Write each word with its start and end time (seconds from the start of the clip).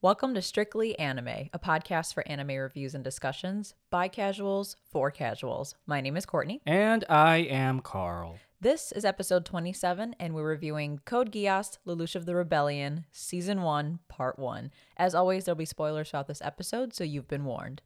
Welcome 0.00 0.32
to 0.34 0.42
Strictly 0.42 0.96
Anime, 0.96 1.50
a 1.52 1.58
podcast 1.58 2.14
for 2.14 2.22
anime 2.28 2.56
reviews 2.56 2.94
and 2.94 3.02
discussions 3.02 3.74
by 3.90 4.06
casuals 4.06 4.76
for 4.92 5.10
casuals. 5.10 5.74
My 5.86 6.00
name 6.00 6.16
is 6.16 6.24
Courtney. 6.24 6.60
And 6.64 7.04
I 7.08 7.38
am 7.38 7.80
Carl. 7.80 8.38
This 8.60 8.92
is 8.92 9.04
episode 9.04 9.44
27, 9.44 10.14
and 10.20 10.34
we're 10.36 10.48
reviewing 10.48 11.00
Code 11.04 11.32
Geass, 11.32 11.78
Lelouch 11.84 12.14
of 12.14 12.26
the 12.26 12.36
Rebellion, 12.36 13.06
Season 13.10 13.62
1, 13.62 13.98
Part 14.06 14.38
1. 14.38 14.70
As 14.96 15.16
always, 15.16 15.44
there'll 15.44 15.56
be 15.56 15.64
spoilers 15.64 16.10
throughout 16.10 16.28
this 16.28 16.42
episode, 16.42 16.94
so 16.94 17.02
you've 17.02 17.26
been 17.26 17.44
warned. 17.44 17.82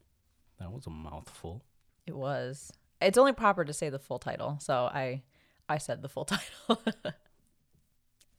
That 0.60 0.70
was 0.70 0.86
a 0.86 0.90
mouthful. 0.90 1.62
It 2.06 2.14
was. 2.14 2.70
It's 3.00 3.16
only 3.16 3.32
proper 3.32 3.64
to 3.64 3.72
say 3.72 3.88
the 3.88 3.98
full 3.98 4.18
title, 4.18 4.58
so 4.60 4.74
I 4.74 5.22
I 5.66 5.78
said 5.78 6.02
the 6.02 6.10
full 6.10 6.24
title. 6.26 6.82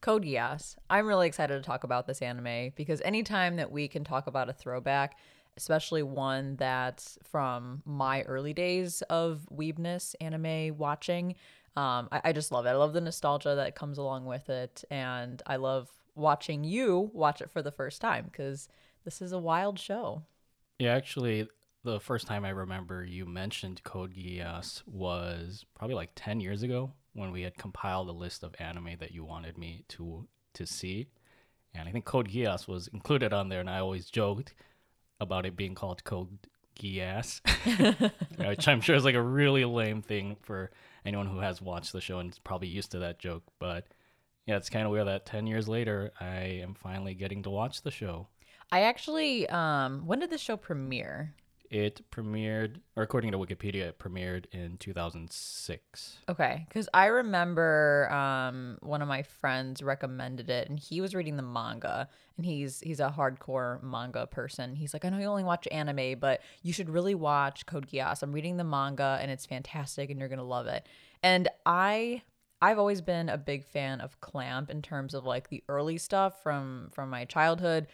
Code 0.03 0.25
Geass. 0.25 0.75
I'm 0.89 1.07
really 1.07 1.27
excited 1.27 1.55
to 1.55 1.65
talk 1.65 1.85
about 1.85 2.07
this 2.07 2.21
anime 2.21 2.73
because 2.75 3.01
anytime 3.05 3.55
that 3.55 3.71
we 3.71 3.87
can 3.87 4.03
talk 4.03 4.27
about 4.27 4.49
a 4.49 4.53
throwback, 4.53 5.17
especially 5.55 6.03
one 6.03 6.57
that's 6.57 7.17
from 7.23 7.81
my 7.85 8.23
early 8.23 8.51
days 8.51 9.01
of 9.03 9.47
weebness 9.49 10.13
anime 10.19 10.77
watching, 10.77 11.35
um, 11.77 12.09
I, 12.11 12.19
I 12.25 12.33
just 12.33 12.51
love 12.51 12.65
it. 12.65 12.71
I 12.71 12.75
love 12.75 12.91
the 12.91 12.99
nostalgia 12.99 13.55
that 13.55 13.75
comes 13.75 13.97
along 13.97 14.25
with 14.25 14.49
it, 14.49 14.83
and 14.91 15.41
I 15.47 15.55
love 15.55 15.89
watching 16.15 16.65
you 16.65 17.09
watch 17.13 17.39
it 17.39 17.49
for 17.49 17.61
the 17.61 17.71
first 17.71 18.01
time 18.01 18.25
because 18.29 18.67
this 19.05 19.21
is 19.21 19.31
a 19.31 19.39
wild 19.39 19.79
show. 19.79 20.23
Yeah, 20.79 20.95
actually, 20.95 21.47
the 21.85 22.01
first 22.01 22.27
time 22.27 22.43
I 22.43 22.49
remember 22.49 23.05
you 23.05 23.25
mentioned 23.25 23.81
Code 23.85 24.13
Geass 24.13 24.83
was 24.85 25.63
probably 25.75 25.95
like 25.95 26.11
10 26.13 26.41
years 26.41 26.61
ago 26.61 26.91
when 27.13 27.31
we 27.31 27.43
had 27.43 27.57
compiled 27.57 28.09
a 28.09 28.13
list 28.13 28.43
of 28.43 28.55
anime 28.59 28.95
that 28.99 29.11
you 29.11 29.23
wanted 29.23 29.57
me 29.57 29.85
to 29.89 30.27
to 30.53 30.65
see. 30.65 31.07
And 31.73 31.89
I 31.89 31.91
think 31.91 32.05
Code 32.05 32.29
Geass 32.29 32.67
was 32.67 32.87
included 32.87 33.33
on 33.33 33.49
there, 33.49 33.59
and 33.59 33.69
I 33.69 33.79
always 33.79 34.09
joked 34.09 34.53
about 35.19 35.45
it 35.45 35.55
being 35.55 35.73
called 35.73 36.03
Code 36.03 36.37
Geass, 36.79 37.41
which 38.37 38.67
I'm 38.67 38.81
sure 38.81 38.95
is 38.95 39.05
like 39.05 39.15
a 39.15 39.21
really 39.21 39.65
lame 39.65 40.01
thing 40.01 40.37
for 40.41 40.71
anyone 41.05 41.27
who 41.27 41.39
has 41.39 41.61
watched 41.61 41.93
the 41.93 42.01
show 42.01 42.19
and 42.19 42.31
is 42.31 42.39
probably 42.39 42.67
used 42.67 42.91
to 42.91 42.99
that 42.99 43.19
joke. 43.19 43.43
But 43.59 43.87
yeah, 44.45 44.57
it's 44.57 44.69
kind 44.69 44.85
of 44.85 44.91
weird 44.91 45.07
that 45.07 45.25
10 45.25 45.47
years 45.47 45.67
later, 45.67 46.11
I 46.19 46.61
am 46.61 46.73
finally 46.75 47.13
getting 47.13 47.43
to 47.43 47.49
watch 47.49 47.81
the 47.81 47.91
show. 47.91 48.27
I 48.71 48.81
actually, 48.81 49.47
um, 49.49 50.05
when 50.05 50.19
did 50.19 50.29
the 50.29 50.37
show 50.37 50.57
premiere? 50.57 51.33
It 51.69 52.09
premiered, 52.11 52.77
or 52.95 53.03
according 53.03 53.31
to 53.31 53.37
Wikipedia, 53.37 53.83
it 53.83 53.99
premiered 53.99 54.45
in 54.51 54.77
2006. 54.77 56.17
Okay, 56.29 56.65
because 56.67 56.87
I 56.93 57.07
remember 57.07 58.11
um, 58.11 58.77
one 58.81 59.01
of 59.01 59.07
my 59.07 59.23
friends 59.23 59.81
recommended 59.81 60.49
it, 60.49 60.69
and 60.69 60.79
he 60.79 61.01
was 61.01 61.15
reading 61.15 61.35
the 61.35 61.43
manga, 61.43 62.07
and 62.37 62.45
he's 62.45 62.79
he's 62.81 62.99
a 62.99 63.13
hardcore 63.15 63.81
manga 63.81 64.27
person. 64.27 64.75
He's 64.75 64.93
like, 64.93 65.03
I 65.03 65.09
know 65.09 65.17
you 65.17 65.25
only 65.25 65.43
watch 65.43 65.67
anime, 65.71 66.19
but 66.19 66.41
you 66.61 66.73
should 66.73 66.89
really 66.89 67.15
watch 67.15 67.65
Code 67.65 67.87
Geass. 67.87 68.21
I'm 68.21 68.33
reading 68.33 68.57
the 68.57 68.63
manga, 68.63 69.17
and 69.21 69.31
it's 69.31 69.45
fantastic, 69.45 70.09
and 70.09 70.19
you're 70.19 70.29
gonna 70.29 70.43
love 70.43 70.67
it. 70.67 70.87
And 71.23 71.47
I 71.65 72.21
I've 72.63 72.79
always 72.79 73.01
been 73.01 73.27
a 73.27 73.37
big 73.37 73.65
fan 73.65 73.99
of 73.99 74.21
Clamp 74.21 74.69
in 74.69 74.81
terms 74.81 75.13
of 75.13 75.25
like 75.25 75.49
the 75.49 75.61
early 75.67 75.97
stuff 75.97 76.41
from 76.41 76.91
from 76.93 77.09
my 77.09 77.25
childhood, 77.25 77.87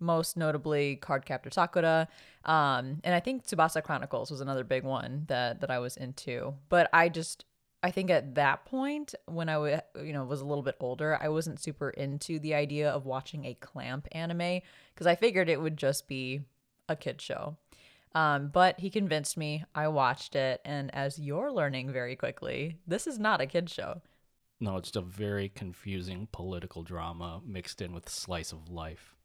most 0.00 0.36
notably 0.36 0.98
Cardcaptor 1.00 1.52
Sakura. 1.52 2.08
Um, 2.44 3.00
and 3.04 3.14
I 3.14 3.20
think 3.20 3.46
Tsubasa 3.46 3.82
Chronicles 3.82 4.30
was 4.30 4.40
another 4.40 4.64
big 4.64 4.84
one 4.84 5.24
that 5.28 5.60
that 5.60 5.70
I 5.70 5.78
was 5.78 5.96
into. 5.96 6.54
But 6.68 6.90
I 6.92 7.08
just 7.08 7.44
I 7.82 7.90
think 7.90 8.10
at 8.10 8.34
that 8.36 8.64
point 8.64 9.14
when 9.26 9.48
I 9.48 9.54
w- 9.54 9.80
you 10.02 10.12
know 10.12 10.24
was 10.24 10.40
a 10.40 10.46
little 10.46 10.62
bit 10.62 10.76
older, 10.80 11.18
I 11.20 11.28
wasn't 11.28 11.60
super 11.60 11.90
into 11.90 12.38
the 12.38 12.54
idea 12.54 12.90
of 12.90 13.06
watching 13.06 13.44
a 13.44 13.54
clamp 13.54 14.08
anime 14.12 14.60
because 14.94 15.06
I 15.06 15.14
figured 15.14 15.48
it 15.48 15.60
would 15.60 15.76
just 15.76 16.08
be 16.08 16.42
a 16.88 16.96
kid 16.96 17.20
show. 17.20 17.56
Um, 18.14 18.48
but 18.48 18.78
he 18.78 18.90
convinced 18.90 19.36
me. 19.36 19.64
I 19.74 19.88
watched 19.88 20.36
it, 20.36 20.60
and 20.64 20.94
as 20.94 21.18
you're 21.18 21.50
learning 21.50 21.90
very 21.90 22.14
quickly, 22.14 22.78
this 22.86 23.06
is 23.06 23.18
not 23.18 23.40
a 23.40 23.46
kid 23.46 23.68
show. 23.68 24.02
No, 24.60 24.76
it's 24.76 24.94
a 24.94 25.00
very 25.00 25.48
confusing 25.48 26.28
political 26.30 26.82
drama 26.84 27.42
mixed 27.44 27.82
in 27.82 27.92
with 27.92 28.08
slice 28.08 28.52
of 28.52 28.70
life. 28.70 29.16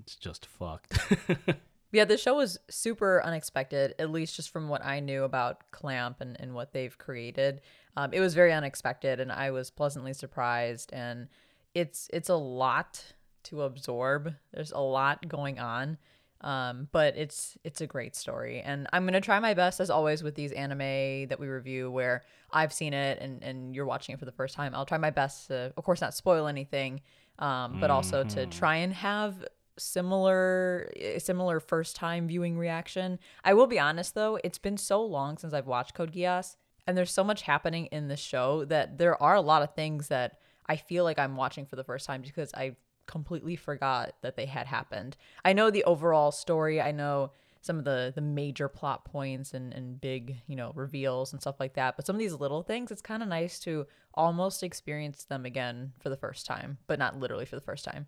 It's 0.00 0.16
just 0.16 0.46
fucked. 0.46 0.98
Yeah, 1.94 2.04
the 2.04 2.18
show 2.18 2.34
was 2.34 2.58
super 2.68 3.22
unexpected, 3.22 3.94
at 4.00 4.10
least 4.10 4.34
just 4.34 4.50
from 4.50 4.68
what 4.68 4.84
I 4.84 4.98
knew 4.98 5.22
about 5.22 5.70
Clamp 5.70 6.20
and, 6.20 6.36
and 6.40 6.52
what 6.52 6.72
they've 6.72 6.98
created. 6.98 7.60
Um, 7.96 8.12
it 8.12 8.18
was 8.18 8.34
very 8.34 8.52
unexpected, 8.52 9.20
and 9.20 9.30
I 9.30 9.52
was 9.52 9.70
pleasantly 9.70 10.12
surprised. 10.12 10.92
And 10.92 11.28
it's 11.72 12.10
it's 12.12 12.28
a 12.28 12.34
lot 12.34 13.14
to 13.44 13.62
absorb. 13.62 14.34
There's 14.52 14.72
a 14.72 14.80
lot 14.80 15.28
going 15.28 15.60
on, 15.60 15.98
um, 16.40 16.88
but 16.90 17.16
it's 17.16 17.56
it's 17.62 17.80
a 17.80 17.86
great 17.86 18.16
story. 18.16 18.60
And 18.60 18.88
I'm 18.92 19.04
gonna 19.04 19.20
try 19.20 19.38
my 19.38 19.54
best, 19.54 19.78
as 19.78 19.88
always, 19.88 20.24
with 20.24 20.34
these 20.34 20.50
anime 20.50 21.28
that 21.28 21.38
we 21.38 21.46
review, 21.46 21.92
where 21.92 22.22
I've 22.50 22.72
seen 22.72 22.92
it 22.92 23.20
and 23.20 23.40
and 23.44 23.72
you're 23.72 23.86
watching 23.86 24.14
it 24.14 24.18
for 24.18 24.24
the 24.24 24.32
first 24.32 24.56
time. 24.56 24.74
I'll 24.74 24.84
try 24.84 24.98
my 24.98 25.10
best 25.10 25.46
to, 25.46 25.72
of 25.76 25.84
course, 25.84 26.00
not 26.00 26.12
spoil 26.12 26.48
anything, 26.48 27.02
um, 27.38 27.78
but 27.80 27.92
also 27.92 28.24
to 28.24 28.46
try 28.46 28.78
and 28.78 28.92
have 28.92 29.44
similar 29.78 30.90
eh, 30.96 31.18
similar 31.18 31.60
first 31.60 31.96
time 31.96 32.28
viewing 32.28 32.56
reaction. 32.56 33.18
I 33.44 33.54
will 33.54 33.66
be 33.66 33.78
honest 33.78 34.14
though, 34.14 34.38
it's 34.44 34.58
been 34.58 34.76
so 34.76 35.04
long 35.04 35.38
since 35.38 35.52
I've 35.52 35.66
watched 35.66 35.94
Code 35.94 36.12
Geass 36.12 36.56
and 36.86 36.96
there's 36.96 37.12
so 37.12 37.24
much 37.24 37.42
happening 37.42 37.86
in 37.86 38.08
the 38.08 38.16
show 38.16 38.64
that 38.66 38.98
there 38.98 39.20
are 39.22 39.34
a 39.34 39.40
lot 39.40 39.62
of 39.62 39.74
things 39.74 40.08
that 40.08 40.38
I 40.66 40.76
feel 40.76 41.04
like 41.04 41.18
I'm 41.18 41.36
watching 41.36 41.66
for 41.66 41.76
the 41.76 41.84
first 41.84 42.06
time 42.06 42.22
because 42.22 42.52
I 42.54 42.76
completely 43.06 43.56
forgot 43.56 44.14
that 44.22 44.36
they 44.36 44.46
had 44.46 44.66
happened. 44.66 45.16
I 45.44 45.52
know 45.52 45.70
the 45.70 45.84
overall 45.84 46.32
story, 46.32 46.80
I 46.80 46.92
know 46.92 47.32
some 47.60 47.78
of 47.78 47.84
the 47.84 48.12
the 48.14 48.20
major 48.20 48.68
plot 48.68 49.04
points 49.06 49.54
and 49.54 49.72
and 49.72 50.00
big, 50.00 50.42
you 50.46 50.56
know, 50.56 50.72
reveals 50.74 51.32
and 51.32 51.40
stuff 51.40 51.58
like 51.58 51.74
that, 51.74 51.96
but 51.96 52.06
some 52.06 52.16
of 52.16 52.20
these 52.20 52.34
little 52.34 52.62
things 52.62 52.90
it's 52.90 53.02
kind 53.02 53.22
of 53.22 53.28
nice 53.28 53.58
to 53.60 53.86
almost 54.14 54.62
experience 54.62 55.24
them 55.24 55.44
again 55.44 55.92
for 55.98 56.08
the 56.08 56.16
first 56.16 56.46
time, 56.46 56.78
but 56.86 56.98
not 56.98 57.18
literally 57.18 57.46
for 57.46 57.56
the 57.56 57.62
first 57.62 57.84
time 57.84 58.06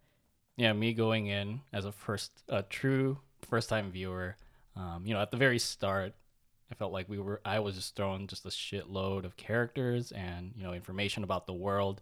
yeah, 0.57 0.73
me 0.73 0.95
going 0.95 1.27
in 1.27 1.61
as 1.73 1.85
a 1.85 1.93
first, 1.93 2.33
a 2.49 2.63
true 2.63 3.19
first 3.49 3.69
time 3.69 3.91
viewer, 3.91 4.37
um, 4.75 5.03
you 5.05 5.15
know, 5.15 5.21
at 5.21 5.31
the 5.31 5.37
very 5.37 5.59
start, 5.59 6.15
I 6.71 6.75
felt 6.75 6.93
like 6.93 7.09
we 7.09 7.19
were, 7.19 7.41
I 7.45 7.61
was 7.61 7.77
just 7.77 7.95
thrown 7.95 8.27
just 8.27 8.45
a 8.45 8.49
shitload 8.49 9.25
of 9.25 9.37
characters 9.37 10.13
and, 10.13 10.53
you 10.57 10.65
know, 10.65 10.73
information 10.73 11.25
about 11.25 11.47
the 11.47 11.53
world, 11.53 12.01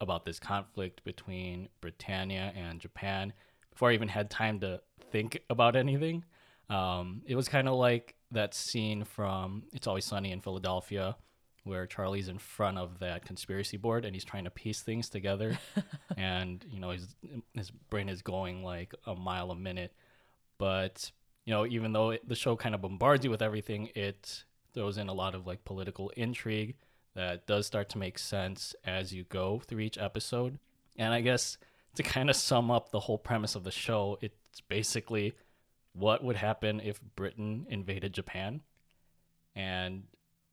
about 0.00 0.24
this 0.24 0.38
conflict 0.38 1.02
between 1.04 1.68
Britannia 1.80 2.52
and 2.56 2.80
Japan 2.80 3.32
before 3.70 3.90
I 3.90 3.94
even 3.94 4.08
had 4.08 4.30
time 4.30 4.60
to 4.60 4.80
think 5.10 5.40
about 5.50 5.74
anything. 5.74 6.24
Um, 6.70 7.22
it 7.26 7.34
was 7.34 7.48
kind 7.48 7.68
of 7.68 7.74
like 7.74 8.14
that 8.30 8.54
scene 8.54 9.04
from 9.04 9.64
It's 9.72 9.86
Always 9.86 10.04
Sunny 10.04 10.32
in 10.32 10.40
Philadelphia 10.40 11.16
where 11.68 11.86
Charlie's 11.86 12.28
in 12.28 12.38
front 12.38 12.78
of 12.78 12.98
that 13.00 13.24
conspiracy 13.24 13.76
board 13.76 14.04
and 14.04 14.14
he's 14.14 14.24
trying 14.24 14.44
to 14.44 14.50
piece 14.50 14.82
things 14.82 15.08
together, 15.08 15.58
and 16.16 16.64
you 16.70 16.80
know 16.80 16.90
his 16.90 17.14
his 17.54 17.70
brain 17.70 18.08
is 18.08 18.22
going 18.22 18.64
like 18.64 18.94
a 19.06 19.14
mile 19.14 19.50
a 19.50 19.56
minute, 19.56 19.92
but 20.58 21.10
you 21.44 21.52
know 21.52 21.66
even 21.66 21.92
though 21.92 22.10
it, 22.10 22.28
the 22.28 22.34
show 22.34 22.56
kind 22.56 22.74
of 22.74 22.80
bombards 22.80 23.24
you 23.24 23.30
with 23.30 23.42
everything, 23.42 23.90
it 23.94 24.44
throws 24.74 24.98
in 24.98 25.08
a 25.08 25.14
lot 25.14 25.34
of 25.34 25.46
like 25.46 25.64
political 25.64 26.10
intrigue 26.16 26.74
that 27.14 27.46
does 27.46 27.66
start 27.66 27.88
to 27.90 27.98
make 27.98 28.18
sense 28.18 28.74
as 28.84 29.12
you 29.12 29.24
go 29.24 29.60
through 29.66 29.80
each 29.80 29.98
episode, 29.98 30.58
and 30.96 31.12
I 31.12 31.20
guess 31.20 31.58
to 31.94 32.02
kind 32.02 32.30
of 32.30 32.36
sum 32.36 32.70
up 32.70 32.90
the 32.90 33.00
whole 33.00 33.18
premise 33.18 33.54
of 33.54 33.64
the 33.64 33.70
show, 33.70 34.18
it's 34.20 34.60
basically 34.68 35.34
what 35.92 36.22
would 36.22 36.36
happen 36.36 36.80
if 36.80 37.00
Britain 37.16 37.66
invaded 37.68 38.12
Japan. 38.12 38.60
And 39.56 40.04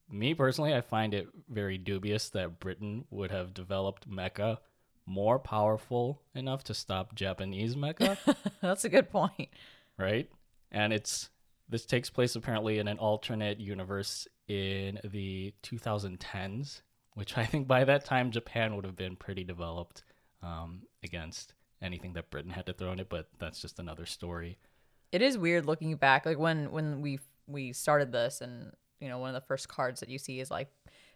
me 0.09 0.33
personally, 0.33 0.73
I 0.73 0.81
find 0.81 1.13
it 1.13 1.27
very 1.49 1.77
dubious 1.77 2.29
that 2.29 2.59
Britain 2.59 3.05
would 3.09 3.31
have 3.31 3.53
developed 3.53 4.09
mecha 4.09 4.57
more 5.05 5.39
powerful 5.39 6.21
enough 6.33 6.63
to 6.65 6.73
stop 6.73 7.15
Japanese 7.15 7.75
mecha. 7.75 8.17
That's 8.61 8.85
a 8.85 8.89
good 8.89 9.09
point. 9.09 9.49
Right? 9.97 10.29
And 10.71 10.91
it's 10.93 11.29
this 11.69 11.85
takes 11.85 12.09
place 12.09 12.35
apparently 12.35 12.79
in 12.79 12.87
an 12.87 12.99
alternate 12.99 13.59
universe 13.59 14.27
in 14.47 14.99
the 15.03 15.53
2010s, 15.63 16.81
which 17.13 17.37
I 17.37 17.45
think 17.45 17.67
by 17.67 17.83
that 17.85 18.05
time 18.05 18.31
Japan 18.31 18.75
would 18.75 18.85
have 18.85 18.95
been 18.95 19.15
pretty 19.15 19.43
developed 19.43 20.03
um, 20.43 20.83
against 21.03 21.53
anything 21.81 22.13
that 22.13 22.29
Britain 22.29 22.51
had 22.51 22.65
to 22.67 22.73
throw 22.73 22.91
in 22.91 22.99
it. 22.99 23.09
But 23.09 23.29
that's 23.39 23.61
just 23.61 23.79
another 23.79 24.05
story. 24.05 24.57
It 25.11 25.21
is 25.21 25.37
weird 25.37 25.65
looking 25.65 25.95
back, 25.95 26.25
like 26.25 26.37
when 26.37 26.71
when 26.71 27.01
we 27.01 27.19
we 27.47 27.73
started 27.73 28.11
this 28.11 28.41
and 28.41 28.73
you 28.99 29.09
know, 29.09 29.17
one 29.19 29.29
of 29.29 29.35
the 29.35 29.45
first 29.47 29.67
cards 29.67 29.99
that 29.99 30.09
you 30.09 30.17
see 30.17 30.39
is 30.39 30.51
like 30.51 30.69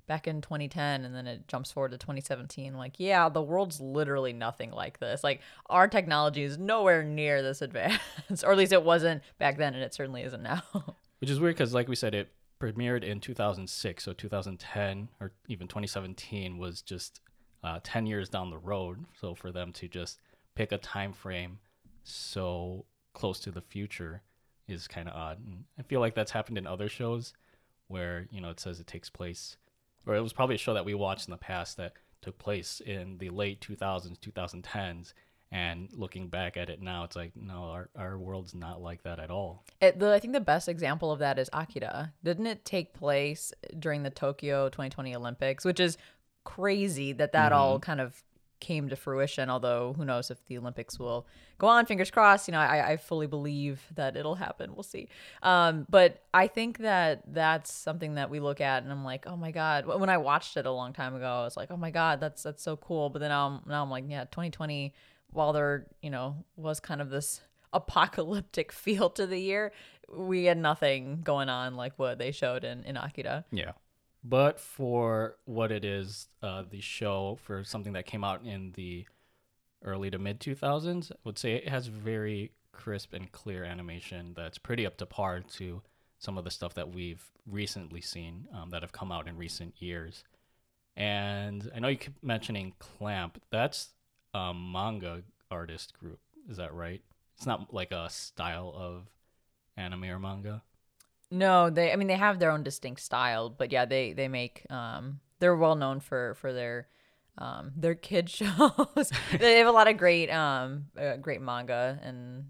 back 0.08 0.28
in 0.28 0.42
2010 0.42 1.06
and 1.06 1.14
then 1.14 1.28
it 1.28 1.48
jumps 1.48 1.72
forward 1.72 1.92
to 1.92 1.98
2017 2.00 2.74
like 2.74 2.96
yeah 2.98 3.30
the 3.30 3.44
world's 3.44 3.80
literally 3.80 4.34
nothing 4.34 4.72
like 4.72 4.98
this 4.98 5.24
like 5.24 5.40
our 5.70 5.88
technology 5.88 6.42
is 6.42 6.58
nowhere 6.58 7.04
near 7.04 7.44
this 7.44 7.62
advanced 7.62 8.44
or 8.44 8.52
at 8.52 8.58
least 8.58 8.74
it 8.74 8.82
wasn't 8.82 9.22
back 9.38 9.60
then 9.60 9.76
and 9.76 9.84
it 9.84 9.94
certainly 9.94 10.24
isn't 10.24 10.42
now 10.42 10.64
which 11.20 11.30
is 11.30 11.40
weird 11.40 11.56
because 11.56 11.76
like 11.76 11.88
we 11.88 11.96
said 11.96 12.16
it 12.16 12.32
premiered 12.60 13.04
in 13.04 13.20
2006 13.20 14.04
so 14.04 14.12
2010 14.12 15.10
or 15.22 15.32
even 15.48 15.68
2017 15.68 16.58
was 16.58 16.82
just 16.82 17.22
uh, 17.64 17.80
10 17.84 18.08
years 18.08 18.30
down 18.30 18.50
the 18.50 18.58
road 18.58 19.06
so 19.22 19.36
for 19.36 19.52
them 19.52 19.72
to 19.72 19.88
just 19.88 20.20
pick 20.56 20.72
a 20.72 20.80
time 20.80 21.14
frame 21.14 21.60
so 22.04 22.86
close 23.14 23.40
to 23.42 23.52
the 23.52 23.62
future 23.62 24.24
is 24.68 24.88
kind 24.88 25.08
of 25.08 25.16
odd. 25.16 25.40
And 25.46 25.64
I 25.78 25.84
feel 25.84 26.00
like 26.00 26.16
that's 26.16 26.32
happened 26.32 26.58
in 26.58 26.68
other 26.68 26.90
shows 26.90 27.34
where, 27.90 28.28
you 28.32 28.40
know, 28.40 28.50
it 28.50 28.60
says 28.60 28.80
it 28.80 28.88
takes 28.88 29.10
place, 29.10 29.58
or 30.06 30.16
it 30.16 30.22
was 30.22 30.32
probably 30.32 30.56
a 30.56 30.60
show 30.60 30.74
that 30.74 30.86
we 30.86 30.94
watched 30.94 31.28
in 31.28 31.32
the 31.32 31.38
past 31.38 31.76
that 31.78 31.94
took 32.22 32.38
place 32.38 32.82
in 32.86 33.18
the 33.18 33.30
late 33.30 33.60
2000s, 33.60 34.18
2010s. 34.20 35.14
And 35.52 35.90
looking 35.94 36.28
back 36.28 36.58
at 36.58 36.70
it 36.70 36.80
now, 36.80 37.04
it's 37.06 37.16
like, 37.16 37.32
no, 37.36 37.64
our, 37.64 37.90
our 37.98 38.20
world's 38.20 38.54
not 38.54 38.82
like 38.82 39.02
that 39.02 39.20
at 39.20 39.32
all. 39.32 39.64
It, 39.82 39.98
the, 39.98 40.14
I 40.14 40.20
think 40.20 40.34
the 40.34 40.40
best 40.40 40.70
example 40.70 41.12
of 41.12 41.20
that 41.20 41.40
is 41.40 41.50
Akira. 41.52 42.14
Didn't 42.24 42.46
it 42.46 42.66
take 42.66 42.94
place 42.94 43.52
during 43.80 44.04
the 44.04 44.12
Tokyo 44.12 44.70
2020 44.70 45.16
Olympics, 45.16 45.66
which 45.66 45.80
is 45.80 45.98
crazy 46.44 47.14
that 47.14 47.32
that 47.32 47.52
all 47.52 47.76
mm-hmm. 47.76 47.82
kind 47.82 48.02
of 48.02 48.24
came 48.60 48.90
to 48.90 48.96
fruition. 48.96 49.50
Although 49.50 49.94
who 49.94 50.06
knows 50.06 50.32
if 50.32 50.44
the 50.46 50.58
Olympics 50.58 51.00
will 51.00 51.26
go 51.58 51.68
on? 51.68 51.86
Fingers 51.86 52.12
crossed. 52.12 52.48
You 52.48 52.54
know, 52.54 52.60
I, 52.60 52.92
I 52.92 52.98
fully 52.98 53.28
believe 53.28 53.82
that 53.96 54.16
it'll 54.16 54.36
happen. 54.36 54.74
We'll 54.74 54.84
see. 54.84 55.10
Um, 55.44 55.86
but 55.90 56.24
I 56.34 56.48
think 56.48 56.80
that 56.80 57.24
that's 57.28 57.74
something 57.74 58.16
that 58.16 58.30
we 58.30 58.40
look 58.40 58.62
at, 58.62 58.84
and 58.84 58.92
I'm 58.92 59.04
like, 59.04 59.26
oh 59.28 59.36
my 59.36 59.52
god. 59.52 59.86
When 59.86 60.10
I 60.10 60.18
watched 60.18 60.58
it 60.58 60.66
a 60.66 60.72
long 60.72 60.94
time 60.94 61.16
ago, 61.16 61.26
I 61.26 61.44
was 61.44 61.58
like, 61.58 61.72
oh 61.72 61.78
my 61.78 61.92
god, 61.92 62.20
that's 62.20 62.44
that's 62.44 62.64
so 62.64 62.78
cool. 62.78 63.10
But 63.10 63.20
then 63.20 63.30
now 63.30 63.48
I'm, 63.48 63.70
now 63.70 63.84
I'm 63.84 63.90
like, 63.90 64.06
yeah, 64.08 64.26
2020. 64.26 64.94
While 65.32 65.54
there, 65.54 65.86
you 66.02 66.10
know, 66.10 66.44
was 66.56 66.80
kind 66.80 67.02
of 67.02 67.12
this 67.12 67.42
apocalyptic 67.72 68.72
feel 68.72 69.10
to 69.12 69.28
the 69.28 69.40
year, 69.40 69.72
we 70.12 70.46
had 70.46 70.58
nothing 70.58 71.22
going 71.24 71.50
on 71.50 71.76
like 71.76 71.94
what 71.98 72.18
they 72.18 72.32
showed 72.32 72.64
in 72.64 72.84
in 72.84 72.98
Akira. 72.98 73.46
Yeah. 73.52 73.74
But 74.24 74.60
for 74.60 75.38
what 75.46 75.72
it 75.72 75.86
is, 75.86 76.28
uh, 76.44 76.64
the 76.70 76.82
show, 76.82 77.38
for 77.42 77.64
something 77.64 77.94
that 77.94 78.06
came 78.06 78.24
out 78.24 78.44
in 78.44 78.74
the 78.74 79.06
early 79.84 80.12
to 80.12 80.20
mid 80.20 80.40
2000s, 80.40 81.12
I 81.12 81.16
would 81.24 81.38
say 81.38 81.54
it 81.54 81.70
has 81.70 81.88
very 81.88 82.52
crisp 82.72 83.14
and 83.14 83.32
clear 83.32 83.64
animation 83.64 84.34
that's 84.36 84.58
pretty 84.58 84.86
up 84.86 84.98
to 84.98 85.06
par 85.06 85.42
to 85.42 85.82
some 86.18 86.38
of 86.38 86.44
the 86.44 86.52
stuff 86.52 86.74
that 86.74 86.94
we've 86.94 87.32
recently 87.46 88.02
seen 88.02 88.48
um, 88.54 88.70
that 88.72 88.82
have 88.82 88.92
come 88.92 89.12
out 89.12 89.28
in 89.28 89.38
recent 89.38 89.74
years. 89.82 90.24
And 90.96 91.72
I 91.74 91.80
know 91.80 91.88
you 91.88 91.98
keep 91.98 92.22
mentioning 92.22 92.74
Clamp. 92.78 93.42
That's 93.52 93.90
a 94.34 94.54
manga 94.54 95.24
artist 95.50 95.98
group. 95.98 96.20
Is 96.50 96.58
that 96.58 96.74
right? 96.74 97.02
It's 97.38 97.46
not 97.46 97.74
like 97.74 97.92
a 97.92 98.10
style 98.10 98.74
of 98.76 99.08
anime 99.78 100.06
or 100.06 100.20
manga. 100.20 100.62
No, 101.32 101.70
they. 101.70 101.92
I 101.92 101.96
mean, 101.96 102.08
they 102.08 102.16
have 102.16 102.40
their 102.40 102.52
own 102.52 102.64
distinct 102.64 103.02
style, 103.02 103.50
but 103.50 103.72
yeah, 103.72 103.86
they 103.86 104.14
they 104.14 104.28
make. 104.28 104.66
Um, 104.70 105.20
they're 105.40 105.56
well 105.56 105.76
known 105.76 106.00
for 106.00 106.34
for 106.36 106.54
their, 106.54 106.88
um, 107.38 107.72
their 107.76 107.96
kid 107.96 108.30
shows. 108.30 109.12
they 109.38 109.60
have 109.60 109.68
a 109.68 109.72
lot 109.72 109.88
of 109.88 109.98
great 109.98 110.30
um, 110.30 110.88
uh, 111.00 111.18
great 111.18 111.42
manga, 111.42 112.00
and 112.02 112.46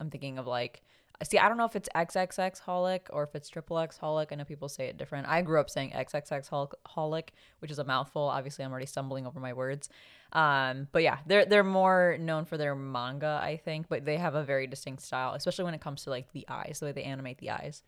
I'm 0.00 0.10
thinking 0.10 0.38
of 0.38 0.46
like. 0.46 0.82
See, 1.22 1.38
I 1.38 1.48
don't 1.48 1.56
know 1.56 1.64
if 1.64 1.74
it's 1.74 1.88
XXX 1.96 2.60
holic 2.62 3.06
or 3.08 3.22
if 3.22 3.34
it's 3.34 3.48
triple 3.48 3.78
X 3.78 3.98
holic. 3.98 4.32
I 4.32 4.34
know 4.34 4.44
people 4.44 4.68
say 4.68 4.88
it 4.88 4.98
different. 4.98 5.26
I 5.26 5.40
grew 5.40 5.58
up 5.58 5.70
saying 5.70 5.92
XXX 5.92 6.74
holic, 6.86 7.28
which 7.60 7.70
is 7.70 7.78
a 7.78 7.84
mouthful. 7.84 8.20
Obviously, 8.20 8.66
I'm 8.66 8.70
already 8.70 8.84
stumbling 8.84 9.26
over 9.26 9.40
my 9.40 9.54
words. 9.54 9.88
Um, 10.34 10.88
but 10.92 11.02
yeah, 11.02 11.20
they're 11.26 11.46
they're 11.46 11.64
more 11.64 12.18
known 12.20 12.44
for 12.44 12.58
their 12.58 12.74
manga, 12.74 13.40
I 13.42 13.56
think, 13.56 13.88
but 13.88 14.04
they 14.04 14.18
have 14.18 14.34
a 14.34 14.44
very 14.44 14.66
distinct 14.66 15.04
style, 15.04 15.32
especially 15.32 15.64
when 15.64 15.72
it 15.72 15.80
comes 15.80 16.04
to 16.04 16.10
like 16.10 16.30
the 16.32 16.44
eyes, 16.48 16.80
the 16.80 16.86
way 16.86 16.92
they 16.92 17.04
animate 17.04 17.38
the 17.38 17.48
eyes. 17.50 17.82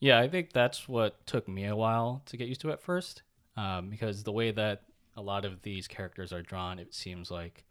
Yeah, 0.00 0.18
I 0.18 0.28
think 0.28 0.52
that's 0.52 0.88
what 0.88 1.26
took 1.26 1.46
me 1.46 1.66
a 1.66 1.76
while 1.76 2.22
to 2.26 2.36
get 2.36 2.48
used 2.48 2.62
to 2.62 2.72
at 2.72 2.80
first, 2.80 3.22
um, 3.56 3.90
because 3.90 4.22
the 4.22 4.32
way 4.32 4.50
that 4.50 4.82
a 5.16 5.22
lot 5.22 5.44
of 5.44 5.60
these 5.62 5.86
characters 5.86 6.32
are 6.32 6.42
drawn, 6.42 6.78
it 6.78 6.94
seems 6.94 7.30
like 7.30 7.64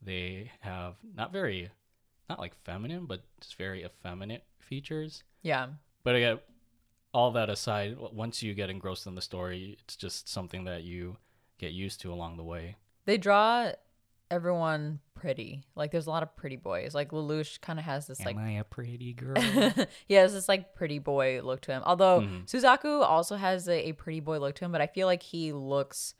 they 0.00 0.50
have 0.60 0.94
not 1.14 1.32
very, 1.32 1.70
not 2.30 2.38
like 2.38 2.54
feminine, 2.64 3.04
but 3.04 3.22
just 3.40 3.56
very 3.56 3.84
effeminate 3.84 4.44
features. 4.58 5.22
Yeah. 5.42 5.68
But 6.02 6.16
again, 6.16 6.38
all 7.12 7.30
that 7.32 7.50
aside, 7.50 7.96
once 7.98 8.42
you 8.42 8.54
get 8.54 8.70
engrossed 8.70 9.06
in 9.06 9.14
the 9.14 9.22
story, 9.22 9.76
it's 9.82 9.96
just 9.96 10.28
something 10.28 10.64
that 10.64 10.82
you 10.82 11.16
get 11.58 11.72
used 11.72 12.00
to 12.02 12.12
along 12.12 12.36
the 12.36 12.44
way. 12.44 12.76
They 13.04 13.18
draw 13.18 13.72
everyone 14.30 15.00
pretty. 15.14 15.62
Like 15.74 15.90
there's 15.92 16.06
a 16.06 16.10
lot 16.10 16.22
of 16.22 16.36
pretty 16.36 16.56
boys. 16.56 16.94
Like 16.94 17.10
Lelouch 17.10 17.60
kind 17.60 17.78
of 17.78 17.84
has 17.84 18.06
this 18.06 18.20
Am 18.20 18.26
like 18.26 18.36
I 18.36 18.50
a 18.52 18.64
pretty 18.64 19.12
girl? 19.14 19.40
he 20.06 20.14
has 20.14 20.32
this 20.32 20.48
like 20.48 20.74
pretty 20.74 20.98
boy 20.98 21.40
look 21.42 21.60
to 21.62 21.72
him. 21.72 21.82
Although 21.84 22.20
Mhm. 22.20 22.44
Suzaku 22.46 23.02
also 23.02 23.36
has 23.36 23.68
a, 23.68 23.88
a 23.88 23.92
pretty 23.92 24.20
boy 24.20 24.38
look 24.38 24.54
to 24.56 24.64
him, 24.64 24.72
but 24.72 24.80
I 24.80 24.86
feel 24.86 25.06
like 25.06 25.22
he 25.22 25.52
looks 25.52 26.14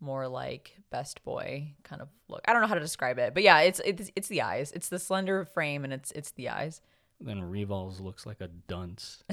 more 0.00 0.26
like 0.28 0.76
best 0.90 1.22
boy 1.24 1.74
kind 1.84 2.00
of 2.00 2.08
look. 2.28 2.40
I 2.48 2.52
don't 2.52 2.62
know 2.62 2.68
how 2.68 2.74
to 2.74 2.80
describe 2.80 3.18
it, 3.18 3.34
but 3.34 3.42
yeah, 3.42 3.60
it's 3.60 3.80
it's 3.84 4.10
it's 4.16 4.28
the 4.28 4.42
eyes. 4.42 4.72
It's 4.72 4.88
the 4.88 4.98
slender 4.98 5.44
frame 5.44 5.84
and 5.84 5.92
it's 5.92 6.10
it's 6.12 6.30
the 6.32 6.48
eyes. 6.48 6.80
then 7.20 7.42
Rivalz 7.42 8.00
looks 8.00 8.24
like 8.24 8.40
a 8.40 8.48
dunce. 8.48 9.22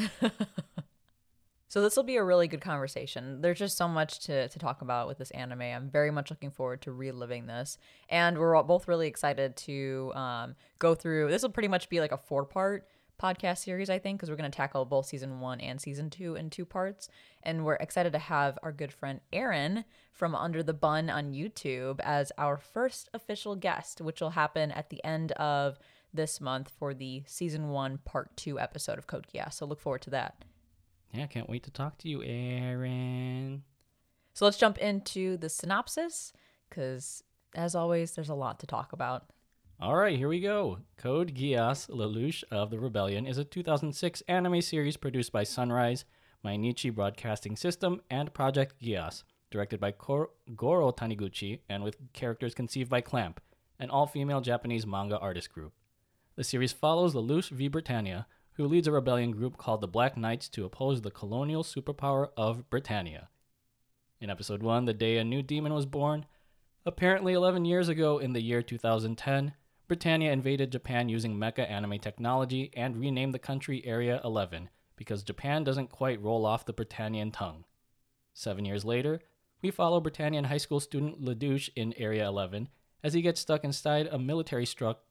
So 1.69 1.81
this 1.81 1.95
will 1.97 2.03
be 2.03 2.15
a 2.15 2.23
really 2.23 2.47
good 2.47 2.61
conversation. 2.61 3.41
There's 3.41 3.59
just 3.59 3.77
so 3.77 3.87
much 3.87 4.19
to, 4.19 4.47
to 4.47 4.59
talk 4.59 4.81
about 4.81 5.07
with 5.07 5.17
this 5.17 5.31
anime. 5.31 5.61
I'm 5.61 5.89
very 5.89 6.11
much 6.11 6.29
looking 6.29 6.51
forward 6.51 6.81
to 6.83 6.93
reliving 6.93 7.47
this, 7.47 7.77
and 8.09 8.37
we're 8.37 8.61
both 8.63 8.87
really 8.87 9.07
excited 9.07 9.57
to 9.57 10.11
um, 10.15 10.55
go 10.79 10.95
through. 10.95 11.29
This 11.29 11.41
will 11.41 11.49
pretty 11.49 11.67
much 11.67 11.89
be 11.89 11.99
like 11.99 12.13
a 12.13 12.17
four 12.17 12.45
part 12.45 12.87
podcast 13.21 13.59
series, 13.59 13.89
I 13.89 13.99
think, 13.99 14.19
because 14.19 14.29
we're 14.29 14.37
going 14.37 14.49
to 14.49 14.55
tackle 14.55 14.85
both 14.85 15.07
season 15.07 15.39
one 15.39 15.59
and 15.59 15.81
season 15.81 16.09
two 16.09 16.35
in 16.35 16.49
two 16.49 16.65
parts. 16.65 17.09
And 17.43 17.65
we're 17.65 17.75
excited 17.75 18.13
to 18.13 18.19
have 18.19 18.59
our 18.63 18.71
good 18.71 18.93
friend 18.93 19.19
Aaron 19.33 19.85
from 20.13 20.35
Under 20.35 20.63
the 20.63 20.73
Bun 20.73 21.09
on 21.09 21.33
YouTube 21.33 21.99
as 22.01 22.31
our 22.37 22.57
first 22.57 23.09
official 23.13 23.55
guest, 23.55 24.01
which 24.01 24.21
will 24.21 24.31
happen 24.31 24.71
at 24.71 24.89
the 24.89 25.03
end 25.03 25.31
of 25.33 25.79
this 26.13 26.39
month 26.39 26.71
for 26.77 26.93
the 26.93 27.23
season 27.25 27.69
one 27.69 27.99
part 28.05 28.35
two 28.37 28.59
episode 28.59 28.97
of 28.97 29.07
Code 29.07 29.27
Geass. 29.33 29.53
So 29.53 29.65
look 29.65 29.79
forward 29.79 30.01
to 30.03 30.09
that. 30.11 30.45
Yeah, 31.13 31.27
can't 31.27 31.49
wait 31.49 31.63
to 31.63 31.71
talk 31.71 31.97
to 31.99 32.09
you, 32.09 32.23
Aaron. 32.23 33.63
So 34.33 34.45
let's 34.45 34.57
jump 34.57 34.77
into 34.77 35.37
the 35.37 35.49
synopsis 35.49 36.33
because, 36.69 37.23
as 37.55 37.75
always, 37.75 38.11
there's 38.11 38.29
a 38.29 38.35
lot 38.35 38.59
to 38.59 38.67
talk 38.67 38.93
about. 38.93 39.25
All 39.79 39.95
right, 39.95 40.17
here 40.17 40.27
we 40.27 40.39
go. 40.39 40.79
Code 40.97 41.35
Geass, 41.35 41.89
Lelouch 41.89 42.43
of 42.51 42.71
the 42.71 42.79
Rebellion 42.79 43.25
is 43.27 43.37
a 43.37 43.43
2006 43.43 44.21
anime 44.27 44.61
series 44.61 44.97
produced 44.97 45.31
by 45.31 45.43
Sunrise, 45.43 46.03
Mainichi 46.43 46.93
Broadcasting 46.93 47.55
System, 47.55 48.01
and 48.09 48.33
Project 48.33 48.81
Geass, 48.81 49.23
directed 49.51 49.79
by 49.79 49.91
Kor- 49.91 50.31
Goro 50.55 50.91
Taniguchi, 50.91 51.59
and 51.69 51.83
with 51.83 51.97
characters 52.13 52.55
conceived 52.55 52.89
by 52.89 53.01
Clamp, 53.01 53.39
an 53.79 53.89
all 53.89 54.07
female 54.07 54.41
Japanese 54.41 54.85
manga 54.87 55.17
artist 55.19 55.53
group. 55.53 55.73
The 56.35 56.43
series 56.43 56.73
follows 56.73 57.13
Lelouch 57.15 57.49
v. 57.49 57.67
Britannia, 57.67 58.27
who 58.57 58.67
leads 58.67 58.87
a 58.87 58.91
rebellion 58.91 59.31
group 59.31 59.55
called 59.55 59.81
the 59.81 59.87
Black 59.87 60.17
Knights 60.17 60.49
to 60.49 60.65
oppose 60.65 61.01
the 61.01 61.11
colonial 61.11 61.63
superpower 61.63 62.29
of 62.35 62.67
Britannia. 62.71 63.29
In 64.19 64.31
episode 64.31 64.63
1, 64.63 64.85
the 64.85 64.95
day 64.95 65.17
a 65.17 65.23
new 65.23 65.43
demon 65.43 65.75
was 65.75 65.85
born, 65.85 66.25
apparently 66.83 67.33
11 67.33 67.65
years 67.65 67.87
ago 67.87 68.17
in 68.17 68.33
the 68.33 68.41
year 68.41 68.63
2010, 68.63 69.53
Britannia 69.87 70.31
invaded 70.31 70.71
Japan 70.71 71.07
using 71.07 71.35
mecha 71.35 71.69
anime 71.69 71.99
technology 71.99 72.71
and 72.75 72.97
renamed 72.97 73.35
the 73.35 73.39
country 73.39 73.85
Area 73.85 74.19
11 74.23 74.69
because 74.95 75.21
Japan 75.21 75.63
doesn't 75.63 75.91
quite 75.91 76.21
roll 76.21 76.43
off 76.43 76.65
the 76.65 76.73
Britannian 76.73 77.29
tongue. 77.29 77.63
Seven 78.33 78.65
years 78.65 78.83
later, 78.83 79.21
we 79.61 79.69
follow 79.69 80.01
Britannian 80.01 80.45
high 80.45 80.57
school 80.57 80.79
student 80.79 81.23
Ledouche 81.23 81.69
in 81.75 81.93
Area 81.95 82.27
11 82.27 82.69
as 83.03 83.13
he 83.13 83.21
gets 83.21 83.39
stuck 83.39 83.63
inside 83.63 84.07
a 84.07 84.17
military 84.17 84.65
struck 84.65 85.01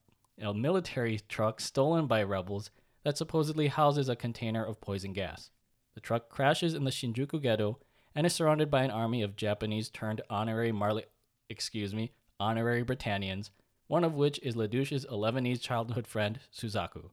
a 0.43 0.53
military 0.53 1.21
truck 1.29 1.61
stolen 1.61 2.07
by 2.07 2.23
rebels 2.23 2.71
that 3.07 3.17
supposedly 3.17 3.69
houses 3.69 4.09
a 4.09 4.17
container 4.17 4.65
of 4.65 4.81
poison 4.81 5.13
gas. 5.13 5.51
The 5.95 6.01
truck 6.01 6.29
crashes 6.29 6.75
in 6.75 6.83
the 6.83 6.91
Shinjuku 6.91 7.41
ghetto 7.41 7.79
and 8.17 8.27
is 8.27 8.35
surrounded 8.35 8.69
by 8.69 8.83
an 8.83 8.91
army 8.91 9.23
of 9.23 9.37
Japanese 9.37 9.89
turned 9.89 10.23
honorary 10.29 10.73
Marley 10.73 11.05
excuse 11.49 11.95
me, 11.95 12.11
honorary 12.41 12.83
Britannians, 12.83 13.53
one 13.87 14.03
of 14.03 14.15
which 14.15 14.41
is 14.43 14.57
Ledouche's 14.57 15.07
11ese 15.07 15.61
childhood 15.61 16.09
friend, 16.09 16.41
Suzaku. 16.53 17.11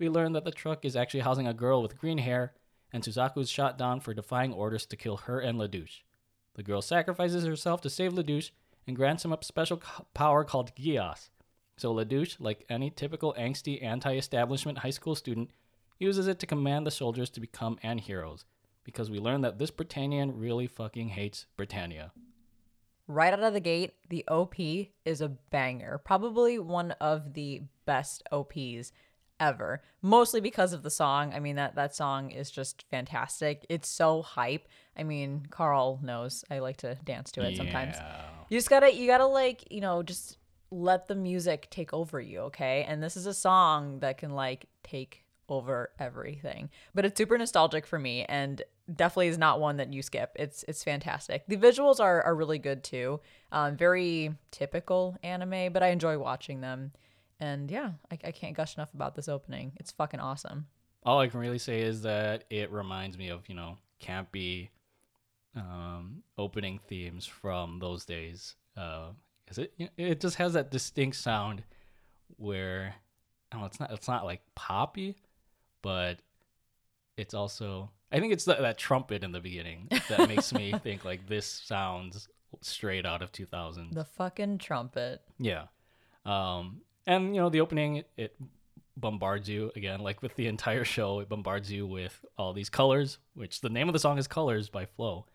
We 0.00 0.08
learn 0.08 0.32
that 0.32 0.44
the 0.44 0.50
truck 0.50 0.84
is 0.84 0.96
actually 0.96 1.20
housing 1.20 1.46
a 1.46 1.54
girl 1.54 1.80
with 1.80 1.96
green 1.96 2.18
hair, 2.18 2.54
and 2.92 3.04
Suzaku 3.04 3.38
is 3.38 3.48
shot 3.48 3.78
down 3.78 4.00
for 4.00 4.14
defying 4.14 4.52
orders 4.52 4.84
to 4.86 4.96
kill 4.96 5.16
her 5.18 5.38
and 5.38 5.60
Ledouche. 5.60 6.02
The 6.54 6.64
girl 6.64 6.82
sacrifices 6.82 7.44
herself 7.44 7.80
to 7.82 7.88
save 7.88 8.14
Ledouche 8.14 8.50
and 8.84 8.96
grants 8.96 9.24
him 9.24 9.32
a 9.32 9.38
special 9.44 9.80
power 10.12 10.42
called 10.42 10.74
Gias. 10.74 11.30
So 11.76 11.94
Ledouche, 11.94 12.36
like 12.38 12.64
any 12.68 12.90
typical 12.90 13.34
angsty 13.38 13.82
anti-establishment 13.82 14.78
high 14.78 14.90
school 14.90 15.14
student, 15.14 15.50
uses 15.98 16.26
it 16.26 16.38
to 16.38 16.46
command 16.46 16.86
the 16.86 16.90
soldiers 16.90 17.30
to 17.30 17.40
become 17.40 17.78
an 17.82 17.98
heroes, 17.98 18.44
because 18.84 19.10
we 19.10 19.18
learn 19.18 19.42
that 19.42 19.58
this 19.58 19.70
Britannian 19.70 20.38
really 20.38 20.66
fucking 20.66 21.08
hates 21.10 21.46
Britannia. 21.56 22.12
Right 23.08 23.32
out 23.32 23.40
of 23.40 23.52
the 23.52 23.60
gate, 23.60 23.94
the 24.08 24.24
OP 24.26 24.56
is 25.04 25.20
a 25.20 25.28
banger. 25.28 25.98
Probably 25.98 26.58
one 26.58 26.92
of 26.92 27.34
the 27.34 27.62
best 27.84 28.22
OPs 28.32 28.92
ever. 29.38 29.82
Mostly 30.02 30.40
because 30.40 30.72
of 30.72 30.82
the 30.82 30.90
song. 30.90 31.32
I 31.32 31.40
mean 31.40 31.56
that 31.56 31.74
that 31.76 31.94
song 31.94 32.30
is 32.30 32.50
just 32.50 32.84
fantastic. 32.90 33.64
It's 33.68 33.88
so 33.88 34.22
hype. 34.22 34.66
I 34.96 35.04
mean, 35.04 35.46
Carl 35.50 36.00
knows 36.02 36.44
I 36.50 36.58
like 36.58 36.78
to 36.78 36.96
dance 37.04 37.30
to 37.32 37.42
it 37.42 37.56
sometimes. 37.56 37.96
You 38.48 38.58
just 38.58 38.70
gotta 38.70 38.92
you 38.92 39.06
gotta 39.06 39.26
like, 39.26 39.70
you 39.70 39.80
know, 39.80 40.02
just 40.02 40.38
let 40.70 41.06
the 41.06 41.14
music 41.14 41.68
take 41.70 41.92
over 41.92 42.20
you, 42.20 42.40
okay? 42.40 42.84
And 42.88 43.02
this 43.02 43.16
is 43.16 43.26
a 43.26 43.34
song 43.34 44.00
that 44.00 44.18
can 44.18 44.30
like 44.30 44.66
take 44.82 45.24
over 45.48 45.90
everything. 45.98 46.70
But 46.94 47.04
it's 47.04 47.16
super 47.18 47.38
nostalgic 47.38 47.86
for 47.86 47.98
me 47.98 48.24
and 48.24 48.62
definitely 48.92 49.28
is 49.28 49.38
not 49.38 49.60
one 49.60 49.76
that 49.76 49.92
you 49.92 50.02
skip. 50.02 50.32
It's 50.36 50.64
it's 50.68 50.84
fantastic. 50.84 51.44
The 51.46 51.56
visuals 51.56 52.00
are 52.00 52.22
are 52.22 52.34
really 52.34 52.58
good 52.58 52.82
too. 52.82 53.20
Um, 53.52 53.76
very 53.76 54.34
typical 54.50 55.16
anime, 55.22 55.72
but 55.72 55.82
I 55.82 55.88
enjoy 55.88 56.18
watching 56.18 56.60
them. 56.60 56.92
And 57.38 57.70
yeah, 57.70 57.92
I, 58.10 58.18
I 58.24 58.30
can't 58.32 58.56
gush 58.56 58.76
enough 58.76 58.94
about 58.94 59.14
this 59.14 59.28
opening. 59.28 59.72
It's 59.76 59.92
fucking 59.92 60.20
awesome. 60.20 60.66
All 61.04 61.20
I 61.20 61.28
can 61.28 61.38
really 61.38 61.58
say 61.58 61.82
is 61.82 62.02
that 62.02 62.44
it 62.50 62.72
reminds 62.72 63.16
me 63.16 63.28
of, 63.28 63.48
you 63.48 63.54
know, 63.54 63.76
campy 64.02 64.70
um, 65.54 66.22
opening 66.36 66.80
themes 66.88 67.26
from 67.26 67.78
those 67.78 68.04
days. 68.04 68.56
Uh, 68.76 69.10
is 69.48 69.58
it? 69.58 69.74
It 69.96 70.20
just 70.20 70.36
has 70.36 70.54
that 70.54 70.70
distinct 70.70 71.16
sound 71.16 71.62
where, 72.36 72.94
I 73.50 73.56
don't 73.56 73.60
know, 73.62 73.66
it's 73.66 73.80
not 73.80 73.90
it's 73.92 74.08
not 74.08 74.24
like 74.24 74.42
poppy, 74.54 75.16
but 75.82 76.18
it's 77.16 77.34
also 77.34 77.90
I 78.12 78.20
think 78.20 78.32
it's 78.32 78.44
that, 78.44 78.60
that 78.60 78.78
trumpet 78.78 79.24
in 79.24 79.32
the 79.32 79.40
beginning 79.40 79.88
that 80.08 80.28
makes 80.28 80.52
me 80.52 80.72
think 80.82 81.04
like 81.04 81.26
this 81.28 81.46
sounds 81.46 82.28
straight 82.60 83.04
out 83.04 83.22
of 83.22 83.32
2000. 83.32 83.92
The 83.92 84.04
fucking 84.04 84.58
trumpet. 84.58 85.22
Yeah. 85.38 85.64
Um, 86.24 86.82
and 87.06 87.34
you 87.34 87.40
know 87.40 87.48
the 87.48 87.60
opening 87.60 87.96
it, 87.96 88.10
it 88.16 88.36
bombards 88.96 89.48
you 89.48 89.70
again 89.76 90.00
like 90.00 90.22
with 90.22 90.34
the 90.36 90.46
entire 90.46 90.84
show 90.84 91.20
it 91.20 91.28
bombards 91.28 91.70
you 91.70 91.86
with 91.86 92.24
all 92.38 92.52
these 92.52 92.70
colors 92.70 93.18
which 93.34 93.60
the 93.60 93.68
name 93.68 93.88
of 93.88 93.92
the 93.92 93.98
song 93.98 94.16
is 94.16 94.26
colors 94.26 94.70
by 94.70 94.86
flow 94.86 95.26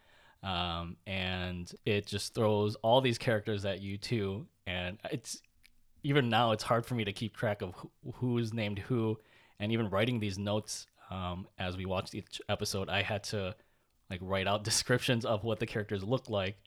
um, 0.43 0.97
and 1.05 1.71
it 1.85 2.07
just 2.07 2.33
throws 2.33 2.75
all 2.75 3.01
these 3.01 3.17
characters 3.17 3.65
at 3.65 3.81
you 3.81 3.97
too. 3.97 4.47
And 4.65 4.97
it's 5.11 5.41
even 6.03 6.29
now 6.29 6.51
it's 6.51 6.63
hard 6.63 6.85
for 6.85 6.95
me 6.95 7.03
to 7.03 7.13
keep 7.13 7.35
track 7.35 7.61
of 7.61 7.75
who, 7.75 7.91
who's 8.15 8.53
named 8.53 8.79
who 8.79 9.17
and 9.59 9.71
even 9.71 9.89
writing 9.89 10.19
these 10.19 10.39
notes 10.39 10.87
um, 11.11 11.47
as 11.59 11.77
we 11.77 11.85
watched 11.85 12.15
each 12.15 12.41
episode. 12.49 12.89
I 12.89 13.03
had 13.03 13.23
to 13.25 13.55
like 14.09 14.19
write 14.21 14.47
out 14.47 14.63
descriptions 14.63 15.25
of 15.25 15.43
what 15.43 15.59
the 15.59 15.67
characters 15.67 16.03
look 16.03 16.29
like 16.29 16.57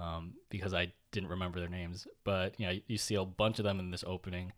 um, 0.00 0.34
because 0.48 0.74
i 0.74 0.92
didn't 1.10 1.30
remember 1.30 1.58
their 1.58 1.68
names. 1.68 2.06
But 2.24 2.58
you 2.58 2.66
know 2.66 2.78
you 2.86 2.96
see 2.96 3.14
a 3.14 3.24
bunch 3.24 3.58
of 3.58 3.64
them 3.64 3.78
in 3.78 3.90
this 3.90 4.04
opening. 4.06 4.52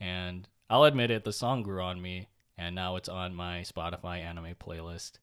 And 0.00 0.48
i'll 0.70 0.84
admit 0.84 1.10
it 1.10 1.24
the 1.24 1.32
song 1.32 1.62
grew 1.62 1.82
on 1.82 2.02
me. 2.02 2.28
And 2.56 2.74
now 2.74 2.96
it's 2.96 3.08
on 3.08 3.36
my 3.36 3.60
spotify 3.60 4.20
anime 4.20 4.56
playlist 4.60 5.18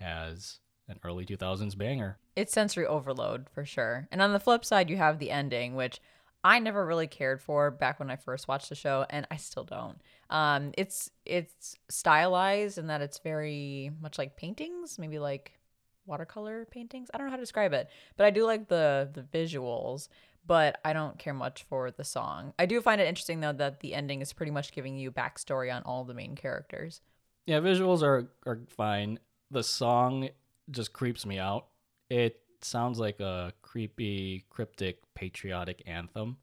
as 0.00 0.60
an 0.88 0.98
early 1.04 1.24
2000s 1.26 1.76
banger 1.76 2.18
It's 2.36 2.52
sensory 2.52 2.86
overload 2.86 3.48
for 3.50 3.64
sure. 3.64 4.08
And 4.10 4.22
on 4.22 4.32
the 4.32 4.40
flip 4.40 4.64
side, 4.64 4.90
you 4.90 4.96
have 4.96 5.18
the 5.18 5.30
ending, 5.30 5.74
which 5.74 6.00
I 6.44 6.60
never 6.60 6.86
really 6.86 7.08
cared 7.08 7.42
for 7.42 7.72
back 7.72 7.98
when 7.98 8.08
I 8.10 8.14
first 8.14 8.46
watched 8.46 8.68
the 8.68 8.76
show, 8.76 9.04
and 9.10 9.26
I 9.32 9.36
still 9.36 9.64
don't. 9.64 10.00
Um, 10.30 10.72
it's 10.78 11.10
it's 11.24 11.76
stylized 11.88 12.78
in 12.78 12.86
that 12.86 13.02
it's 13.02 13.18
very 13.18 13.90
much 14.00 14.16
like 14.16 14.36
paintings, 14.36 14.96
maybe 14.96 15.18
like 15.18 15.58
watercolor 16.06 16.64
paintings. 16.70 17.10
I 17.12 17.18
don't 17.18 17.26
know 17.26 17.30
how 17.32 17.36
to 17.36 17.42
describe 17.42 17.72
it, 17.72 17.88
but 18.16 18.26
I 18.26 18.30
do 18.30 18.44
like 18.44 18.68
the 18.68 19.10
the 19.12 19.22
visuals. 19.22 20.08
But 20.46 20.78
I 20.84 20.92
don't 20.92 21.18
care 21.18 21.34
much 21.34 21.64
for 21.64 21.90
the 21.90 22.04
song. 22.04 22.54
I 22.56 22.66
do 22.66 22.80
find 22.80 23.00
it 23.00 23.08
interesting 23.08 23.40
though 23.40 23.54
that 23.54 23.80
the 23.80 23.94
ending 23.94 24.22
is 24.22 24.32
pretty 24.32 24.52
much 24.52 24.70
giving 24.70 24.96
you 24.96 25.10
backstory 25.10 25.74
on 25.74 25.82
all 25.82 26.04
the 26.04 26.14
main 26.14 26.36
characters. 26.36 27.00
Yeah, 27.46 27.58
visuals 27.58 28.04
are 28.04 28.28
are 28.46 28.60
fine. 28.68 29.18
The 29.50 29.64
song 29.64 30.28
just 30.70 30.92
creeps 30.92 31.26
me 31.26 31.38
out. 31.38 31.66
It 32.10 32.40
sounds 32.62 32.98
like 32.98 33.20
a 33.20 33.52
creepy, 33.62 34.44
cryptic, 34.48 34.98
patriotic 35.14 35.82
anthem. 35.86 36.36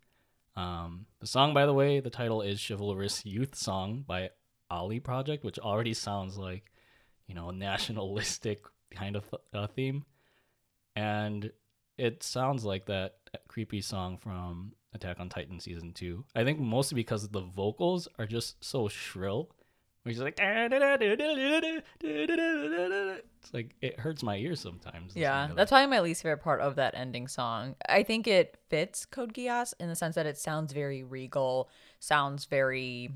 Um, 0.56 1.08
the 1.20 1.27
song, 1.27 1.53
by 1.53 1.65
the 1.65 1.74
way, 1.74 2.00
the 2.00 2.10
title 2.10 2.42
is 2.42 2.60
"Chivalrous 2.60 3.25
Youth 3.25 3.56
Song" 3.56 4.03
by 4.08 4.30
Ali 4.70 5.00
Project, 5.00 5.44
which 5.44 5.60
already 5.60 5.94
sounds 5.94 6.38
like, 6.38 6.72
you 7.27 7.36
know, 7.36 7.50
a 7.50 7.53
nationalistic 7.70 8.63
kind 8.92 9.15
of 9.15 9.24
uh, 9.53 9.68
theme, 9.68 10.06
and 10.96 11.51
it 11.98 12.24
sounds 12.24 12.65
like 12.65 12.86
that 12.86 13.15
creepy 13.48 13.82
song 13.82 14.18
from 14.18 14.74
Attack 14.94 15.20
on 15.20 15.30
Titan 15.30 15.60
season 15.60 15.92
two. 15.94 16.25
I 16.36 16.44
think 16.44 16.60
mostly 16.60 16.96
because 16.96 17.27
the 17.30 17.42
vocals 17.42 18.08
are 18.20 18.25
just 18.25 18.63
so 18.63 18.88
shrill. 18.88 19.50
Which 20.03 20.15
is 20.15 20.22
like 20.22 20.38
it's 23.41 23.53
like 23.53 23.75
it 23.81 24.00
hurts 24.00 24.22
my 24.22 24.36
ears 24.36 24.60
sometimes. 24.60 25.15
Yeah, 25.15 25.50
that's 25.55 25.69
probably 25.72 25.88
my 25.88 26.01
least 26.01 26.24
favorite 26.24 26.43
part 26.43 26.60
of 26.60 26.75
that 26.75 26.93
ending 26.95 27.27
song. 27.29 27.75
I 27.88 28.03
think 28.03 28.27
it 28.27 28.57
fits 28.69 29.05
Code 29.05 29.33
Geass 29.33 29.74
in 29.79 29.88
the 29.88 29.95
sense 29.95 30.15
that 30.15 30.25
it 30.25 30.38
sounds 30.38 30.74
very 30.74 31.03
regal, 31.03 31.69
sounds 32.00 32.45
very, 32.45 33.12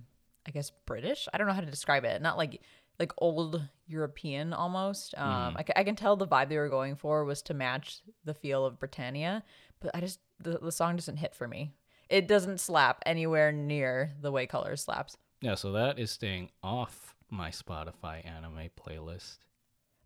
I 0.47 0.51
guess, 0.51 0.71
British. 0.85 1.27
I 1.33 1.37
don't 1.37 1.47
know 1.47 1.53
how 1.53 1.61
to 1.61 1.65
describe 1.69 2.05
it. 2.05 2.21
Not 2.21 2.37
like 2.37 2.61
like 2.99 3.11
old 3.17 3.61
European 3.85 4.53
almost. 4.53 5.13
Um, 5.17 5.55
I, 5.57 5.63
ca- 5.63 5.73
I 5.75 5.83
can 5.83 5.95
tell 5.95 6.15
the 6.15 6.27
vibe 6.27 6.49
they 6.49 6.57
were 6.57 6.69
going 6.69 6.95
for 6.95 7.25
was 7.25 7.41
to 7.43 7.53
match 7.53 7.99
the 8.25 8.33
feel 8.33 8.65
of 8.65 8.79
Britannia, 8.79 9.43
but 9.81 9.91
I 9.93 9.99
just 9.99 10.19
the, 10.39 10.57
the 10.57 10.71
song 10.71 10.95
doesn't 10.95 11.17
hit 11.17 11.35
for 11.35 11.47
me. 11.47 11.73
It 12.09 12.27
doesn't 12.29 12.59
slap 12.59 13.03
anywhere 13.05 13.51
near 13.51 14.13
the 14.21 14.31
way 14.31 14.47
Colors 14.47 14.83
slaps. 14.85 15.17
Yeah, 15.41 15.55
so 15.55 15.71
that 15.73 15.99
is 15.99 16.11
staying 16.11 16.49
off 16.63 17.15
my 17.29 17.49
Spotify 17.49 18.25
anime 18.25 18.69
playlist. 18.79 19.37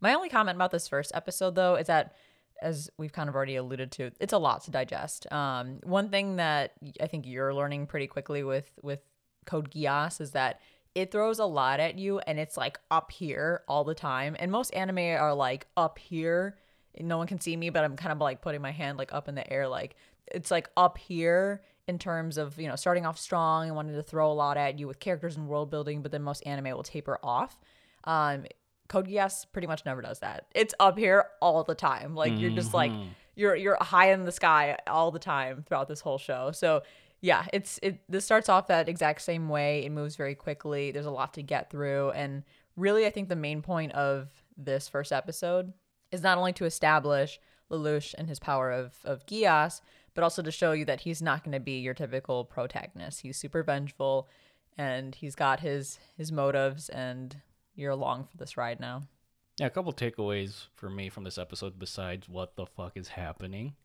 My 0.02 0.14
only 0.14 0.30
comment 0.30 0.56
about 0.56 0.72
this 0.72 0.88
first 0.88 1.12
episode, 1.14 1.56
though, 1.56 1.76
is 1.76 1.88
that, 1.88 2.16
as 2.62 2.90
we've 2.98 3.14
kind 3.14 3.30
of 3.30 3.36
already 3.36 3.56
alluded 3.56 3.92
to, 3.94 4.12
it's 4.20 4.34
a 4.34 4.38
lot 4.38 4.64
to 4.64 4.72
digest. 4.72 5.32
Um, 5.32 5.80
one 5.84 6.10
thing 6.10 6.36
that 6.38 6.74
I 7.00 7.08
think 7.08 7.26
you're 7.26 7.54
learning 7.54 7.88
pretty 7.88 8.08
quickly 8.08 8.44
with 8.44 8.72
with 8.82 9.00
Code 9.46 9.72
Geass 9.72 10.20
is 10.20 10.32
that 10.32 10.60
it 10.94 11.12
throws 11.12 11.40
a 11.40 11.46
lot 11.46 11.80
at 11.80 11.98
you, 11.98 12.20
and 12.20 12.40
it's 12.40 12.58
like 12.58 12.80
up 12.90 13.12
here 13.12 13.62
all 13.68 13.84
the 13.84 13.96
time. 13.96 14.36
And 14.40 14.52
most 14.52 14.74
anime 14.74 14.98
are 14.98 15.34
like 15.34 15.68
up 15.78 15.98
here. 15.98 16.58
No 17.00 17.18
one 17.18 17.28
can 17.28 17.40
see 17.40 17.56
me, 17.56 17.70
but 17.70 17.84
I'm 17.84 17.96
kind 17.96 18.12
of 18.12 18.20
like 18.20 18.42
putting 18.42 18.62
my 18.62 18.72
hand 18.72 18.98
like 18.98 19.14
up 19.14 19.30
in 19.30 19.36
the 19.36 19.52
air, 19.52 19.68
like 19.68 19.96
it's 20.28 20.52
like 20.52 20.70
up 20.76 20.98
here 20.98 21.62
in 21.88 22.00
terms 22.00 22.38
of 22.38 22.60
you 22.60 22.68
know 22.68 22.76
starting 22.76 23.06
off 23.06 23.18
strong 23.18 23.68
and 23.68 23.76
wanting 23.76 23.96
to 23.96 24.04
throw 24.04 24.32
a 24.32 24.34
lot 24.34 24.58
at 24.58 24.80
you 24.80 24.88
with 24.88 25.00
characters 25.00 25.38
and 25.38 25.48
world 25.48 25.70
building, 25.70 26.02
but 26.02 26.12
then 26.12 26.22
most 26.24 26.46
anime 26.46 26.76
will 26.76 26.84
taper 26.84 27.20
off. 27.24 27.58
Um, 28.04 28.46
Code 28.88 29.08
Geass 29.08 29.46
pretty 29.54 29.68
much 29.68 29.86
never 29.86 30.02
does 30.02 30.20
that. 30.20 30.48
It's 30.54 30.74
up 30.80 30.98
here 30.98 31.26
all 31.42 31.64
the 31.64 31.76
time. 31.76 32.14
Like 32.14 32.38
you're 32.38 32.52
just 32.52 32.74
like 32.74 32.92
you're 33.36 33.56
you're 33.56 33.78
high 33.80 34.12
in 34.12 34.26
the 34.26 34.32
sky 34.34 34.78
all 34.86 35.12
the 35.12 35.20
time 35.20 35.64
throughout 35.66 35.88
this 35.88 36.02
whole 36.02 36.18
show. 36.18 36.52
So 36.52 36.84
yeah, 37.22 37.46
it's 37.54 37.80
it 37.82 38.02
this 38.10 38.26
starts 38.26 38.50
off 38.50 38.68
that 38.68 38.90
exact 38.90 39.22
same 39.22 39.48
way. 39.48 39.86
It 39.86 39.92
moves 39.92 40.18
very 40.18 40.36
quickly. 40.36 40.92
There's 40.92 41.06
a 41.06 41.12
lot 41.12 41.34
to 41.36 41.42
get 41.42 41.70
through 41.70 42.12
and 42.12 42.44
really 42.76 43.06
I 43.06 43.12
think 43.12 43.30
the 43.30 43.36
main 43.36 43.62
point 43.62 43.94
of 43.94 44.30
this 44.58 44.90
first 44.90 45.14
episode 45.14 45.72
is 46.12 46.22
not 46.22 46.38
only 46.38 46.52
to 46.54 46.66
establish 46.66 47.40
Lelouch 47.70 48.14
and 48.18 48.28
his 48.28 48.40
power 48.40 48.72
of 48.72 48.96
of 49.06 49.26
Geass, 49.26 49.80
but 50.14 50.24
also 50.24 50.42
to 50.42 50.52
show 50.52 50.72
you 50.72 50.86
that 50.86 51.02
he's 51.02 51.22
not 51.22 51.44
going 51.44 51.54
to 51.54 51.60
be 51.60 51.80
your 51.80 51.94
typical 51.94 52.46
protagonist. 52.46 53.22
He's 53.22 53.38
super 53.38 53.64
vengeful 53.64 54.28
and 54.78 55.16
he's 55.16 55.36
got 55.36 55.60
his 55.60 56.00
his 56.18 56.32
motives 56.32 56.90
and 56.90 57.38
you're 57.76 57.92
along 57.92 58.26
for 58.26 58.38
this 58.38 58.58
ride 58.58 58.80
now. 58.80 59.04
Yeah, 59.60 59.68
a 59.68 59.70
couple 59.70 59.94
takeaways 59.94 60.68
for 60.74 60.90
me 60.90 61.10
from 61.10 61.24
this 61.24 61.38
episode 61.38 61.78
besides 61.78 62.28
what 62.28 62.56
the 62.56 62.66
fuck 62.66 62.94
is 62.96 63.10
happening. 63.10 63.76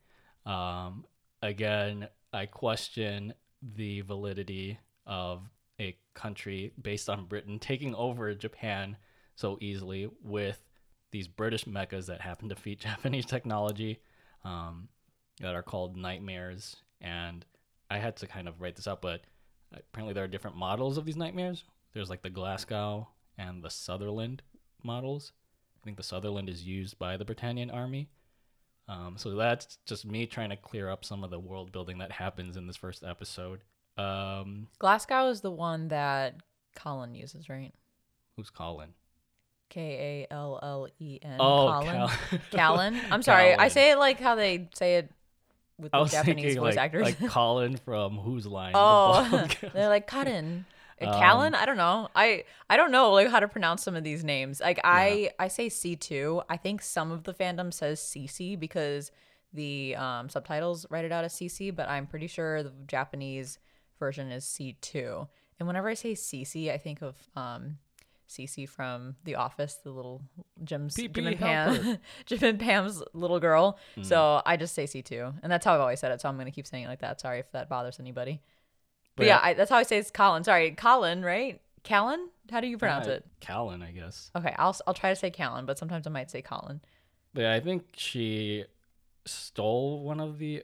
Um, 0.45 1.05
again, 1.43 2.09
I 2.33 2.47
question 2.47 3.35
the 3.63 4.01
validity 4.03 4.79
of 5.07 5.43
a 5.81 5.97
country 6.15 6.73
based 6.81 7.09
on 7.09 7.27
Britain 7.27 7.59
taking 7.59 7.95
over 7.95 8.35
Japan 8.35 8.97
so 9.35 9.59
easily 9.61 10.09
with 10.23 10.63
these 11.11 11.29
British 11.29 11.65
mechas 11.65 12.07
that 12.07 12.21
happen 12.21 12.49
to 12.49 12.57
feed 12.57 12.81
Japanese 12.81 13.27
technology 13.27 14.01
um, 14.45 14.89
that 15.41 15.55
are 15.55 15.63
called 15.63 15.97
nightmares. 15.97 16.77
And 17.01 17.45
I 17.91 17.99
had 17.99 18.17
to 18.19 18.27
kind 18.27 18.49
of 18.49 18.61
write 18.61 18.77
this 18.77 18.87
up, 18.87 19.03
but 19.03 19.23
apparently 19.73 20.15
there 20.15 20.25
are 20.25 20.29
different 20.29 20.57
models 20.57 20.97
of 20.97 21.05
these 21.05 21.17
nightmares. 21.17 21.65
There's 21.93 22.11
like 22.11 22.23
the 22.23 22.31
Glasgow 22.31 23.09
and 23.39 23.63
the 23.63 23.71
Sutherland 23.71 24.43
models. 24.83 25.33
I 25.81 25.85
think 25.85 25.97
the 25.97 26.03
Sutherland 26.03 26.49
is 26.49 26.65
used 26.65 26.99
by 26.99 27.17
the 27.17 27.25
Britannian 27.25 27.71
army. 27.71 28.09
Um, 28.89 29.15
so 29.17 29.35
that's 29.35 29.79
just 29.87 30.05
me 30.05 30.27
trying 30.27 30.51
to 30.51 30.57
clear 30.57 30.89
up 30.89 31.05
some 31.05 31.25
of 31.25 31.31
the 31.31 31.39
world 31.41 31.73
building 31.73 31.99
that 31.99 32.13
happens 32.13 32.57
in 32.57 32.67
this 32.67 32.77
first 32.77 33.03
episode. 33.03 33.61
Um, 33.97 34.69
Glasgow 34.79 35.29
is 35.29 35.41
the 35.41 35.51
one 35.51 35.89
that 35.89 36.37
Colin 36.75 37.15
uses, 37.15 37.49
right? 37.49 37.73
who's 38.37 38.51
Colin? 38.51 38.91
K 39.69 40.27
A 40.31 40.33
L 40.33 40.61
L 40.63 40.89
E 41.01 41.19
N. 41.23 41.39
Oh, 41.41 41.81
Colin. 41.81 41.95
Cal- 41.95 42.11
Callan. 42.53 43.01
I'm 43.11 43.23
sorry. 43.23 43.55
I 43.55 43.69
say 43.69 43.91
it 43.91 43.99
like 43.99 44.21
how 44.21 44.35
they 44.37 44.69
say 44.75 44.97
it 44.97 45.11
with 45.79 45.95
I 45.95 45.99
the 45.99 46.03
was 46.03 46.11
Japanese 46.13 46.45
thinking 46.45 46.61
voice 46.61 46.77
like, 46.77 46.85
actors. 46.85 47.03
like 47.05 47.29
Colin 47.31 47.77
from 47.77 48.17
Whose 48.19 48.47
Line? 48.47 48.73
oh, 48.75 49.29
bald- 49.31 49.57
they're 49.75 49.89
like 49.89 50.07
Cotton. 50.07 50.67
Um, 50.99 51.13
Callan, 51.13 51.55
I 51.55 51.67
don't 51.67 51.77
know. 51.77 52.09
I 52.17 52.45
I 52.71 52.79
don't 52.79 52.91
know 52.91 53.13
like 53.13 53.29
how 53.29 53.39
to 53.41 53.49
pronounce 53.49 53.83
some 53.83 53.97
of 53.97 54.03
these 54.03 54.25
names. 54.25 54.61
Like 54.61 54.81
I 54.83 55.29
I 55.39 55.49
say 55.49 55.69
C 55.69 55.95
two. 55.95 56.41
I 56.49 56.57
think 56.57 56.81
some 56.81 57.13
of 57.13 57.25
the 57.25 57.35
fandom 57.35 57.71
says 57.71 58.01
CC 58.01 58.59
because 58.59 59.13
the 59.53 59.95
um, 59.97 60.31
subtitles 60.31 60.87
write 60.89 61.05
it 61.05 61.13
out 61.13 61.23
as 61.23 61.35
CC, 61.35 61.75
but 61.77 61.87
I'm 61.91 62.07
pretty 62.07 62.29
sure 62.29 62.63
the 62.63 62.73
Japanese 62.87 63.59
version 63.99 64.31
is 64.33 64.45
C2. 64.47 65.29
And 65.59 65.67
whenever 65.67 65.89
I 65.91 65.95
say 65.95 66.13
CC, 66.15 66.73
I 66.73 66.79
think 66.79 67.03
of 67.03 67.17
um, 67.37 67.77
Cece 68.29 68.69
from 68.69 69.17
The 69.25 69.37
Office, 69.37 69.75
the 69.83 69.91
little 69.91 70.23
Jim's, 70.65 70.95
Pee 70.95 71.09
Jim 71.09 71.27
and 71.29 71.39
Pam, 71.39 71.99
Jim 72.27 72.39
and 72.43 72.59
Pam's 72.59 73.03
little 73.13 73.39
girl. 73.41 73.79
Hmm. 73.95 74.03
So 74.03 74.43
I 74.45 74.57
just 74.57 74.75
say 74.75 74.85
C2, 74.85 75.35
and 75.43 75.51
that's 75.53 75.65
how 75.65 75.75
I've 75.75 75.81
always 75.81 76.01
said 76.01 76.13
it. 76.13 76.21
So 76.21 76.29
I'm 76.29 76.37
gonna 76.37 76.51
keep 76.51 76.67
saying 76.67 76.85
it 76.85 76.89
like 76.89 77.01
that. 77.01 77.21
Sorry 77.21 77.39
if 77.39 77.51
that 77.53 77.69
bothers 77.69 78.01
anybody. 78.01 78.41
But, 79.15 79.23
But 79.23 79.27
yeah, 79.27 79.41
I- 79.43 79.55
that's 79.55 79.71
how 79.71 79.77
I 79.79 79.83
say 79.85 79.99
it's 79.99 80.11
Colin. 80.11 80.45
Sorry, 80.45 80.73
Colin, 80.73 81.23
right? 81.23 81.61
Callan? 81.85 82.29
How 82.51 82.61
do 82.61 82.67
you 82.67 82.79
pronounce 82.79 83.07
Uh, 83.07 83.13
it? 83.13 83.27
Callan, 83.41 83.83
I 83.83 83.93
guess. 83.93 84.31
Okay, 84.37 84.55
I'll 84.59 84.77
I'll 84.87 84.95
try 84.95 85.11
to 85.11 85.17
say 85.17 85.31
Callan, 85.31 85.67
but 85.67 85.79
sometimes 85.79 86.07
I 86.07 86.11
might 86.11 86.31
say 86.31 86.43
Colin. 86.43 86.81
But 87.33 87.43
yeah, 87.43 87.53
I 87.55 87.61
think 87.61 87.85
she 87.97 88.65
stole 89.25 90.03
one 90.03 90.21
of 90.21 90.39
the 90.39 90.63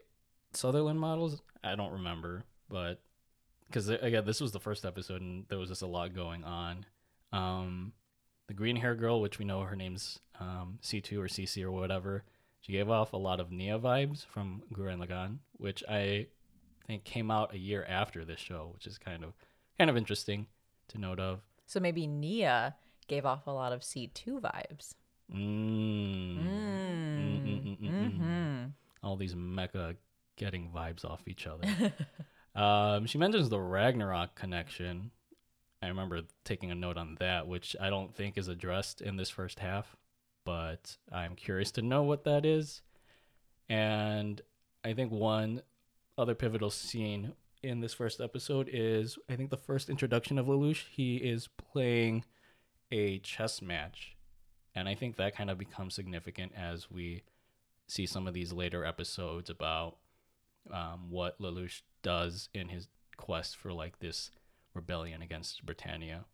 Sutherland 0.52 1.00
models. 1.00 1.40
I 1.64 1.74
don't 1.76 1.92
remember, 1.92 2.44
but 2.68 3.00
because 3.66 3.88
again, 3.88 4.24
this 4.24 4.40
was 4.40 4.52
the 4.52 4.60
first 4.60 4.84
episode 4.84 5.20
and 5.22 5.44
there 5.48 5.58
was 5.58 5.68
just 5.68 5.82
a 5.82 5.86
lot 5.86 6.14
going 6.14 6.44
on. 6.44 6.84
Um, 7.32 7.92
the 8.48 8.54
green 8.54 8.76
hair 8.76 8.94
girl, 8.94 9.20
which 9.20 9.38
we 9.38 9.44
know 9.44 9.62
her 9.62 9.76
name's 9.76 10.18
um, 10.38 10.78
C2 10.82 11.18
or 11.18 11.28
CC 11.28 11.62
or 11.64 11.70
whatever, 11.70 12.24
she 12.60 12.72
gave 12.72 12.90
off 12.90 13.12
a 13.12 13.16
lot 13.16 13.40
of 13.40 13.50
Nia 13.50 13.78
vibes 13.78 14.24
from 14.26 14.62
Gurren 14.72 15.04
Lagann, 15.04 15.38
which 15.54 15.82
I 15.88 16.26
think 16.86 17.04
came 17.04 17.30
out 17.30 17.54
a 17.54 17.58
year 17.58 17.84
after 17.88 18.24
this 18.24 18.40
show, 18.40 18.70
which 18.74 18.86
is 18.86 18.98
kind 18.98 19.24
of 19.24 19.34
kind 19.78 19.90
of 19.90 19.96
interesting 19.96 20.46
to 20.88 20.98
note 20.98 21.18
of. 21.18 21.40
So 21.66 21.80
maybe 21.80 22.06
Nia 22.06 22.76
gave 23.08 23.24
off 23.24 23.46
a 23.46 23.50
lot 23.50 23.72
of 23.72 23.80
C2 23.80 24.40
vibes. 24.40 24.94
Mm, 25.34 26.44
mm. 26.44 27.78
Mm-hmm. 27.80 28.64
all 29.02 29.16
these 29.16 29.34
mecha 29.34 29.96
getting 30.36 30.70
vibes 30.74 31.04
off 31.04 31.22
each 31.26 31.46
other. 31.46 31.92
um, 32.54 33.06
she 33.06 33.18
mentions 33.18 33.48
the 33.48 33.58
Ragnarok 33.58 34.34
connection. 34.34 35.10
I 35.82 35.88
remember 35.88 36.22
taking 36.44 36.70
a 36.70 36.76
note 36.76 36.96
on 36.96 37.16
that, 37.18 37.48
which 37.48 37.74
I 37.80 37.90
don't 37.90 38.14
think 38.14 38.38
is 38.38 38.46
addressed 38.46 39.00
in 39.00 39.16
this 39.16 39.30
first 39.30 39.58
half, 39.58 39.96
but 40.44 40.96
I'm 41.10 41.34
curious 41.34 41.72
to 41.72 41.82
know 41.82 42.04
what 42.04 42.24
that 42.24 42.46
is. 42.46 42.82
And 43.68 44.40
I 44.84 44.92
think 44.92 45.10
one 45.10 45.62
other 46.16 46.36
pivotal 46.36 46.70
scene 46.70 47.32
in 47.62 47.80
this 47.80 47.94
first 47.94 48.20
episode 48.20 48.68
is 48.72 49.18
I 49.28 49.34
think 49.34 49.50
the 49.50 49.56
first 49.56 49.90
introduction 49.90 50.38
of 50.38 50.46
Lelouch. 50.46 50.84
He 50.90 51.16
is 51.16 51.48
playing 51.48 52.24
a 52.92 53.18
chess 53.18 53.60
match. 53.60 54.16
And 54.74 54.88
I 54.88 54.94
think 54.94 55.16
that 55.16 55.36
kind 55.36 55.50
of 55.50 55.58
becomes 55.58 55.94
significant 55.94 56.52
as 56.56 56.90
we 56.90 57.22
see 57.88 58.06
some 58.06 58.26
of 58.26 58.34
these 58.34 58.52
later 58.52 58.84
episodes 58.84 59.50
about 59.50 59.96
um, 60.72 61.10
what 61.10 61.40
Lelouch 61.40 61.82
does 62.02 62.48
in 62.54 62.68
his 62.68 62.88
quest 63.16 63.56
for 63.56 63.72
like 63.72 63.98
this 63.98 64.30
rebellion 64.74 65.22
against 65.22 65.64
Britannia. 65.64 66.24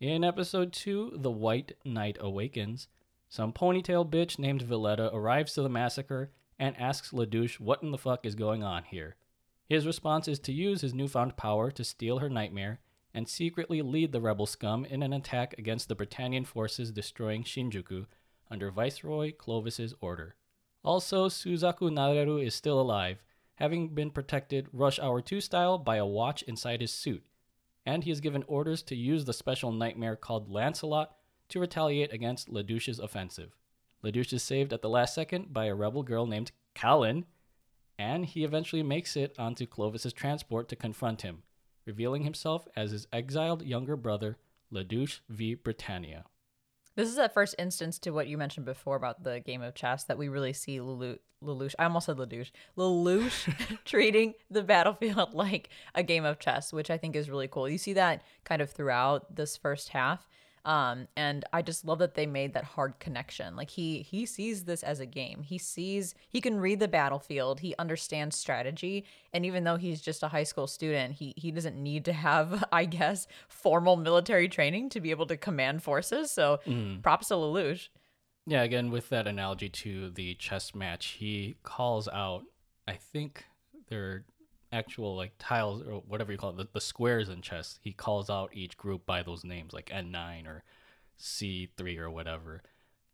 In 0.00 0.24
episode 0.24 0.72
two, 0.72 1.12
The 1.14 1.30
White 1.30 1.72
Knight 1.84 2.16
Awakens, 2.20 2.88
some 3.28 3.52
ponytail 3.52 4.08
bitch 4.10 4.38
named 4.38 4.62
Villetta 4.62 5.12
arrives 5.12 5.54
to 5.54 5.62
the 5.62 5.68
massacre 5.68 6.30
and 6.58 6.76
asks 6.78 7.12
Ledouche 7.12 7.60
what 7.60 7.82
in 7.82 7.90
the 7.90 7.98
fuck 7.98 8.26
is 8.26 8.34
going 8.34 8.62
on 8.62 8.84
here. 8.84 9.16
His 9.68 9.86
response 9.86 10.26
is 10.26 10.38
to 10.40 10.52
use 10.52 10.80
his 10.80 10.94
newfound 10.94 11.36
power 11.36 11.70
to 11.70 11.84
steal 11.84 12.18
her 12.18 12.28
nightmare 12.28 12.80
and 13.14 13.28
secretly 13.28 13.82
lead 13.82 14.12
the 14.12 14.20
rebel 14.20 14.46
scum 14.46 14.84
in 14.84 15.02
an 15.02 15.12
attack 15.12 15.54
against 15.58 15.88
the 15.88 15.94
Britannian 15.94 16.44
forces 16.44 16.90
destroying 16.90 17.44
Shinjuku 17.44 18.06
under 18.50 18.70
Viceroy 18.70 19.32
Clovis's 19.32 19.94
order. 20.00 20.34
Also, 20.82 21.28
Suzaku 21.28 21.90
Nareru 21.90 22.44
is 22.44 22.54
still 22.54 22.80
alive, 22.80 23.22
having 23.60 23.88
been 23.88 24.10
protected 24.10 24.68
Rush 24.72 24.98
Hour 24.98 25.20
2 25.20 25.40
style 25.40 25.76
by 25.76 25.96
a 25.96 26.06
watch 26.06 26.42
inside 26.42 26.80
his 26.80 26.92
suit, 26.92 27.22
and 27.84 28.02
he 28.02 28.10
is 28.10 28.20
given 28.20 28.42
orders 28.46 28.82
to 28.84 28.96
use 28.96 29.26
the 29.26 29.32
special 29.32 29.70
nightmare 29.70 30.16
called 30.16 30.50
Lancelot 30.50 31.14
to 31.50 31.60
retaliate 31.60 32.12
against 32.12 32.48
Ledouche's 32.48 32.98
offensive. 32.98 33.54
Ledouche 34.02 34.32
is 34.32 34.42
saved 34.42 34.72
at 34.72 34.80
the 34.80 34.88
last 34.88 35.14
second 35.14 35.52
by 35.52 35.66
a 35.66 35.74
rebel 35.74 36.02
girl 36.02 36.26
named 36.26 36.52
Callan, 36.74 37.26
and 37.98 38.24
he 38.24 38.44
eventually 38.44 38.82
makes 38.82 39.14
it 39.14 39.34
onto 39.38 39.66
Clovis's 39.66 40.14
transport 40.14 40.68
to 40.70 40.76
confront 40.76 41.22
him, 41.22 41.42
revealing 41.84 42.22
himself 42.22 42.66
as 42.74 42.92
his 42.92 43.06
exiled 43.12 43.62
younger 43.62 43.96
brother, 43.96 44.38
Ledouche 44.72 45.20
v. 45.28 45.54
Britannia. 45.54 46.24
This 46.94 47.08
is 47.08 47.16
that 47.16 47.34
first 47.34 47.54
instance 47.58 47.98
to 48.00 48.10
what 48.10 48.26
you 48.26 48.38
mentioned 48.38 48.64
before 48.64 48.96
about 48.96 49.22
the 49.22 49.40
game 49.40 49.62
of 49.62 49.74
chess 49.74 50.04
that 50.04 50.18
we 50.18 50.28
really 50.28 50.52
see 50.52 50.78
Lelu- 50.78 51.18
Lelouch. 51.44 51.74
I 51.78 51.84
almost 51.84 52.06
said 52.06 52.16
Lelouch. 52.16 52.50
Lelouch 52.76 53.78
treating 53.84 54.34
the 54.50 54.62
battlefield 54.62 55.34
like 55.34 55.70
a 55.94 56.02
game 56.02 56.24
of 56.24 56.38
chess, 56.38 56.72
which 56.72 56.90
I 56.90 56.98
think 56.98 57.16
is 57.16 57.30
really 57.30 57.48
cool. 57.48 57.68
You 57.68 57.78
see 57.78 57.94
that 57.94 58.22
kind 58.44 58.62
of 58.62 58.70
throughout 58.70 59.34
this 59.34 59.56
first 59.56 59.90
half. 59.90 60.26
Um, 60.62 61.08
and 61.16 61.44
I 61.54 61.62
just 61.62 61.86
love 61.86 62.00
that 62.00 62.14
they 62.14 62.26
made 62.26 62.52
that 62.52 62.64
hard 62.64 62.98
connection. 62.98 63.56
Like 63.56 63.70
he 63.70 64.02
he 64.02 64.26
sees 64.26 64.64
this 64.64 64.82
as 64.82 65.00
a 65.00 65.06
game. 65.06 65.42
He 65.42 65.56
sees 65.56 66.14
he 66.28 66.42
can 66.42 66.60
read 66.60 66.80
the 66.80 66.88
battlefield. 66.88 67.60
He 67.60 67.74
understands 67.78 68.36
strategy. 68.36 69.06
And 69.32 69.46
even 69.46 69.64
though 69.64 69.76
he's 69.76 70.02
just 70.02 70.22
a 70.22 70.28
high 70.28 70.42
school 70.42 70.66
student, 70.66 71.14
he 71.14 71.32
he 71.36 71.50
doesn't 71.50 71.82
need 71.82 72.04
to 72.04 72.12
have, 72.12 72.62
I 72.72 72.84
guess, 72.84 73.26
formal 73.48 73.96
military 73.96 74.48
training 74.48 74.90
to 74.90 75.00
be 75.00 75.10
able 75.10 75.26
to 75.28 75.36
command 75.38 75.82
forces. 75.82 76.30
So 76.30 76.60
props 77.02 77.28
to 77.28 77.34
Lelouch. 77.34 77.88
Yeah, 78.46 78.62
again, 78.62 78.90
with 78.90 79.08
that 79.10 79.26
analogy 79.26 79.68
to 79.68 80.10
the 80.10 80.34
chess 80.34 80.74
match, 80.74 81.16
he 81.18 81.56
calls 81.62 82.08
out, 82.08 82.44
I 82.88 82.94
think 82.94 83.44
they're 83.88 84.24
actual 84.72 85.16
like 85.16 85.32
tiles 85.38 85.82
or 85.82 86.02
whatever 86.06 86.32
you 86.32 86.38
call 86.38 86.50
it, 86.50 86.56
the, 86.56 86.68
the 86.72 86.80
squares 86.80 87.28
in 87.28 87.42
chess. 87.42 87.78
He 87.82 87.92
calls 87.92 88.30
out 88.30 88.50
each 88.52 88.76
group 88.76 89.04
by 89.06 89.22
those 89.22 89.44
names, 89.44 89.72
like 89.72 89.90
N9 89.90 90.46
or 90.46 90.64
C3 91.18 91.98
or 91.98 92.10
whatever. 92.10 92.62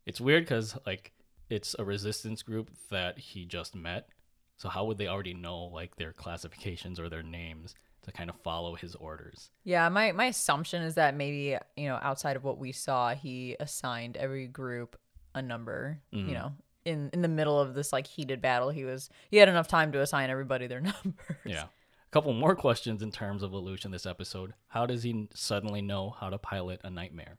It's 0.07 0.21
weird 0.21 0.45
because, 0.45 0.79
like, 0.87 1.13
it's 1.51 1.75
a 1.79 1.85
resistance 1.85 2.43
group 2.43 2.71
that 2.91 3.19
he 3.19 3.45
just 3.45 3.75
met. 3.75 4.09
So, 4.57 4.69
how 4.69 4.85
would 4.85 4.99
they 4.99 5.09
already 5.09 5.35
know, 5.35 5.65
like, 5.65 5.97
their 5.97 6.13
classifications 6.13 7.01
or 7.01 7.09
their 7.09 7.23
names 7.23 7.75
to 8.03 8.13
kind 8.13 8.31
of 8.31 8.37
follow 8.37 8.75
his 8.75 8.95
orders? 8.95 9.51
Yeah, 9.65 9.89
my 9.89 10.13
my 10.13 10.27
assumption 10.27 10.83
is 10.83 10.95
that 10.95 11.17
maybe 11.17 11.59
you 11.77 11.89
know 11.89 11.99
outside 12.01 12.37
of 12.37 12.45
what 12.45 12.59
we 12.59 12.73
saw, 12.73 13.15
he 13.15 13.57
assigned 13.59 14.17
every 14.17 14.47
group 14.47 14.97
a 15.37 15.43
number. 15.43 16.01
You 16.11 16.25
mm-hmm. 16.25 16.33
know, 16.33 16.53
in 16.85 17.11
in 17.13 17.23
the 17.23 17.29
middle 17.29 17.61
of 17.61 17.75
this 17.75 17.93
like 17.93 18.09
heated 18.09 18.43
battle, 18.43 18.71
he 18.71 18.85
was 18.85 19.09
he 19.31 19.37
had 19.37 19.49
enough 19.49 19.69
time 19.69 19.93
to 19.93 20.01
assign 20.01 20.31
everybody 20.31 20.67
their 20.67 20.81
numbers. 21.05 21.37
Yeah. 21.45 21.65
A 21.65 22.11
couple 22.11 22.33
more 22.33 22.57
questions 22.57 23.03
in 23.03 23.13
terms 23.13 23.43
of 23.43 23.51
Lelouch 23.51 23.85
in 23.85 23.91
this 23.91 24.07
episode. 24.07 24.55
How 24.69 24.87
does 24.87 25.03
he 25.03 25.29
suddenly 25.35 25.83
know 25.83 26.11
how 26.19 26.31
to 26.31 26.39
pilot 26.39 26.81
a 26.83 26.91
nightmare? 26.91 27.39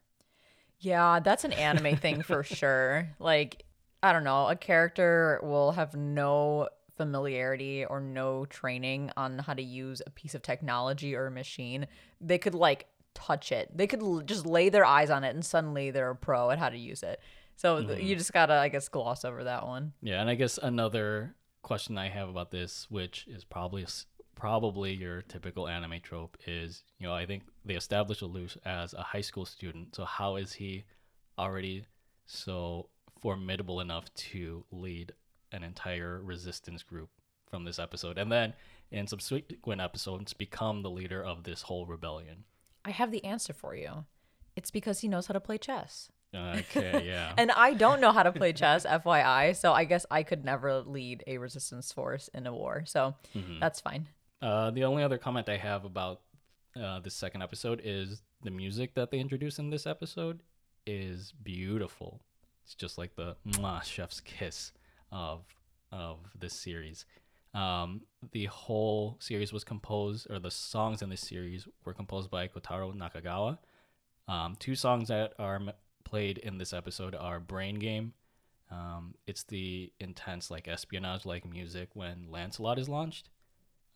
Yeah, 0.80 1.20
that's 1.20 1.44
an 1.44 1.54
anime 1.54 1.98
thing 1.98 2.22
for 2.22 2.44
sure. 2.44 3.10
Like, 3.18 3.64
I 4.04 4.14
don't 4.14 4.24
know, 4.24 4.48
a 4.48 4.56
character 4.56 5.40
will 5.42 5.72
have 5.72 5.96
no 5.96 6.70
familiarity 6.98 7.86
or 7.86 8.00
no 8.02 8.46
training 8.46 9.12
on 9.16 9.40
how 9.40 9.54
to 9.54 9.64
use 9.64 10.02
a 10.06 10.10
piece 10.10 10.36
of 10.36 10.42
technology 10.42 11.16
or 11.16 11.28
a 11.28 11.32
machine. 11.32 11.88
They 12.20 12.38
could 12.38 12.56
like 12.56 12.88
touch 13.14 13.52
it. 13.52 13.76
They 13.76 13.88
could 13.88 14.02
l- 14.02 14.22
just 14.22 14.46
lay 14.46 14.70
their 14.70 14.86
eyes 14.86 15.10
on 15.10 15.24
it 15.24 15.34
and 15.34 15.46
suddenly 15.46 15.92
they're 15.92 16.12
a 16.12 16.16
pro 16.16 16.52
at 16.52 16.60
how 16.60 16.70
to 16.70 16.78
use 16.78 17.04
it. 17.04 17.20
So 17.58 17.82
th- 17.82 17.98
mm-hmm. 17.98 18.08
you 18.08 18.16
just 18.16 18.32
got 18.32 18.46
to 18.46 18.54
I 18.54 18.70
guess 18.70 18.88
gloss 18.88 19.26
over 19.26 19.44
that 19.44 19.66
one. 19.66 19.94
Yeah, 20.02 20.22
and 20.22 20.30
I 20.30 20.36
guess 20.36 20.58
another 20.62 21.36
question 21.64 21.98
I 21.98 22.08
have 22.08 22.30
about 22.30 22.52
this, 22.52 22.86
which 22.90 23.26
is 23.28 23.44
probably 23.44 23.86
probably 24.36 24.94
your 24.94 25.24
typical 25.24 25.68
anime 25.68 26.00
trope, 26.02 26.38
is 26.46 26.84
you 27.00 27.08
know 27.08 27.14
I 27.14 27.26
think 27.26 27.44
they 27.66 27.74
established 27.74 28.22
Lelouch 28.22 28.58
as 28.64 28.94
a 28.94 29.02
high 29.02 29.22
school 29.22 29.46
student. 29.46 29.96
So 29.96 30.06
how 30.06 30.36
is 30.36 30.54
he 30.54 30.86
already 31.38 31.86
so 32.28 32.90
formidable 33.22 33.82
enough 33.82 34.14
to 34.14 34.64
lead 34.72 35.14
an 35.52 35.64
entire 35.64 36.22
resistance 36.22 36.84
group 36.84 37.10
from 37.50 37.66
this 37.66 37.80
episode, 37.80 38.20
and 38.20 38.32
then 38.32 38.54
in 38.92 39.08
subsequent 39.08 39.82
episodes 39.82 40.32
become 40.32 40.84
the 40.84 40.92
leader 40.92 41.24
of 41.24 41.44
this 41.44 41.64
whole 41.64 41.88
rebellion? 41.88 42.44
I 42.86 42.92
have 42.92 43.10
the 43.10 43.26
answer 43.26 43.52
for 43.52 43.76
you. 43.76 44.06
It's 44.56 44.70
because 44.70 45.00
he 45.00 45.08
knows 45.08 45.26
how 45.26 45.34
to 45.34 45.40
play 45.40 45.58
chess. 45.58 46.10
Okay, 46.38 47.04
yeah. 47.06 47.34
And 47.38 47.52
I 47.52 47.74
don't 47.74 48.00
know 48.02 48.12
how 48.12 48.24
to 48.24 48.32
play 48.32 48.54
chess, 48.54 48.86
FYI. 48.90 49.56
So 49.56 49.74
I 49.74 49.86
guess 49.86 50.06
I 50.12 50.24
could 50.24 50.46
never 50.46 50.82
lead 50.82 51.24
a 51.28 51.38
resistance 51.38 51.92
force 51.92 52.30
in 52.34 52.48
a 52.48 52.54
war. 52.54 52.84
So 52.86 53.16
that's 53.60 53.82
fine. 53.82 54.08
Uh, 54.42 54.72
the 54.72 54.84
only 54.84 55.04
other 55.04 55.18
comment 55.18 55.50
I 55.50 55.58
have 55.58 55.84
about 55.86 56.22
uh, 56.82 57.00
this 57.00 57.16
second 57.16 57.42
episode 57.42 57.82
is 57.84 58.22
the 58.44 58.52
music 58.52 58.94
that 58.94 59.10
they 59.12 59.20
introduce 59.20 59.58
in 59.58 59.70
this 59.70 59.88
episode 59.88 60.42
is 60.86 61.34
beautiful. 61.44 62.22
It's 62.64 62.76
just 62.76 62.98
like 62.98 63.16
the 63.16 63.36
mwah, 63.48 63.84
chef's 63.84 64.20
kiss 64.22 64.72
of 65.12 65.46
of 65.92 66.20
this 66.38 66.54
series. 66.54 67.06
Um, 67.54 68.02
the 68.34 68.46
whole 68.46 69.18
series 69.20 69.54
was 69.54 69.64
composed, 69.64 70.30
or 70.30 70.38
the 70.38 70.52
songs 70.52 71.02
in 71.02 71.10
this 71.10 71.22
series 71.22 71.68
were 71.86 71.94
composed 71.94 72.30
by 72.30 72.48
Kotaro 72.48 72.94
Nakagawa. 72.94 73.58
Um, 74.28 74.56
two 74.60 74.76
songs 74.76 75.08
that 75.08 75.34
are 75.40 75.60
played 76.08 76.38
in 76.38 76.58
this 76.58 76.72
episode 76.72 77.14
are 77.16 77.40
Brain 77.40 77.76
Game. 77.76 78.14
Um, 78.72 79.14
it's 79.26 79.44
the 79.44 79.92
intense, 80.00 80.50
like 80.50 80.68
espionage 80.68 81.26
like 81.26 81.50
music 81.50 81.90
when 81.94 82.28
Lancelot 82.30 82.80
is 82.80 82.88
launched. 82.88 83.30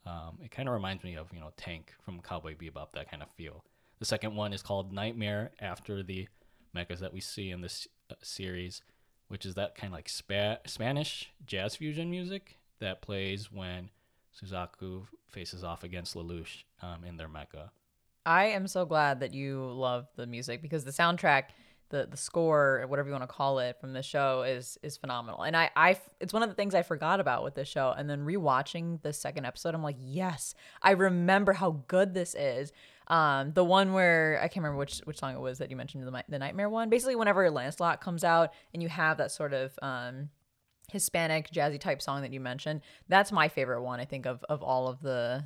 Um, 0.04 0.38
it 0.42 0.50
kind 0.50 0.68
of 0.68 0.74
reminds 0.74 1.04
me 1.04 1.16
of 1.16 1.32
you 1.32 1.40
know 1.40 1.52
Tank 1.56 1.94
from 2.04 2.20
Cowboy 2.20 2.54
Bebop, 2.54 2.92
that 2.92 3.10
kind 3.10 3.22
of 3.22 3.30
feel. 3.30 3.64
The 3.98 4.04
second 4.04 4.36
one 4.36 4.52
is 4.52 4.62
called 4.62 4.92
Nightmare, 4.92 5.52
after 5.58 6.02
the 6.02 6.28
mechas 6.76 6.98
that 6.98 7.14
we 7.14 7.20
see 7.20 7.50
in 7.50 7.62
this 7.62 7.88
uh, 8.10 8.14
series, 8.22 8.82
which 9.28 9.46
is 9.46 9.54
that 9.54 9.74
kind 9.74 9.92
of 9.92 9.96
like 9.96 10.08
Spa- 10.08 10.58
Spanish 10.66 11.32
jazz 11.46 11.76
fusion 11.76 12.10
music 12.10 12.58
that 12.80 13.00
plays 13.00 13.50
when 13.50 13.88
Suzaku 14.38 15.06
faces 15.28 15.64
off 15.64 15.82
against 15.82 16.14
Lelouch 16.14 16.64
um, 16.82 17.04
in 17.04 17.16
their 17.16 17.28
mecha. 17.28 17.70
I 18.26 18.46
am 18.46 18.68
so 18.68 18.84
glad 18.84 19.20
that 19.20 19.32
you 19.32 19.64
love 19.64 20.08
the 20.16 20.26
music 20.26 20.62
because 20.62 20.84
the 20.84 20.90
soundtrack, 20.90 21.44
the 21.92 22.08
the 22.10 22.16
score, 22.16 22.84
whatever 22.88 23.08
you 23.08 23.12
want 23.12 23.22
to 23.22 23.28
call 23.28 23.60
it, 23.60 23.76
from 23.80 23.92
the 23.92 24.02
show 24.02 24.42
is 24.42 24.78
is 24.82 24.96
phenomenal. 24.96 25.42
And 25.42 25.56
I 25.56 25.70
I 25.76 26.00
it's 26.18 26.32
one 26.32 26.42
of 26.42 26.48
the 26.48 26.54
things 26.56 26.74
I 26.74 26.82
forgot 26.82 27.20
about 27.20 27.44
with 27.44 27.54
this 27.54 27.68
show. 27.68 27.94
And 27.96 28.10
then 28.10 28.24
rewatching 28.24 29.00
the 29.02 29.12
second 29.12 29.44
episode, 29.44 29.74
I'm 29.74 29.82
like, 29.82 29.98
yes, 30.00 30.54
I 30.80 30.92
remember 30.92 31.52
how 31.52 31.82
good 31.86 32.14
this 32.14 32.34
is. 32.34 32.72
Um, 33.08 33.52
the 33.52 33.64
one 33.64 33.92
where 33.92 34.38
I 34.40 34.48
can't 34.48 34.64
remember 34.64 34.78
which 34.78 35.00
which 35.04 35.18
song 35.18 35.34
it 35.34 35.40
was 35.40 35.58
that 35.58 35.70
you 35.70 35.76
mentioned 35.76 36.04
the 36.06 36.24
the 36.28 36.38
nightmare 36.38 36.70
one. 36.70 36.88
Basically, 36.88 37.14
whenever 37.14 37.48
Lancelot 37.50 38.00
comes 38.00 38.24
out 38.24 38.52
and 38.72 38.82
you 38.82 38.88
have 38.88 39.18
that 39.18 39.30
sort 39.30 39.52
of 39.52 39.78
um 39.82 40.30
Hispanic 40.90 41.50
jazzy 41.52 41.78
type 41.78 42.02
song 42.02 42.22
that 42.22 42.32
you 42.32 42.40
mentioned, 42.40 42.80
that's 43.08 43.30
my 43.30 43.48
favorite 43.48 43.82
one. 43.82 44.00
I 44.00 44.06
think 44.06 44.26
of 44.26 44.42
of 44.48 44.62
all 44.62 44.88
of 44.88 45.02
the 45.02 45.44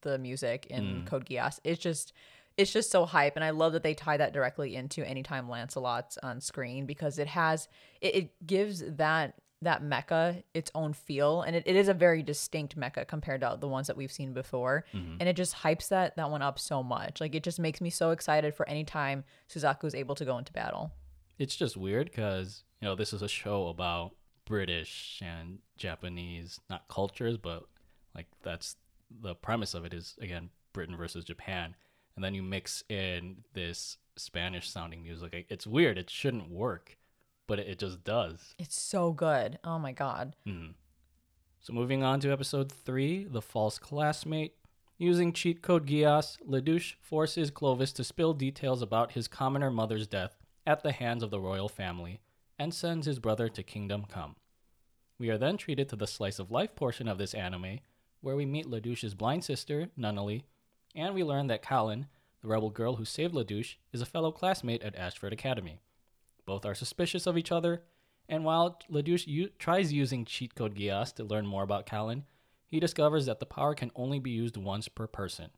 the 0.00 0.18
music 0.18 0.66
in 0.70 1.04
Code 1.06 1.26
Geass. 1.26 1.60
It's 1.64 1.80
just 1.80 2.12
it's 2.56 2.72
just 2.72 2.90
so 2.90 3.04
hype 3.04 3.36
and 3.36 3.44
I 3.44 3.50
love 3.50 3.72
that 3.72 3.82
they 3.82 3.94
tie 3.94 4.16
that 4.16 4.32
directly 4.32 4.76
into 4.76 5.06
anytime 5.06 5.48
Lancelot's 5.48 6.18
on 6.22 6.40
screen 6.40 6.86
because 6.86 7.18
it 7.18 7.28
has 7.28 7.68
it, 8.00 8.14
it 8.14 8.46
gives 8.46 8.82
that 8.96 9.34
that 9.62 9.82
mecha 9.82 10.42
its 10.54 10.70
own 10.74 10.92
feel 10.92 11.42
and 11.42 11.54
it, 11.54 11.62
it 11.66 11.76
is 11.76 11.88
a 11.88 11.94
very 11.94 12.22
distinct 12.22 12.76
mecha 12.76 13.06
compared 13.06 13.40
to 13.40 13.56
the 13.60 13.68
ones 13.68 13.86
that 13.86 13.96
we've 13.96 14.12
seen 14.12 14.32
before 14.32 14.84
mm-hmm. 14.92 15.16
and 15.20 15.28
it 15.28 15.36
just 15.36 15.54
hypes 15.54 15.88
that 15.88 16.16
that 16.16 16.30
one 16.30 16.42
up 16.42 16.58
so 16.58 16.82
much. 16.82 17.20
Like 17.20 17.34
it 17.34 17.42
just 17.42 17.60
makes 17.60 17.80
me 17.80 17.90
so 17.90 18.10
excited 18.10 18.54
for 18.54 18.68
any 18.68 18.84
time 18.84 19.24
suzaku 19.48 19.84
is 19.84 19.94
able 19.94 20.14
to 20.16 20.24
go 20.24 20.36
into 20.38 20.52
battle. 20.52 20.92
It's 21.38 21.56
just 21.56 21.76
weird 21.76 22.06
because 22.06 22.64
you 22.80 22.88
know 22.88 22.94
this 22.94 23.12
is 23.12 23.22
a 23.22 23.28
show 23.28 23.68
about 23.68 24.12
British 24.44 25.20
and 25.24 25.58
Japanese, 25.76 26.60
not 26.68 26.88
cultures, 26.88 27.36
but 27.36 27.64
like 28.14 28.26
that's 28.42 28.76
the 29.20 29.34
premise 29.34 29.74
of 29.74 29.84
it 29.84 29.94
is 29.94 30.16
again 30.20 30.50
Britain 30.72 30.96
versus 30.96 31.24
Japan, 31.24 31.74
and 32.14 32.24
then 32.24 32.34
you 32.34 32.42
mix 32.42 32.84
in 32.88 33.44
this 33.54 33.96
Spanish 34.16 34.70
sounding 34.70 35.02
music. 35.02 35.46
It's 35.48 35.66
weird. 35.66 35.98
It 35.98 36.10
shouldn't 36.10 36.50
work, 36.50 36.96
but 37.46 37.58
it, 37.58 37.78
just 37.78 38.04
does. 38.04 38.54
it's 38.58 38.80
so 38.80 39.12
good 39.12 39.58
oh 39.64 39.78
my 39.78 39.92
god 39.92 40.36
mm-hmm. 40.46 40.72
So 41.64 41.72
moving 41.72 42.02
on 42.02 42.18
to 42.20 42.32
episode 42.32 42.72
three, 42.72 43.22
the 43.22 43.40
false 43.40 43.78
classmate. 43.78 44.54
Using 44.98 45.32
cheat 45.32 45.62
code 45.62 45.86
Gias, 45.86 46.36
Ledouche 46.44 46.94
forces 47.00 47.52
Clovis 47.52 47.92
to 47.92 48.02
spill 48.02 48.34
details 48.34 48.82
about 48.82 49.12
his 49.12 49.28
commoner 49.28 49.70
mother's 49.70 50.08
death 50.08 50.36
at 50.66 50.82
the 50.82 50.90
hands 50.90 51.22
of 51.22 51.30
the 51.30 51.38
royal 51.38 51.68
family 51.68 52.20
and 52.58 52.74
sends 52.74 53.06
his 53.06 53.20
brother 53.20 53.48
to 53.48 53.62
Kingdom 53.62 54.06
Come. 54.08 54.34
We 55.20 55.30
are 55.30 55.38
then 55.38 55.56
treated 55.56 55.88
to 55.90 55.96
the 55.96 56.08
slice 56.08 56.40
of 56.40 56.50
life 56.50 56.74
portion 56.74 57.06
of 57.06 57.16
this 57.16 57.32
anime, 57.32 57.78
where 58.22 58.34
we 58.34 58.44
meet 58.44 58.66
Ledouche's 58.66 59.14
blind 59.14 59.44
sister, 59.44 59.88
Nunnally, 59.96 60.42
and 60.94 61.14
we 61.14 61.24
learn 61.24 61.46
that 61.48 61.62
Kalin, 61.62 62.06
the 62.40 62.48
rebel 62.48 62.70
girl 62.70 62.96
who 62.96 63.04
saved 63.04 63.34
Ledouche, 63.34 63.76
is 63.92 64.00
a 64.00 64.06
fellow 64.06 64.32
classmate 64.32 64.82
at 64.82 64.96
Ashford 64.96 65.32
Academy. 65.32 65.80
Both 66.44 66.64
are 66.64 66.74
suspicious 66.74 67.26
of 67.26 67.38
each 67.38 67.52
other, 67.52 67.82
and 68.28 68.44
while 68.44 68.78
Ledouche 68.90 69.26
u- 69.26 69.50
tries 69.58 69.92
using 69.92 70.24
cheat 70.24 70.54
code 70.54 70.74
Gias 70.74 71.12
to 71.14 71.24
learn 71.24 71.46
more 71.46 71.62
about 71.62 71.86
Kalin, 71.86 72.24
he 72.66 72.80
discovers 72.80 73.26
that 73.26 73.38
the 73.38 73.46
power 73.46 73.74
can 73.74 73.90
only 73.94 74.18
be 74.18 74.30
used 74.30 74.56
once 74.56 74.88
per 74.88 75.06
person. 75.06 75.50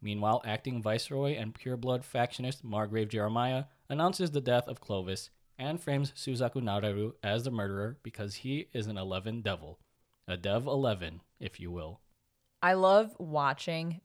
Meanwhile, 0.00 0.42
acting 0.44 0.82
viceroy 0.82 1.36
and 1.36 1.54
pureblood 1.54 2.04
factionist 2.04 2.64
Margrave 2.64 3.08
Jeremiah 3.08 3.64
announces 3.88 4.30
the 4.30 4.40
death 4.40 4.66
of 4.68 4.80
Clovis 4.80 5.30
and 5.58 5.80
frames 5.80 6.12
Suzaku 6.16 6.62
Nararu 6.62 7.12
as 7.22 7.44
the 7.44 7.50
murderer 7.50 7.98
because 8.02 8.36
he 8.36 8.68
is 8.72 8.86
an 8.86 8.98
11 8.98 9.42
devil. 9.42 9.78
A 10.26 10.36
Dev 10.36 10.66
11, 10.66 11.20
if 11.38 11.60
you 11.60 11.70
will. 11.70 12.00
I 12.62 12.74
love 12.74 13.14
watching 13.18 14.00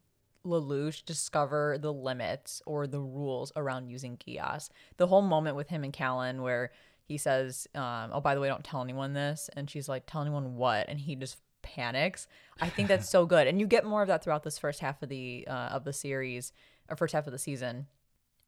Lelouch 0.48 1.04
discover 1.04 1.78
the 1.80 1.92
limits 1.92 2.62
or 2.66 2.86
the 2.86 3.00
rules 3.00 3.52
around 3.56 3.88
using 3.88 4.16
Gias. 4.16 4.70
The 4.96 5.06
whole 5.06 5.22
moment 5.22 5.56
with 5.56 5.68
him 5.68 5.84
and 5.84 5.92
Callan 5.92 6.42
where 6.42 6.70
he 7.04 7.16
says, 7.18 7.66
um, 7.74 8.10
"Oh, 8.12 8.20
by 8.20 8.34
the 8.34 8.40
way, 8.40 8.48
don't 8.48 8.64
tell 8.64 8.82
anyone 8.82 9.14
this," 9.14 9.48
and 9.56 9.70
she's 9.70 9.88
like, 9.88 10.04
"Tell 10.06 10.20
anyone 10.20 10.56
what?" 10.56 10.88
And 10.88 11.00
he 11.00 11.16
just 11.16 11.38
panics. 11.62 12.26
I 12.60 12.68
think 12.68 12.88
that's 12.88 13.08
so 13.08 13.26
good, 13.26 13.46
and 13.46 13.60
you 13.60 13.66
get 13.66 13.84
more 13.84 14.02
of 14.02 14.08
that 14.08 14.22
throughout 14.22 14.42
this 14.42 14.58
first 14.58 14.80
half 14.80 15.02
of 15.02 15.08
the 15.08 15.46
uh, 15.48 15.70
of 15.72 15.84
the 15.84 15.92
series 15.92 16.52
or 16.88 16.96
first 16.96 17.14
half 17.14 17.26
of 17.26 17.32
the 17.32 17.38
season 17.38 17.86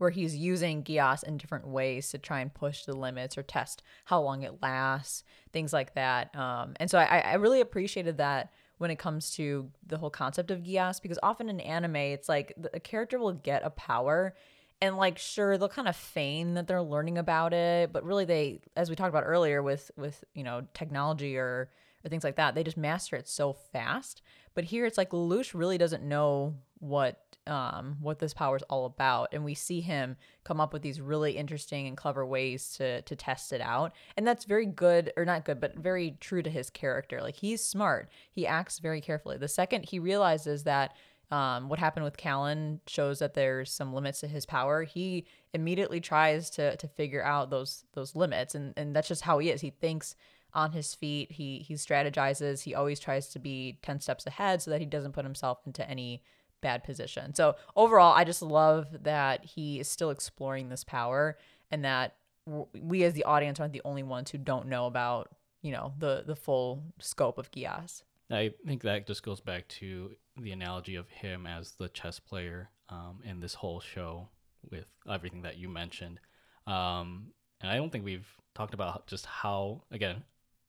where 0.00 0.10
he's 0.10 0.34
using 0.34 0.82
Gias 0.82 1.22
in 1.22 1.36
different 1.36 1.68
ways 1.68 2.08
to 2.08 2.16
try 2.16 2.40
and 2.40 2.52
push 2.54 2.86
the 2.86 2.96
limits 2.96 3.36
or 3.36 3.42
test 3.42 3.82
how 4.06 4.22
long 4.22 4.42
it 4.42 4.62
lasts, 4.62 5.24
things 5.52 5.74
like 5.74 5.94
that. 5.94 6.34
Um, 6.34 6.72
and 6.80 6.90
so 6.90 6.98
I, 6.98 7.18
I 7.18 7.34
really 7.34 7.60
appreciated 7.60 8.16
that 8.16 8.50
when 8.80 8.90
it 8.90 8.98
comes 8.98 9.30
to 9.32 9.70
the 9.86 9.98
whole 9.98 10.08
concept 10.08 10.50
of 10.50 10.60
Gias 10.62 11.02
because 11.02 11.18
often 11.22 11.50
in 11.50 11.60
anime, 11.60 11.96
it's 11.96 12.30
like 12.30 12.54
a 12.72 12.80
character 12.80 13.18
will 13.18 13.34
get 13.34 13.62
a 13.62 13.68
power 13.68 14.34
and 14.80 14.96
like 14.96 15.18
sure 15.18 15.58
they'll 15.58 15.68
kind 15.68 15.86
of 15.86 15.94
feign 15.94 16.54
that 16.54 16.66
they're 16.66 16.80
learning 16.80 17.18
about 17.18 17.52
it 17.52 17.92
but 17.92 18.02
really 18.04 18.24
they 18.24 18.58
as 18.76 18.88
we 18.88 18.96
talked 18.96 19.10
about 19.10 19.24
earlier 19.26 19.62
with 19.62 19.90
with 19.98 20.24
you 20.32 20.42
know 20.42 20.66
technology 20.72 21.36
or 21.36 21.68
or 22.02 22.08
things 22.08 22.24
like 22.24 22.36
that 22.36 22.54
they 22.54 22.64
just 22.64 22.78
master 22.78 23.16
it 23.16 23.28
so 23.28 23.52
fast. 23.52 24.22
But 24.54 24.64
here 24.64 24.86
it's 24.86 24.96
like 24.96 25.10
lelouch 25.10 25.52
really 25.52 25.76
doesn't 25.76 26.02
know 26.02 26.54
what 26.80 27.20
um 27.46 27.96
what 28.00 28.18
this 28.18 28.34
power 28.34 28.56
is 28.56 28.62
all 28.64 28.86
about 28.86 29.28
and 29.32 29.44
we 29.44 29.54
see 29.54 29.80
him 29.80 30.16
come 30.44 30.60
up 30.60 30.72
with 30.72 30.82
these 30.82 31.00
really 31.00 31.32
interesting 31.32 31.86
and 31.86 31.96
clever 31.96 32.24
ways 32.24 32.72
to 32.72 33.02
to 33.02 33.14
test 33.14 33.52
it 33.52 33.60
out 33.60 33.92
and 34.16 34.26
that's 34.26 34.44
very 34.44 34.66
good 34.66 35.12
or 35.16 35.24
not 35.24 35.44
good 35.44 35.60
but 35.60 35.76
very 35.76 36.16
true 36.20 36.42
to 36.42 36.50
his 36.50 36.70
character 36.70 37.20
like 37.20 37.36
he's 37.36 37.64
smart 37.64 38.10
he 38.30 38.46
acts 38.46 38.78
very 38.78 39.00
carefully 39.00 39.36
the 39.36 39.48
second 39.48 39.84
he 39.84 39.98
realizes 39.98 40.64
that 40.64 40.92
um, 41.30 41.68
what 41.68 41.78
happened 41.78 42.04
with 42.04 42.16
Callan 42.16 42.80
shows 42.86 43.20
that 43.20 43.34
there's 43.34 43.70
some 43.70 43.94
limits 43.94 44.20
to 44.20 44.26
his 44.26 44.46
power. 44.46 44.82
He 44.82 45.26
immediately 45.54 46.00
tries 46.00 46.50
to 46.50 46.76
to 46.76 46.88
figure 46.88 47.22
out 47.22 47.50
those 47.50 47.84
those 47.92 48.16
limits, 48.16 48.56
and 48.56 48.74
and 48.76 48.96
that's 48.96 49.06
just 49.06 49.22
how 49.22 49.38
he 49.38 49.50
is. 49.50 49.60
He 49.60 49.70
thinks 49.70 50.16
on 50.54 50.72
his 50.72 50.92
feet. 50.94 51.30
He 51.30 51.60
he 51.60 51.74
strategizes. 51.74 52.62
He 52.62 52.74
always 52.74 52.98
tries 52.98 53.28
to 53.28 53.38
be 53.38 53.78
ten 53.82 54.00
steps 54.00 54.26
ahead 54.26 54.60
so 54.60 54.72
that 54.72 54.80
he 54.80 54.86
doesn't 54.86 55.12
put 55.12 55.24
himself 55.24 55.58
into 55.66 55.88
any 55.88 56.24
bad 56.60 56.84
position. 56.84 57.34
So 57.34 57.56
overall, 57.76 58.14
I 58.14 58.24
just 58.24 58.42
love 58.42 58.88
that 59.02 59.44
he 59.44 59.80
is 59.80 59.88
still 59.88 60.10
exploring 60.10 60.68
this 60.68 60.84
power, 60.84 61.38
and 61.70 61.84
that 61.84 62.16
we 62.46 63.04
as 63.04 63.14
the 63.14 63.24
audience 63.24 63.60
aren't 63.60 63.72
the 63.72 63.82
only 63.84 64.02
ones 64.02 64.30
who 64.30 64.38
don't 64.38 64.66
know 64.66 64.86
about 64.86 65.30
you 65.62 65.72
know 65.72 65.92
the 65.98 66.24
the 66.26 66.36
full 66.36 66.82
scope 66.98 67.38
of 67.38 67.50
Gias. 67.50 68.02
I 68.30 68.52
think 68.64 68.82
that 68.82 69.06
just 69.06 69.22
goes 69.22 69.40
back 69.40 69.66
to 69.68 70.12
the 70.36 70.52
analogy 70.52 70.94
of 70.94 71.08
him 71.08 71.46
as 71.46 71.72
the 71.72 71.88
chess 71.88 72.20
player 72.20 72.70
um, 72.88 73.20
in 73.24 73.40
this 73.40 73.54
whole 73.54 73.80
show 73.80 74.28
with 74.70 74.86
everything 75.10 75.42
that 75.42 75.58
you 75.58 75.68
mentioned. 75.68 76.20
Um, 76.66 77.32
and 77.60 77.70
I 77.70 77.76
don't 77.76 77.90
think 77.90 78.04
we've 78.04 78.28
talked 78.54 78.74
about 78.74 79.06
just 79.06 79.26
how, 79.26 79.82
again, 79.90 80.22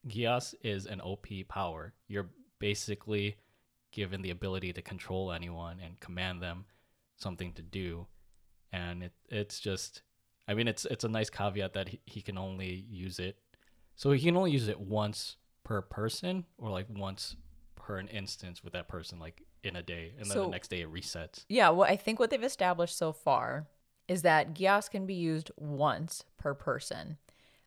Gias 0.07 0.55
is 0.63 0.85
an 0.87 1.01
OP 1.01 1.27
power. 1.47 1.93
You're 2.07 2.29
basically 2.59 3.37
given 3.91 4.21
the 4.21 4.29
ability 4.31 4.73
to 4.73 4.81
control 4.81 5.31
anyone 5.31 5.79
and 5.83 5.99
command 5.99 6.41
them 6.41 6.65
something 7.17 7.53
to 7.53 7.61
do. 7.61 8.07
And 8.71 9.03
it, 9.03 9.13
it's 9.29 9.59
just, 9.59 10.01
I 10.47 10.53
mean, 10.53 10.67
it's 10.67 10.85
it's 10.85 11.03
a 11.03 11.09
nice 11.09 11.29
caveat 11.29 11.73
that 11.73 11.89
he, 11.89 11.99
he 12.05 12.21
can 12.21 12.37
only 12.37 12.85
use 12.89 13.19
it. 13.19 13.37
So 13.95 14.11
he 14.11 14.19
can 14.21 14.37
only 14.37 14.51
use 14.51 14.67
it 14.67 14.79
once 14.79 15.37
per 15.63 15.81
person 15.81 16.45
or 16.57 16.69
like 16.69 16.87
once 16.89 17.35
per 17.75 17.97
an 17.97 18.07
instance 18.07 18.63
with 18.63 18.73
that 18.73 18.87
person, 18.87 19.19
like 19.19 19.43
in 19.63 19.75
a 19.75 19.83
day. 19.83 20.13
And 20.17 20.25
then 20.25 20.33
So- 20.33 20.43
the 20.45 20.51
next 20.51 20.69
day 20.69 20.81
it 20.81 20.91
resets. 20.91 21.45
Yeah, 21.49 21.69
well, 21.69 21.87
I 21.89 21.95
think 21.95 22.19
what 22.19 22.29
they've 22.29 22.43
established 22.43 22.97
so 22.97 23.11
far 23.11 23.67
is 24.07 24.23
that 24.23 24.53
Gias 24.53 24.89
can 24.89 25.05
be 25.05 25.13
used 25.13 25.51
once 25.57 26.23
per 26.37 26.53
person. 26.53 27.17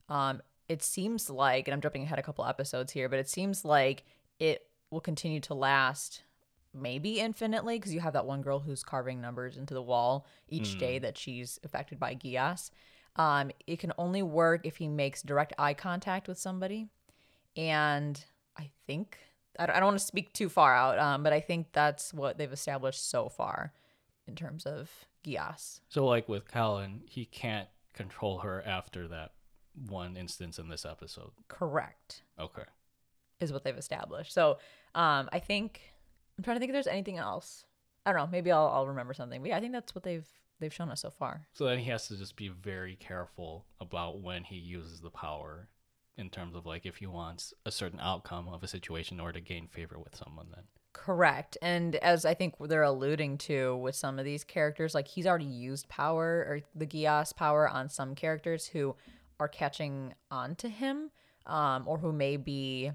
Um, 0.09 0.43
it 0.69 0.83
seems 0.83 1.31
like, 1.31 1.69
and 1.69 1.75
I'm 1.75 1.81
jumping 1.81 2.03
ahead 2.03 2.19
a 2.19 2.23
couple 2.23 2.45
episodes 2.45 2.93
here, 2.93 3.09
but 3.09 3.19
it 3.19 3.29
seems 3.29 3.65
like 3.65 4.05
it 4.39 4.67
will 4.95 5.01
continue 5.01 5.41
to 5.41 5.53
last 5.53 6.23
maybe 6.73 7.21
infinitely 7.21 7.79
because 7.79 7.93
you 7.93 8.01
have 8.01 8.15
that 8.15 8.25
one 8.25 8.41
girl 8.41 8.61
who's 8.61 8.83
carving 8.83 9.21
numbers 9.21 9.57
into 9.57 9.75
the 9.75 9.83
wall 9.83 10.27
each 10.49 10.79
day 10.79 10.99
that 10.99 11.19
she's 11.19 11.59
affected 11.63 12.01
by 12.01 12.15
Gias. 12.15 12.71
Um, 13.17 13.51
it 13.67 13.79
can 13.79 13.93
only 13.99 14.23
work 14.23 14.63
if 14.65 14.79
he 14.79 14.89
makes 14.89 15.23
direct 15.23 15.53
eye 15.59 15.75
contact 15.75 16.27
with 16.27 16.39
somebody. 16.39 16.89
And 17.57 18.25
I 18.57 18.71
think, 18.87 19.19
I 19.59 19.67
don't, 19.67 19.77
I 19.77 19.81
don't 19.81 19.89
want 19.89 19.99
to 20.01 20.07
speak 20.07 20.33
too 20.33 20.49
far 20.49 20.75
out, 20.75 20.99
um, 20.99 21.23
but 21.23 21.33
I 21.33 21.41
think 21.41 21.69
that's 21.73 22.13
what 22.13 22.39
they've 22.39 22.53
established 22.53 23.09
so 23.09 23.29
far 23.29 23.73
in 24.27 24.35
terms 24.35 24.67
of 24.67 24.91
Gias. 25.25 25.81
So 25.89 26.07
like 26.07 26.29
with 26.29 26.51
Callan, 26.51 27.03
he 27.07 27.25
can't 27.25 27.69
control 27.93 28.39
her 28.39 28.63
after 28.67 29.07
that 29.09 29.33
one 29.89 30.17
instance 30.17 30.59
in 30.59 30.69
this 30.69 30.85
episode. 30.85 31.31
Correct 31.47 32.23
Okay. 32.39 32.65
Is 33.41 33.53
what 33.53 33.65
they've 33.65 33.77
established. 33.77 34.33
So 34.33 34.59
um, 34.95 35.29
I 35.33 35.39
think 35.39 35.81
I'm 36.39 36.45
trying 36.45 36.57
to 36.57 36.61
think 36.61 36.71
if 36.71 36.75
there's 36.75 36.87
anything 36.87 37.19
else. 37.19 37.65
I 38.07 38.13
don't 38.13 38.21
know. 38.21 38.29
Maybe 38.31 38.53
I'll, 38.53 38.69
I'll 38.69 38.87
remember 38.87 39.15
something. 39.15 39.41
But 39.41 39.51
yeah, 39.51 39.57
I 39.57 39.61
think 39.61 39.73
that's 39.73 39.95
what 39.95 40.05
they've 40.05 40.29
they've 40.61 40.73
shown 40.73 40.91
us 40.91 41.01
so 41.01 41.11
far. 41.11 41.47
So 41.53 41.65
then 41.65 41.79
he 41.79 41.91
has 41.91 42.09
to 42.09 42.17
just 42.17 42.37
be 42.37 42.49
very 42.49 42.97
careful 42.97 43.67
about 43.81 44.21
when 44.21 44.45
he 44.45 44.57
uses 44.57 45.01
the 45.01 45.11
power 45.11 45.69
in 46.17 46.31
terms 46.31 46.55
of 46.55 46.65
like 46.65 46.87
if 46.87 46.97
he 46.97 47.07
wants 47.07 47.53
a 47.67 47.71
certain 47.71 48.01
outcome 48.01 48.49
of 48.49 48.63
a 48.63 48.69
situation 48.69 49.21
or 49.21 49.33
to 49.33 49.41
gain 49.41 49.67
favor 49.67 49.99
with 49.99 50.15
someone 50.15 50.47
then. 50.55 50.65
Correct. 50.93 51.59
And 51.61 51.97
as 51.97 52.25
I 52.25 52.35
think 52.35 52.55
they're 52.61 52.83
alluding 52.83 53.39
to 53.39 53.77
with 53.77 53.97
some 53.97 54.19
of 54.19 54.25
these 54.25 54.45
characters, 54.45 54.95
like 54.95 55.09
he's 55.09 55.27
already 55.27 55.45
used 55.45 55.89
power 55.89 56.47
or 56.49 56.61
the 56.75 56.87
Gias 56.87 57.35
power 57.35 57.69
on 57.69 57.89
some 57.89 58.15
characters 58.15 58.69
who 58.69 58.95
are 59.41 59.49
catching 59.49 60.15
on 60.31 60.55
to 60.57 60.69
him 60.69 61.11
um, 61.47 61.89
or 61.89 61.99
who 61.99 62.13
may 62.13 62.37
be, 62.37 62.93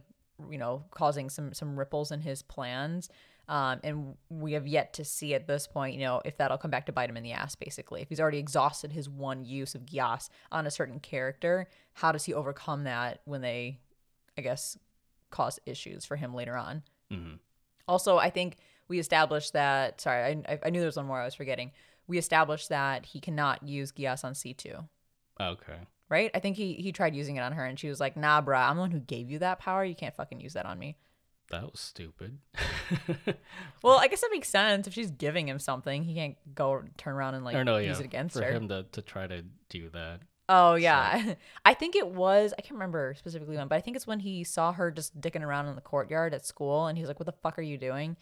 you 0.50 0.58
know, 0.58 0.84
causing 0.92 1.30
some 1.30 1.54
some 1.54 1.78
ripples 1.78 2.12
in 2.12 2.22
his 2.22 2.42
plans. 2.42 3.10
Um, 3.48 3.80
and 3.84 4.16
we 4.30 4.54
have 4.54 4.68
yet 4.68 4.94
to 4.94 5.04
see 5.04 5.34
at 5.34 5.48
this 5.48 5.66
point, 5.66 5.96
you 5.96 6.02
know, 6.02 6.22
if 6.24 6.38
that'll 6.38 6.60
come 6.60 6.70
back 6.70 6.86
to 6.86 6.92
bite 6.92 7.10
him 7.10 7.18
in 7.18 7.24
the 7.24 7.32
ass, 7.32 7.56
basically. 7.56 8.02
If 8.04 8.10
he's 8.10 8.20
already 8.20 8.38
exhausted 8.38 8.92
his 8.92 9.10
one 9.10 9.44
use 9.44 9.74
of 9.74 9.88
Gias 9.88 10.30
on 10.52 10.68
a 10.68 10.72
certain 10.72 11.00
character, 11.00 11.68
how 11.94 12.12
does 12.12 12.26
he 12.26 12.34
overcome 12.34 12.84
that 12.84 13.22
when 13.26 13.42
they, 13.42 13.80
I 14.38 14.42
guess, 14.42 14.78
cause 15.32 15.60
issues 15.66 16.06
for 16.06 16.16
him 16.16 16.36
later 16.36 16.56
on? 16.56 16.84
Mm-hmm. 17.12 17.38
Also, 17.88 18.20
I 18.20 18.30
think 18.30 18.58
we 18.88 19.00
established 19.00 19.54
that, 19.54 20.00
sorry, 20.00 20.44
I, 20.48 20.60
I 20.64 20.70
knew 20.70 20.80
there 20.80 20.88
was 20.88 20.98
one 20.98 21.08
more 21.08 21.20
I 21.20 21.26
was 21.26 21.34
forgetting. 21.34 21.72
We 22.08 22.20
established 22.20 22.70
that 22.70 23.08
he 23.08 23.20
cannot 23.20 23.68
use 23.68 23.92
Gias 23.92 24.24
on 24.24 24.34
C2 24.34 24.84
Okay. 25.42 25.80
Right? 26.10 26.32
I 26.34 26.40
think 26.40 26.58
he 26.58 26.74
he 26.74 26.92
tried 26.92 27.16
using 27.16 27.38
it 27.38 27.42
on 27.42 27.54
her, 27.54 27.64
and 27.66 27.80
she 27.80 27.88
was 27.88 28.00
like, 28.00 28.18
"Nah, 28.18 28.42
bruh, 28.42 28.70
I'm 28.70 28.76
the 28.76 28.82
one 28.82 28.92
who 28.92 29.00
gave 29.00 29.30
you 29.30 29.40
that 29.40 29.60
power. 29.60 29.86
You 29.86 29.96
can't 29.96 30.16
fucking 30.16 30.42
use 30.42 30.54
that 30.54 30.66
on 30.66 30.78
me." 30.80 30.98
That 31.52 31.64
was 31.72 31.80
stupid. 31.80 32.40
Well, 33.82 33.98
I 33.98 34.08
guess 34.08 34.22
that 34.22 34.30
makes 34.32 34.50
sense. 34.50 34.88
If 34.88 34.94
she's 34.94 35.12
giving 35.12 35.48
him 35.48 35.58
something, 35.58 36.04
he 36.04 36.14
can't 36.14 36.36
go 36.54 36.84
turn 36.98 37.16
around 37.16 37.36
and 37.36 37.46
like 37.46 37.56
or 37.56 37.64
no, 37.64 37.78
yeah. 37.78 37.90
use 37.90 38.00
it 38.00 38.06
against 38.06 38.36
for 38.36 38.44
her. 38.44 38.52
him 38.52 38.68
to, 38.68 38.84
to 38.92 39.02
try 39.02 39.26
to 39.26 39.44
do 39.70 39.90
that. 39.90 40.20
Oh 40.50 40.76
yeah, 40.76 41.36
I 41.66 41.74
think 41.76 41.96
it 41.96 42.08
was. 42.08 42.54
I 42.58 42.62
can't 42.62 42.74
remember 42.74 43.14
specifically 43.18 43.56
when, 43.56 43.68
but 43.68 43.76
I 43.76 43.82
think 43.82 43.96
it's 43.96 44.08
when 44.08 44.20
he 44.20 44.44
saw 44.44 44.74
her 44.74 44.92
just 44.92 45.20
dicking 45.22 45.44
around 45.44 45.68
in 45.68 45.76
the 45.76 45.82
courtyard 45.82 46.34
at 46.34 46.46
school, 46.46 46.88
and 46.88 46.98
he's 46.98 47.08
like, 47.08 47.20
"What 47.20 47.28
the 47.28 47.32
fuck 47.32 47.58
are 47.58 47.64
you 47.64 47.78
doing?" 47.78 48.18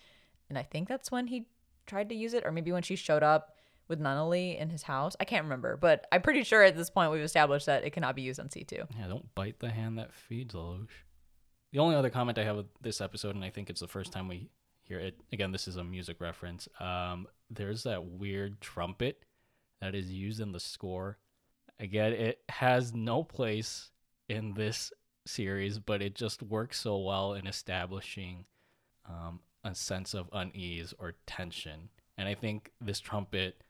And 0.50 0.58
I 0.58 0.64
think 0.64 0.88
that's 0.88 1.12
when 1.12 1.28
he 1.28 1.48
tried 1.88 2.10
to 2.10 2.16
use 2.16 2.34
it, 2.34 2.46
or 2.46 2.52
maybe 2.52 2.72
when 2.72 2.84
she 2.84 2.96
showed 2.96 3.24
up 3.24 3.57
with 3.88 4.00
Nunnally 4.00 4.60
in 4.60 4.70
his 4.70 4.84
house. 4.84 5.16
I 5.20 5.26
can't 5.26 5.44
remember, 5.44 5.78
but 5.78 6.06
I'm 6.12 6.22
pretty 6.22 6.44
sure 6.44 6.64
at 6.64 6.76
this 6.76 6.90
point 6.90 7.12
we've 7.12 7.22
established 7.22 7.66
that 7.68 7.84
it 7.84 7.92
cannot 7.92 8.16
be 8.16 8.22
used 8.22 8.40
on 8.40 8.48
C2. 8.48 8.72
Yeah, 8.98 9.08
don't 9.08 9.34
bite 9.36 9.60
the 9.60 9.70
hand 9.70 9.98
that 9.98 10.14
feeds, 10.14 10.54
Lelouch. 10.54 10.90
The 11.74 11.80
only 11.80 11.96
other 11.96 12.10
comment 12.10 12.38
I 12.38 12.44
have 12.44 12.56
with 12.56 12.68
this 12.82 13.02
episode, 13.02 13.36
and 13.36 13.44
I 13.44 13.50
think 13.50 13.70
it's 13.70 13.82
the 13.82 13.88
first 13.88 14.12
time 14.12 14.28
we 14.28 14.50
hear 14.84 15.00
it, 15.00 15.20
again, 15.34 15.52
this 15.52 15.68
is 15.68 15.76
a 15.76 15.84
music 15.84 16.22
reference. 16.22 16.68
Um, 16.80 17.28
there's 17.50 17.84
that 17.84 18.06
weird 18.06 18.62
trumpet 18.62 19.24
that 19.82 19.94
is 19.94 20.12
used 20.12 20.40
in 20.40 20.52
the 20.52 20.60
score. 20.60 21.18
Again, 21.80 22.14
it 22.14 22.40
has 22.50 22.94
no 22.94 23.24
place 23.24 23.92
in 24.30 24.54
this 24.54 24.92
series, 25.26 25.78
but 25.78 26.02
it 26.02 26.16
just 26.16 26.42
works 26.42 26.80
so 26.80 26.98
well 26.98 27.34
in 27.34 27.48
establishing 27.48 28.46
um, 29.08 29.42
a 29.64 29.76
sense 29.76 30.14
of 30.14 30.30
unease 30.32 30.94
or 30.98 31.14
tension. 31.26 31.90
And 32.18 32.28
I 32.28 32.34
think 32.34 32.72
this 32.82 33.00
trumpet 33.00 33.64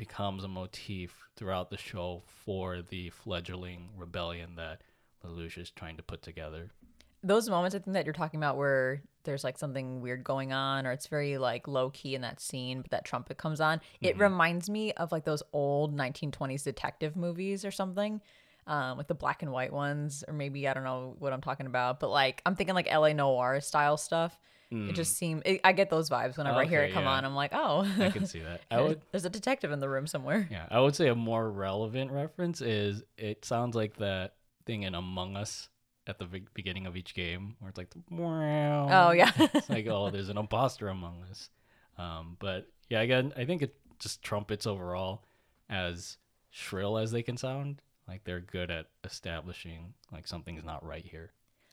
becomes 0.00 0.44
a 0.44 0.48
motif 0.48 1.28
throughout 1.36 1.68
the 1.68 1.76
show 1.76 2.22
for 2.26 2.80
the 2.80 3.10
fledgling 3.10 3.90
rebellion 3.98 4.56
that 4.56 4.80
Lelouch 5.22 5.58
is 5.58 5.70
trying 5.70 5.98
to 5.98 6.02
put 6.02 6.22
together. 6.22 6.70
those 7.22 7.50
moments 7.50 7.74
I 7.74 7.80
think 7.80 7.92
that 7.92 8.06
you're 8.06 8.14
talking 8.14 8.40
about 8.40 8.56
where 8.56 9.02
there's 9.24 9.44
like 9.44 9.58
something 9.58 10.00
weird 10.00 10.24
going 10.24 10.54
on 10.54 10.86
or 10.86 10.92
it's 10.92 11.06
very 11.06 11.36
like 11.36 11.68
low 11.68 11.90
key 11.90 12.14
in 12.14 12.22
that 12.22 12.40
scene, 12.40 12.80
but 12.80 12.90
that 12.92 13.04
trumpet 13.04 13.36
comes 13.36 13.60
on, 13.60 13.82
it 14.00 14.18
reminds 14.18 14.70
me 14.70 14.92
of 14.92 15.12
like 15.12 15.24
those 15.24 15.42
old 15.52 15.94
1920s 15.94 16.64
detective 16.64 17.14
movies 17.14 17.66
or 17.66 17.70
something. 17.70 18.22
Um, 18.66 18.96
like 18.96 19.08
the 19.08 19.14
black 19.14 19.42
and 19.42 19.52
white 19.52 19.72
ones, 19.72 20.24
or 20.26 20.32
maybe 20.32 20.66
I 20.66 20.72
don't 20.72 20.84
know 20.84 21.14
what 21.18 21.34
I'm 21.34 21.40
talking 21.42 21.66
about, 21.66 22.00
but 22.00 22.08
like 22.08 22.40
I'm 22.46 22.54
thinking 22.54 22.74
like 22.74 22.90
LA 22.90 23.12
Noire 23.12 23.60
style 23.60 23.98
stuff. 23.98 24.38
It 24.72 24.92
just 24.92 25.16
seems 25.16 25.42
it, 25.44 25.60
I 25.64 25.72
get 25.72 25.90
those 25.90 26.08
vibes 26.08 26.38
whenever 26.38 26.60
I 26.60 26.64
hear 26.64 26.82
it 26.82 26.92
come 26.92 27.02
yeah. 27.02 27.10
on. 27.10 27.24
I'm 27.24 27.34
like, 27.34 27.50
oh, 27.52 27.90
I 27.98 28.10
can 28.10 28.24
see 28.24 28.38
that. 28.38 28.60
I 28.70 28.80
would, 28.82 29.00
there's 29.10 29.24
a 29.24 29.30
detective 29.30 29.72
in 29.72 29.80
the 29.80 29.88
room 29.88 30.06
somewhere. 30.06 30.46
yeah, 30.48 30.66
I 30.70 30.78
would 30.78 30.94
say 30.94 31.08
a 31.08 31.14
more 31.16 31.50
relevant 31.50 32.12
reference 32.12 32.60
is 32.60 33.02
it 33.16 33.44
sounds 33.44 33.74
like 33.74 33.96
that 33.96 34.34
thing 34.66 34.84
in 34.84 34.94
Among 34.94 35.36
Us 35.36 35.68
at 36.06 36.18
the 36.18 36.24
be- 36.26 36.46
beginning 36.54 36.86
of 36.86 36.96
each 36.96 37.14
game 37.14 37.56
where 37.58 37.68
it's 37.68 37.78
like, 37.78 37.88
wow. 38.10 39.08
Oh 39.08 39.10
yeah, 39.12 39.30
it's 39.38 39.68
like, 39.68 39.86
oh, 39.88 40.10
there's 40.12 40.28
an 40.28 40.38
imposter 40.38 40.88
among 40.88 41.24
us. 41.30 41.50
Um, 41.98 42.36
but 42.38 42.68
yeah, 42.88 43.00
again, 43.00 43.32
I 43.36 43.44
think 43.44 43.62
it 43.62 43.74
just 43.98 44.22
trumpets 44.22 44.66
overall 44.66 45.24
as 45.68 46.16
shrill 46.50 46.98
as 46.98 47.10
they 47.10 47.22
can 47.22 47.36
sound. 47.36 47.82
Like 48.06 48.24
they're 48.24 48.40
good 48.40 48.70
at 48.70 48.86
establishing 49.04 49.94
like 50.12 50.26
something's 50.26 50.64
not 50.64 50.84
right 50.84 51.04
here. 51.04 51.32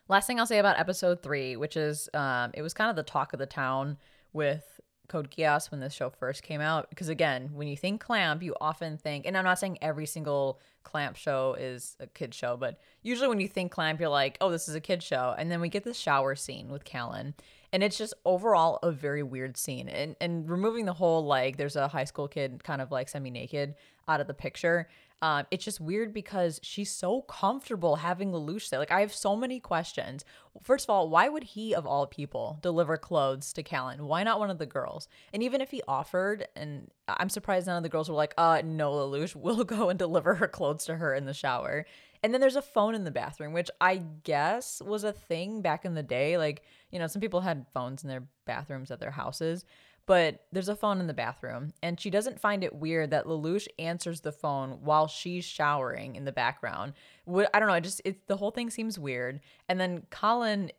Last 0.10 0.28
thing 0.28 0.40
I'll 0.40 0.46
say 0.46 0.60
about 0.60 0.80
episode 0.80 1.22
three, 1.22 1.58
which 1.58 1.76
is 1.76 2.10
um, 2.14 2.52
it 2.54 2.62
was 2.62 2.74
kind 2.74 2.90
of 2.90 2.96
the 2.96 3.04
talk 3.04 3.34
of 3.34 3.40
the 3.40 3.46
town 3.46 3.98
with 4.32 4.80
Code 5.10 5.30
Geass 5.32 5.70
when 5.70 5.80
this 5.80 5.94
show 5.94 6.10
first 6.10 6.44
came 6.44 6.62
out. 6.62 6.90
Because 6.90 7.10
again, 7.10 7.50
when 7.54 7.68
you 7.68 7.76
think 7.76 8.02
Clamp, 8.02 8.42
you 8.42 8.56
often 8.62 8.98
think, 8.98 9.26
and 9.26 9.38
I'm 9.38 9.44
not 9.44 9.60
saying 9.60 9.80
every 9.82 10.06
single 10.06 10.60
Clamp 10.84 11.18
show 11.18 11.56
is 11.60 11.98
a 12.00 12.08
kid 12.08 12.34
show, 12.34 12.56
but 12.56 12.80
usually 13.02 13.28
when 13.28 13.42
you 13.42 13.48
think 13.50 13.72
Clamp, 13.72 14.00
you're 14.00 14.10
like, 14.10 14.38
oh, 14.40 14.50
this 14.50 14.70
is 14.70 14.76
a 14.76 14.82
kid 14.82 15.04
show. 15.04 15.36
And 15.38 15.52
then 15.52 15.60
we 15.60 15.68
get 15.68 15.84
this 15.84 15.98
shower 15.98 16.36
scene 16.36 16.70
with 16.70 16.86
Callan. 16.86 17.34
And 17.74 17.84
it's 17.84 17.98
just 17.98 18.14
overall 18.24 18.80
a 18.82 18.92
very 18.92 19.24
weird 19.24 19.58
scene. 19.58 19.90
And 19.90 20.16
and 20.22 20.50
removing 20.50 20.86
the 20.86 20.94
whole 20.94 21.26
like 21.26 21.58
there's 21.58 21.76
a 21.76 21.90
high 21.90 22.06
school 22.06 22.30
kid 22.30 22.64
kind 22.64 22.82
of 22.82 22.92
like 22.92 23.10
semi 23.10 23.30
naked 23.30 23.76
out 24.08 24.22
of 24.22 24.28
the 24.28 24.34
picture. 24.34 24.88
Um, 25.22 25.46
it's 25.50 25.66
just 25.66 25.80
weird 25.80 26.14
because 26.14 26.60
she's 26.62 26.92
so 26.92 27.24
comfortable 27.24 27.98
having 27.98 28.32
Lelouch 28.32 28.70
there. 28.70 28.80
Like, 28.80 28.92
I 28.92 29.02
have 29.02 29.14
so 29.14 29.36
many 29.36 29.60
questions. 29.60 30.24
First 30.62 30.86
of 30.86 30.92
all, 30.92 31.10
why 31.10 31.28
would 31.28 31.44
he, 31.44 31.74
of 31.74 31.88
all 31.88 32.06
people, 32.06 32.60
deliver 32.62 32.98
clothes 32.98 33.52
to 33.54 33.64
Callan? 33.64 34.06
Why 34.06 34.24
not 34.24 34.40
one 34.40 34.52
of 34.52 34.60
the 34.60 34.68
girls? 34.68 35.08
And 35.34 35.42
even 35.42 35.60
if 35.60 35.72
he 35.72 35.82
offered, 35.88 36.48
and 36.56 36.92
I'm 37.08 37.30
surprised 37.30 37.66
none 37.66 37.78
of 37.78 37.84
the 37.84 37.90
girls 37.90 38.10
were 38.10 38.16
like, 38.16 38.36
uh, 38.38 38.62
no, 38.64 38.92
Lelouch, 38.92 39.36
we'll 39.36 39.64
go 39.64 39.90
and 39.90 39.98
deliver 39.98 40.36
her 40.36 40.48
clothes 40.48 40.86
to 40.86 40.98
her 40.98 41.16
in 41.16 41.26
the 41.26 41.34
shower. 41.34 41.86
And 42.24 42.34
then 42.34 42.42
there's 42.42 42.56
a 42.56 42.62
phone 42.62 42.94
in 42.94 43.04
the 43.04 43.12
bathroom, 43.12 43.54
which 43.54 43.70
I 43.82 44.04
guess 44.24 44.82
was 44.86 45.04
a 45.04 45.14
thing 45.14 45.62
back 45.62 45.86
in 45.86 45.96
the 45.96 46.04
day. 46.04 46.38
Like, 46.38 46.64
you 46.92 47.00
know, 47.00 47.08
some 47.08 47.22
people 47.22 47.42
had 47.42 47.66
phones 47.74 48.04
in 48.04 48.10
their 48.10 48.24
bathrooms 48.46 48.92
at 48.92 49.00
their 49.00 49.12
houses 49.12 49.66
but 50.08 50.46
there's 50.52 50.70
a 50.70 50.76
phone 50.76 51.00
in 51.00 51.06
the 51.06 51.14
bathroom 51.14 51.74
and 51.84 52.00
she 52.00 52.10
doesn't 52.10 52.40
find 52.40 52.64
it 52.64 52.74
weird 52.74 53.12
that 53.12 53.26
Lelouch 53.26 53.68
answers 53.78 54.22
the 54.22 54.32
phone 54.32 54.80
while 54.82 55.08
she's 55.08 55.46
showering 55.46 56.16
in 56.16 56.26
the 56.26 56.32
background. 56.32 56.94
What 57.26 57.50
I 57.54 57.60
don't 57.60 57.68
know, 57.68 57.76
it 57.76 57.84
just 57.84 58.02
the 58.28 58.38
whole 58.38 58.52
thing 58.52 58.72
seems 58.72 58.98
weird. 58.98 59.42
And 59.70 59.80
then 59.80 60.08
Colin 60.10 60.72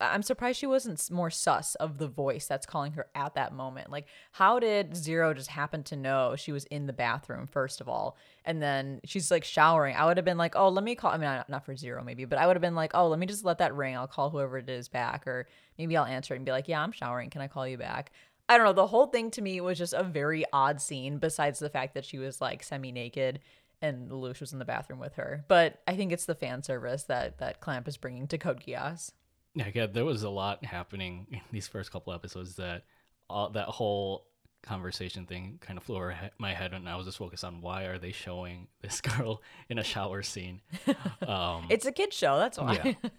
I'm 0.00 0.22
surprised 0.22 0.58
she 0.58 0.66
wasn't 0.66 1.10
more 1.10 1.30
sus 1.30 1.74
of 1.74 1.98
the 1.98 2.08
voice 2.08 2.46
that's 2.46 2.64
calling 2.64 2.92
her 2.92 3.06
at 3.14 3.34
that 3.34 3.52
moment. 3.52 3.90
Like, 3.90 4.06
how 4.32 4.58
did 4.58 4.96
Zero 4.96 5.34
just 5.34 5.50
happen 5.50 5.82
to 5.84 5.96
know 5.96 6.36
she 6.36 6.52
was 6.52 6.64
in 6.66 6.86
the 6.86 6.92
bathroom, 6.92 7.46
first 7.46 7.80
of 7.80 7.88
all? 7.88 8.16
And 8.44 8.62
then 8.62 9.00
she's 9.04 9.30
like 9.30 9.44
showering. 9.44 9.96
I 9.96 10.06
would 10.06 10.16
have 10.16 10.24
been 10.24 10.38
like, 10.38 10.56
oh, 10.56 10.70
let 10.70 10.84
me 10.84 10.94
call. 10.94 11.12
I 11.12 11.18
mean, 11.18 11.44
not 11.48 11.66
for 11.66 11.76
Zero, 11.76 12.02
maybe, 12.02 12.24
but 12.24 12.38
I 12.38 12.46
would 12.46 12.56
have 12.56 12.62
been 12.62 12.74
like, 12.74 12.92
oh, 12.94 13.08
let 13.08 13.18
me 13.18 13.26
just 13.26 13.44
let 13.44 13.58
that 13.58 13.74
ring. 13.74 13.94
I'll 13.94 14.06
call 14.06 14.30
whoever 14.30 14.56
it 14.56 14.70
is 14.70 14.88
back. 14.88 15.26
Or 15.26 15.46
maybe 15.76 15.96
I'll 15.96 16.06
answer 16.06 16.34
it 16.34 16.38
and 16.38 16.46
be 16.46 16.52
like, 16.52 16.68
yeah, 16.68 16.82
I'm 16.82 16.92
showering. 16.92 17.28
Can 17.28 17.42
I 17.42 17.48
call 17.48 17.68
you 17.68 17.76
back? 17.76 18.12
I 18.50 18.56
don't 18.56 18.66
know. 18.66 18.72
The 18.72 18.88
whole 18.88 19.06
thing 19.06 19.30
to 19.32 19.42
me 19.42 19.60
was 19.60 19.78
just 19.78 19.92
a 19.92 20.02
very 20.02 20.44
odd 20.52 20.80
scene, 20.80 21.18
besides 21.18 21.60
the 21.60 21.70
fact 21.70 21.94
that 21.94 22.04
she 22.04 22.18
was 22.18 22.40
like 22.40 22.64
semi 22.64 22.90
naked 22.90 23.38
and 23.80 24.10
Lelouch 24.10 24.40
was 24.40 24.52
in 24.52 24.58
the 24.58 24.64
bathroom 24.64 24.98
with 24.98 25.14
her. 25.14 25.44
But 25.46 25.80
I 25.86 25.94
think 25.94 26.10
it's 26.10 26.26
the 26.26 26.34
fan 26.34 26.64
service 26.64 27.04
that 27.04 27.38
that 27.38 27.60
Clamp 27.60 27.86
is 27.86 27.96
bringing 27.96 28.26
to 28.26 28.38
Code 28.38 28.60
Geass. 28.60 29.12
Yeah, 29.54 29.66
again, 29.66 29.90
there 29.92 30.04
was 30.04 30.24
a 30.24 30.30
lot 30.30 30.64
happening 30.64 31.28
in 31.30 31.40
these 31.52 31.68
first 31.68 31.92
couple 31.92 32.12
episodes 32.12 32.56
that 32.56 32.82
all 33.28 33.50
that 33.50 33.68
whole 33.68 34.26
conversation 34.62 35.26
thing 35.26 35.58
kind 35.60 35.78
of 35.78 35.84
flew 35.84 35.96
over 35.96 36.16
my 36.38 36.52
head, 36.52 36.72
and 36.72 36.88
I 36.88 36.96
was 36.96 37.06
just 37.06 37.18
focused 37.18 37.44
on 37.44 37.60
why 37.60 37.84
are 37.84 37.98
they 37.98 38.12
showing 38.12 38.66
this 38.82 39.00
girl 39.00 39.42
in 39.68 39.78
a 39.78 39.84
shower 39.84 40.22
scene. 40.22 40.60
Um, 41.26 41.66
It's 41.68 41.86
a 41.86 41.92
kid 41.92 42.12
show, 42.12 42.36
that's 42.36 42.58
why. 42.58 42.96
Yeah. 43.02 43.10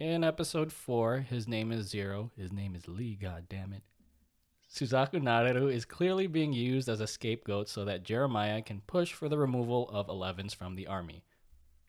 in 0.14 0.24
episode 0.24 0.72
four, 0.72 1.18
his 1.18 1.46
name 1.46 1.70
is 1.70 1.86
Zero. 1.88 2.32
His 2.36 2.52
name 2.52 2.74
is 2.74 2.88
Lee. 2.88 3.14
God 3.14 3.44
damn 3.48 3.72
it. 3.72 3.82
Suzaku 4.72 5.20
Nareru 5.20 5.70
is 5.70 5.84
clearly 5.84 6.26
being 6.26 6.54
used 6.54 6.88
as 6.88 7.00
a 7.00 7.06
scapegoat 7.06 7.68
so 7.68 7.84
that 7.84 8.04
Jeremiah 8.04 8.62
can 8.62 8.80
push 8.86 9.12
for 9.12 9.28
the 9.28 9.36
removal 9.36 9.88
of 9.90 10.08
Elevens 10.08 10.54
from 10.54 10.76
the 10.76 10.86
army. 10.86 11.24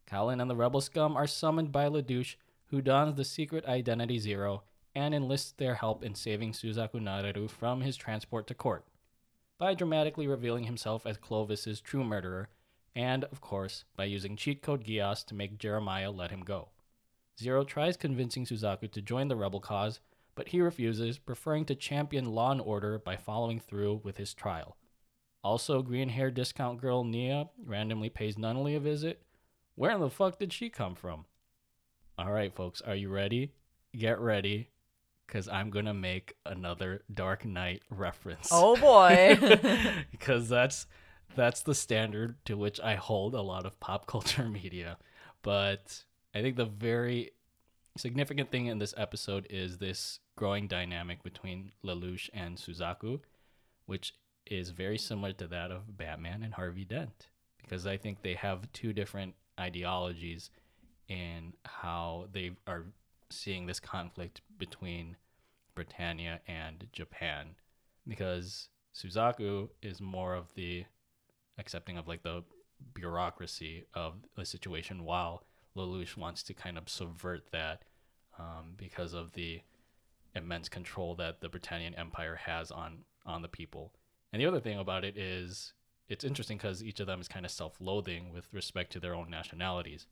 Kalin 0.05 0.41
and 0.41 0.51
the 0.51 0.55
rebel 0.55 0.81
scum 0.81 1.15
are 1.15 1.25
summoned 1.25 1.71
by 1.71 1.87
Ladouche, 1.87 2.35
who 2.67 2.81
dons 2.81 3.15
the 3.15 3.23
secret 3.23 3.65
identity 3.65 4.19
Zero 4.19 4.63
and 4.93 5.15
enlists 5.15 5.53
their 5.53 5.75
help 5.75 6.03
in 6.03 6.13
saving 6.13 6.51
Suzaku 6.51 6.95
Nareru 6.95 7.49
from 7.49 7.81
his 7.81 7.95
transport 7.95 8.47
to 8.47 8.53
court 8.53 8.85
by 9.57 9.73
dramatically 9.73 10.27
revealing 10.27 10.65
himself 10.65 11.05
as 11.05 11.15
Clovis's 11.15 11.79
true 11.79 12.03
murderer, 12.03 12.49
and, 12.93 13.23
of 13.25 13.39
course, 13.39 13.85
by 13.95 14.03
using 14.03 14.35
cheat 14.35 14.61
code 14.61 14.83
Gios 14.83 15.25
to 15.27 15.35
make 15.35 15.57
Jeremiah 15.57 16.11
let 16.11 16.31
him 16.31 16.41
go. 16.41 16.67
Zero 17.39 17.63
tries 17.63 17.95
convincing 17.95 18.45
Suzaku 18.45 18.91
to 18.91 19.01
join 19.01 19.29
the 19.29 19.37
rebel 19.37 19.61
cause, 19.61 20.01
but 20.35 20.49
he 20.49 20.61
refuses, 20.61 21.17
preferring 21.17 21.65
to 21.65 21.75
champion 21.75 22.25
law 22.25 22.51
and 22.51 22.61
order 22.61 22.97
by 22.97 23.15
following 23.15 23.59
through 23.59 24.01
with 24.03 24.17
his 24.17 24.33
trial. 24.33 24.77
Also, 25.43 25.81
green 25.81 26.09
hair 26.09 26.31
discount 26.31 26.79
girl 26.79 27.03
Nia 27.03 27.49
randomly 27.65 28.09
pays 28.09 28.35
Nunnally 28.35 28.75
a 28.75 28.79
visit. 28.79 29.23
Where 29.75 29.91
in 29.91 29.99
the 29.99 30.09
fuck 30.09 30.39
did 30.39 30.53
she 30.53 30.69
come 30.69 30.95
from? 30.95 31.25
All 32.17 32.31
right, 32.31 32.53
folks, 32.53 32.81
are 32.81 32.95
you 32.95 33.09
ready? 33.09 33.51
Get 33.97 34.19
ready, 34.19 34.69
because 35.27 35.47
I'm 35.47 35.69
going 35.69 35.85
to 35.85 35.93
make 35.93 36.35
another 36.45 37.01
Dark 37.13 37.45
Knight 37.45 37.81
reference. 37.89 38.49
Oh 38.51 38.75
boy. 38.75 39.37
because 40.11 40.47
that's 40.47 40.87
that's 41.35 41.61
the 41.61 41.73
standard 41.73 42.35
to 42.45 42.55
which 42.55 42.79
I 42.79 42.95
hold 42.95 43.33
a 43.33 43.41
lot 43.41 43.65
of 43.65 43.79
pop 43.79 44.05
culture 44.05 44.43
media. 44.49 44.97
But 45.41 46.03
I 46.33 46.41
think 46.41 46.55
the 46.55 46.65
very 46.65 47.31
significant 47.97 48.51
thing 48.51 48.67
in 48.67 48.79
this 48.79 48.93
episode 48.97 49.47
is 49.49 49.77
this 49.77 50.19
growing 50.35 50.67
dynamic 50.67 51.23
between 51.23 51.71
Lelouch 51.85 52.29
and 52.33 52.57
Suzaku, 52.57 53.19
which 53.85 54.13
is 54.47 54.71
very 54.71 54.97
similar 54.97 55.33
to 55.33 55.47
that 55.47 55.71
of 55.71 55.97
Batman 55.97 56.43
and 56.43 56.53
Harvey 56.53 56.85
Dent, 56.85 57.27
because 57.61 57.85
I 57.85 57.97
think 57.97 58.21
they 58.21 58.33
have 58.33 58.71
two 58.73 58.93
different 58.93 59.35
ideologies 59.59 60.49
in 61.07 61.53
how 61.65 62.27
they 62.31 62.51
are 62.67 62.85
seeing 63.29 63.65
this 63.65 63.79
conflict 63.79 64.41
between 64.57 65.17
Britannia 65.75 66.39
and 66.47 66.87
Japan, 66.91 67.55
because 68.07 68.69
Suzaku 68.95 69.69
is 69.81 70.01
more 70.01 70.33
of 70.33 70.53
the 70.55 70.85
accepting 71.57 71.97
of 71.97 72.07
like 72.07 72.23
the 72.23 72.43
bureaucracy 72.93 73.85
of 73.93 74.15
the 74.35 74.45
situation, 74.45 75.03
while 75.03 75.43
Lelouch 75.75 76.17
wants 76.17 76.43
to 76.43 76.53
kind 76.53 76.77
of 76.77 76.89
subvert 76.89 77.51
that 77.51 77.83
um, 78.39 78.73
because 78.77 79.13
of 79.13 79.33
the 79.33 79.61
immense 80.35 80.69
control 80.69 81.15
that 81.15 81.41
the 81.41 81.49
Britannian 81.49 81.95
Empire 81.95 82.39
has 82.45 82.71
on 82.71 83.05
on 83.25 83.41
the 83.41 83.47
people. 83.47 83.93
And 84.31 84.41
the 84.41 84.45
other 84.45 84.59
thing 84.59 84.79
about 84.79 85.05
it 85.05 85.17
is 85.17 85.73
it's 86.09 86.25
interesting 86.25 86.57
because 86.57 86.83
each 86.83 86.99
of 86.99 87.07
them 87.07 87.21
is 87.21 87.27
kind 87.27 87.45
of 87.45 87.51
self-loathing 87.51 88.33
with 88.33 88.47
respect 88.51 88.91
to 88.93 88.99
their 88.99 89.15
own 89.15 89.29
nationalities, 89.29 90.07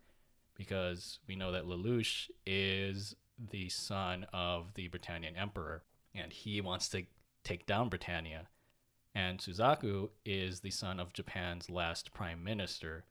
because 0.56 1.20
we 1.28 1.36
know 1.36 1.52
that 1.52 1.66
Lelouch 1.66 2.30
is 2.46 3.16
the 3.52 3.68
son 3.70 4.26
of 4.32 4.74
the 4.76 4.88
Britannian 4.88 5.36
Emperor, 5.36 5.84
and 6.16 6.32
he 6.32 6.62
wants 6.62 6.88
to 6.90 7.04
take 7.44 7.66
down 7.66 7.90
Britannia. 7.90 8.48
And 9.14 9.40
Suzaku 9.40 10.10
is 10.24 10.62
the 10.62 10.72
son 10.72 11.00
of 11.00 11.12
Japan's 11.12 11.70
last 11.70 12.14
prime 12.14 12.44
minister, 12.44 13.04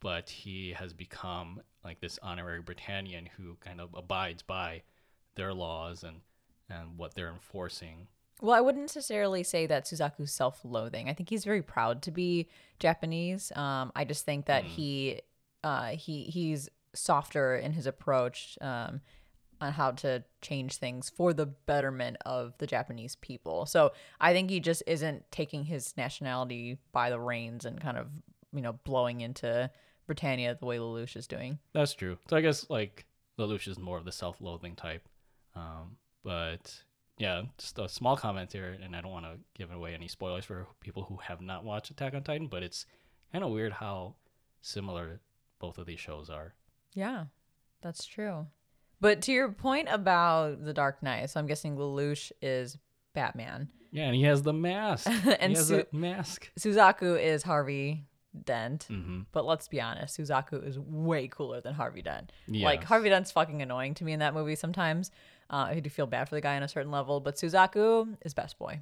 but 0.00 0.28
he 0.28 0.72
has 0.72 0.92
become 0.92 1.60
like 1.84 2.00
this 2.00 2.18
honorary 2.22 2.60
Britannian 2.60 3.28
who 3.36 3.56
kind 3.60 3.80
of 3.80 3.94
abides 3.94 4.42
by 4.42 4.82
their 5.34 5.54
laws 5.54 6.02
and 6.02 6.20
and 6.70 6.98
what 6.98 7.14
they're 7.14 7.32
enforcing. 7.32 8.08
Well, 8.40 8.54
I 8.54 8.60
wouldn't 8.60 8.84
necessarily 8.84 9.42
say 9.42 9.66
that 9.66 9.86
Suzaku's 9.86 10.30
self-loathing. 10.30 11.08
I 11.08 11.14
think 11.14 11.30
he's 11.30 11.44
very 11.44 11.62
proud 11.62 12.02
to 12.02 12.10
be 12.10 12.48
Japanese. 12.78 13.50
Um, 13.56 13.90
I 13.96 14.04
just 14.04 14.24
think 14.24 14.46
that 14.46 14.64
he 14.64 15.22
uh, 15.64 15.88
he 15.88 16.24
he's 16.24 16.68
softer 16.94 17.56
in 17.56 17.72
his 17.72 17.86
approach 17.86 18.58
um, 18.60 19.00
on 19.60 19.72
how 19.72 19.90
to 19.90 20.22
change 20.40 20.76
things 20.76 21.10
for 21.10 21.32
the 21.32 21.46
betterment 21.46 22.16
of 22.24 22.56
the 22.58 22.66
Japanese 22.66 23.16
people. 23.16 23.66
So 23.66 23.92
I 24.20 24.32
think 24.32 24.50
he 24.50 24.60
just 24.60 24.82
isn't 24.86 25.24
taking 25.30 25.64
his 25.64 25.96
nationality 25.96 26.78
by 26.92 27.10
the 27.10 27.18
reins 27.18 27.64
and 27.64 27.80
kind 27.80 27.96
of 27.96 28.06
you 28.52 28.60
know 28.60 28.74
blowing 28.84 29.20
into 29.20 29.70
Britannia 30.08 30.56
the 30.58 30.66
way 30.66 30.78
Lelouch 30.78 31.14
is 31.14 31.28
doing. 31.28 31.60
That's 31.72 31.92
true. 31.94 32.18
So 32.28 32.36
I 32.36 32.40
guess 32.40 32.68
like 32.68 33.06
Lelouch 33.38 33.68
is 33.68 33.78
more 33.78 33.98
of 33.98 34.04
the 34.04 34.10
self-loathing 34.10 34.74
type, 34.74 35.08
um, 35.54 35.96
but 36.24 36.82
yeah, 37.18 37.42
just 37.58 37.78
a 37.78 37.88
small 37.88 38.16
comment 38.16 38.52
here, 38.52 38.76
and 38.82 38.96
I 38.96 39.00
don't 39.00 39.12
want 39.12 39.26
to 39.26 39.38
give 39.54 39.70
away 39.70 39.94
any 39.94 40.08
spoilers 40.08 40.44
for 40.44 40.66
people 40.80 41.04
who 41.04 41.16
have 41.18 41.40
not 41.40 41.64
watched 41.64 41.90
Attack 41.90 42.14
on 42.14 42.22
Titan, 42.22 42.46
but 42.48 42.62
it's 42.62 42.86
kind 43.32 43.44
of 43.44 43.50
weird 43.50 43.72
how 43.74 44.14
similar 44.62 45.20
both 45.60 45.78
of 45.78 45.86
these 45.86 46.00
shows 46.00 46.30
are. 46.30 46.54
Yeah, 46.94 47.24
that's 47.82 48.04
true. 48.06 48.46
But 49.00 49.22
to 49.22 49.32
your 49.32 49.50
point 49.50 49.88
about 49.90 50.64
the 50.64 50.72
Dark 50.72 51.02
Knight, 51.02 51.30
so 51.30 51.38
I'm 51.38 51.46
guessing 51.46 51.76
Lelouch 51.76 52.32
is 52.42 52.76
Batman. 53.14 53.68
Yeah, 53.92 54.04
and 54.06 54.14
he 54.14 54.22
has 54.22 54.42
the 54.42 54.52
mask. 54.52 55.06
And 55.40 55.52
he 55.52 55.56
has 55.56 55.68
Su- 55.68 55.84
a 55.92 55.96
mask. 55.96 56.50
Suzaku 56.58 57.20
is 57.20 57.42
Harvey 57.42 58.04
Dent. 58.44 58.86
Mm-hmm. 58.90 59.20
But 59.32 59.44
let's 59.44 59.68
be 59.68 59.80
honest, 59.80 60.18
Suzaku 60.18 60.66
is 60.66 60.78
way 60.78 61.28
cooler 61.28 61.60
than 61.60 61.74
Harvey 61.74 62.02
Dent. 62.02 62.32
Yes. 62.46 62.64
Like 62.64 62.84
Harvey 62.84 63.08
Dent's 63.08 63.30
fucking 63.30 63.62
annoying 63.62 63.94
to 63.94 64.04
me 64.04 64.12
in 64.12 64.20
that 64.20 64.34
movie 64.34 64.56
sometimes. 64.56 65.10
Uh, 65.50 65.68
I 65.68 65.80
do 65.80 65.88
feel 65.88 66.06
bad 66.06 66.28
for 66.28 66.34
the 66.34 66.40
guy 66.40 66.56
on 66.56 66.62
a 66.62 66.68
certain 66.68 66.90
level, 66.90 67.20
but 67.20 67.36
Suzaku 67.36 68.16
is 68.22 68.34
best 68.34 68.58
boy. 68.58 68.80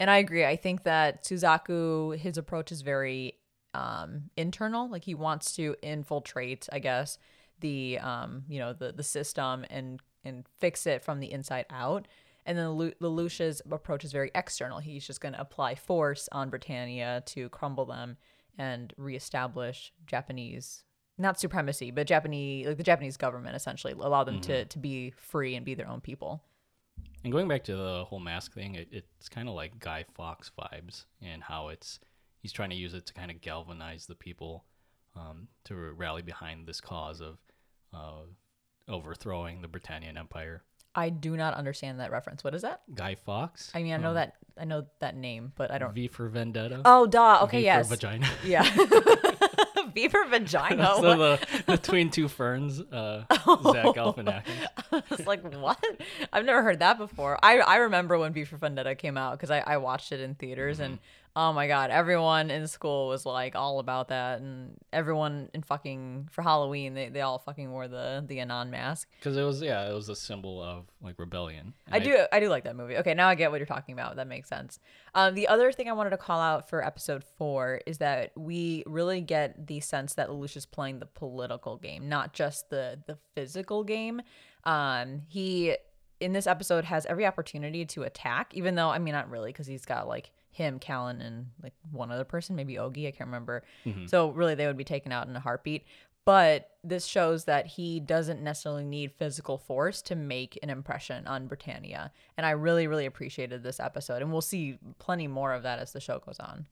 And 0.00 0.10
I 0.10 0.18
agree. 0.18 0.44
I 0.44 0.56
think 0.56 0.84
that 0.84 1.24
Suzaku, 1.24 2.16
his 2.16 2.38
approach 2.38 2.70
is 2.72 2.82
very 2.82 3.34
um, 3.74 4.30
internal. 4.36 4.88
Like 4.88 5.04
he 5.04 5.14
wants 5.14 5.54
to 5.56 5.74
infiltrate, 5.82 6.68
I 6.72 6.78
guess, 6.78 7.18
the 7.60 7.98
um, 7.98 8.44
you 8.48 8.58
know 8.60 8.72
the 8.72 8.92
the 8.92 9.02
system 9.02 9.64
and 9.70 10.00
and 10.24 10.44
fix 10.58 10.86
it 10.86 11.02
from 11.02 11.20
the 11.20 11.32
inside 11.32 11.66
out. 11.70 12.06
And 12.46 12.56
then 12.56 12.66
Lelu- 12.68 12.94
Lelouch's 13.00 13.60
approach 13.70 14.04
is 14.04 14.12
very 14.12 14.30
external. 14.34 14.78
He's 14.78 15.06
just 15.06 15.20
going 15.20 15.34
to 15.34 15.40
apply 15.40 15.74
force 15.74 16.30
on 16.32 16.48
Britannia 16.48 17.22
to 17.26 17.50
crumble 17.50 17.84
them 17.84 18.16
and 18.58 18.92
reestablish 18.96 19.92
Japanese 20.06 20.84
not 21.18 21.38
supremacy, 21.38 21.90
but 21.90 22.06
Japanese 22.06 22.66
like 22.66 22.76
the 22.76 22.84
Japanese 22.84 23.16
government 23.16 23.56
essentially 23.56 23.92
allow 23.92 24.24
them 24.24 24.40
to 24.42 24.64
to 24.64 24.78
be 24.78 25.10
free 25.10 25.56
and 25.56 25.64
be 25.66 25.74
their 25.74 25.88
own 25.88 26.00
people. 26.00 26.42
And 27.24 27.32
going 27.32 27.48
back 27.48 27.64
to 27.64 27.76
the 27.76 28.04
whole 28.04 28.20
mask 28.20 28.54
thing, 28.54 28.76
it, 28.76 28.88
it's 28.92 29.28
kind 29.28 29.48
of 29.48 29.54
like 29.54 29.78
Guy 29.80 30.04
Fawkes 30.14 30.52
vibes 30.58 31.04
and 31.20 31.42
how 31.42 31.68
it's 31.68 31.98
he's 32.40 32.52
trying 32.52 32.70
to 32.70 32.76
use 32.76 32.94
it 32.94 33.06
to 33.06 33.12
kind 33.12 33.30
of 33.30 33.40
galvanize 33.40 34.06
the 34.06 34.14
people 34.14 34.64
um, 35.16 35.48
to 35.64 35.74
rally 35.74 36.22
behind 36.22 36.66
this 36.66 36.80
cause 36.80 37.20
of 37.20 37.38
uh, 37.92 38.22
overthrowing 38.88 39.60
the 39.60 39.68
Britannian 39.68 40.16
Empire. 40.16 40.62
I 40.98 41.10
do 41.10 41.36
not 41.36 41.54
understand 41.54 42.00
that 42.00 42.10
reference. 42.10 42.42
What 42.42 42.54
is 42.54 42.62
that? 42.62 42.80
Guy 42.92 43.14
Fawkes. 43.14 43.70
I 43.72 43.82
mean, 43.82 43.94
I 43.94 43.98
know 43.98 44.14
that 44.14 44.34
I 44.60 44.64
know 44.64 44.86
that 44.98 45.16
name, 45.16 45.52
but 45.56 45.70
I 45.70 45.78
don't. 45.78 45.94
V 45.94 46.08
for 46.08 46.28
Vendetta. 46.28 46.82
Oh, 46.84 47.06
duh. 47.06 47.40
Okay, 47.42 47.58
v 47.58 47.64
yes. 47.64 47.88
For 47.88 47.94
vagina. 47.94 48.28
Yeah. 48.44 48.62
V 49.94 50.08
for 50.08 50.24
vagina. 50.26 50.92
so 51.00 51.16
the 51.16 51.62
between 51.66 52.10
two 52.10 52.28
ferns, 52.28 52.80
uh, 52.80 53.24
Zach 53.30 53.94
Galifianakis. 53.96 54.42
I 54.92 55.02
was 55.08 55.26
like, 55.26 55.42
what? 55.54 55.82
I've 56.32 56.44
never 56.44 56.62
heard 56.62 56.80
that 56.80 56.98
before. 56.98 57.38
I, 57.42 57.58
I 57.58 57.76
remember 57.76 58.18
when 58.18 58.32
V 58.32 58.44
for 58.44 58.56
Vendetta 58.56 58.94
came 58.94 59.16
out 59.16 59.38
because 59.38 59.50
I, 59.50 59.60
I 59.60 59.76
watched 59.78 60.12
it 60.12 60.20
in 60.20 60.34
theaters 60.34 60.80
and 60.80 60.98
oh 61.38 61.52
my 61.52 61.68
god, 61.68 61.90
everyone 61.90 62.50
in 62.50 62.66
school 62.66 63.06
was 63.06 63.24
like 63.24 63.54
all 63.54 63.78
about 63.78 64.08
that 64.08 64.40
and 64.40 64.76
everyone 64.92 65.48
in 65.54 65.62
fucking 65.62 66.28
for 66.32 66.42
Halloween 66.42 66.94
they, 66.94 67.10
they 67.10 67.20
all 67.20 67.38
fucking 67.38 67.70
wore 67.70 67.86
the 67.86 68.24
the 68.26 68.40
Anon 68.40 68.70
mask. 68.70 69.08
Because 69.20 69.36
it 69.36 69.44
was 69.44 69.62
yeah, 69.62 69.88
it 69.88 69.94
was 69.94 70.08
a 70.08 70.16
symbol 70.16 70.60
of 70.60 70.86
like 71.00 71.16
rebellion. 71.16 71.74
And 71.86 71.94
I 71.94 72.00
do 72.00 72.26
I 72.32 72.40
do 72.40 72.48
like 72.48 72.64
that 72.64 72.74
movie. 72.74 72.96
Okay, 72.96 73.14
now 73.14 73.28
I 73.28 73.36
get 73.36 73.52
what 73.52 73.58
you're 73.58 73.66
talking 73.66 73.92
about. 73.92 74.16
That 74.16 74.26
makes 74.26 74.48
sense. 74.48 74.80
Um, 75.14 75.34
the 75.36 75.46
other 75.46 75.70
thing 75.70 75.88
I 75.88 75.92
wanted 75.92 76.10
to 76.10 76.16
call 76.16 76.40
out 76.40 76.68
for 76.68 76.84
episode 76.84 77.22
four 77.38 77.82
is 77.86 77.98
that 77.98 78.32
we 78.36 78.82
really 78.84 79.20
get 79.20 79.68
the 79.68 79.78
sense 79.78 80.14
that 80.14 80.30
Lelouch 80.30 80.56
is 80.56 80.66
playing 80.66 80.98
the 80.98 81.06
political 81.06 81.76
game, 81.76 82.08
not 82.08 82.32
just 82.32 82.68
the 82.68 82.98
the 83.06 83.16
physical 83.36 83.84
game. 83.84 84.22
Um, 84.64 85.22
he 85.28 85.76
in 86.18 86.32
this 86.32 86.48
episode 86.48 86.84
has 86.84 87.06
every 87.06 87.26
opportunity 87.26 87.84
to 87.86 88.02
attack, 88.02 88.52
even 88.54 88.74
though 88.74 88.90
I 88.90 88.98
mean 88.98 89.14
not 89.14 89.30
really 89.30 89.52
because 89.52 89.68
he's 89.68 89.84
got 89.84 90.08
like 90.08 90.32
him, 90.58 90.78
Kallen, 90.78 91.24
and 91.26 91.46
like 91.62 91.72
one 91.90 92.10
other 92.12 92.24
person, 92.24 92.54
maybe 92.54 92.74
Ogi, 92.74 93.08
I 93.08 93.12
can't 93.12 93.28
remember. 93.28 93.64
So 94.08 94.28
really 94.30 94.54
they 94.54 94.66
would 94.66 94.76
be 94.76 94.84
taken 94.84 95.10
out 95.12 95.26
in 95.26 95.34
a 95.34 95.40
heartbeat. 95.40 95.86
But 96.26 96.72
this 96.84 97.06
shows 97.06 97.46
that 97.46 97.66
he 97.66 98.00
doesn't 98.00 98.42
necessarily 98.42 98.84
need 98.84 99.12
physical 99.12 99.56
force 99.56 100.02
to 100.02 100.14
make 100.14 100.58
an 100.62 100.68
impression 100.68 101.26
on 101.26 101.46
Britannia. 101.46 102.12
And 102.36 102.44
I 102.44 102.50
really, 102.50 102.86
really 102.86 103.06
appreciated 103.06 103.62
this 103.62 103.80
episode. 103.80 104.20
And 104.20 104.30
we'll 104.30 104.42
see 104.42 104.78
plenty 104.98 105.26
more 105.26 105.54
of 105.54 105.62
that 105.62 105.78
as 105.78 105.92
the 105.92 106.00
show 106.00 106.18
goes 106.18 106.38
on. 106.38 106.66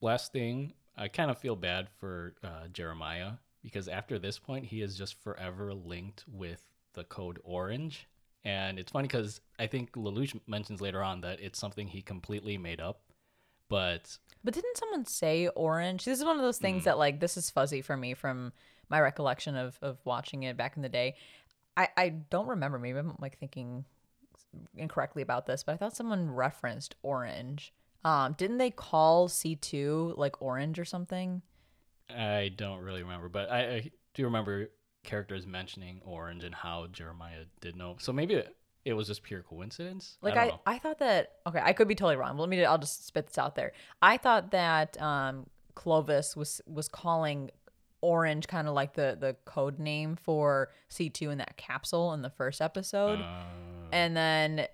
last 0.00 0.32
thing, 0.32 0.72
I 0.96 1.06
kind 1.06 1.30
of 1.30 1.38
feel 1.38 1.54
bad 1.54 1.88
for 2.00 2.34
uh, 2.42 2.66
Jeremiah 2.72 3.34
because 3.62 3.86
after 3.86 4.18
this 4.18 4.38
point, 4.38 4.64
he 4.64 4.82
is 4.82 4.96
just 4.96 5.22
forever 5.22 5.72
linked 5.72 6.24
with 6.26 6.64
the 6.94 7.04
code 7.04 7.38
orange. 7.44 8.08
And 8.44 8.78
it's 8.78 8.90
funny 8.90 9.06
because 9.06 9.40
I 9.58 9.66
think 9.66 9.92
Lelouch 9.92 10.40
mentions 10.46 10.80
later 10.80 11.02
on 11.02 11.20
that 11.20 11.40
it's 11.40 11.58
something 11.58 11.86
he 11.86 12.02
completely 12.02 12.58
made 12.58 12.80
up. 12.80 13.02
But 13.68 14.18
But 14.44 14.54
didn't 14.54 14.76
someone 14.76 15.04
say 15.04 15.48
orange? 15.48 16.04
This 16.04 16.18
is 16.18 16.24
one 16.24 16.36
of 16.36 16.42
those 16.42 16.58
things 16.58 16.84
that 16.84 16.98
like 16.98 17.20
this 17.20 17.36
is 17.36 17.50
fuzzy 17.50 17.82
for 17.82 17.96
me 17.96 18.14
from 18.14 18.52
my 18.88 19.00
recollection 19.00 19.56
of 19.56 19.78
of 19.82 19.98
watching 20.04 20.44
it 20.44 20.56
back 20.56 20.76
in 20.76 20.82
the 20.82 20.88
day. 20.88 21.16
I 21.76 21.88
I 21.96 22.08
don't 22.08 22.48
remember. 22.48 22.78
Maybe 22.78 22.98
I'm 22.98 23.16
like 23.20 23.38
thinking 23.38 23.84
incorrectly 24.76 25.22
about 25.22 25.46
this, 25.46 25.62
but 25.62 25.72
I 25.72 25.76
thought 25.76 25.96
someone 25.96 26.30
referenced 26.30 26.96
orange. 27.02 27.72
Um, 28.04 28.34
didn't 28.38 28.58
they 28.58 28.70
call 28.70 29.28
C 29.28 29.56
two 29.56 30.14
like 30.16 30.40
orange 30.40 30.78
or 30.78 30.84
something? 30.84 31.42
I 32.08 32.52
don't 32.56 32.80
really 32.80 33.02
remember. 33.02 33.28
But 33.28 33.50
I, 33.50 33.60
I 33.60 33.90
do 34.14 34.24
remember 34.24 34.70
characters 35.04 35.46
mentioning 35.46 36.00
orange 36.04 36.44
and 36.44 36.54
how 36.54 36.86
Jeremiah 36.86 37.44
did 37.60 37.76
know. 37.76 37.96
So 37.98 38.12
maybe 38.12 38.42
it, 38.88 38.94
was 38.94 39.06
just 39.06 39.22
pure 39.22 39.42
coincidence. 39.42 40.18
Like 40.22 40.36
I, 40.36 40.58
I. 40.66 40.74
I, 40.74 40.78
thought 40.78 40.98
that 40.98 41.32
okay, 41.46 41.60
I 41.62 41.72
could 41.72 41.88
be 41.88 41.94
totally 41.94 42.16
wrong. 42.16 42.36
Let 42.38 42.48
me 42.48 42.64
I'll 42.64 42.78
just 42.78 43.06
spit 43.06 43.26
this 43.26 43.38
out 43.38 43.54
there. 43.54 43.72
I 44.02 44.16
thought 44.16 44.50
that 44.52 45.00
um 45.00 45.46
Clovis 45.74 46.36
was 46.36 46.60
was 46.66 46.88
calling 46.88 47.50
orange 48.00 48.46
kind 48.46 48.68
of 48.68 48.74
like 48.74 48.94
the 48.94 49.16
the 49.18 49.36
code 49.44 49.78
name 49.78 50.16
for 50.16 50.70
C2 50.90 51.32
in 51.32 51.38
that 51.38 51.56
capsule 51.56 52.12
in 52.12 52.22
the 52.22 52.30
first 52.30 52.60
episode. 52.60 53.20
Uh, 53.20 53.44
and 53.92 54.16
then 54.16 54.66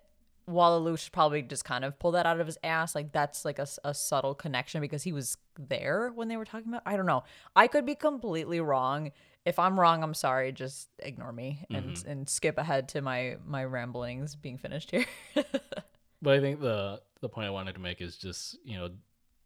Wallalush 0.46 1.10
probably 1.10 1.42
just 1.42 1.64
kind 1.64 1.84
of 1.84 1.98
pull 1.98 2.12
that 2.12 2.26
out 2.26 2.40
of 2.40 2.46
his 2.46 2.58
ass. 2.62 2.94
Like 2.94 3.12
that's 3.12 3.44
like 3.44 3.58
a, 3.58 3.66
a 3.82 3.94
subtle 3.94 4.34
connection 4.34 4.80
because 4.80 5.02
he 5.02 5.12
was 5.12 5.36
there 5.58 6.12
when 6.14 6.28
they 6.28 6.36
were 6.36 6.44
talking 6.44 6.68
about. 6.68 6.82
I 6.84 6.96
don't 6.96 7.06
know. 7.06 7.24
I 7.56 7.66
could 7.66 7.86
be 7.86 7.94
completely 7.94 8.60
wrong. 8.60 9.12
If 9.44 9.58
I'm 9.58 9.78
wrong, 9.78 10.02
I'm 10.02 10.14
sorry. 10.14 10.52
Just 10.52 10.88
ignore 10.98 11.32
me 11.32 11.64
and 11.70 11.90
mm-hmm. 11.90 12.10
and 12.10 12.28
skip 12.28 12.58
ahead 12.58 12.88
to 12.90 13.02
my 13.02 13.36
my 13.46 13.64
ramblings 13.64 14.34
being 14.34 14.58
finished 14.58 14.90
here. 14.90 15.06
But 16.24 16.38
I 16.38 16.40
think 16.40 16.60
the 16.60 17.02
the 17.20 17.28
point 17.28 17.46
I 17.46 17.50
wanted 17.50 17.74
to 17.74 17.80
make 17.82 18.00
is 18.00 18.16
just 18.16 18.56
you 18.64 18.78
know 18.78 18.88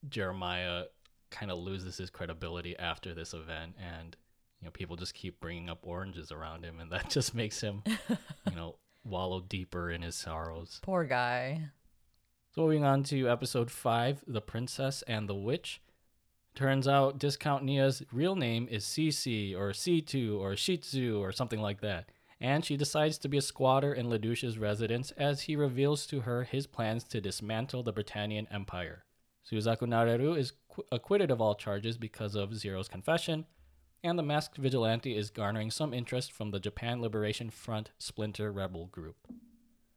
Jeremiah 0.09 0.85
kind 1.29 1.51
of 1.51 1.59
loses 1.59 1.99
his 1.99 2.09
credibility 2.09 2.79
after 2.79 3.15
this 3.15 3.35
event, 3.35 3.75
and 3.77 4.17
you 4.61 4.67
know 4.67 4.71
people 4.71 4.95
just 4.95 5.13
keep 5.13 5.41
bringing 5.41 5.69
up 5.69 5.81
oranges 5.83 6.31
around 6.31 6.65
him, 6.65 6.79
and 6.79 6.93
that 6.93 7.11
just 7.11 7.35
makes 7.35 7.61
him 7.61 7.83
you 8.09 8.55
know 8.55 8.77
wallow 9.05 9.41
deeper 9.41 9.91
in 9.91 10.03
his 10.03 10.15
sorrows. 10.15 10.79
Poor 10.83 11.03
guy. 11.03 11.71
So 12.55 12.63
moving 12.63 12.85
on 12.85 13.03
to 13.05 13.29
episode 13.29 13.73
five, 13.73 14.23
the 14.29 14.41
princess 14.41 15.03
and 15.09 15.29
the 15.29 15.35
witch. 15.35 15.83
Turns 16.59 16.89
out 16.89 17.21
Discount 17.21 17.63
Nia's 17.63 18.03
real 18.11 18.35
name 18.35 18.67
is 18.69 18.85
CC 18.85 19.57
or 19.57 19.71
C2 19.71 20.41
or 20.41 20.55
Shitsu 20.55 21.21
or 21.21 21.31
something 21.31 21.61
like 21.61 21.81
that. 21.83 22.11
And 22.41 22.65
she 22.65 22.77
decides 22.77 23.17
to 23.19 23.29
be 23.29 23.39
a 23.39 23.43
squatter 23.43 23.95
in 23.95 24.11
Ledouche's 24.11 24.59
residence 24.59 25.13
as 25.13 25.43
he 25.43 25.55
reveals 25.55 26.05
to 26.07 26.23
her 26.23 26.43
his 26.43 26.67
plans 26.67 27.05
to 27.05 27.21
dismantle 27.21 27.85
the 27.85 27.93
Britannian 27.93 28.49
Empire. 28.51 29.05
Suzaku 29.49 29.83
Nareru 29.83 30.37
is 30.37 30.55
qu- 30.69 30.83
acquitted 30.91 31.31
of 31.31 31.41
all 31.41 31.55
charges 31.55 31.97
because 31.97 32.35
of 32.35 32.57
Zero's 32.57 32.89
confession, 32.89 33.47
and 34.03 34.19
the 34.19 34.25
masked 34.25 34.57
vigilante 34.57 35.17
is 35.17 35.31
garnering 35.31 35.71
some 35.71 35.95
interest 35.95 36.33
from 36.33 36.51
the 36.51 36.59
Japan 36.59 37.01
Liberation 37.01 37.51
Front 37.51 37.93
splinter 37.99 38.51
rebel 38.51 38.87
group. 38.87 39.29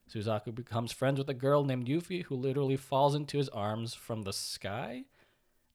Suzaku 0.07 0.53
becomes 0.53 0.91
friends 0.91 1.17
with 1.17 1.29
a 1.29 1.33
girl 1.33 1.63
named 1.63 1.89
Euphie 1.89 2.21
who 2.21 2.35
literally 2.35 2.77
falls 2.77 3.15
into 3.15 3.39
his 3.39 3.49
arms 3.49 3.95
from 3.95 4.21
the 4.21 4.33
sky. 4.33 5.05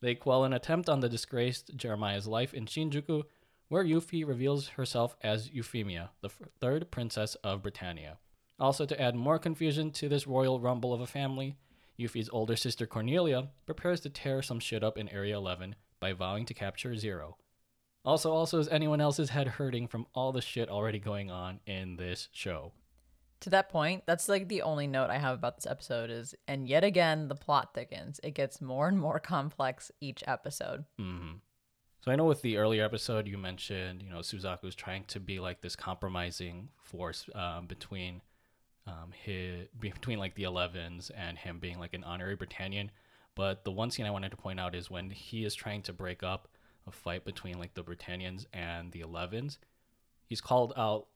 They 0.06 0.14
quell 0.14 0.44
an 0.44 0.52
attempt 0.52 0.88
on 0.88 1.00
the 1.00 1.08
disgraced 1.08 1.76
Jeremiah's 1.76 2.28
life 2.28 2.54
in 2.54 2.66
Shinjuku, 2.66 3.24
where 3.66 3.82
Euphie 3.82 4.22
reveals 4.22 4.68
herself 4.68 5.16
as 5.20 5.50
Euphemia, 5.50 6.10
the 6.20 6.28
f- 6.28 6.48
third 6.60 6.92
princess 6.92 7.34
of 7.42 7.62
Britannia. 7.62 8.18
Also, 8.60 8.86
to 8.86 9.02
add 9.02 9.16
more 9.16 9.40
confusion 9.40 9.90
to 9.90 10.08
this 10.08 10.28
royal 10.28 10.60
rumble 10.60 10.94
of 10.94 11.00
a 11.00 11.08
family, 11.08 11.56
Euphie's 11.96 12.28
older 12.28 12.54
sister 12.54 12.86
Cornelia 12.86 13.48
prepares 13.66 13.98
to 14.02 14.08
tear 14.08 14.42
some 14.42 14.60
shit 14.60 14.84
up 14.84 14.96
in 14.96 15.08
Area 15.08 15.36
11 15.36 15.74
by 15.98 16.12
vowing 16.12 16.46
to 16.46 16.54
capture 16.54 16.94
Zero. 16.94 17.36
Also, 18.04 18.30
also 18.30 18.60
is 18.60 18.68
anyone 18.68 19.00
else's 19.00 19.30
head 19.30 19.48
hurting 19.48 19.88
from 19.88 20.06
all 20.14 20.30
the 20.30 20.40
shit 20.40 20.68
already 20.68 21.00
going 21.00 21.32
on 21.32 21.58
in 21.66 21.96
this 21.96 22.28
show. 22.30 22.70
To 23.40 23.50
that 23.50 23.68
point, 23.68 24.04
that's 24.06 24.28
like 24.28 24.48
the 24.48 24.62
only 24.62 24.86
note 24.86 25.10
I 25.10 25.18
have 25.18 25.34
about 25.34 25.56
this 25.56 25.66
episode 25.66 26.10
is, 26.10 26.34
and 26.48 26.66
yet 26.66 26.84
again, 26.84 27.28
the 27.28 27.34
plot 27.34 27.74
thickens. 27.74 28.18
It 28.24 28.34
gets 28.34 28.60
more 28.60 28.88
and 28.88 28.98
more 28.98 29.18
complex 29.20 29.92
each 30.00 30.24
episode. 30.26 30.84
hmm 30.98 31.32
So 32.00 32.10
I 32.10 32.16
know 32.16 32.24
with 32.24 32.42
the 32.42 32.56
earlier 32.56 32.84
episode 32.84 33.28
you 33.28 33.36
mentioned, 33.36 34.02
you 34.02 34.10
know, 34.10 34.20
Suzaku's 34.20 34.74
trying 34.74 35.04
to 35.08 35.20
be 35.20 35.38
like 35.38 35.60
this 35.60 35.76
compromising 35.76 36.70
force 36.78 37.28
um, 37.34 37.66
between 37.66 38.22
um, 38.86 39.12
his 39.12 39.68
between 39.78 40.18
like 40.18 40.34
the 40.34 40.44
Elevens 40.44 41.10
and 41.10 41.36
him 41.36 41.58
being 41.58 41.78
like 41.78 41.94
an 41.94 42.04
honorary 42.04 42.36
Britannian. 42.36 42.90
But 43.34 43.64
the 43.64 43.72
one 43.72 43.90
scene 43.90 44.06
I 44.06 44.10
wanted 44.10 44.30
to 44.30 44.36
point 44.36 44.58
out 44.58 44.74
is 44.74 44.90
when 44.90 45.10
he 45.10 45.44
is 45.44 45.54
trying 45.54 45.82
to 45.82 45.92
break 45.92 46.22
up 46.22 46.48
a 46.86 46.90
fight 46.90 47.24
between 47.24 47.58
like 47.58 47.74
the 47.74 47.82
Britannians 47.82 48.46
and 48.52 48.92
the 48.92 49.00
Elevens. 49.00 49.58
He's 50.24 50.40
called 50.40 50.72
out 50.76 51.06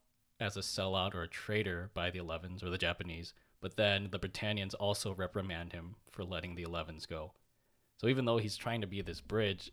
as 0.40 0.56
a 0.56 0.60
sellout 0.60 1.14
or 1.14 1.22
a 1.22 1.28
traitor 1.28 1.90
by 1.94 2.10
the 2.10 2.18
Elevens 2.18 2.62
or 2.62 2.70
the 2.70 2.78
Japanese. 2.78 3.34
But 3.60 3.76
then 3.76 4.08
the 4.10 4.18
Britannians 4.18 4.72
also 4.74 5.12
reprimand 5.12 5.72
him 5.72 5.96
for 6.10 6.24
letting 6.24 6.54
the 6.54 6.64
Elevens 6.64 7.06
go. 7.06 7.34
So 7.98 8.08
even 8.08 8.24
though 8.24 8.38
he's 8.38 8.56
trying 8.56 8.80
to 8.80 8.86
be 8.86 9.02
this 9.02 9.20
bridge, 9.20 9.70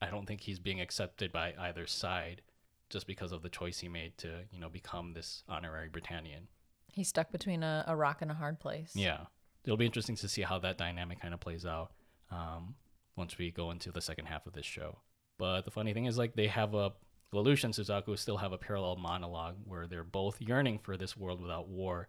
I 0.00 0.08
don't 0.10 0.26
think 0.26 0.42
he's 0.42 0.60
being 0.60 0.80
accepted 0.80 1.32
by 1.32 1.54
either 1.58 1.86
side 1.86 2.42
just 2.88 3.08
because 3.08 3.32
of 3.32 3.42
the 3.42 3.48
choice 3.48 3.80
he 3.80 3.88
made 3.88 4.16
to, 4.18 4.44
you 4.52 4.60
know, 4.60 4.68
become 4.68 5.12
this 5.12 5.42
honorary 5.48 5.88
Britannian. 5.88 6.46
He's 6.92 7.08
stuck 7.08 7.32
between 7.32 7.64
a, 7.64 7.84
a 7.88 7.96
rock 7.96 8.22
and 8.22 8.30
a 8.30 8.34
hard 8.34 8.60
place. 8.60 8.92
Yeah. 8.94 9.22
It'll 9.64 9.76
be 9.76 9.86
interesting 9.86 10.14
to 10.16 10.28
see 10.28 10.42
how 10.42 10.60
that 10.60 10.78
dynamic 10.78 11.20
kind 11.20 11.34
of 11.34 11.40
plays 11.40 11.66
out 11.66 11.90
um, 12.30 12.76
once 13.16 13.36
we 13.36 13.50
go 13.50 13.72
into 13.72 13.90
the 13.90 14.00
second 14.00 14.26
half 14.26 14.46
of 14.46 14.52
this 14.52 14.64
show. 14.64 14.98
But 15.36 15.64
the 15.64 15.72
funny 15.72 15.92
thing 15.92 16.04
is, 16.04 16.16
like, 16.16 16.36
they 16.36 16.46
have 16.46 16.74
a, 16.74 16.92
Lelouch 17.32 17.64
and 17.64 17.74
Suzaku 17.74 18.18
still 18.18 18.38
have 18.38 18.52
a 18.52 18.58
parallel 18.58 18.96
monologue 18.96 19.56
where 19.64 19.86
they're 19.86 20.04
both 20.04 20.40
yearning 20.40 20.78
for 20.78 20.96
this 20.96 21.16
world 21.16 21.40
without 21.40 21.68
war, 21.68 22.08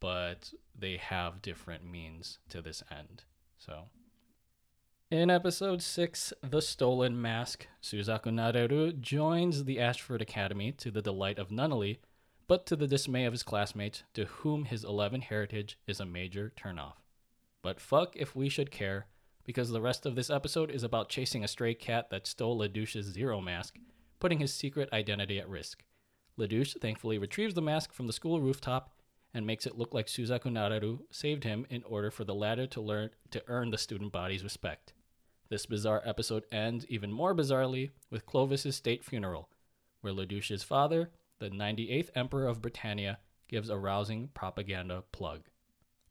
but 0.00 0.52
they 0.76 0.96
have 0.96 1.42
different 1.42 1.84
means 1.84 2.38
to 2.48 2.60
this 2.60 2.82
end. 2.90 3.24
So. 3.56 3.84
In 5.10 5.30
episode 5.30 5.82
6, 5.82 6.32
The 6.42 6.62
Stolen 6.62 7.20
Mask, 7.20 7.66
Suzaku 7.82 8.32
Nareru 8.32 8.98
joins 8.98 9.64
the 9.64 9.78
Ashford 9.78 10.22
Academy 10.22 10.72
to 10.72 10.90
the 10.90 11.02
delight 11.02 11.38
of 11.38 11.50
Nunnally, 11.50 11.98
but 12.48 12.66
to 12.66 12.76
the 12.76 12.86
dismay 12.86 13.26
of 13.26 13.32
his 13.32 13.42
classmates, 13.42 14.02
to 14.14 14.24
whom 14.24 14.64
his 14.64 14.84
11 14.84 15.20
heritage 15.20 15.78
is 15.86 16.00
a 16.00 16.06
major 16.06 16.52
turnoff. 16.56 16.94
But 17.62 17.78
fuck 17.78 18.16
if 18.16 18.34
we 18.34 18.48
should 18.48 18.70
care, 18.70 19.06
because 19.44 19.70
the 19.70 19.80
rest 19.80 20.06
of 20.06 20.14
this 20.16 20.30
episode 20.30 20.70
is 20.70 20.82
about 20.82 21.08
chasing 21.08 21.44
a 21.44 21.48
stray 21.48 21.74
cat 21.74 22.10
that 22.10 22.26
stole 22.26 22.58
Ledouche's 22.58 23.06
Zero 23.06 23.40
mask, 23.40 23.76
putting 24.22 24.38
his 24.38 24.54
secret 24.54 24.88
identity 24.92 25.40
at 25.40 25.48
risk. 25.48 25.82
Ledouche 26.38 26.80
thankfully 26.80 27.18
retrieves 27.18 27.54
the 27.54 27.60
mask 27.60 27.92
from 27.92 28.06
the 28.06 28.12
school 28.12 28.40
rooftop 28.40 28.94
and 29.34 29.44
makes 29.44 29.66
it 29.66 29.76
look 29.76 29.92
like 29.92 30.06
Suzaku 30.06 30.44
Nareru 30.44 31.00
saved 31.10 31.42
him 31.42 31.66
in 31.70 31.82
order 31.82 32.08
for 32.08 32.22
the 32.22 32.32
latter 32.32 32.68
to 32.68 32.80
learn 32.80 33.10
to 33.32 33.42
earn 33.48 33.72
the 33.72 33.78
student 33.78 34.12
body's 34.12 34.44
respect. 34.44 34.92
This 35.48 35.66
bizarre 35.66 36.02
episode 36.04 36.44
ends 36.52 36.86
even 36.88 37.10
more 37.10 37.34
bizarrely 37.34 37.90
with 38.10 38.24
Clovis's 38.24 38.76
state 38.76 39.04
funeral, 39.04 39.48
where 40.02 40.12
Ledouche's 40.12 40.62
father, 40.62 41.10
the 41.40 41.50
98th 41.50 42.10
Emperor 42.14 42.46
of 42.46 42.62
Britannia, 42.62 43.18
gives 43.48 43.70
a 43.70 43.76
rousing 43.76 44.28
propaganda 44.34 45.02
plug. 45.10 45.40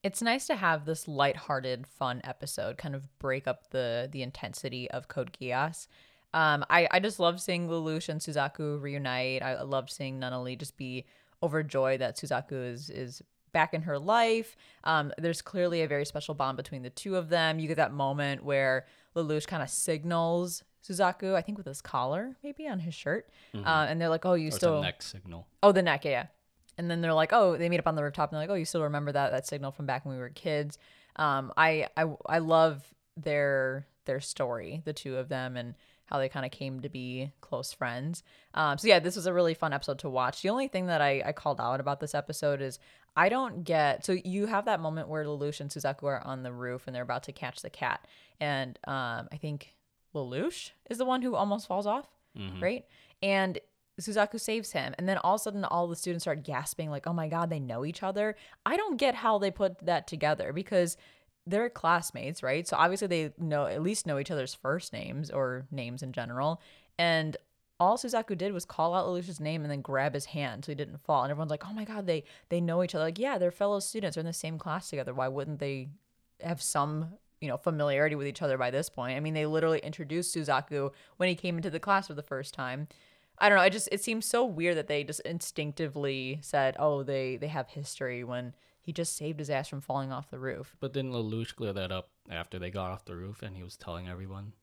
It's 0.03 0.21
nice 0.21 0.47
to 0.47 0.57
have 0.57 0.83
this 0.83 1.07
lighthearted, 1.07 1.87
fun 1.87 2.19
episode 2.25 2.77
kind 2.77 2.93
of 2.93 3.07
break 3.19 3.47
up 3.47 3.69
the 3.69 4.09
the 4.11 4.21
intensity 4.21 4.91
of 4.91 5.07
Code 5.07 5.37
Geass. 5.39 5.87
Um, 6.33 6.65
I, 6.69 6.87
I 6.91 6.99
just 6.99 7.19
love 7.19 7.41
seeing 7.41 7.67
Lelouch 7.67 8.09
and 8.09 8.21
Suzaku 8.21 8.81
reunite. 8.81 9.41
I 9.43 9.61
love 9.61 9.89
seeing 9.89 10.19
Nunnally 10.19 10.57
just 10.57 10.77
be 10.77 11.05
overjoyed 11.43 12.01
that 12.01 12.17
Suzaku 12.17 12.73
is 12.73 12.89
is 12.89 13.21
back 13.51 13.73
in 13.73 13.81
her 13.81 13.99
life. 13.99 14.55
Um, 14.85 15.11
there's 15.17 15.41
clearly 15.41 15.81
a 15.81 15.87
very 15.87 16.05
special 16.05 16.33
bond 16.33 16.55
between 16.55 16.83
the 16.83 16.89
two 16.89 17.17
of 17.17 17.29
them. 17.29 17.59
You 17.59 17.67
get 17.67 17.77
that 17.77 17.93
moment 17.93 18.43
where 18.45 18.85
Lelouch 19.15 19.47
kind 19.47 19.61
of 19.61 19.69
signals 19.69 20.63
Suzaku, 20.87 21.35
I 21.35 21.41
think 21.41 21.57
with 21.57 21.67
his 21.67 21.81
collar, 21.81 22.35
maybe 22.43 22.67
on 22.67 22.79
his 22.79 22.95
shirt, 22.95 23.29
uh, 23.53 23.85
and 23.87 24.01
they're 24.01 24.09
like, 24.09 24.25
"Oh, 24.25 24.33
you 24.33 24.47
Or 24.47 24.51
still 24.51 24.81
neck 24.81 25.01
signal. 25.03 25.47
Oh, 25.61 25.71
the 25.71 25.83
neck, 25.83 26.05
yeah, 26.05 26.11
yeah. 26.11 26.25
And 26.77 26.89
then 26.89 27.01
they're 27.01 27.13
like, 27.13 27.31
oh, 27.33 27.57
they 27.57 27.69
meet 27.69 27.79
up 27.79 27.85
on 27.87 27.95
the 27.95 28.03
rooftop, 28.03 28.31
and 28.31 28.35
they're 28.35 28.47
like, 28.47 28.49
oh, 28.49 28.57
you 28.57 28.65
still 28.65 28.81
remember 28.83 29.11
that 29.11 29.31
that 29.31 29.45
signal 29.45 29.71
from 29.71 29.85
back 29.85 30.05
when 30.05 30.15
we 30.15 30.19
were 30.19 30.29
kids? 30.29 30.79
Um, 31.17 31.53
I 31.55 31.87
I 31.95 32.05
I 32.25 32.39
love 32.39 32.83
their 33.15 33.85
their 34.05 34.19
story, 34.19 34.81
the 34.85 34.93
two 34.93 35.17
of 35.17 35.29
them, 35.29 35.55
and 35.55 35.75
how 36.11 36.17
they 36.19 36.29
kind 36.29 36.45
of 36.45 36.51
came 36.51 36.81
to 36.81 36.89
be 36.89 37.31
close 37.41 37.71
friends. 37.71 38.23
Um, 38.53 38.77
so 38.77 38.87
yeah, 38.87 38.99
this 38.99 39.15
was 39.15 39.25
a 39.25 39.33
really 39.33 39.53
fun 39.53 39.73
episode 39.73 39.99
to 39.99 40.09
watch. 40.09 40.41
The 40.41 40.49
only 40.49 40.67
thing 40.67 40.87
that 40.87 41.01
I 41.01 41.23
I 41.25 41.31
called 41.31 41.61
out 41.61 41.79
about 41.79 41.99
this 41.99 42.13
episode 42.13 42.61
is 42.61 42.79
I 43.15 43.29
don't 43.29 43.63
get. 43.63 44.05
So 44.05 44.13
you 44.13 44.45
have 44.45 44.65
that 44.65 44.79
moment 44.79 45.07
where 45.07 45.23
Lelouch 45.25 45.59
and 45.61 45.69
Suzaku 45.69 46.03
are 46.03 46.21
on 46.25 46.43
the 46.43 46.51
roof 46.51 46.83
and 46.85 46.95
they're 46.95 47.03
about 47.03 47.23
to 47.23 47.31
catch 47.31 47.61
the 47.61 47.69
cat, 47.69 48.05
and 48.39 48.77
um, 48.87 49.27
I 49.31 49.37
think 49.39 49.75
Lelouch 50.13 50.71
is 50.89 50.97
the 50.97 51.05
one 51.05 51.21
who 51.21 51.35
almost 51.35 51.67
falls 51.67 51.87
off, 51.87 52.07
right? 52.61 52.85
And 53.23 53.59
Suzaku 53.99 54.39
saves 54.39 54.71
him, 54.71 54.95
and 54.97 55.07
then 55.07 55.17
all 55.19 55.35
of 55.35 55.41
a 55.41 55.43
sudden, 55.43 55.63
all 55.65 55.87
the 55.87 55.95
students 55.95 56.23
start 56.23 56.43
gasping, 56.43 56.89
like, 56.89 57.05
"Oh 57.07 57.13
my 57.13 57.27
god, 57.27 57.49
they 57.49 57.59
know 57.59 57.85
each 57.85 58.01
other!" 58.03 58.35
I 58.65 58.75
don't 58.77 58.97
get 58.97 59.15
how 59.15 59.37
they 59.37 59.51
put 59.51 59.85
that 59.85 60.07
together 60.07 60.53
because 60.53 60.97
they're 61.47 61.69
classmates, 61.69 62.43
right? 62.43 62.67
So 62.67 62.77
obviously, 62.77 63.07
they 63.07 63.33
know 63.37 63.65
at 63.65 63.81
least 63.81 64.05
know 64.05 64.19
each 64.19 64.31
other's 64.31 64.53
first 64.53 64.93
names 64.93 65.29
or 65.31 65.65
names 65.71 66.03
in 66.03 66.11
general, 66.11 66.61
and 66.97 67.37
all 67.81 67.97
Suzaku 67.97 68.37
did 68.37 68.53
was 68.53 68.63
call 68.63 68.93
out 68.93 69.07
Lelouch's 69.07 69.39
name 69.39 69.63
and 69.63 69.71
then 69.71 69.81
grab 69.81 70.13
his 70.13 70.25
hand 70.25 70.63
so 70.63 70.71
he 70.71 70.75
didn't 70.75 70.99
fall. 70.99 71.23
And 71.23 71.31
everyone's 71.31 71.49
like, 71.49 71.67
"Oh 71.67 71.73
my 71.73 71.83
god, 71.83 72.05
they 72.05 72.23
they 72.49 72.61
know 72.61 72.83
each 72.83 72.93
other!" 72.93 73.05
Like, 73.05 73.17
yeah, 73.17 73.39
they're 73.39 73.51
fellow 73.51 73.79
students, 73.79 74.15
they're 74.15 74.21
in 74.21 74.27
the 74.27 74.33
same 74.33 74.59
class 74.59 74.89
together. 74.89 75.13
Why 75.15 75.27
wouldn't 75.27 75.59
they 75.59 75.89
have 76.43 76.61
some 76.61 77.13
you 77.39 77.47
know 77.47 77.57
familiarity 77.57 78.15
with 78.15 78.27
each 78.27 78.43
other 78.43 78.57
by 78.57 78.69
this 78.69 78.87
point? 78.89 79.17
I 79.17 79.19
mean, 79.19 79.33
they 79.33 79.47
literally 79.47 79.79
introduced 79.79 80.35
Suzaku 80.35 80.91
when 81.17 81.27
he 81.27 81.35
came 81.35 81.57
into 81.57 81.71
the 81.71 81.79
class 81.79 82.07
for 82.07 82.13
the 82.13 82.21
first 82.21 82.53
time. 82.53 82.87
I 83.39 83.49
don't 83.49 83.57
know. 83.57 83.63
It 83.63 83.71
just 83.71 83.89
it 83.91 84.03
seems 84.03 84.27
so 84.27 84.45
weird 84.45 84.77
that 84.77 84.87
they 84.87 85.03
just 85.03 85.21
instinctively 85.21 86.37
said, 86.41 86.75
"Oh, 86.77 87.01
they 87.01 87.37
they 87.37 87.47
have 87.47 87.69
history," 87.69 88.23
when 88.23 88.53
he 88.81 88.91
just 88.91 89.15
saved 89.15 89.39
his 89.39 89.49
ass 89.49 89.67
from 89.67 89.81
falling 89.81 90.11
off 90.11 90.29
the 90.29 90.39
roof. 90.39 90.75
But 90.79 90.93
didn't 90.93 91.11
Lelouch 91.13 91.55
clear 91.55 91.73
that 91.73 91.91
up 91.91 92.09
after 92.29 92.59
they 92.59 92.71
got 92.71 92.91
off 92.91 93.05
the 93.05 93.15
roof 93.15 93.41
and 93.41 93.55
he 93.55 93.63
was 93.63 93.77
telling 93.77 94.07
everyone? 94.09 94.53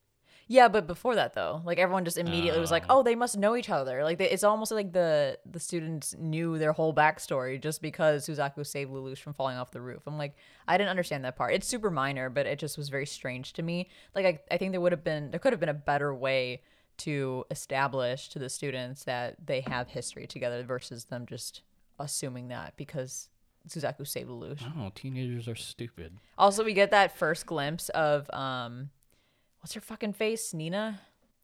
Yeah, 0.50 0.68
but 0.68 0.86
before 0.86 1.14
that 1.14 1.34
though, 1.34 1.60
like 1.66 1.78
everyone 1.78 2.06
just 2.06 2.16
immediately 2.16 2.58
was 2.58 2.70
like, 2.70 2.84
Oh. 2.88 3.00
"Oh, 3.00 3.02
they 3.02 3.14
must 3.14 3.36
know 3.36 3.54
each 3.54 3.68
other." 3.68 4.02
Like 4.02 4.16
they, 4.16 4.30
it's 4.30 4.42
almost 4.44 4.72
like 4.72 4.92
the 4.92 5.38
the 5.44 5.60
students 5.60 6.16
knew 6.18 6.56
their 6.56 6.72
whole 6.72 6.94
backstory 6.94 7.60
just 7.60 7.82
because 7.82 8.26
Suzaku 8.26 8.66
saved 8.66 8.90
Lelouch 8.90 9.18
from 9.18 9.34
falling 9.34 9.58
off 9.58 9.72
the 9.72 9.82
roof. 9.82 10.06
I'm 10.06 10.16
like, 10.16 10.34
I 10.66 10.78
didn't 10.78 10.88
understand 10.88 11.22
that 11.26 11.36
part. 11.36 11.52
It's 11.52 11.66
super 11.68 11.90
minor, 11.90 12.30
but 12.30 12.46
it 12.46 12.58
just 12.58 12.78
was 12.78 12.88
very 12.88 13.04
strange 13.04 13.52
to 13.54 13.62
me. 13.62 13.90
Like 14.14 14.24
I, 14.24 14.54
I 14.54 14.56
think 14.56 14.72
there 14.72 14.80
would 14.80 14.92
have 14.92 15.04
been 15.04 15.30
there 15.30 15.38
could 15.38 15.52
have 15.52 15.60
been 15.60 15.68
a 15.68 15.74
better 15.74 16.14
way 16.14 16.62
to 16.98 17.44
establish 17.50 18.30
to 18.30 18.38
the 18.38 18.48
students 18.48 19.04
that 19.04 19.36
they 19.44 19.60
have 19.68 19.88
history 19.88 20.26
together 20.26 20.62
versus 20.64 21.04
them 21.04 21.26
just 21.26 21.60
assuming 21.98 22.48
that 22.48 22.72
because 22.76 23.28
Suzaku 23.68 24.06
saved 24.06 24.28
Lelouch. 24.30 24.60
Don't. 24.60 24.94
Teenagers 24.94 25.48
are 25.48 25.54
stupid. 25.54 26.18
Also, 26.36 26.64
we 26.64 26.72
get 26.72 26.90
that 26.90 27.16
first 27.16 27.46
glimpse 27.46 27.88
of 27.90 28.28
um, 28.32 28.90
what's 29.60 29.74
her 29.74 29.80
fucking 29.80 30.12
face, 30.14 30.52
Nina. 30.54 31.00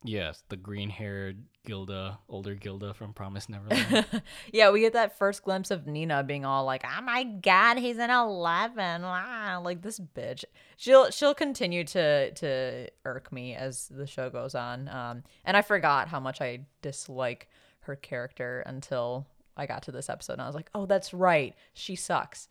Yes, 0.06 0.44
the 0.50 0.56
green-haired 0.58 1.44
Gilda, 1.64 2.18
older 2.28 2.54
Gilda 2.54 2.92
from 2.92 3.14
Promise 3.14 3.48
Neverland. 3.48 4.04
Yeah, 4.52 4.70
we 4.70 4.80
get 4.80 4.92
that 4.92 5.16
first 5.16 5.42
glimpse 5.42 5.70
of 5.70 5.86
Nina 5.86 6.22
being 6.22 6.44
all 6.44 6.66
like, 6.66 6.84
"Oh 6.84 7.00
my 7.00 7.24
god, 7.24 7.78
he's 7.78 7.96
an 7.98 8.10
11." 8.10 9.00
Wow, 9.00 9.62
like 9.64 9.80
this 9.80 9.98
bitch. 9.98 10.44
She'll 10.76 11.10
she'll 11.10 11.34
continue 11.34 11.84
to 11.84 12.32
to 12.32 12.88
irk 13.06 13.32
me 13.32 13.54
as 13.54 13.88
the 13.88 14.06
show 14.06 14.28
goes 14.28 14.54
on. 14.54 14.88
Um, 14.88 15.22
and 15.42 15.56
I 15.56 15.62
forgot 15.62 16.08
how 16.08 16.20
much 16.20 16.42
I 16.42 16.66
dislike 16.82 17.48
her 17.80 17.96
character 17.96 18.62
until 18.66 19.26
I 19.56 19.66
got 19.66 19.82
to 19.84 19.92
this 19.92 20.10
episode, 20.10 20.34
and 20.34 20.42
I 20.42 20.46
was 20.46 20.54
like, 20.54 20.70
"Oh, 20.74 20.86
that's 20.86 21.14
right, 21.14 21.54
she 21.72 21.96
sucks." 21.96 22.48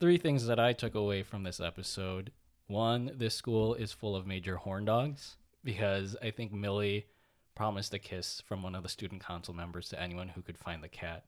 Three 0.00 0.18
things 0.18 0.46
that 0.46 0.58
I 0.58 0.72
took 0.72 0.94
away 0.94 1.22
from 1.22 1.42
this 1.42 1.60
episode. 1.60 2.32
One, 2.66 3.12
this 3.14 3.34
school 3.34 3.74
is 3.74 3.92
full 3.92 4.16
of 4.16 4.26
major 4.26 4.56
horn 4.56 4.84
dogs 4.84 5.36
because 5.62 6.16
I 6.22 6.30
think 6.30 6.52
Milly 6.52 7.06
promised 7.54 7.94
a 7.94 7.98
kiss 7.98 8.42
from 8.46 8.62
one 8.62 8.74
of 8.74 8.82
the 8.82 8.88
student 8.88 9.24
council 9.24 9.54
members 9.54 9.88
to 9.90 10.00
anyone 10.00 10.28
who 10.28 10.42
could 10.42 10.58
find 10.58 10.82
the 10.82 10.88
cat. 10.88 11.24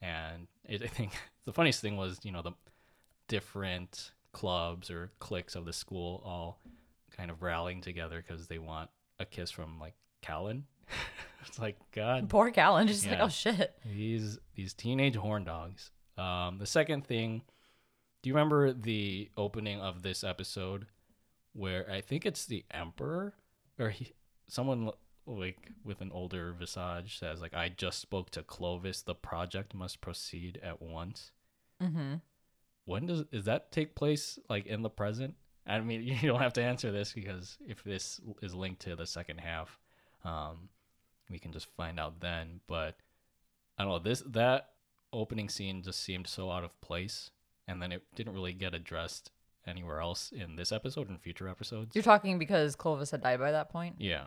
And 0.00 0.48
it, 0.64 0.82
I 0.82 0.86
think 0.86 1.12
the 1.44 1.52
funniest 1.52 1.80
thing 1.80 1.96
was, 1.96 2.20
you 2.22 2.32
know, 2.32 2.42
the 2.42 2.52
different 3.28 4.12
clubs 4.32 4.90
or 4.90 5.12
cliques 5.20 5.54
of 5.54 5.64
the 5.64 5.72
school 5.72 6.22
all 6.24 6.60
kind 7.16 7.30
of 7.30 7.42
rallying 7.42 7.80
together 7.80 8.22
because 8.26 8.46
they 8.48 8.58
want 8.58 8.90
a 9.18 9.24
kiss 9.24 9.50
from 9.50 9.78
like 9.78 9.94
Kallen. 10.22 10.62
it's 11.46 11.58
like 11.58 11.76
God, 11.92 12.28
Poor 12.28 12.50
Kallen, 12.50 12.86
just 12.86 13.06
like, 13.06 13.20
"Oh 13.20 13.28
shit." 13.28 13.74
these 13.84 14.38
these 14.54 14.74
teenage 14.74 15.16
horn 15.16 15.44
dogs. 15.44 15.90
Um, 16.16 16.58
the 16.58 16.66
second 16.66 17.06
thing, 17.06 17.42
do 18.22 18.28
you 18.28 18.34
remember 18.34 18.72
the 18.72 19.30
opening 19.36 19.80
of 19.80 20.02
this 20.02 20.22
episode 20.22 20.86
where 21.52 21.90
I 21.90 22.00
think 22.00 22.26
it's 22.26 22.46
the 22.46 22.64
emperor 22.70 23.34
or 23.78 23.90
he, 23.90 24.12
someone 24.48 24.90
like 25.26 25.70
with 25.84 26.00
an 26.00 26.10
older 26.12 26.52
visage 26.52 27.18
says 27.18 27.40
like 27.40 27.54
I 27.54 27.70
just 27.70 28.00
spoke 28.00 28.30
to 28.30 28.42
Clovis. 28.42 29.02
The 29.02 29.14
project 29.14 29.74
must 29.74 30.00
proceed 30.00 30.60
at 30.62 30.82
once. 30.82 31.32
Mm-hmm. 31.82 32.14
When 32.84 33.06
does 33.06 33.24
does 33.24 33.44
that 33.44 33.72
take 33.72 33.94
place? 33.94 34.38
Like 34.48 34.66
in 34.66 34.82
the 34.82 34.90
present? 34.90 35.34
I 35.66 35.80
mean, 35.80 36.02
you 36.22 36.28
don't 36.28 36.40
have 36.40 36.52
to 36.54 36.62
answer 36.62 36.92
this 36.92 37.12
because 37.12 37.56
if 37.66 37.82
this 37.82 38.20
is 38.42 38.54
linked 38.54 38.82
to 38.82 38.96
the 38.96 39.06
second 39.06 39.38
half, 39.38 39.78
um, 40.24 40.68
we 41.30 41.38
can 41.38 41.52
just 41.52 41.66
find 41.76 41.98
out 42.00 42.20
then. 42.20 42.60
But 42.66 42.96
I 43.78 43.82
don't 43.84 43.92
know 43.92 43.98
this 43.98 44.22
that 44.26 44.70
opening 45.12 45.48
scene 45.48 45.82
just 45.82 46.02
seemed 46.02 46.26
so 46.26 46.50
out 46.50 46.64
of 46.64 46.80
place, 46.80 47.30
and 47.68 47.80
then 47.82 47.92
it 47.92 48.02
didn't 48.14 48.34
really 48.34 48.52
get 48.52 48.74
addressed 48.74 49.30
anywhere 49.66 50.00
else 50.00 50.30
in 50.32 50.56
this 50.56 50.72
episode 50.72 51.08
and 51.08 51.20
future 51.20 51.48
episodes. 51.48 51.94
You're 51.94 52.02
talking 52.04 52.38
because 52.38 52.76
Clovis 52.76 53.10
had 53.10 53.22
died 53.22 53.38
by 53.40 53.52
that 53.52 53.70
point. 53.70 53.96
yeah, 53.98 54.24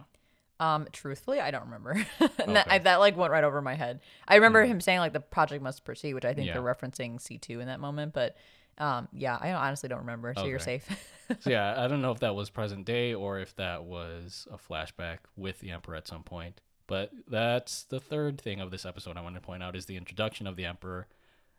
Um, 0.60 0.88
truthfully, 0.92 1.40
I 1.40 1.52
don't 1.52 1.66
remember. 1.66 1.92
and 2.20 2.56
that, 2.56 2.66
Okay. 2.68 2.76
I, 2.76 2.80
that 2.80 2.96
like 2.96 3.16
went 3.16 3.32
right 3.32 3.44
over 3.44 3.62
my 3.62 3.76
head. 3.76 4.00
I 4.28 4.36
remember 4.36 4.66
him 4.66 4.82
saying 4.82 4.98
like 5.00 5.14
the 5.14 5.20
project 5.20 5.62
must 5.62 5.86
proceed, 5.86 6.16
which 6.16 6.26
I 6.26 6.34
think 6.34 6.48
Yeah. 6.48 6.54
they're 6.54 6.64
referencing 6.64 7.22
C 7.22 7.38
two 7.38 7.60
in 7.60 7.68
that 7.68 7.80
moment. 7.80 8.14
But 8.14 8.36
um, 8.78 9.08
yeah, 9.12 9.38
I 9.40 9.54
honestly 9.54 9.90
don't 9.90 10.00
remember. 10.00 10.34
So 10.36 10.46
you're 10.46 10.60
safe. 10.60 10.88
so 11.40 11.50
yeah, 11.50 11.76
I 11.78 11.88
don't 11.88 12.02
know 12.02 12.12
if 12.12 12.20
that 12.20 12.36
was 12.36 12.50
present 12.50 12.86
day 12.86 13.14
or 13.14 13.40
if 13.40 13.56
that 13.56 13.84
was 13.84 14.48
a 14.52 14.58
flashback 14.58 15.20
with 15.36 15.60
the 15.60 15.72
emperor 15.72 15.96
at 15.96 16.08
some 16.08 16.24
point. 16.24 16.62
But 16.88 17.12
that's 17.28 17.84
the 17.84 18.00
third 18.00 18.40
thing 18.40 18.62
of 18.62 18.72
this 18.72 18.86
episode 18.86 19.18
I 19.18 19.22
want 19.22 19.36
to 19.36 19.42
point 19.42 19.62
out 19.62 19.76
is 19.76 19.86
the 19.86 19.98
introduction 19.98 20.48
of 20.48 20.56
the 20.56 20.66
emperor. 20.66 21.08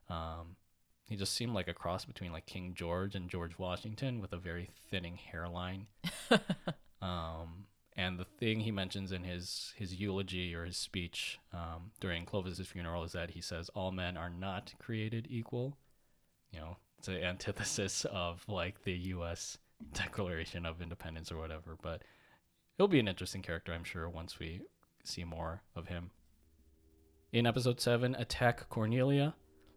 Um, 0.08 0.56
he 1.06 1.16
just 1.16 1.34
seemed 1.34 1.54
like 1.54 1.68
a 1.68 1.74
cross 1.74 2.04
between 2.04 2.32
like 2.32 2.46
King 2.46 2.72
George 2.74 3.14
and 3.14 3.28
George 3.28 3.58
Washington 3.58 4.20
with 4.20 4.32
a 4.32 4.38
very 4.38 4.70
thinning 4.90 5.16
hairline. 5.16 5.86
um, 7.02 7.66
and 7.96 8.18
the 8.18 8.24
thing 8.24 8.60
he 8.60 8.70
mentions 8.70 9.10
in 9.10 9.24
his 9.24 9.74
his 9.76 9.94
eulogy 9.96 10.54
or 10.54 10.64
his 10.64 10.76
speech 10.76 11.38
um, 11.52 11.90
during 12.00 12.24
Clovis's 12.24 12.68
funeral 12.68 13.04
is 13.04 13.12
that 13.12 13.30
he 13.30 13.40
says 13.40 13.68
all 13.70 13.90
men 13.90 14.16
are 14.16 14.30
not 14.30 14.74
created 14.78 15.26
equal. 15.28 15.76
You 16.52 16.60
know, 16.60 16.76
it's 16.98 17.08
an 17.08 17.16
antithesis 17.16 18.04
of 18.10 18.44
like 18.48 18.82
the 18.82 18.92
U.S. 18.92 19.58
Declaration 19.92 20.66
of 20.66 20.82
Independence 20.82 21.30
or 21.30 21.38
whatever. 21.38 21.76
But 21.80 22.02
he'll 22.76 22.88
be 22.88 22.98
an 22.98 23.08
interesting 23.08 23.42
character, 23.42 23.72
I'm 23.72 23.84
sure, 23.84 24.08
once 24.08 24.38
we 24.38 24.62
see 25.04 25.24
more 25.24 25.62
of 25.76 25.88
him. 25.88 26.10
In 27.32 27.46
episode 27.46 27.80
7, 27.80 28.14
Attack 28.16 28.68
Cornelia, 28.68 29.34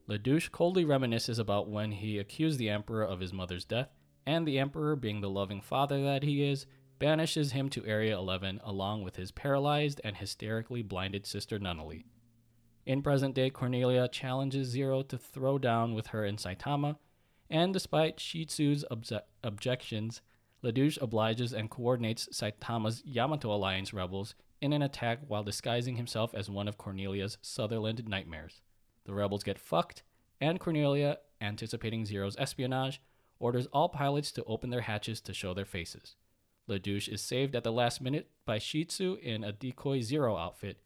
Ledouche 0.07 0.51
coldly 0.51 0.83
reminisces 0.83 1.37
about 1.37 1.69
when 1.69 1.91
he 1.91 2.17
accused 2.17 2.57
the 2.57 2.69
Emperor 2.69 3.03
of 3.03 3.19
his 3.19 3.33
mother's 3.33 3.65
death, 3.65 3.89
and 4.25 4.47
the 4.47 4.57
Emperor, 4.57 4.95
being 4.95 5.21
the 5.21 5.29
loving 5.29 5.61
father 5.61 6.01
that 6.03 6.23
he 6.23 6.43
is, 6.43 6.65
banishes 6.97 7.51
him 7.51 7.69
to 7.69 7.85
Area 7.85 8.17
11 8.17 8.61
along 8.63 9.03
with 9.03 9.15
his 9.15 9.31
paralyzed 9.31 10.01
and 10.03 10.15
hysterically 10.15 10.81
blinded 10.81 11.25
sister 11.25 11.59
Nunnally. 11.59 12.03
In 12.85 13.01
present 13.01 13.35
day, 13.35 13.49
Cornelia 13.49 14.07
challenges 14.07 14.67
Zero 14.67 15.01
to 15.03 15.17
throw 15.17 15.57
down 15.57 15.93
with 15.93 16.07
her 16.07 16.25
in 16.25 16.37
Saitama, 16.37 16.97
and 17.51 17.73
despite 17.73 18.17
Shitsu's 18.17 18.85
obje- 18.89 19.21
objections, 19.43 20.21
Ledouche 20.63 20.97
obliges 21.01 21.53
and 21.53 21.69
coordinates 21.69 22.29
Saitama's 22.31 23.03
Yamato 23.05 23.53
Alliance 23.53 23.93
rebels 23.93 24.35
in 24.61 24.73
an 24.73 24.81
attack 24.81 25.19
while 25.27 25.43
disguising 25.43 25.97
himself 25.97 26.33
as 26.33 26.49
one 26.49 26.67
of 26.67 26.77
Cornelia's 26.77 27.37
Sutherland 27.41 28.07
nightmares. 28.07 28.61
The 29.05 29.13
rebels 29.13 29.43
get 29.43 29.59
fucked, 29.59 30.03
and 30.39 30.59
Cornelia, 30.59 31.17
anticipating 31.41 32.05
Zero's 32.05 32.37
espionage, 32.37 33.01
orders 33.39 33.67
all 33.73 33.89
pilots 33.89 34.31
to 34.33 34.43
open 34.45 34.69
their 34.69 34.81
hatches 34.81 35.19
to 35.21 35.33
show 35.33 35.53
their 35.53 35.65
faces. 35.65 36.15
Ledouche 36.69 37.09
is 37.09 37.21
saved 37.21 37.55
at 37.55 37.63
the 37.63 37.71
last 37.71 37.99
minute 37.99 38.29
by 38.45 38.59
Shitsu 38.59 39.19
in 39.19 39.43
a 39.43 39.51
decoy 39.51 40.01
Zero 40.01 40.37
outfit, 40.37 40.79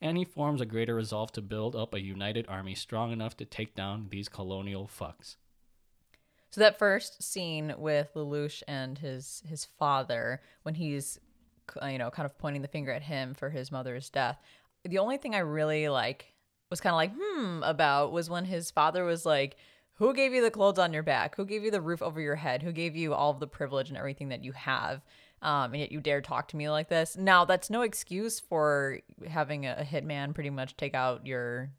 and 0.00 0.18
he 0.18 0.24
forms 0.24 0.60
a 0.60 0.66
greater 0.66 0.96
resolve 0.96 1.32
to 1.32 1.40
build 1.40 1.76
up 1.76 1.94
a 1.94 2.00
united 2.00 2.46
army 2.48 2.74
strong 2.74 3.12
enough 3.12 3.36
to 3.36 3.44
take 3.44 3.74
down 3.74 4.08
these 4.10 4.28
colonial 4.28 4.88
fucks. 4.88 5.36
So 6.50 6.60
that 6.60 6.78
first 6.78 7.22
scene 7.22 7.74
with 7.78 8.12
Lelouch 8.14 8.62
and 8.66 8.98
his 8.98 9.42
his 9.46 9.64
father, 9.64 10.40
when 10.62 10.74
he's 10.74 11.18
you 11.82 11.98
know 11.98 12.10
kind 12.10 12.26
of 12.26 12.36
pointing 12.38 12.62
the 12.62 12.68
finger 12.68 12.92
at 12.92 13.02
him 13.02 13.34
for 13.34 13.50
his 13.50 13.70
mother's 13.70 14.10
death, 14.10 14.38
the 14.84 14.98
only 14.98 15.16
thing 15.16 15.34
I 15.34 15.40
really 15.40 15.88
like 15.88 16.26
was 16.70 16.80
kind 16.80 16.92
of 16.92 16.96
like 16.96 17.12
hmm 17.16 17.62
about 17.62 18.12
was 18.12 18.30
when 18.30 18.44
his 18.44 18.70
father 18.70 19.04
was 19.04 19.24
like. 19.24 19.56
Who 19.94 20.14
gave 20.14 20.32
you 20.32 20.40
the 20.40 20.50
clothes 20.50 20.78
on 20.78 20.94
your 20.94 21.02
back? 21.02 21.36
Who 21.36 21.44
gave 21.44 21.62
you 21.62 21.70
the 21.70 21.82
roof 21.82 22.00
over 22.00 22.22
your 22.22 22.36
head? 22.36 22.62
Who 22.62 22.72
gave 22.72 22.96
you 22.96 23.12
all 23.12 23.32
of 23.32 23.38
the 23.38 23.46
privilege 23.46 23.90
and 23.90 23.98
everything 23.98 24.30
that 24.30 24.42
you 24.42 24.52
have? 24.52 25.02
Um, 25.42 25.72
and 25.72 25.80
yet 25.80 25.92
you 25.92 26.00
dare 26.00 26.22
talk 26.22 26.48
to 26.48 26.56
me 26.56 26.70
like 26.70 26.88
this. 26.88 27.18
Now 27.18 27.44
that's 27.44 27.68
no 27.68 27.82
excuse 27.82 28.40
for 28.40 29.00
having 29.28 29.66
a, 29.66 29.76
a 29.80 29.84
hitman 29.84 30.34
pretty 30.34 30.48
much 30.48 30.76
take 30.78 30.94
out 30.94 31.26
your 31.26 31.70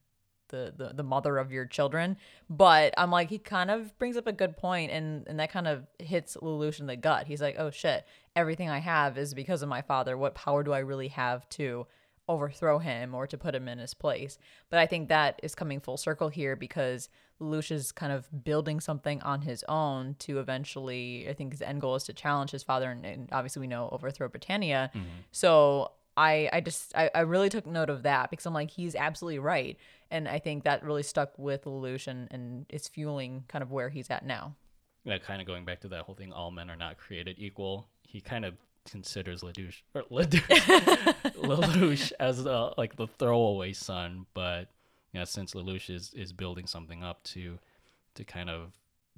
the, 0.52 0.74
the 0.78 0.94
the 0.94 1.04
mother 1.04 1.38
of 1.38 1.52
your 1.52 1.66
children. 1.66 2.18
But 2.50 2.94
I'm 2.98 3.10
like, 3.10 3.30
he 3.30 3.40
kind 3.40 3.72
of 3.72 3.98
brings 3.98 4.18
up 4.18 4.28
a 4.28 4.32
good 4.32 4.58
point, 4.58 4.92
and 4.92 5.28
and 5.28 5.40
that 5.40 5.52
kind 5.52 5.68
of 5.68 5.88
hits 6.00 6.38
Lelouch 6.38 6.80
in 6.80 6.86
the 6.86 6.96
gut. 6.96 7.28
He's 7.28 7.42
like, 7.42 7.56
oh 7.58 7.72
shit, 7.72 8.06
everything 8.36 8.70
I 8.70 8.80
have 8.80 9.18
is 9.18 9.34
because 9.34 9.62
of 9.62 9.70
my 9.70 9.82
father. 9.82 10.18
What 10.18 10.36
power 10.36 10.64
do 10.64 10.74
I 10.74 10.80
really 10.80 11.08
have 11.10 11.48
to 11.50 11.88
overthrow 12.30 12.78
him 12.80 13.16
or 13.16 13.26
to 13.28 13.38
put 13.38 13.56
him 13.56 13.68
in 13.68 13.80
his 13.80 13.94
place? 13.94 14.38
But 14.70 14.80
I 14.80 14.86
think 14.86 15.10
that 15.10 15.40
is 15.42 15.56
coming 15.56 15.80
full 15.80 15.98
circle 15.98 16.30
here 16.30 16.56
because 16.56 17.10
Lelouch 17.42 17.72
is 17.72 17.92
kind 17.92 18.14
of 18.14 18.44
building 18.44 18.80
something 18.80 19.22
on 19.24 19.42
his 19.42 19.66
own 19.68 20.16
to 20.20 20.40
eventually. 20.40 21.28
I 21.28 21.34
think 21.34 21.52
his 21.54 21.62
end 21.62 21.82
goal 21.82 21.96
is 21.96 22.04
to 22.06 22.14
challenge 22.14 22.52
his 22.52 22.64
father, 22.64 22.92
and, 22.92 23.06
and 23.06 23.30
obviously 23.32 23.62
we 23.62 23.68
know 23.68 23.90
overthrow 23.92 24.28
Britannia. 24.28 24.92
Mm-hmm. 24.94 25.08
So 25.32 25.92
I 26.18 26.50
I 26.52 26.62
just 26.62 26.96
I, 26.96 27.10
I 27.14 27.22
really 27.22 27.50
took 27.50 27.66
note 27.66 27.90
of 27.90 28.04
that 28.04 28.30
because 28.30 28.46
I'm 28.46 28.54
like 28.54 28.72
he's 28.72 28.96
absolutely 28.96 29.40
right, 29.40 29.78
and 30.10 30.28
I 30.28 30.40
think 30.40 30.64
that 30.64 30.84
really 30.84 31.04
stuck 31.04 31.38
with 31.38 31.66
Lelouch 31.66 32.08
and 32.08 32.28
and 32.32 32.66
it's 32.70 32.88
fueling 32.88 33.46
kind 33.48 33.64
of 33.64 33.72
where 33.72 33.90
he's 33.90 34.10
at 34.10 34.26
now. 34.26 34.56
Yeah, 35.04 35.18
kind 35.18 35.42
of 35.42 35.48
going 35.48 35.66
back 35.66 35.82
to 35.82 35.88
that 35.90 36.04
whole 36.04 36.16
thing, 36.16 36.32
all 36.32 36.52
men 36.52 36.70
are 36.70 36.76
not 36.76 36.98
created 36.98 37.38
equal. 37.40 37.88
He 38.04 38.22
kind 38.22 38.46
of 38.46 38.56
considers 38.90 39.42
Lelouch 39.42 39.82
or 39.94 40.04
Lelouch, 40.04 40.42
Lelouch 41.42 42.12
as 42.20 42.44
the, 42.44 42.74
like 42.78 42.96
the 42.96 43.08
throwaway 43.08 43.74
son, 43.74 44.26
but 44.34 44.70
you 45.12 45.20
know, 45.20 45.26
since 45.26 45.54
Lelouch 45.54 45.90
is, 45.90 46.14
is 46.14 46.34
building 46.34 46.68
something 46.68 47.04
up 47.04 47.24
to 47.24 47.60
to 48.16 48.24
kind 48.24 48.50
of 48.50 48.72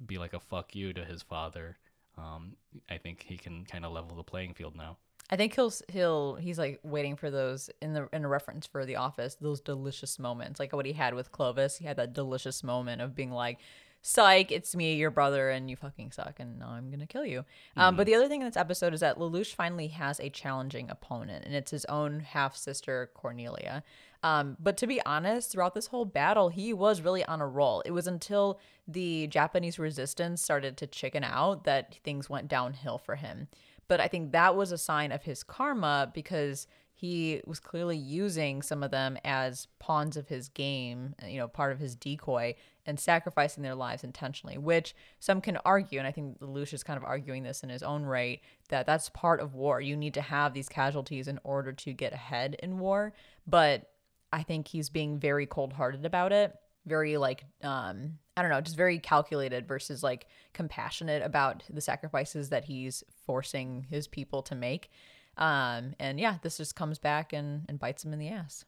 be 0.06 0.18
like 0.18 0.32
a 0.32 0.40
fuck 0.40 0.74
you 0.74 0.92
to 0.92 1.04
his 1.04 1.22
father, 1.22 1.76
um, 2.16 2.56
I 2.88 2.98
think 2.98 3.24
he 3.26 3.36
can 3.36 3.64
kind 3.64 3.84
of 3.84 3.92
level 3.92 4.16
the 4.16 4.22
playing 4.22 4.54
field 4.54 4.76
now. 4.76 4.96
I 5.34 5.36
think 5.36 5.56
he'll 5.56 5.72
he'll 5.88 6.36
he's 6.36 6.60
like 6.60 6.78
waiting 6.84 7.16
for 7.16 7.28
those 7.28 7.68
in 7.82 7.92
the 7.92 8.08
in 8.12 8.24
a 8.24 8.28
reference 8.28 8.68
for 8.68 8.86
The 8.86 8.94
Office, 8.94 9.34
those 9.40 9.60
delicious 9.60 10.20
moments, 10.20 10.60
like 10.60 10.72
what 10.72 10.86
he 10.86 10.92
had 10.92 11.12
with 11.12 11.32
Clovis. 11.32 11.76
He 11.76 11.86
had 11.86 11.96
that 11.96 12.12
delicious 12.12 12.62
moment 12.62 13.02
of 13.02 13.16
being 13.16 13.32
like, 13.32 13.58
"Psych, 14.00 14.52
it's 14.52 14.76
me, 14.76 14.94
your 14.94 15.10
brother, 15.10 15.50
and 15.50 15.68
you 15.68 15.74
fucking 15.74 16.12
suck, 16.12 16.38
and 16.38 16.60
now 16.60 16.68
I'm 16.68 16.88
gonna 16.88 17.08
kill 17.08 17.26
you." 17.26 17.44
Um, 17.76 17.96
but 17.96 18.06
the 18.06 18.14
other 18.14 18.28
thing 18.28 18.42
in 18.42 18.46
this 18.46 18.56
episode 18.56 18.94
is 18.94 19.00
that 19.00 19.18
Lelouch 19.18 19.56
finally 19.56 19.88
has 19.88 20.20
a 20.20 20.30
challenging 20.30 20.88
opponent, 20.88 21.44
and 21.44 21.52
it's 21.52 21.72
his 21.72 21.84
own 21.86 22.20
half 22.20 22.54
sister 22.54 23.10
Cornelia. 23.12 23.82
Um, 24.22 24.56
but 24.60 24.76
to 24.76 24.86
be 24.86 25.04
honest, 25.04 25.50
throughout 25.50 25.74
this 25.74 25.88
whole 25.88 26.04
battle, 26.04 26.48
he 26.48 26.72
was 26.72 27.00
really 27.00 27.24
on 27.24 27.40
a 27.40 27.46
roll. 27.48 27.80
It 27.80 27.90
was 27.90 28.06
until 28.06 28.60
the 28.86 29.26
Japanese 29.26 29.80
resistance 29.80 30.40
started 30.40 30.76
to 30.76 30.86
chicken 30.86 31.24
out 31.24 31.64
that 31.64 31.96
things 32.04 32.30
went 32.30 32.46
downhill 32.46 32.98
for 32.98 33.16
him. 33.16 33.48
But 33.88 34.00
I 34.00 34.08
think 34.08 34.32
that 34.32 34.56
was 34.56 34.72
a 34.72 34.78
sign 34.78 35.12
of 35.12 35.22
his 35.22 35.42
karma 35.42 36.10
because 36.14 36.66
he 36.96 37.42
was 37.44 37.58
clearly 37.58 37.96
using 37.96 38.62
some 38.62 38.82
of 38.82 38.92
them 38.92 39.18
as 39.24 39.66
pawns 39.80 40.16
of 40.16 40.28
his 40.28 40.48
game, 40.48 41.14
you 41.26 41.38
know, 41.38 41.48
part 41.48 41.72
of 41.72 41.80
his 41.80 41.96
decoy, 41.96 42.54
and 42.86 43.00
sacrificing 43.00 43.62
their 43.62 43.74
lives 43.74 44.04
intentionally, 44.04 44.56
which 44.58 44.94
some 45.18 45.40
can 45.40 45.56
argue, 45.64 45.98
and 45.98 46.06
I 46.06 46.12
think 46.12 46.38
Lelouch 46.38 46.72
is 46.72 46.84
kind 46.84 46.96
of 46.96 47.04
arguing 47.04 47.42
this 47.42 47.62
in 47.62 47.68
his 47.68 47.82
own 47.82 48.04
right, 48.04 48.40
that 48.68 48.86
that's 48.86 49.08
part 49.08 49.40
of 49.40 49.54
war. 49.54 49.80
You 49.80 49.96
need 49.96 50.14
to 50.14 50.20
have 50.20 50.54
these 50.54 50.68
casualties 50.68 51.26
in 51.26 51.40
order 51.42 51.72
to 51.72 51.92
get 51.92 52.12
ahead 52.12 52.56
in 52.62 52.78
war. 52.78 53.12
But 53.46 53.90
I 54.32 54.42
think 54.42 54.68
he's 54.68 54.88
being 54.88 55.18
very 55.18 55.46
cold 55.46 55.72
hearted 55.72 56.04
about 56.04 56.32
it 56.32 56.54
very 56.86 57.16
like 57.16 57.44
um 57.62 58.18
I 58.36 58.42
don't 58.42 58.50
know, 58.50 58.60
just 58.60 58.76
very 58.76 58.98
calculated 58.98 59.68
versus 59.68 60.02
like 60.02 60.26
compassionate 60.52 61.22
about 61.22 61.62
the 61.70 61.80
sacrifices 61.80 62.50
that 62.50 62.64
he's 62.64 63.04
forcing 63.26 63.86
his 63.90 64.06
people 64.06 64.42
to 64.42 64.54
make. 64.54 64.90
Um 65.36 65.94
and 65.98 66.18
yeah, 66.18 66.38
this 66.42 66.56
just 66.56 66.76
comes 66.76 66.98
back 66.98 67.32
and 67.32 67.64
and 67.68 67.78
bites 67.78 68.04
him 68.04 68.12
in 68.12 68.18
the 68.18 68.28
ass. 68.28 68.64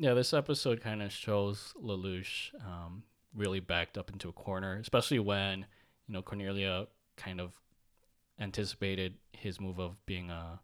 Yeah, 0.00 0.14
this 0.14 0.32
episode 0.32 0.80
kind 0.80 1.02
of 1.02 1.12
shows 1.12 1.74
Lelouch 1.78 2.54
um, 2.66 3.02
really 3.34 3.60
backed 3.60 3.98
up 3.98 4.10
into 4.10 4.30
a 4.30 4.32
corner, 4.32 4.78
especially 4.80 5.18
when 5.18 5.66
you 6.08 6.14
know 6.14 6.22
Cornelia 6.22 6.86
kind 7.18 7.38
of 7.38 7.52
anticipated 8.38 9.18
his 9.32 9.60
move 9.60 9.78
of 9.78 9.96
being 10.06 10.30
uh, 10.30 10.56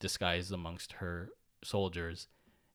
disguised 0.00 0.52
amongst 0.52 0.94
her 0.94 1.30
soldiers, 1.62 2.26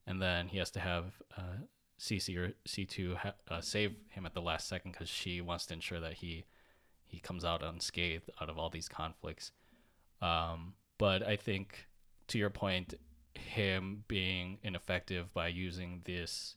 and 0.06 0.22
then 0.22 0.48
he 0.48 0.60
has 0.60 0.72
to 0.72 0.80
have 0.80 1.12
uh, 1.38 1.58
CC 2.00 2.38
or 2.38 2.54
C2 2.68 3.16
ha- 3.16 3.34
uh, 3.50 3.62
save 3.62 3.96
him 4.10 4.26
at 4.26 4.34
the 4.34 4.42
last 4.42 4.68
second 4.68 4.92
because 4.92 5.10
she 5.10 5.42
wants 5.42 5.66
to 5.68 5.74
ensure 5.74 6.00
that 6.00 6.16
he 6.16 6.46
he 7.06 7.20
comes 7.20 7.46
out 7.46 7.64
unscathed 7.64 8.30
out 8.42 8.50
of 8.50 8.58
all 8.58 8.70
these 8.70 8.90
conflicts. 8.90 9.52
Um, 10.22 10.74
but 10.98 11.24
I 11.24 11.38
think 11.38 11.88
to 12.28 12.38
your 12.38 12.50
point, 12.50 12.96
him 13.34 14.04
being 14.08 14.58
ineffective 14.62 15.34
by 15.34 15.48
using 15.48 16.02
this 16.04 16.56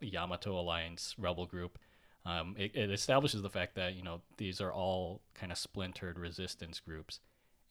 Yamato 0.00 0.58
Alliance 0.58 1.14
rebel 1.18 1.46
group, 1.46 1.78
um, 2.24 2.54
it, 2.58 2.74
it 2.74 2.90
establishes 2.90 3.42
the 3.42 3.50
fact 3.50 3.74
that 3.74 3.94
you 3.94 4.02
know 4.02 4.20
these 4.36 4.60
are 4.60 4.72
all 4.72 5.22
kind 5.34 5.52
of 5.52 5.58
splintered 5.58 6.18
resistance 6.18 6.80
groups, 6.80 7.20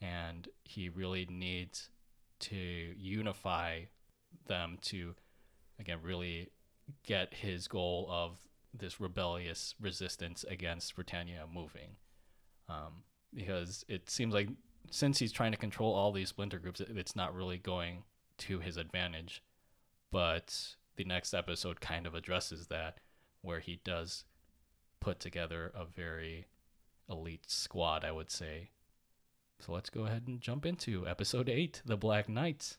and 0.01 0.47
he 0.63 0.89
really 0.89 1.27
needs 1.29 1.89
to 2.39 2.55
unify 2.55 3.81
them 4.47 4.77
to 4.81 5.15
again 5.79 5.99
really 6.03 6.49
get 7.03 7.33
his 7.33 7.67
goal 7.67 8.07
of 8.09 8.37
this 8.73 8.99
rebellious 8.99 9.75
resistance 9.79 10.43
against 10.47 10.95
Britannia 10.95 11.45
moving. 11.51 11.97
Um, 12.67 13.03
because 13.33 13.85
it 13.87 14.09
seems 14.09 14.33
like 14.33 14.49
since 14.91 15.19
he's 15.19 15.31
trying 15.31 15.51
to 15.51 15.57
control 15.57 15.93
all 15.93 16.11
these 16.11 16.29
splinter 16.29 16.59
groups, 16.59 16.79
it's 16.81 17.15
not 17.15 17.35
really 17.35 17.57
going 17.57 18.03
to 18.39 18.59
his 18.59 18.77
advantage. 18.77 19.43
But 20.11 20.75
the 20.95 21.03
next 21.03 21.33
episode 21.33 21.81
kind 21.81 22.05
of 22.05 22.15
addresses 22.15 22.67
that, 22.67 22.99
where 23.41 23.59
he 23.59 23.79
does 23.83 24.25
put 24.99 25.19
together 25.19 25.71
a 25.75 25.85
very 25.85 26.47
elite 27.09 27.45
squad, 27.47 28.03
I 28.03 28.11
would 28.11 28.31
say. 28.31 28.69
So 29.59 29.71
let's 29.71 29.89
go 29.89 30.05
ahead 30.05 30.23
and 30.27 30.41
jump 30.41 30.65
into 30.65 31.07
episode 31.07 31.49
8 31.49 31.81
The 31.85 31.97
Black 31.97 32.27
Knights. 32.27 32.77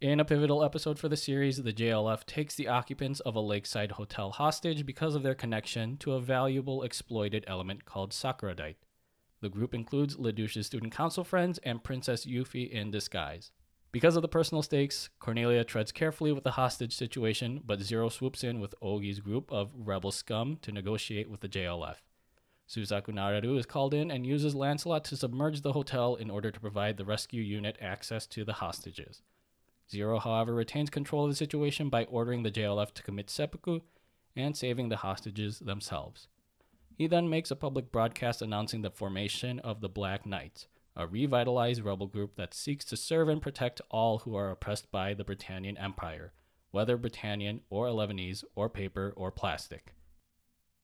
In 0.00 0.18
a 0.18 0.24
pivotal 0.24 0.64
episode 0.64 0.98
for 0.98 1.10
the 1.10 1.16
series, 1.16 1.62
the 1.62 1.74
JLF 1.74 2.24
takes 2.24 2.54
the 2.54 2.68
occupants 2.68 3.20
of 3.20 3.34
a 3.34 3.40
lakeside 3.40 3.92
hotel 3.92 4.30
hostage 4.30 4.86
because 4.86 5.14
of 5.14 5.22
their 5.22 5.34
connection 5.34 5.98
to 5.98 6.14
a 6.14 6.20
valuable 6.22 6.82
exploited 6.82 7.44
element 7.46 7.84
called 7.84 8.12
Sakuradite. 8.12 8.76
The 9.42 9.50
group 9.50 9.74
includes 9.74 10.16
Lelouch's 10.16 10.68
student 10.68 10.94
council 10.94 11.22
friends 11.22 11.58
and 11.64 11.84
Princess 11.84 12.24
Euphie 12.24 12.72
in 12.72 12.90
disguise. 12.90 13.52
Because 13.92 14.16
of 14.16 14.22
the 14.22 14.28
personal 14.28 14.62
stakes, 14.62 15.10
Cornelia 15.18 15.64
treads 15.64 15.92
carefully 15.92 16.32
with 16.32 16.44
the 16.44 16.52
hostage 16.52 16.96
situation, 16.96 17.60
but 17.62 17.82
Zero 17.82 18.08
swoops 18.08 18.42
in 18.42 18.58
with 18.58 18.74
Ogi's 18.80 19.20
group 19.20 19.52
of 19.52 19.70
rebel 19.76 20.12
scum 20.12 20.56
to 20.62 20.72
negotiate 20.72 21.28
with 21.28 21.40
the 21.40 21.48
JLF. 21.48 21.96
Suzaku 22.66 23.08
Nararu 23.08 23.58
is 23.58 23.66
called 23.66 23.92
in 23.92 24.10
and 24.10 24.24
uses 24.24 24.54
Lancelot 24.54 25.04
to 25.04 25.16
submerge 25.18 25.60
the 25.60 25.74
hotel 25.74 26.14
in 26.14 26.30
order 26.30 26.50
to 26.50 26.60
provide 26.60 26.96
the 26.96 27.04
rescue 27.04 27.42
unit 27.42 27.76
access 27.82 28.26
to 28.28 28.46
the 28.46 28.54
hostages. 28.54 29.20
Zero, 29.90 30.18
however, 30.18 30.54
retains 30.54 30.90
control 30.90 31.24
of 31.24 31.30
the 31.30 31.36
situation 31.36 31.88
by 31.88 32.04
ordering 32.04 32.42
the 32.42 32.50
JLF 32.50 32.92
to 32.92 33.02
commit 33.02 33.28
seppuku 33.28 33.80
and 34.36 34.56
saving 34.56 34.88
the 34.88 34.98
hostages 34.98 35.58
themselves. 35.58 36.28
He 36.96 37.06
then 37.06 37.28
makes 37.28 37.50
a 37.50 37.56
public 37.56 37.90
broadcast 37.90 38.42
announcing 38.42 38.82
the 38.82 38.90
formation 38.90 39.58
of 39.60 39.80
the 39.80 39.88
Black 39.88 40.26
Knights, 40.26 40.68
a 40.94 41.06
revitalized 41.06 41.82
rebel 41.82 42.06
group 42.06 42.36
that 42.36 42.54
seeks 42.54 42.84
to 42.84 42.96
serve 42.96 43.28
and 43.28 43.42
protect 43.42 43.80
all 43.90 44.18
who 44.18 44.36
are 44.36 44.50
oppressed 44.50 44.92
by 44.92 45.14
the 45.14 45.24
Britannian 45.24 45.76
Empire, 45.78 46.32
whether 46.70 46.96
Britannian 46.96 47.62
or 47.70 47.86
Elevenese 47.86 48.44
or 48.54 48.68
paper 48.68 49.12
or 49.16 49.32
plastic. 49.32 49.94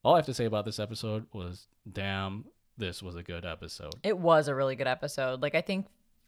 All 0.02 0.14
I 0.14 0.18
have 0.18 0.26
to 0.26 0.34
say 0.34 0.46
about 0.46 0.64
this 0.64 0.78
episode 0.78 1.26
was 1.32 1.68
damn, 1.90 2.46
this 2.78 3.02
was 3.02 3.14
a 3.14 3.22
good 3.22 3.44
episode. 3.44 3.94
It 4.02 4.18
was 4.18 4.48
a 4.48 4.54
really 4.54 4.76
good 4.76 4.86
episode. 4.86 5.42
Like 5.42 5.54
I 5.54 5.61
think 5.61 5.86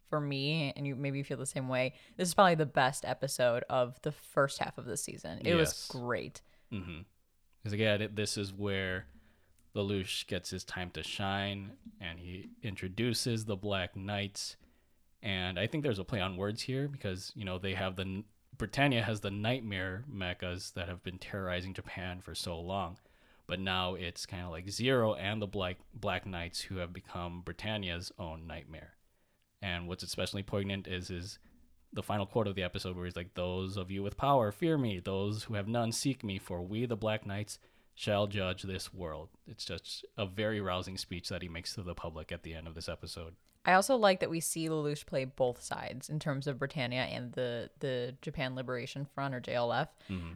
for 0.08 0.20
me, 0.20 0.72
and 0.76 0.86
you 0.86 0.96
maybe 0.96 1.22
feel 1.22 1.36
the 1.36 1.46
same 1.46 1.68
way, 1.68 1.94
this 2.16 2.28
is 2.28 2.34
probably 2.34 2.54
the 2.54 2.66
best 2.66 3.04
episode 3.04 3.64
of 3.68 4.00
the 4.02 4.12
first 4.12 4.58
half 4.58 4.78
of 4.78 4.84
the 4.84 4.96
season. 4.96 5.40
It 5.44 5.54
was 5.54 5.88
great. 5.90 6.40
Mm-hmm. 6.72 7.00
Because 7.62 7.72
again, 7.72 8.08
this 8.14 8.36
is 8.36 8.52
where 8.52 9.06
Lelouch 9.74 10.26
gets 10.26 10.50
his 10.50 10.64
time 10.64 10.90
to 10.90 11.02
shine, 11.02 11.72
and 12.00 12.18
he 12.18 12.50
introduces 12.62 13.44
the 13.44 13.56
Black 13.56 13.96
Knights. 13.96 14.56
And 15.22 15.58
I 15.58 15.66
think 15.66 15.82
there's 15.82 15.98
a 15.98 16.04
play 16.04 16.20
on 16.20 16.36
words 16.36 16.62
here 16.62 16.88
because 16.88 17.32
you 17.34 17.44
know 17.44 17.58
they 17.58 17.74
have 17.74 17.96
the 17.96 18.24
Britannia 18.56 19.02
has 19.02 19.20
the 19.20 19.30
nightmare 19.30 20.04
mechas 20.12 20.72
that 20.74 20.88
have 20.88 21.02
been 21.02 21.18
terrorizing 21.18 21.74
Japan 21.74 22.20
for 22.20 22.34
so 22.34 22.58
long, 22.58 22.98
but 23.46 23.60
now 23.60 23.94
it's 23.94 24.26
kind 24.26 24.44
of 24.44 24.50
like 24.50 24.70
Zero 24.70 25.14
and 25.14 25.40
the 25.42 25.46
Black 25.46 25.78
Black 25.94 26.26
Knights 26.26 26.62
who 26.62 26.76
have 26.76 26.92
become 26.92 27.42
Britannia's 27.44 28.12
own 28.18 28.46
nightmare. 28.46 28.94
And 29.60 29.88
what's 29.88 30.02
especially 30.02 30.42
poignant 30.42 30.86
is 30.86 31.10
is 31.10 31.38
the 31.92 32.02
final 32.02 32.26
quote 32.26 32.46
of 32.46 32.54
the 32.54 32.62
episode 32.62 32.96
where 32.96 33.06
he's 33.06 33.16
like, 33.16 33.34
Those 33.34 33.76
of 33.76 33.90
you 33.90 34.02
with 34.02 34.16
power 34.16 34.52
fear 34.52 34.78
me, 34.78 35.00
those 35.00 35.44
who 35.44 35.54
have 35.54 35.68
none 35.68 35.92
seek 35.92 36.22
me, 36.22 36.38
for 36.38 36.62
we 36.62 36.86
the 36.86 36.96
Black 36.96 37.26
Knights 37.26 37.58
shall 37.94 38.26
judge 38.26 38.62
this 38.62 38.94
world. 38.94 39.28
It's 39.46 39.64
just 39.64 40.04
a 40.16 40.24
very 40.24 40.60
rousing 40.60 40.96
speech 40.96 41.28
that 41.30 41.42
he 41.42 41.48
makes 41.48 41.74
to 41.74 41.82
the 41.82 41.94
public 41.94 42.30
at 42.30 42.44
the 42.44 42.54
end 42.54 42.68
of 42.68 42.74
this 42.74 42.88
episode. 42.88 43.34
I 43.64 43.72
also 43.72 43.96
like 43.96 44.20
that 44.20 44.30
we 44.30 44.40
see 44.40 44.68
Lelouch 44.68 45.04
play 45.04 45.24
both 45.24 45.60
sides 45.60 46.08
in 46.08 46.18
terms 46.18 46.46
of 46.46 46.58
Britannia 46.58 47.02
and 47.02 47.32
the 47.32 47.70
the 47.80 48.14
Japan 48.22 48.54
Liberation 48.54 49.04
Front 49.04 49.34
or 49.34 49.40
JLF, 49.40 49.88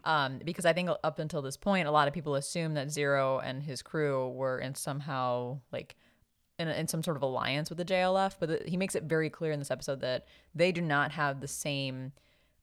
um, 0.05 0.41
because 0.45 0.67
I 0.67 0.73
think 0.73 0.91
up 1.03 1.19
until 1.19 1.41
this 1.41 1.57
point, 1.57 1.89
a 1.89 1.93
lot 1.93 2.09
of 2.09 2.15
people 2.15 2.35
assume 2.35 2.75
that 2.75 2.91
Zero 2.91 3.39
and 3.39 3.63
his 3.63 3.81
crew 3.81 4.29
were 4.29 4.59
in 4.59 4.75
somehow 4.75 5.61
like 5.71 5.97
in, 6.59 6.69
in 6.69 6.89
some 6.89 7.03
sort 7.03 7.17
of 7.17 7.23
alliance 7.23 7.69
with 7.69 7.79
the 7.79 7.85
JLF, 7.85 8.37
but 8.39 8.49
the, 8.49 8.63
he 8.67 8.77
makes 8.77 8.95
it 8.95 9.05
very 9.05 9.31
clear 9.31 9.53
in 9.53 9.59
this 9.59 9.71
episode 9.71 10.01
that 10.01 10.27
they 10.55 10.73
do 10.73 10.81
not 10.81 11.13
have 11.13 11.41
the 11.41 11.49
same. 11.49 12.13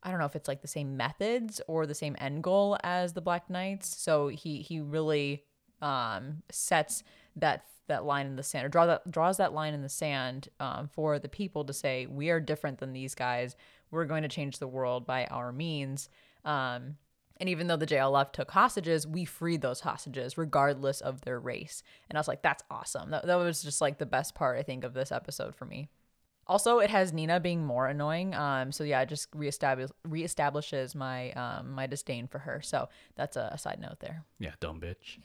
I 0.02 0.12
don't 0.12 0.20
know 0.20 0.26
if 0.26 0.36
it's 0.36 0.48
like 0.48 0.62
the 0.62 0.68
same 0.68 0.96
methods 0.96 1.60
or 1.68 1.86
the 1.86 1.96
same 1.96 2.16
end 2.20 2.44
goal 2.44 2.78
as 2.84 3.14
the 3.14 3.22
Black 3.22 3.50
Knights. 3.50 3.98
So 3.98 4.28
he 4.30 4.62
he 4.62 4.80
really 4.80 5.44
um, 5.82 6.44
sets 6.50 7.04
that 7.36 7.66
that 7.88 8.06
line 8.06 8.28
in 8.28 8.36
the 8.36 8.44
sand 8.44 8.66
or 8.66 8.70
draw 8.70 8.86
that 8.86 9.10
draws 9.12 9.38
that 9.38 9.54
line 9.54 9.74
in 9.74 9.82
the 9.82 9.90
sand 9.90 10.48
um, 10.60 10.88
for 10.88 11.20
the 11.20 11.28
people 11.28 11.66
to 11.66 11.74
say 11.74 12.06
we 12.06 12.30
are 12.30 12.40
different 12.40 12.78
than 12.78 12.94
these 12.94 13.16
guys. 13.16 13.56
We're 13.92 14.06
going 14.06 14.24
to 14.24 14.30
change 14.30 14.60
the 14.60 14.68
world 14.68 15.06
by 15.06 15.26
our 15.26 15.52
means. 15.52 16.10
Um, 16.46 16.98
and 17.40 17.48
even 17.48 17.68
though 17.68 17.78
the 17.78 17.88
JLF 17.88 18.34
took 18.34 18.52
hostages, 18.52 19.08
we 19.08 19.26
freed 19.26 19.62
those 19.62 19.82
hostages 19.82 20.38
regardless 20.38 21.00
of 21.00 21.22
their 21.22 21.40
race. 21.40 21.84
And 22.10 22.18
I 22.18 22.20
was 22.20 22.28
like, 22.28 22.42
that's 22.42 22.64
awesome. 22.70 23.12
That, 23.12 23.26
that 23.26 23.36
was 23.36 23.64
just 23.64 23.82
like 23.82 23.98
the 23.98 24.06
best 24.06 24.36
part, 24.36 24.58
I 24.58 24.64
think, 24.64 24.84
of 24.84 24.94
this 24.94 25.12
episode 25.12 25.56
for 25.56 25.66
me. 25.66 25.90
Also, 26.48 26.80
it 26.80 26.90
has 26.90 27.14
Nina 27.14 27.40
being 27.40 27.64
more 27.64 27.88
annoying. 27.88 28.34
Um, 28.34 28.72
so 28.72 28.84
yeah, 28.84 29.02
it 29.02 29.10
just 29.10 29.28
reestablish 29.36 29.92
reestablishes 30.08 30.96
my 30.96 31.32
um 31.34 31.72
my 31.72 31.86
disdain 31.86 32.28
for 32.28 32.40
her. 32.40 32.60
So 32.62 32.90
that's 33.16 33.38
a, 33.38 33.52
a 33.54 33.58
side 33.58 33.80
note 33.80 34.00
there. 34.00 34.26
Yeah, 34.40 34.54
dumb 34.60 34.82
bitch. 34.82 35.20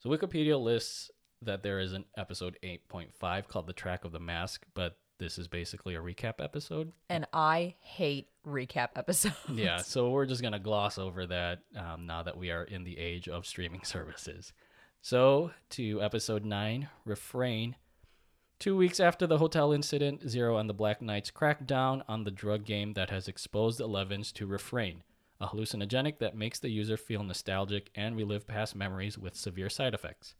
So 0.00 0.08
Wikipedia 0.08 0.60
lists 0.60 1.10
that 1.42 1.62
there 1.62 1.80
is 1.80 1.92
an 1.92 2.06
episode 2.16 2.58
8.5 2.62 3.46
called 3.48 3.66
The 3.66 3.72
Track 3.72 4.04
of 4.04 4.12
the 4.12 4.20
Mask, 4.20 4.64
but 4.74 4.96
this 5.22 5.38
is 5.38 5.46
basically 5.46 5.94
a 5.94 6.00
recap 6.00 6.34
episode. 6.40 6.92
And 7.08 7.26
I 7.32 7.76
hate 7.80 8.28
recap 8.46 8.88
episodes. 8.96 9.36
Yeah, 9.48 9.78
so 9.78 10.10
we're 10.10 10.26
just 10.26 10.42
going 10.42 10.52
to 10.52 10.58
gloss 10.58 10.98
over 10.98 11.26
that 11.26 11.60
um, 11.76 12.06
now 12.06 12.24
that 12.24 12.36
we 12.36 12.50
are 12.50 12.64
in 12.64 12.82
the 12.82 12.98
age 12.98 13.28
of 13.28 13.46
streaming 13.46 13.82
services. 13.84 14.52
So, 15.00 15.52
to 15.70 16.02
episode 16.02 16.44
9, 16.44 16.88
Refrain. 17.04 17.76
Two 18.58 18.76
weeks 18.76 19.00
after 19.00 19.26
the 19.26 19.38
hotel 19.38 19.72
incident, 19.72 20.28
Zero 20.28 20.56
and 20.56 20.68
the 20.68 20.74
Black 20.74 21.02
Knights 21.02 21.30
crack 21.30 21.66
down 21.66 22.04
on 22.08 22.22
the 22.24 22.30
drug 22.30 22.64
game 22.64 22.92
that 22.94 23.10
has 23.10 23.26
exposed 23.26 23.80
Elevens 23.80 24.30
to 24.32 24.46
Refrain, 24.46 25.02
a 25.40 25.48
hallucinogenic 25.48 26.18
that 26.18 26.36
makes 26.36 26.60
the 26.60 26.70
user 26.70 26.96
feel 26.96 27.24
nostalgic 27.24 27.90
and 27.96 28.16
relive 28.16 28.46
past 28.46 28.76
memories 28.76 29.18
with 29.18 29.34
severe 29.34 29.68
side 29.68 29.94
effects. 29.94 30.34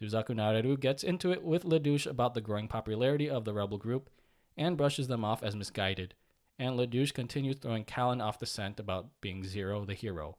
Suzaku 0.00 0.30
Nareru 0.30 0.78
gets 0.78 1.02
into 1.02 1.32
it 1.32 1.42
with 1.42 1.64
Ledouche 1.64 2.06
about 2.06 2.34
the 2.34 2.40
growing 2.40 2.68
popularity 2.68 3.28
of 3.30 3.44
the 3.44 3.52
rebel 3.52 3.78
group 3.78 4.10
and 4.56 4.76
brushes 4.76 5.08
them 5.08 5.24
off 5.24 5.42
as 5.42 5.56
misguided, 5.56 6.14
and 6.58 6.76
Ledouche 6.76 7.12
continues 7.12 7.56
throwing 7.56 7.84
Kallen 7.84 8.22
off 8.22 8.38
the 8.38 8.46
scent 8.46 8.78
about 8.78 9.08
being 9.20 9.44
Zero 9.44 9.84
the 9.84 9.94
hero. 9.94 10.36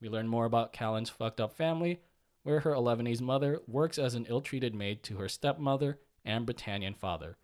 We 0.00 0.08
learn 0.08 0.28
more 0.28 0.44
about 0.44 0.72
Kallen's 0.72 1.10
fucked 1.10 1.40
up 1.40 1.52
family, 1.52 2.00
where 2.42 2.60
her 2.60 2.72
Elevenese 2.72 3.20
mother 3.20 3.60
works 3.66 3.98
as 3.98 4.14
an 4.14 4.26
ill 4.28 4.40
treated 4.40 4.74
maid 4.74 5.02
to 5.04 5.16
her 5.16 5.28
stepmother 5.28 5.98
and 6.24 6.46
Britannian 6.46 6.94
father. 6.94 7.36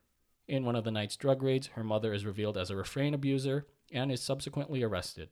In 0.46 0.64
one 0.64 0.76
of 0.76 0.84
the 0.84 0.90
night's 0.90 1.16
drug 1.16 1.42
raids, 1.42 1.68
her 1.68 1.84
mother 1.84 2.12
is 2.12 2.26
revealed 2.26 2.58
as 2.58 2.70
a 2.70 2.76
refrain 2.76 3.14
abuser 3.14 3.66
and 3.92 4.10
is 4.10 4.20
subsequently 4.20 4.82
arrested. 4.82 5.28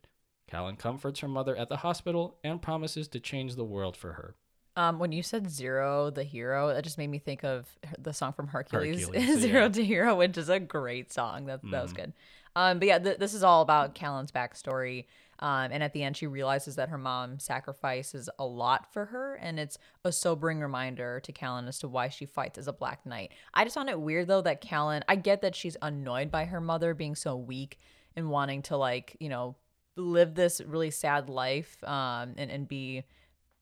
Kallen 0.51 0.79
comforts 0.79 1.21
her 1.21 1.29
mother 1.29 1.57
at 1.57 1.69
the 1.69 1.79
hospital 1.79 2.39
and 2.43 2.62
promises 2.62 3.09
to 3.09 3.21
change 3.21 3.57
the 3.57 3.64
world 3.64 3.97
for 3.97 4.14
her. 4.14 4.37
Um, 4.79 4.99
when 5.01 5.11
you 5.11 5.22
said 5.24 5.51
Zero, 5.51 6.09
the 6.11 6.22
hero, 6.22 6.68
that 6.72 6.85
just 6.85 6.99
made 6.99 7.09
me 7.09 7.18
think 7.18 7.43
of 7.45 7.66
the 7.99 8.12
song 8.12 8.33
from 8.33 8.47
Hercules, 8.47 9.07
Hercules, 9.07 9.41
Zero 9.41 9.62
yeah. 9.64 9.68
to 9.68 9.85
Hero, 9.85 10.14
which 10.14 10.39
is 10.39 10.49
a 10.49 10.61
great 10.61 11.12
song. 11.12 11.47
That 11.47 11.61
that 11.70 11.83
was 11.83 11.93
Mhm. 11.93 11.97
good. 11.97 12.12
Um, 12.55 12.79
but 12.79 12.87
yeah, 12.89 12.99
th- 12.99 13.18
this 13.18 13.35
is 13.35 13.43
all 13.43 13.61
about 13.62 13.95
Kallen's 13.95 14.31
backstory. 14.33 15.07
Um, 15.41 15.70
and 15.72 15.83
at 15.85 15.93
the 15.93 16.03
end, 16.03 16.16
she 16.16 16.26
realizes 16.26 16.74
that 16.76 16.89
her 16.89 16.99
mom 16.99 17.39
sacrifices 17.39 18.29
a 18.41 18.45
lot 18.45 18.93
for 18.93 19.07
her, 19.07 19.35
and 19.37 19.61
it's 19.61 19.79
a 20.05 20.11
sobering 20.11 20.61
reminder 20.61 21.20
to 21.20 21.33
Kallen 21.33 21.68
as 21.68 21.79
to 21.81 21.89
why 21.89 22.09
she 22.09 22.26
fights 22.26 22.59
as 22.59 22.66
a 22.68 22.72
Black 22.72 23.05
Knight. 23.07 23.33
I 23.55 23.62
just 23.64 23.74
found 23.74 23.89
it 23.91 24.01
weird 24.01 24.26
though 24.29 24.43
that 24.43 24.61
Kallen. 24.62 25.03
I 25.09 25.16
get 25.16 25.43
that 25.43 25.55
she's 25.57 25.76
annoyed 25.83 26.31
by 26.31 26.45
her 26.47 26.61
mother 26.61 26.95
being 26.95 27.14
so 27.14 27.37
weak 27.37 27.79
and 28.16 28.31
wanting 28.31 28.62
to 28.62 28.76
like 28.76 29.16
you 29.20 29.29
know 29.29 29.57
live 29.97 30.35
this 30.35 30.61
really 30.61 30.91
sad 30.93 31.29
life 31.29 31.83
um, 31.85 32.35
and 32.37 32.51
and 32.51 32.66
be 32.68 33.05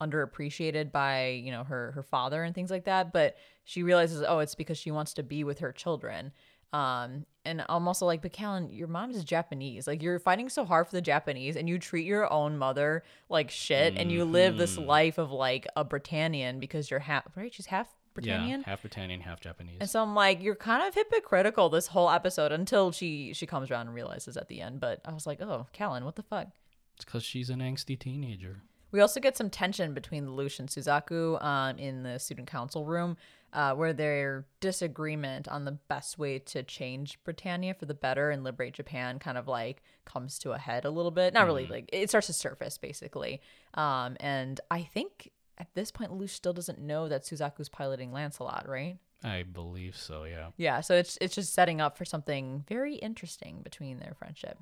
underappreciated 0.01 0.92
by 0.92 1.28
you 1.28 1.51
know 1.51 1.64
her 1.64 1.92
her 1.92 2.03
father 2.03 2.42
and 2.42 2.55
things 2.55 2.70
like 2.70 2.84
that 2.84 3.12
but 3.12 3.36
she 3.64 3.82
realizes 3.82 4.22
oh 4.26 4.38
it's 4.40 4.55
because 4.55 4.78
she 4.78 4.90
wants 4.90 5.14
to 5.14 5.22
be 5.22 5.44
with 5.44 5.59
her 5.61 5.72
children 5.72 6.32
um 6.72 7.24
and 7.44 7.64
i'm 7.68 7.86
also 7.88 8.05
like 8.07 8.20
but 8.22 8.32
Kallen, 8.32 8.76
your 8.76 8.88
mom 8.88 9.11
is 9.11 9.24
japanese 9.24 9.86
like 9.86 10.03
you're 10.03 10.18
fighting 10.18 10.49
so 10.49 10.64
hard 10.64 10.86
for 10.86 10.92
the 10.97 11.01
japanese 11.01 11.57
and 11.57 11.68
you 11.68 11.78
treat 11.78 12.05
your 12.07 12.30
own 12.32 12.59
mother 12.59 13.03
like 13.28 13.51
shit 13.51 13.97
and 13.97 14.11
you 14.11 14.24
live 14.24 14.57
this 14.59 14.76
Mhm. 14.76 14.86
life 14.86 15.18
of 15.18 15.30
like 15.30 15.66
a 15.76 15.84
britannian 15.84 16.61
because 16.61 16.90
you're 16.90 17.01
half 17.01 17.24
right 17.36 17.55
she's 17.55 17.66
half 17.66 17.94
britannian 18.14 18.61
Yeah, 18.61 18.66
half 18.70 18.80
Britannian, 18.82 19.20
half 19.20 19.40
Japanese. 19.40 19.76
and 19.78 19.90
so 19.90 20.03
I'm 20.03 20.14
like, 20.14 20.42
you're 20.42 20.55
kind 20.55 20.82
of 20.88 20.94
hypocritical 20.94 21.68
this 21.68 21.88
whole 21.88 22.09
episode 22.11 22.51
until 22.51 22.90
she 22.90 23.34
she 23.34 23.44
comes 23.47 23.70
around 23.70 23.88
and 23.88 23.94
realizes 23.94 24.38
at 24.38 24.49
the 24.49 24.62
end. 24.62 24.80
But 24.80 25.03
I 25.05 25.12
was 25.12 25.26
like, 25.26 25.42
oh, 25.42 25.66
Kallen, 25.74 26.03
what 26.03 26.16
the 26.16 26.22
fuck? 26.22 26.49
it's 26.94 27.05
because 27.05 27.22
she's 27.22 27.51
an 27.51 27.61
angsty 27.61 27.99
teenager. 27.99 28.62
We 28.97 29.03
also 29.03 29.20
get 29.20 29.36
some 29.36 29.51
tension 29.51 29.92
between 29.92 30.26
Lelouch 30.26 30.59
and 30.59 30.70
Suzaku 30.70 31.44
um, 31.44 31.76
in 31.76 32.03
the 32.03 32.18
student 32.18 32.49
council 32.49 32.86
room, 32.86 33.18
uh, 33.53 33.74
where 33.74 33.92
their 33.92 34.47
disagreement 34.61 35.49
on 35.49 35.66
the 35.66 35.72
best 35.72 36.18
way 36.18 36.38
to 36.38 36.62
change 36.62 37.22
Britannia 37.22 37.74
for 37.74 37.84
the 37.84 37.92
better 37.92 38.30
and 38.30 38.42
liberate 38.42 38.72
Japan 38.72 39.18
kind 39.18 39.36
of 39.36 39.47
like 39.49 39.82
comes 40.07 40.38
to 40.38 40.53
a 40.53 40.59
head 40.59 40.86
a 40.86 40.90
little 40.90 41.11
bit. 41.11 41.34
Not 41.34 41.44
really, 41.44 41.66
like 41.66 41.90
it 41.92 42.09
starts 42.09 42.28
to 42.28 42.32
surface 42.32 42.78
basically. 42.78 43.42
Um, 43.74 44.16
and 44.18 44.62
I 44.70 44.84
think 44.84 45.30
at 45.59 45.68
this 45.74 45.90
point, 45.90 46.11
Lelouch 46.11 46.30
still 46.30 46.55
doesn't 46.55 46.78
know 46.78 47.07
that 47.07 47.24
Suzaku's 47.24 47.68
piloting 47.68 48.12
Lancelot, 48.12 48.66
right? 48.66 48.97
I 49.22 49.42
believe 49.42 49.94
so, 49.94 50.24
yeah. 50.24 50.53
Yeah, 50.57 50.80
so 50.80 50.94
it's 50.94 51.18
it's 51.20 51.34
just 51.34 51.53
setting 51.53 51.82
up 51.82 51.99
for 51.99 52.07
something 52.07 52.64
very 52.66 52.94
interesting 52.94 53.61
between 53.62 53.99
their 53.99 54.14
friendship. 54.18 54.57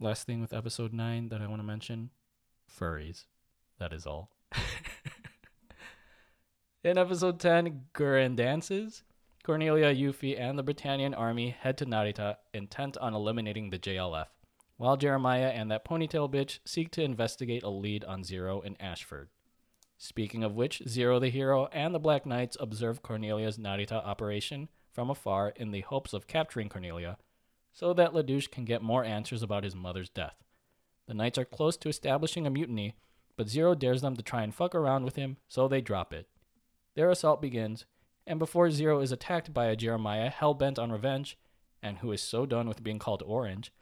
Last 0.00 0.26
thing 0.26 0.40
with 0.40 0.54
episode 0.54 0.94
9 0.94 1.28
that 1.28 1.42
I 1.42 1.46
want 1.46 1.60
to 1.60 1.66
mention 1.66 2.08
furries. 2.66 3.24
That 3.80 3.92
is 3.94 4.06
all. 4.06 4.30
In 6.84 6.98
episode 6.98 7.40
10, 7.40 7.86
Gurren 7.94 8.36
dances. 8.36 9.02
Cornelia, 9.42 9.90
Euphie, 9.90 10.36
and 10.36 10.58
the 10.58 10.62
Britannian 10.62 11.14
army 11.14 11.56
head 11.58 11.78
to 11.78 11.86
Narita, 11.86 12.36
intent 12.52 12.98
on 12.98 13.14
eliminating 13.14 13.70
the 13.70 13.78
JLF, 13.78 14.26
while 14.76 14.98
Jeremiah 14.98 15.48
and 15.48 15.70
that 15.70 15.86
ponytail 15.86 16.30
bitch 16.30 16.58
seek 16.66 16.90
to 16.92 17.02
investigate 17.02 17.62
a 17.62 17.70
lead 17.70 18.04
on 18.04 18.22
Zero 18.22 18.60
and 18.60 18.76
Ashford. 18.78 19.30
Speaking 19.96 20.44
of 20.44 20.54
which, 20.54 20.82
Zero 20.86 21.18
the 21.18 21.30
hero 21.30 21.66
and 21.72 21.94
the 21.94 21.98
Black 21.98 22.26
Knights 22.26 22.58
observe 22.60 23.02
Cornelia's 23.02 23.56
Narita 23.56 24.04
operation 24.04 24.68
from 24.92 25.08
afar 25.08 25.54
in 25.56 25.70
the 25.70 25.80
hopes 25.80 26.12
of 26.12 26.26
capturing 26.26 26.68
Cornelia, 26.68 27.16
so 27.72 27.94
that 27.94 28.12
Ledouche 28.12 28.50
can 28.50 28.66
get 28.66 28.82
more 28.82 29.04
answers 29.04 29.42
about 29.42 29.64
his 29.64 29.74
mother's 29.74 30.10
death. 30.10 30.36
The 31.06 31.14
Knights 31.14 31.38
are 31.38 31.46
close 31.46 31.78
to 31.78 31.88
establishing 31.88 32.46
a 32.46 32.50
mutiny, 32.50 32.94
but 33.40 33.48
Zero 33.48 33.74
dares 33.74 34.02
them 34.02 34.14
to 34.16 34.22
try 34.22 34.42
and 34.42 34.54
fuck 34.54 34.74
around 34.74 35.02
with 35.02 35.16
him, 35.16 35.38
so 35.48 35.66
they 35.66 35.80
drop 35.80 36.12
it. 36.12 36.28
Their 36.94 37.08
assault 37.08 37.40
begins, 37.40 37.86
and 38.26 38.38
before 38.38 38.70
Zero 38.70 39.00
is 39.00 39.12
attacked 39.12 39.54
by 39.54 39.68
a 39.68 39.76
Jeremiah 39.76 40.28
hell 40.28 40.52
bent 40.52 40.78
on 40.78 40.92
revenge, 40.92 41.38
and 41.82 41.96
who 41.96 42.12
is 42.12 42.20
so 42.20 42.44
done 42.44 42.68
with 42.68 42.84
being 42.84 42.98
called 42.98 43.22
Orange, 43.24 43.72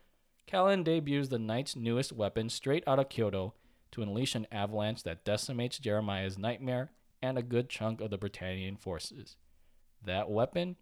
Kallen 0.47 0.85
debuts 0.85 1.27
the 1.27 1.41
Knight's 1.41 1.75
newest 1.75 2.13
weapon 2.13 2.49
straight 2.49 2.85
out 2.87 3.01
of 3.01 3.09
Kyoto 3.09 3.53
to 3.91 4.01
unleash 4.01 4.37
an 4.37 4.47
avalanche 4.53 5.03
that 5.03 5.25
decimates 5.25 5.81
Jeremiah's 5.81 6.39
nightmare 6.39 6.93
and 7.21 7.37
a 7.37 7.43
good 7.43 7.69
chunk 7.69 8.01
of 8.01 8.11
the 8.11 8.17
Britannian 8.17 8.77
forces. 8.77 9.39
That 10.05 10.31
weapon? 10.31 10.77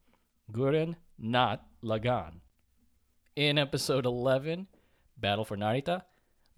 Gurren, 0.53 0.97
not 1.19 1.65
Lagann. 1.83 2.41
In 3.37 3.57
episode 3.57 4.05
11, 4.05 4.67
Battle 5.17 5.47
for 5.47 5.57
Narita, 5.57 6.03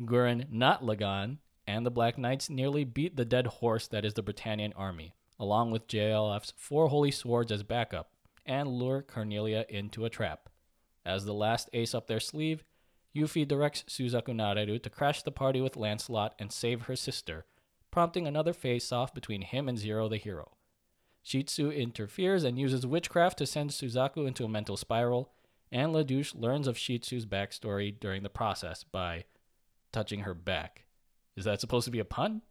Gurren, 0.03 0.51
not 0.51 0.83
Lagann, 0.83 1.39
and 1.69 1.85
the 1.85 1.91
Black 1.91 2.16
Knights 2.16 2.49
nearly 2.49 2.83
beat 2.83 3.16
the 3.16 3.27
dead 3.27 3.47
horse 3.47 3.87
that 3.89 4.07
is 4.07 4.14
the 4.14 4.23
Britannian 4.23 4.73
army, 4.75 5.12
along 5.39 5.71
with 5.71 5.87
JLF's 5.87 6.55
four 6.57 6.89
holy 6.89 7.11
swords 7.11 7.53
as 7.53 7.62
backup, 7.62 8.11
and 8.47 8.71
lure 8.71 9.03
Cornelia 9.03 9.66
into 9.69 10.07
a 10.07 10.11
trap. 10.11 10.49
As 11.05 11.27
the 11.27 11.35
last 11.35 11.69
ace 11.75 11.95
up 11.95 12.07
their 12.07 12.21
sleeve, 12.21 12.64
Euphie 13.12 13.45
directs 13.45 13.85
Suzaku 13.87 14.35
Nareru 14.35 14.83
to 14.83 14.89
crash 14.89 15.23
the 15.23 15.31
party 15.31 15.61
with 15.61 15.77
Lancelot 15.77 16.35
and 16.39 16.51
save 16.51 16.83
her 16.83 16.97
sister, 16.97 17.45
prompting 17.91 18.27
another 18.27 18.55
face-off 18.55 19.12
between 19.12 19.43
him 19.43 19.69
and 19.69 19.79
Zero 19.79 20.09
the 20.09 20.16
hero. 20.16 20.53
Shitsu 21.23 21.77
interferes 21.77 22.45
and 22.45 22.59
uses 22.59 22.87
witchcraft 22.87 23.37
to 23.39 23.47
send 23.47 23.71
Suzaku 23.71 24.27
into 24.27 24.47
a 24.47 24.49
mental 24.49 24.79
spiral, 24.79 25.33
and 25.71 25.93
Ledouche 25.93 26.35
learns 26.35 26.66
of 26.66 26.77
Shitsu's 26.77 27.27
backstory 27.27 27.95
during 28.01 28.23
the 28.23 28.31
process 28.31 28.85
by 28.85 29.25
touching 29.93 30.21
her 30.21 30.33
back. 30.33 30.87
Is 31.39 31.45
that 31.45 31.61
supposed 31.61 31.84
to 31.84 31.93
be 31.93 32.01
a 32.01 32.05
pun? 32.05 32.43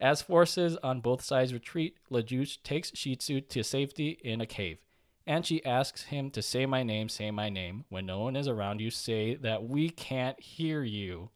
As 0.00 0.22
forces 0.22 0.76
on 0.76 1.00
both 1.00 1.22
sides 1.22 1.52
retreat, 1.52 1.96
Ledouche 2.08 2.62
takes 2.62 2.92
Shitsu 2.92 3.48
to 3.48 3.64
safety 3.64 4.20
in 4.22 4.40
a 4.40 4.46
cave, 4.46 4.78
and 5.26 5.44
she 5.44 5.64
asks 5.64 6.04
him 6.04 6.30
to 6.30 6.40
say 6.40 6.64
my 6.64 6.84
name, 6.84 7.08
say 7.08 7.32
my 7.32 7.48
name. 7.48 7.84
When 7.88 8.06
no 8.06 8.20
one 8.20 8.36
is 8.36 8.46
around 8.46 8.80
you, 8.80 8.90
say 8.90 9.34
that 9.34 9.64
we 9.64 9.90
can't 9.90 10.38
hear 10.40 10.84
you. 10.84 11.30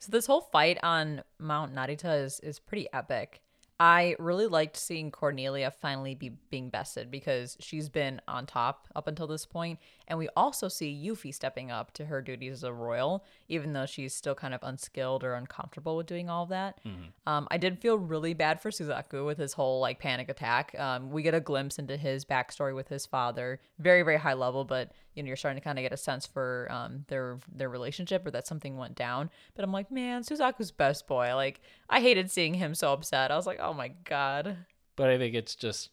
So 0.00 0.10
this 0.10 0.26
whole 0.26 0.42
fight 0.42 0.78
on 0.82 1.22
Mount 1.38 1.74
Narita 1.74 2.22
is 2.22 2.40
is 2.40 2.58
pretty 2.58 2.88
epic. 2.92 3.40
I 3.82 4.14
really 4.20 4.46
liked 4.46 4.76
seeing 4.76 5.10
Cornelia 5.10 5.72
finally 5.72 6.14
be 6.14 6.28
being 6.50 6.70
bested 6.70 7.10
because 7.10 7.56
she's 7.58 7.88
been 7.88 8.20
on 8.28 8.46
top 8.46 8.86
up 8.94 9.08
until 9.08 9.26
this 9.26 9.44
point, 9.44 9.80
and 10.06 10.20
we 10.20 10.28
also 10.36 10.68
see 10.68 10.88
Euphie 10.88 11.32
stepping 11.32 11.72
up 11.72 11.92
to 11.94 12.04
her 12.04 12.22
duties 12.22 12.52
as 12.52 12.62
a 12.62 12.72
royal, 12.72 13.24
even 13.48 13.72
though 13.72 13.84
she's 13.84 14.14
still 14.14 14.36
kind 14.36 14.54
of 14.54 14.60
unskilled 14.62 15.24
or 15.24 15.34
uncomfortable 15.34 15.96
with 15.96 16.06
doing 16.06 16.30
all 16.30 16.44
of 16.44 16.50
that. 16.50 16.78
Um, 17.26 17.48
I 17.50 17.58
did 17.58 17.80
feel 17.80 17.98
really 17.98 18.34
bad 18.34 18.60
for 18.60 18.70
Suzaku 18.70 19.26
with 19.26 19.38
his 19.38 19.52
whole 19.52 19.80
like 19.80 19.98
panic 19.98 20.28
attack. 20.28 20.78
Um, 20.78 21.10
we 21.10 21.24
get 21.24 21.34
a 21.34 21.40
glimpse 21.40 21.80
into 21.80 21.96
his 21.96 22.24
backstory 22.24 22.76
with 22.76 22.86
his 22.86 23.04
father, 23.04 23.58
very 23.80 24.02
very 24.02 24.18
high 24.18 24.34
level, 24.34 24.64
but 24.64 24.92
you 25.14 25.22
know 25.22 25.26
you're 25.26 25.36
starting 25.36 25.60
to 25.60 25.64
kind 25.64 25.78
of 25.78 25.82
get 25.82 25.92
a 25.92 25.96
sense 25.96 26.26
for 26.26 26.68
um, 26.70 27.04
their 27.08 27.38
their 27.54 27.68
relationship 27.68 28.26
or 28.26 28.30
that 28.30 28.46
something 28.46 28.76
went 28.76 28.94
down. 28.94 29.30
But 29.54 29.64
I'm 29.64 29.72
like, 29.72 29.90
man, 29.90 30.22
Suzaku's 30.22 30.70
best 30.70 31.06
boy. 31.06 31.34
Like 31.34 31.60
I 31.88 32.00
hated 32.00 32.30
seeing 32.30 32.54
him 32.54 32.74
so 32.74 32.92
upset. 32.92 33.30
I 33.30 33.36
was 33.36 33.46
like, 33.46 33.60
oh 33.60 33.74
my 33.74 33.88
god. 34.04 34.56
But 34.96 35.10
I 35.10 35.18
think 35.18 35.34
it's 35.34 35.54
just 35.54 35.90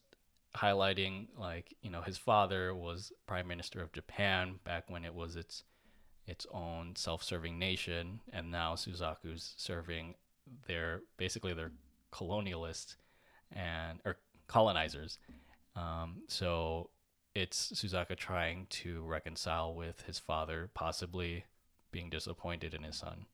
highlighting 0.55 1.27
like 1.37 1.75
you 1.81 1.91
know 1.91 2.01
his 2.01 2.17
father 2.17 2.73
was 2.73 3.11
prime 3.27 3.47
minister 3.47 3.81
of 3.81 3.91
Japan 3.91 4.55
back 4.63 4.85
when 4.89 5.05
it 5.05 5.13
was 5.13 5.35
its 5.35 5.63
its 6.27 6.45
own 6.51 6.95
self-serving 6.95 7.57
nation, 7.57 8.19
and 8.31 8.51
now 8.51 8.75
Suzaku's 8.75 9.55
serving 9.57 10.15
their 10.67 11.01
basically 11.17 11.53
their 11.53 11.71
colonialists 12.11 12.95
and 13.51 13.99
or 14.05 14.17
colonizers. 14.47 15.17
Um, 15.75 16.23
so 16.27 16.89
it's 17.35 17.71
Suzaku 17.71 18.15
trying 18.15 18.67
to 18.69 19.03
reconcile 19.03 19.73
with 19.73 20.01
his 20.01 20.19
father, 20.19 20.69
possibly 20.73 21.45
being 21.91 22.09
disappointed 22.09 22.73
in 22.73 22.83
his 22.83 22.95
son. 22.95 23.25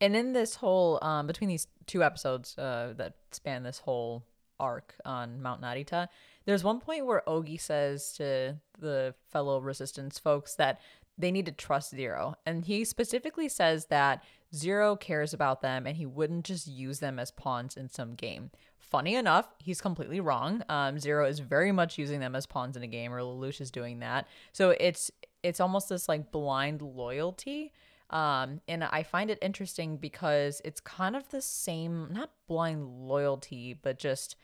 And 0.00 0.14
in 0.14 0.32
this 0.32 0.56
whole, 0.56 0.98
um, 1.02 1.26
between 1.26 1.48
these 1.48 1.66
two 1.86 2.02
episodes 2.02 2.56
uh, 2.58 2.94
that 2.96 3.14
span 3.30 3.62
this 3.62 3.78
whole 3.78 4.24
arc 4.60 4.94
on 5.04 5.40
Mount 5.42 5.62
Narita, 5.62 6.08
there's 6.44 6.64
one 6.64 6.80
point 6.80 7.06
where 7.06 7.22
Ogi 7.26 7.60
says 7.60 8.12
to 8.14 8.56
the 8.78 9.14
fellow 9.30 9.60
resistance 9.60 10.18
folks 10.18 10.54
that 10.56 10.80
they 11.18 11.30
need 11.30 11.46
to 11.46 11.52
trust 11.52 11.90
Zero. 11.90 12.34
And 12.44 12.64
he 12.64 12.84
specifically 12.84 13.48
says 13.48 13.86
that 13.86 14.22
Zero 14.56 14.96
cares 14.96 15.32
about 15.32 15.60
them 15.60 15.86
and 15.86 15.96
he 15.96 16.06
wouldn't 16.06 16.44
just 16.44 16.66
use 16.66 16.98
them 16.98 17.18
as 17.18 17.30
pawns 17.30 17.76
in 17.76 17.88
some 17.88 18.14
game. 18.14 18.50
Funny 18.78 19.16
enough, 19.16 19.48
he's 19.58 19.80
completely 19.80 20.20
wrong. 20.20 20.62
Um, 20.68 20.98
Zero 20.98 21.26
is 21.26 21.40
very 21.40 21.72
much 21.72 21.98
using 21.98 22.20
them 22.20 22.36
as 22.36 22.46
pawns 22.46 22.76
in 22.76 22.82
a 22.84 22.86
game, 22.86 23.12
or 23.12 23.20
Lelouch 23.20 23.60
is 23.60 23.70
doing 23.70 23.98
that. 23.98 24.28
So 24.52 24.70
it's 24.78 25.10
it's 25.42 25.60
almost 25.60 25.88
this 25.88 26.08
like 26.08 26.30
blind 26.30 26.82
loyalty. 26.82 27.72
Um, 28.10 28.60
and 28.68 28.84
I 28.84 29.02
find 29.02 29.30
it 29.30 29.38
interesting 29.42 29.96
because 29.96 30.62
it's 30.64 30.80
kind 30.80 31.16
of 31.16 31.28
the 31.30 31.42
same, 31.42 32.08
not 32.12 32.30
blind 32.46 32.86
loyalty, 32.86 33.74
but 33.74 33.98
just 33.98 34.36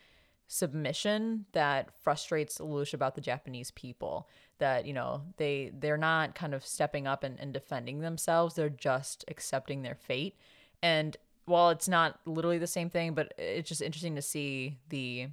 submission 0.47 1.45
that 1.53 1.89
frustrates 2.03 2.59
Lelouch 2.59 2.93
about 2.93 3.15
the 3.15 3.21
Japanese 3.21 3.71
people. 3.71 4.27
That, 4.59 4.85
you 4.85 4.93
know, 4.93 5.23
they 5.37 5.71
they're 5.77 5.97
not 5.97 6.35
kind 6.35 6.53
of 6.53 6.65
stepping 6.65 7.07
up 7.07 7.23
and, 7.23 7.39
and 7.39 7.53
defending 7.53 7.99
themselves. 7.99 8.55
They're 8.55 8.69
just 8.69 9.25
accepting 9.27 9.81
their 9.81 9.95
fate. 9.95 10.35
And 10.81 11.17
while 11.45 11.69
it's 11.69 11.87
not 11.87 12.19
literally 12.25 12.59
the 12.59 12.67
same 12.67 12.89
thing, 12.89 13.13
but 13.13 13.33
it's 13.37 13.67
just 13.67 13.81
interesting 13.81 14.15
to 14.15 14.21
see 14.21 14.77
the 14.89 15.27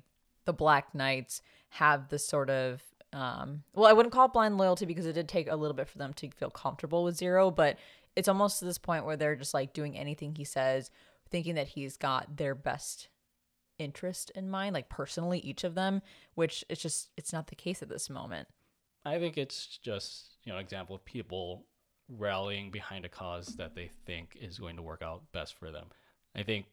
the 0.46 0.52
Black 0.52 0.94
Knights 0.94 1.42
have 1.70 2.08
this 2.08 2.26
sort 2.26 2.50
of 2.50 2.82
um, 3.12 3.64
well, 3.74 3.88
I 3.88 3.92
wouldn't 3.92 4.12
call 4.12 4.26
it 4.26 4.32
blind 4.32 4.56
loyalty 4.56 4.86
because 4.86 5.06
it 5.06 5.14
did 5.14 5.28
take 5.28 5.50
a 5.50 5.56
little 5.56 5.74
bit 5.74 5.88
for 5.88 5.98
them 5.98 6.12
to 6.14 6.30
feel 6.30 6.50
comfortable 6.50 7.02
with 7.02 7.16
Zero, 7.16 7.50
but 7.50 7.76
it's 8.14 8.28
almost 8.28 8.58
to 8.58 8.64
this 8.64 8.78
point 8.78 9.04
where 9.04 9.16
they're 9.16 9.36
just 9.36 9.54
like 9.54 9.72
doing 9.72 9.98
anything 9.98 10.34
he 10.34 10.44
says, 10.44 10.90
thinking 11.28 11.56
that 11.56 11.68
he's 11.68 11.96
got 11.96 12.36
their 12.36 12.54
best 12.54 13.08
interest 13.80 14.30
in 14.34 14.48
mind, 14.48 14.74
like 14.74 14.88
personally, 14.88 15.38
each 15.40 15.64
of 15.64 15.74
them, 15.74 16.02
which 16.34 16.64
it's 16.68 16.80
just, 16.80 17.10
it's 17.16 17.32
not 17.32 17.48
the 17.48 17.56
case 17.56 17.82
at 17.82 17.88
this 17.88 18.10
moment. 18.10 18.48
I 19.04 19.18
think 19.18 19.38
it's 19.38 19.78
just, 19.82 20.36
you 20.44 20.52
know, 20.52 20.58
an 20.58 20.64
example 20.64 20.94
of 20.94 21.04
people 21.04 21.64
rallying 22.08 22.70
behind 22.70 23.04
a 23.04 23.08
cause 23.08 23.46
that 23.56 23.74
they 23.74 23.90
think 24.04 24.36
is 24.40 24.58
going 24.58 24.76
to 24.76 24.82
work 24.82 25.02
out 25.02 25.22
best 25.32 25.54
for 25.58 25.70
them. 25.70 25.86
I 26.36 26.42
think 26.42 26.66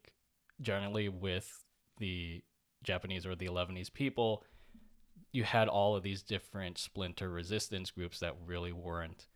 generally 0.62 1.10
with 1.10 1.64
the 2.00 2.44
Japanese 2.84 3.26
or 3.26 3.36
the 3.36 3.48
Elevenese 3.48 3.94
people, 3.94 4.44
you 5.32 5.44
had 5.44 5.68
all 5.68 5.96
of 5.96 6.04
these 6.04 6.22
different 6.22 6.78
splinter 6.78 7.30
resistance 7.30 7.92
groups 7.92 8.20
that 8.20 8.36
really 8.46 8.72
weren't 8.72 9.28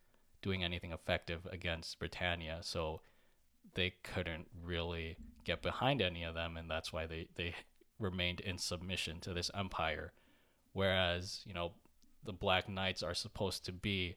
doing 0.41 0.63
anything 0.63 0.91
effective 0.91 1.47
against 1.51 1.99
Britannia. 1.99 2.59
So 2.61 3.01
they 3.75 3.93
couldn't 4.03 4.47
really 4.63 5.17
get 5.43 5.61
behind 5.61 6.01
any 6.01 6.23
of 6.23 6.35
them, 6.35 6.57
and 6.57 6.69
that's 6.69 6.91
why 6.93 7.05
they, 7.05 7.27
they 7.35 7.55
remained 7.99 8.39
in 8.39 8.57
submission 8.57 9.19
to 9.21 9.33
this 9.33 9.51
empire. 9.53 10.13
Whereas, 10.73 11.41
you 11.45 11.53
know, 11.53 11.73
the 12.23 12.33
Black 12.33 12.69
Knights 12.69 13.03
are 13.03 13.13
supposed 13.13 13.65
to 13.65 13.71
be 13.71 14.15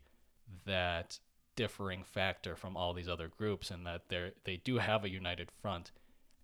that 0.66 1.18
differing 1.56 2.02
factor 2.02 2.56
from 2.56 2.76
all 2.76 2.92
these 2.92 3.08
other 3.08 3.28
groups, 3.28 3.70
and 3.70 3.86
that 3.86 4.08
they 4.08 4.32
they 4.44 4.56
do 4.56 4.78
have 4.78 5.04
a 5.04 5.10
united 5.10 5.50
front, 5.50 5.92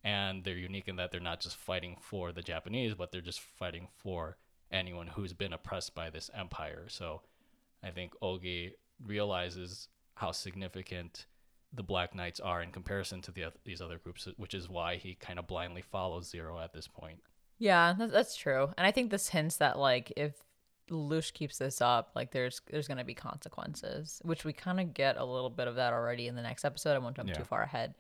and 0.03 0.45
they're 0.45 0.57
unique 0.57 0.89
in 0.89 0.97
that 0.97 1.11
they're 1.11 1.21
not 1.21 1.41
just 1.41 1.57
fighting 1.57 1.97
for 2.01 2.33
the 2.33 2.43
Japanese, 2.43 2.95
but 2.95 3.13
they're 3.13 3.21
just 3.21 3.41
fighting 3.41 3.89
for 3.97 4.37
anyone 4.73 5.09
who's 5.09 5.33
been 5.33 5.53
oppressed 5.53 5.95
by 5.95 6.11
this 6.11 6.31
empire. 6.35 6.85
So, 6.89 7.23
I 7.83 7.91
think 7.91 8.13
Ogi 8.23 8.73
realizes 9.05 9.89
how 10.15 10.33
significant 10.33 11.27
the 11.73 11.83
Black 11.83 12.15
Knights 12.15 12.41
are 12.41 12.63
in 12.63 12.71
comparison 12.71 13.23
to 13.23 13.33
the 13.33 13.45
these 13.65 13.81
other 13.81 13.99
groups, 13.99 14.29
which 14.37 14.55
is 14.55 14.69
why 14.69 14.97
he 14.97 15.15
kind 15.15 15.39
of 15.39 15.47
blindly 15.47 15.83
follows 15.83 16.29
Zero 16.29 16.59
at 16.59 16.73
this 16.73 16.89
point. 16.89 17.21
Yeah, 17.59 17.95
that's 17.99 18.37
true, 18.37 18.71
and 18.77 18.87
I 18.87 18.91
think 18.91 19.11
this 19.11 19.29
hints 19.29 19.57
that 19.57 19.79
like 19.79 20.13
if 20.17 20.33
Lush 20.91 21.31
keeps 21.31 21.59
this 21.59 21.81
up, 21.81 22.13
like 22.15 22.33
there's 22.33 22.61
there's 22.71 22.89
gonna 22.89 23.05
be 23.05 23.15
consequences, 23.15 24.21
which 24.25 24.45
we 24.45 24.53
kind 24.53 24.81
of 24.81 24.95
get 24.95 25.17
a 25.17 25.25
little 25.25 25.51
bit 25.51 25.69
of 25.69 25.77
that 25.77 25.93
already 25.93 26.27
in 26.27 26.35
the 26.35 26.43
next 26.43 26.65
episode. 26.65 26.95
I 26.95 26.99
won't 26.99 27.17
jump 27.17 27.29
yeah. 27.29 27.37
too 27.37 27.45
far 27.45 27.63
ahead. 27.63 27.95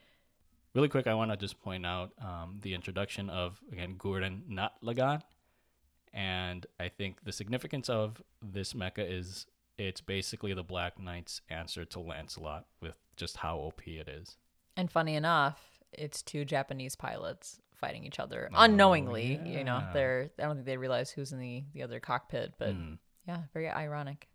Really 0.74 0.88
quick, 0.88 1.06
I 1.06 1.14
want 1.14 1.32
to 1.32 1.36
just 1.36 1.60
point 1.60 1.84
out 1.84 2.12
um, 2.20 2.58
the 2.62 2.74
introduction 2.74 3.30
of 3.30 3.60
again 3.72 3.94
Gurren, 3.98 4.42
Not 4.48 4.80
Lagann, 4.82 5.22
and 6.12 6.66
I 6.78 6.88
think 6.88 7.24
the 7.24 7.32
significance 7.32 7.88
of 7.88 8.22
this 8.42 8.72
mecha 8.72 9.08
is 9.08 9.46
it's 9.80 10.02
basically 10.02 10.52
the 10.52 10.62
Black 10.62 11.00
Knight's 11.00 11.40
answer 11.48 11.86
to 11.86 12.00
Lancelot 12.00 12.66
with 12.82 12.96
just 13.16 13.38
how 13.38 13.56
OP 13.56 13.80
it 13.86 14.08
is. 14.08 14.36
And 14.76 14.90
funny 14.90 15.14
enough, 15.14 15.58
it's 15.92 16.22
two 16.22 16.44
Japanese 16.44 16.94
pilots 16.94 17.60
fighting 17.74 18.04
each 18.04 18.20
other 18.20 18.50
oh, 18.52 18.56
unknowingly. 18.58 19.40
Yeah. 19.42 19.58
You 19.58 19.64
know, 19.64 19.82
they're 19.94 20.30
I 20.38 20.42
don't 20.42 20.56
think 20.56 20.66
they 20.66 20.76
realize 20.76 21.10
who's 21.10 21.32
in 21.32 21.38
the 21.38 21.64
the 21.72 21.82
other 21.82 21.98
cockpit, 21.98 22.52
but 22.58 22.74
mm. 22.74 22.98
yeah, 23.26 23.38
very 23.54 23.70
ironic. 23.70 24.28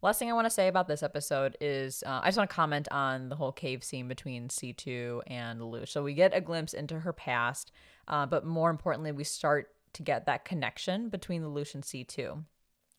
Last 0.00 0.18
thing 0.18 0.30
I 0.30 0.34
want 0.34 0.46
to 0.46 0.50
say 0.50 0.68
about 0.68 0.88
this 0.88 1.02
episode 1.02 1.56
is 1.60 2.02
uh, 2.06 2.20
I 2.22 2.28
just 2.28 2.38
want 2.38 2.48
to 2.48 2.56
comment 2.56 2.88
on 2.90 3.28
the 3.28 3.36
whole 3.36 3.52
cave 3.52 3.84
scene 3.84 4.08
between 4.08 4.48
C2 4.48 5.22
and 5.26 5.60
Lelouch. 5.60 5.88
So 5.88 6.02
we 6.02 6.14
get 6.14 6.34
a 6.34 6.40
glimpse 6.40 6.74
into 6.74 7.00
her 7.00 7.12
past, 7.12 7.70
uh, 8.08 8.26
but 8.26 8.44
more 8.44 8.70
importantly, 8.70 9.12
we 9.12 9.24
start 9.24 9.68
to 9.94 10.02
get 10.02 10.26
that 10.26 10.44
connection 10.44 11.08
between 11.08 11.42
Lelouch 11.42 11.74
and 11.74 11.84
C2 11.84 12.44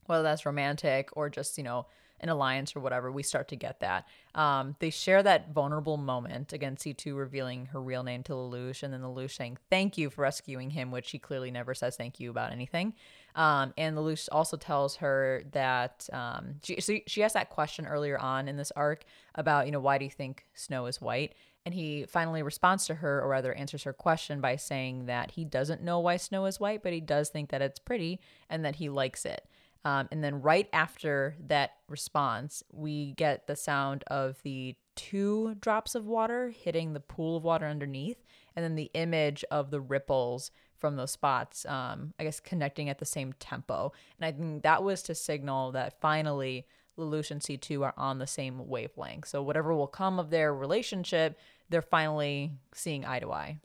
whether 0.07 0.23
that's 0.23 0.45
romantic 0.45 1.09
or 1.13 1.29
just, 1.29 1.57
you 1.57 1.63
know, 1.63 1.85
an 2.21 2.29
alliance 2.29 2.75
or 2.75 2.79
whatever, 2.79 3.11
we 3.11 3.23
start 3.23 3.47
to 3.49 3.55
get 3.55 3.81
that. 3.81 4.07
Um, 4.33 4.75
they 4.79 4.89
share 4.89 5.21
that 5.23 5.53
vulnerable 5.53 5.97
moment. 5.97 6.53
Again, 6.53 6.75
C2 6.75 7.15
revealing 7.15 7.67
her 7.67 7.81
real 7.81 8.03
name 8.03 8.23
to 8.23 8.33
Lelouch, 8.33 8.83
and 8.83 8.93
then 8.93 9.01
Lelouch 9.01 9.35
saying 9.35 9.57
thank 9.69 9.97
you 9.97 10.09
for 10.09 10.21
rescuing 10.21 10.69
him, 10.69 10.91
which 10.91 11.07
she 11.07 11.19
clearly 11.19 11.51
never 11.51 11.73
says 11.73 11.97
thank 11.97 12.19
you 12.19 12.29
about 12.29 12.51
anything. 12.51 12.93
Um, 13.35 13.73
and 13.77 13.97
Lelouch 13.97 14.29
also 14.31 14.55
tells 14.55 14.97
her 14.97 15.43
that 15.51 16.07
um, 16.13 16.55
she, 16.63 16.79
she, 16.79 17.03
she 17.05 17.23
asked 17.23 17.33
that 17.33 17.49
question 17.49 17.85
earlier 17.85 18.17
on 18.17 18.47
in 18.47 18.55
this 18.55 18.71
arc 18.71 19.03
about, 19.35 19.65
you 19.65 19.71
know, 19.71 19.81
why 19.81 19.97
do 19.97 20.05
you 20.05 20.11
think 20.11 20.45
snow 20.53 20.85
is 20.85 21.01
white? 21.01 21.33
And 21.65 21.73
he 21.73 22.05
finally 22.07 22.43
responds 22.43 22.85
to 22.85 22.95
her, 22.95 23.21
or 23.21 23.27
rather 23.27 23.51
answers 23.53 23.83
her 23.83 23.93
question 23.93 24.39
by 24.39 24.55
saying 24.55 25.07
that 25.07 25.31
he 25.31 25.43
doesn't 25.43 25.81
know 25.81 25.99
why 25.99 26.17
snow 26.17 26.45
is 26.45 26.59
white, 26.59 26.83
but 26.83 26.93
he 26.93 27.01
does 27.01 27.29
think 27.29 27.49
that 27.49 27.61
it's 27.61 27.79
pretty 27.79 28.21
and 28.49 28.63
that 28.63 28.75
he 28.75 28.87
likes 28.87 29.25
it. 29.25 29.47
Um, 29.85 30.07
and 30.11 30.23
then 30.23 30.41
right 30.41 30.67
after 30.73 31.35
that 31.47 31.75
response, 31.87 32.63
we 32.73 33.13
get 33.13 33.45
the 33.45 33.55
sound 33.55 34.03
of 34.07 34.41
the 34.43 34.75
two 34.95 35.55
drops 35.61 35.93
of 35.93 36.07
water 36.07 36.49
hitting 36.49 36.93
the 36.93 36.99
pool 36.99 37.37
of 37.37 37.43
water 37.43 37.67
underneath, 37.67 38.23
and 38.55 38.65
then 38.65 38.75
the 38.75 38.89
image 38.95 39.45
of 39.51 39.69
the 39.69 39.79
ripples 39.79 40.49
from 40.75 40.95
those 40.95 41.11
spots, 41.11 41.65
um, 41.67 42.13
I 42.19 42.23
guess, 42.23 42.39
connecting 42.39 42.89
at 42.89 42.97
the 42.97 43.05
same 43.05 43.33
tempo. 43.33 43.93
And 44.19 44.25
I 44.25 44.31
think 44.31 44.63
that 44.63 44.83
was 44.83 45.03
to 45.03 45.15
signal 45.15 45.71
that 45.73 46.01
finally 46.01 46.65
Lelouch 46.97 47.29
and 47.29 47.41
C2 47.41 47.83
are 47.83 47.93
on 47.97 48.19
the 48.19 48.27
same 48.27 48.67
wavelength. 48.67 49.27
So 49.27 49.43
whatever 49.43 49.73
will 49.75 49.87
come 49.87 50.19
of 50.19 50.31
their 50.31 50.53
relationship, 50.53 51.37
they're 51.69 51.81
finally 51.81 52.53
seeing 52.73 53.05
eye 53.05 53.19
to 53.19 53.31
eye. 53.31 53.59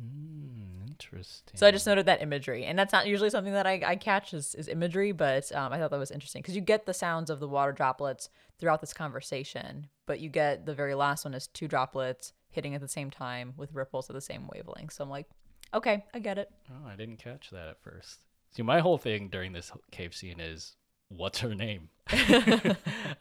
Mm, 0.00 0.88
interesting. 0.88 1.56
So 1.56 1.66
I 1.66 1.70
just 1.70 1.86
noted 1.86 2.06
that 2.06 2.22
imagery, 2.22 2.64
and 2.64 2.78
that's 2.78 2.92
not 2.92 3.06
usually 3.06 3.30
something 3.30 3.52
that 3.52 3.66
I, 3.66 3.82
I 3.84 3.96
catch 3.96 4.32
is, 4.32 4.54
is 4.54 4.68
imagery, 4.68 5.12
but 5.12 5.50
um, 5.52 5.72
I 5.72 5.78
thought 5.78 5.90
that 5.90 5.98
was 5.98 6.10
interesting 6.10 6.42
because 6.42 6.54
you 6.54 6.62
get 6.62 6.86
the 6.86 6.94
sounds 6.94 7.30
of 7.30 7.40
the 7.40 7.48
water 7.48 7.72
droplets 7.72 8.28
throughout 8.58 8.80
this 8.80 8.92
conversation, 8.92 9.88
but 10.06 10.20
you 10.20 10.28
get 10.28 10.66
the 10.66 10.74
very 10.74 10.94
last 10.94 11.24
one 11.24 11.34
is 11.34 11.46
two 11.48 11.68
droplets 11.68 12.32
hitting 12.48 12.74
at 12.74 12.80
the 12.80 12.88
same 12.88 13.10
time 13.10 13.54
with 13.56 13.74
ripples 13.74 14.08
at 14.10 14.14
the 14.14 14.20
same 14.20 14.48
wavelength. 14.52 14.92
So 14.92 15.04
I'm 15.04 15.10
like, 15.10 15.26
okay, 15.74 16.04
I 16.14 16.18
get 16.18 16.38
it. 16.38 16.50
Oh, 16.70 16.88
I 16.88 16.96
didn't 16.96 17.18
catch 17.18 17.50
that 17.50 17.68
at 17.68 17.82
first. 17.82 18.18
See, 18.52 18.62
my 18.62 18.80
whole 18.80 18.98
thing 18.98 19.28
during 19.28 19.52
this 19.52 19.70
cave 19.90 20.14
scene 20.14 20.40
is 20.40 20.76
what's 21.08 21.40
her 21.40 21.54
name? 21.54 21.88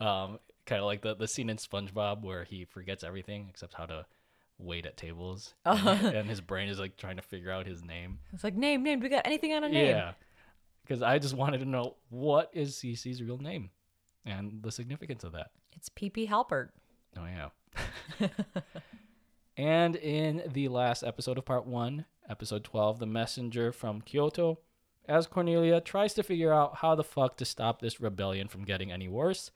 um, 0.02 0.40
kind 0.66 0.82
of 0.82 0.86
like 0.86 1.02
the 1.02 1.16
the 1.16 1.28
scene 1.28 1.50
in 1.50 1.58
SpongeBob 1.58 2.24
where 2.24 2.44
he 2.44 2.66
forgets 2.66 3.04
everything 3.04 3.48
except 3.50 3.74
how 3.74 3.86
to 3.86 4.06
wait 4.60 4.86
at 4.86 4.98
tables, 4.98 5.56
uh-huh. 5.66 5.90
and, 5.90 6.16
and, 6.16 6.30
his 6.30 6.42
brain 6.42 6.70
is 6.70 6.80
like 6.80 6.98
trying 6.98 7.16
to 7.16 7.22
figure 7.22 7.52
out 7.52 7.66
his 7.66 7.84
name. 7.84 8.20
It's 8.34 8.44
like 8.44 8.56
name, 8.56 8.84
name. 8.84 9.00
Do 9.00 9.06
we 9.06 9.10
got 9.10 9.26
anything 9.26 9.54
on 9.54 9.64
a 9.64 9.70
name? 9.70 9.88
Yeah, 9.88 10.12
because 10.84 11.02
I 11.02 11.18
just 11.18 11.34
wanted 11.34 11.60
to 11.60 11.66
know 11.66 11.96
what 12.10 12.52
is 12.54 12.76
CC's 12.76 13.24
real 13.24 13.38
name, 13.38 13.72
and 14.26 14.62
the 14.62 14.72
significance 14.72 15.24
of 15.24 15.32
that. 15.32 15.52
It's 15.76 15.90
Cece 15.90 16.28
Halpert. 16.28 16.70
Oh 17.18 17.26
yeah. 17.26 18.28
and 19.58 19.96
in 19.96 20.44
the 20.52 20.68
last 20.68 21.04
episode 21.04 21.38
of 21.38 21.46
part 21.46 21.66
one, 21.66 22.06
episode 22.30 22.64
twelve, 22.64 23.00
the 23.00 23.06
messenger 23.06 23.72
from 23.72 24.02
Kyoto, 24.02 24.60
as 25.08 25.28
Cornelia 25.28 25.82
tries 25.82 26.14
to 26.14 26.24
figure 26.24 26.54
out 26.54 26.78
how 26.78 26.96
the 26.96 27.04
fuck 27.04 27.38
to 27.38 27.46
stop 27.46 27.82
this 27.82 28.00
rebellion 28.00 28.48
from 28.48 28.64
getting 28.64 28.92
any 28.92 29.08
worse, 29.08 29.52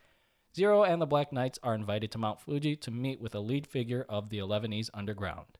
Zero 0.56 0.84
and 0.84 1.02
the 1.02 1.08
Black 1.08 1.34
Knights 1.34 1.58
are 1.64 1.74
invited 1.74 2.12
to 2.12 2.20
Mount 2.20 2.40
Fuji 2.40 2.76
to 2.76 2.92
meet 2.92 3.20
with 3.20 3.34
a 3.34 3.40
lead 3.40 3.66
figure 3.66 4.06
of 4.08 4.30
the 4.30 4.38
Elevenese 4.38 4.92
underground. 4.94 5.58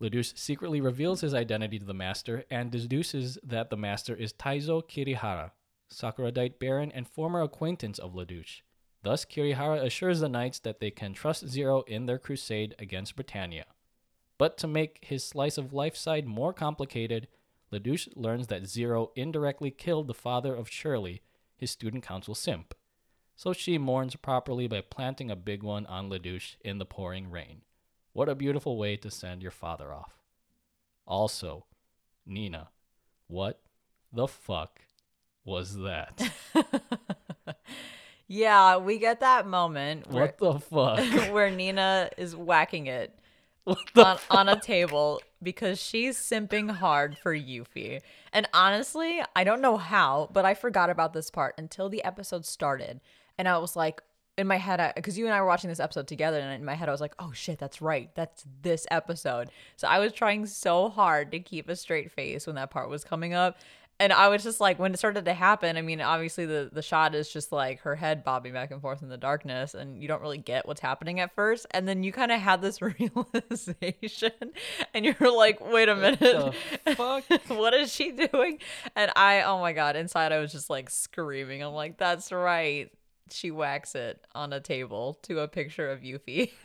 Lelouch 0.00 0.36
secretly 0.36 0.82
reveals 0.82 1.22
his 1.22 1.32
identity 1.32 1.78
to 1.78 1.84
the 1.86 1.94
Master 1.94 2.44
and 2.50 2.70
deduces 2.70 3.38
that 3.42 3.70
the 3.70 3.76
Master 3.76 4.14
is 4.14 4.34
Taizo 4.34 4.82
Kirihara, 4.82 5.52
Sakuradite 5.90 6.58
Baron 6.58 6.92
and 6.92 7.08
former 7.08 7.40
acquaintance 7.40 7.98
of 7.98 8.12
Lelouch. 8.12 8.60
Thus, 9.02 9.24
Kirihara 9.24 9.82
assures 9.82 10.20
the 10.20 10.28
Knights 10.28 10.58
that 10.58 10.78
they 10.78 10.90
can 10.90 11.14
trust 11.14 11.48
Zero 11.48 11.82
in 11.86 12.04
their 12.04 12.18
crusade 12.18 12.74
against 12.78 13.16
Britannia. 13.16 13.64
But 14.36 14.58
to 14.58 14.66
make 14.66 14.98
his 15.02 15.24
slice 15.24 15.56
of 15.56 15.72
life 15.72 15.96
side 15.96 16.26
more 16.26 16.52
complicated, 16.52 17.28
Lelouch 17.72 18.08
learns 18.14 18.48
that 18.48 18.66
Zero 18.66 19.10
indirectly 19.16 19.70
killed 19.70 20.06
the 20.06 20.12
father 20.12 20.54
of 20.54 20.68
Shirley, 20.68 21.22
his 21.56 21.70
student 21.70 22.04
council 22.04 22.34
simp. 22.34 22.74
So 23.36 23.52
she 23.52 23.78
mourns 23.78 24.16
properly 24.16 24.68
by 24.68 24.80
planting 24.80 25.30
a 25.30 25.36
big 25.36 25.62
one 25.62 25.86
on 25.86 26.08
Lelouch 26.08 26.56
in 26.60 26.78
the 26.78 26.84
pouring 26.84 27.30
rain. 27.30 27.62
What 28.12 28.28
a 28.28 28.34
beautiful 28.34 28.78
way 28.78 28.96
to 28.98 29.10
send 29.10 29.42
your 29.42 29.50
father 29.50 29.92
off. 29.92 30.18
Also, 31.06 31.66
Nina, 32.24 32.68
what 33.26 33.60
the 34.12 34.28
fuck 34.28 34.80
was 35.44 35.76
that? 35.78 36.22
Yeah, 38.26 38.78
we 38.78 38.98
get 38.98 39.20
that 39.20 39.46
moment 39.46 40.10
where 40.10 40.22
what 40.22 40.38
the 40.38 40.58
fuck? 40.58 41.32
where 41.32 41.50
Nina 41.50 42.10
is 42.16 42.34
whacking 42.34 42.86
it 42.86 43.18
on, 43.96 44.18
on 44.30 44.48
a 44.48 44.58
table 44.58 45.20
because 45.42 45.80
she's 45.80 46.16
simping 46.16 46.70
hard 46.70 47.18
for 47.18 47.34
Euphie. 47.34 48.00
And 48.32 48.48
honestly, 48.54 49.22
I 49.36 49.44
don't 49.44 49.60
know 49.60 49.76
how, 49.76 50.30
but 50.32 50.46
I 50.46 50.54
forgot 50.54 50.88
about 50.88 51.12
this 51.12 51.30
part 51.30 51.54
until 51.58 51.88
the 51.88 52.02
episode 52.02 52.46
started. 52.46 53.00
And 53.38 53.48
I 53.48 53.58
was 53.58 53.76
like, 53.76 54.02
in 54.36 54.46
my 54.46 54.56
head, 54.56 54.92
because 54.96 55.16
you 55.16 55.26
and 55.26 55.34
I 55.34 55.40
were 55.40 55.46
watching 55.46 55.70
this 55.70 55.80
episode 55.80 56.08
together, 56.08 56.38
and 56.38 56.52
in 56.52 56.64
my 56.64 56.74
head, 56.74 56.88
I 56.88 56.92
was 56.92 57.00
like, 57.00 57.14
oh 57.18 57.32
shit, 57.32 57.58
that's 57.58 57.80
right. 57.80 58.10
That's 58.14 58.44
this 58.62 58.86
episode. 58.90 59.50
So 59.76 59.86
I 59.86 60.00
was 60.00 60.12
trying 60.12 60.46
so 60.46 60.88
hard 60.88 61.30
to 61.32 61.40
keep 61.40 61.68
a 61.68 61.76
straight 61.76 62.10
face 62.10 62.46
when 62.46 62.56
that 62.56 62.70
part 62.70 62.88
was 62.88 63.04
coming 63.04 63.32
up. 63.32 63.58
And 64.00 64.12
I 64.12 64.26
was 64.26 64.42
just 64.42 64.60
like, 64.60 64.80
when 64.80 64.92
it 64.92 64.96
started 64.96 65.24
to 65.26 65.34
happen, 65.34 65.76
I 65.76 65.82
mean, 65.82 66.00
obviously 66.00 66.46
the, 66.46 66.68
the 66.72 66.82
shot 66.82 67.14
is 67.14 67.32
just 67.32 67.52
like 67.52 67.82
her 67.82 67.94
head 67.94 68.24
bobbing 68.24 68.52
back 68.52 68.72
and 68.72 68.80
forth 68.80 69.02
in 69.02 69.08
the 69.08 69.16
darkness, 69.16 69.72
and 69.74 70.02
you 70.02 70.08
don't 70.08 70.20
really 70.20 70.38
get 70.38 70.66
what's 70.66 70.80
happening 70.80 71.20
at 71.20 71.32
first. 71.32 71.64
And 71.70 71.86
then 71.86 72.02
you 72.02 72.10
kind 72.10 72.32
of 72.32 72.40
have 72.40 72.60
this 72.60 72.82
realization, 72.82 74.32
and 74.92 75.04
you're 75.04 75.32
like, 75.32 75.60
wait 75.60 75.88
a 75.88 75.94
minute, 75.94 76.18
the 76.18 76.52
fuck? 76.96 77.22
what 77.46 77.72
is 77.72 77.92
she 77.92 78.10
doing? 78.10 78.58
And 78.96 79.12
I, 79.14 79.42
oh 79.42 79.60
my 79.60 79.72
God, 79.72 79.94
inside 79.94 80.32
I 80.32 80.40
was 80.40 80.50
just 80.50 80.68
like 80.68 80.90
screaming. 80.90 81.62
I'm 81.62 81.72
like, 81.72 81.96
that's 81.96 82.32
right. 82.32 82.90
She 83.34 83.50
whacks 83.50 83.94
it 83.94 84.24
on 84.34 84.52
a 84.52 84.60
table 84.60 85.18
to 85.22 85.40
a 85.40 85.48
picture 85.48 85.90
of 85.90 86.04
Euphie. 86.04 86.52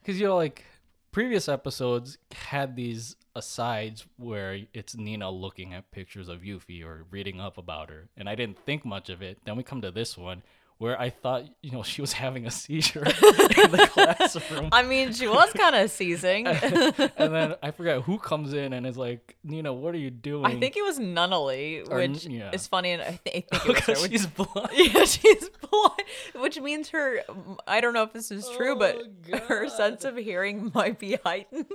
Because, 0.00 0.20
you 0.20 0.26
know, 0.26 0.36
like 0.36 0.64
previous 1.12 1.50
episodes 1.50 2.16
had 2.32 2.76
these 2.76 3.16
asides 3.36 4.06
where 4.16 4.60
it's 4.72 4.96
Nina 4.96 5.30
looking 5.30 5.74
at 5.74 5.90
pictures 5.90 6.30
of 6.30 6.44
Euphie 6.44 6.82
or 6.82 7.04
reading 7.10 7.40
up 7.40 7.58
about 7.58 7.90
her. 7.90 8.08
And 8.16 8.26
I 8.26 8.34
didn't 8.34 8.58
think 8.64 8.86
much 8.86 9.10
of 9.10 9.20
it. 9.20 9.38
Then 9.44 9.56
we 9.56 9.62
come 9.62 9.82
to 9.82 9.90
this 9.90 10.16
one 10.16 10.42
where 10.78 11.00
I 11.00 11.10
thought, 11.10 11.42
you 11.60 11.72
know, 11.72 11.82
she 11.82 12.00
was 12.00 12.12
having 12.12 12.46
a 12.46 12.50
seizure 12.52 13.00
in 13.04 13.70
the 13.72 13.88
classroom. 13.92 14.68
I 14.72 14.82
mean, 14.84 15.12
she 15.12 15.26
was 15.26 15.52
kind 15.52 15.74
of 15.74 15.90
seizing. 15.90 16.46
and 16.46 16.94
then 17.16 17.54
I 17.62 17.72
forget 17.72 18.02
who 18.02 18.18
comes 18.18 18.52
in 18.52 18.72
and 18.72 18.86
is 18.86 18.96
like, 18.96 19.36
Nina, 19.42 19.72
what 19.72 19.94
are 19.94 19.98
you 19.98 20.10
doing? 20.10 20.46
I 20.46 20.58
think 20.58 20.76
it 20.76 20.82
was 20.84 20.98
Nunnally, 21.00 21.84
Or- 21.90 21.96
which 21.96 22.26
yeah. 22.26 22.50
is 22.52 22.66
funny, 22.68 22.92
and 22.92 23.02
I, 23.02 23.18
th- 23.24 23.46
I 23.52 23.58
think 23.58 23.78
it 23.78 23.88
was 23.88 23.98
her. 23.98 24.02
Which, 24.02 24.12
she's 24.12 24.26
blind. 24.26 24.70
yeah, 24.74 25.04
she's 25.04 25.48
blind, 25.48 26.02
which 26.36 26.60
means 26.60 26.90
her. 26.90 27.22
I 27.66 27.80
don't 27.80 27.92
know 27.92 28.04
if 28.04 28.12
this 28.12 28.30
is 28.30 28.48
true, 28.56 28.76
but 28.76 28.96
Oh, 29.32 29.36
her 29.48 29.68
sense 29.68 30.04
of 30.04 30.16
hearing 30.16 30.70
might 30.74 30.98
be 31.00 31.18
heightened. 31.24 31.66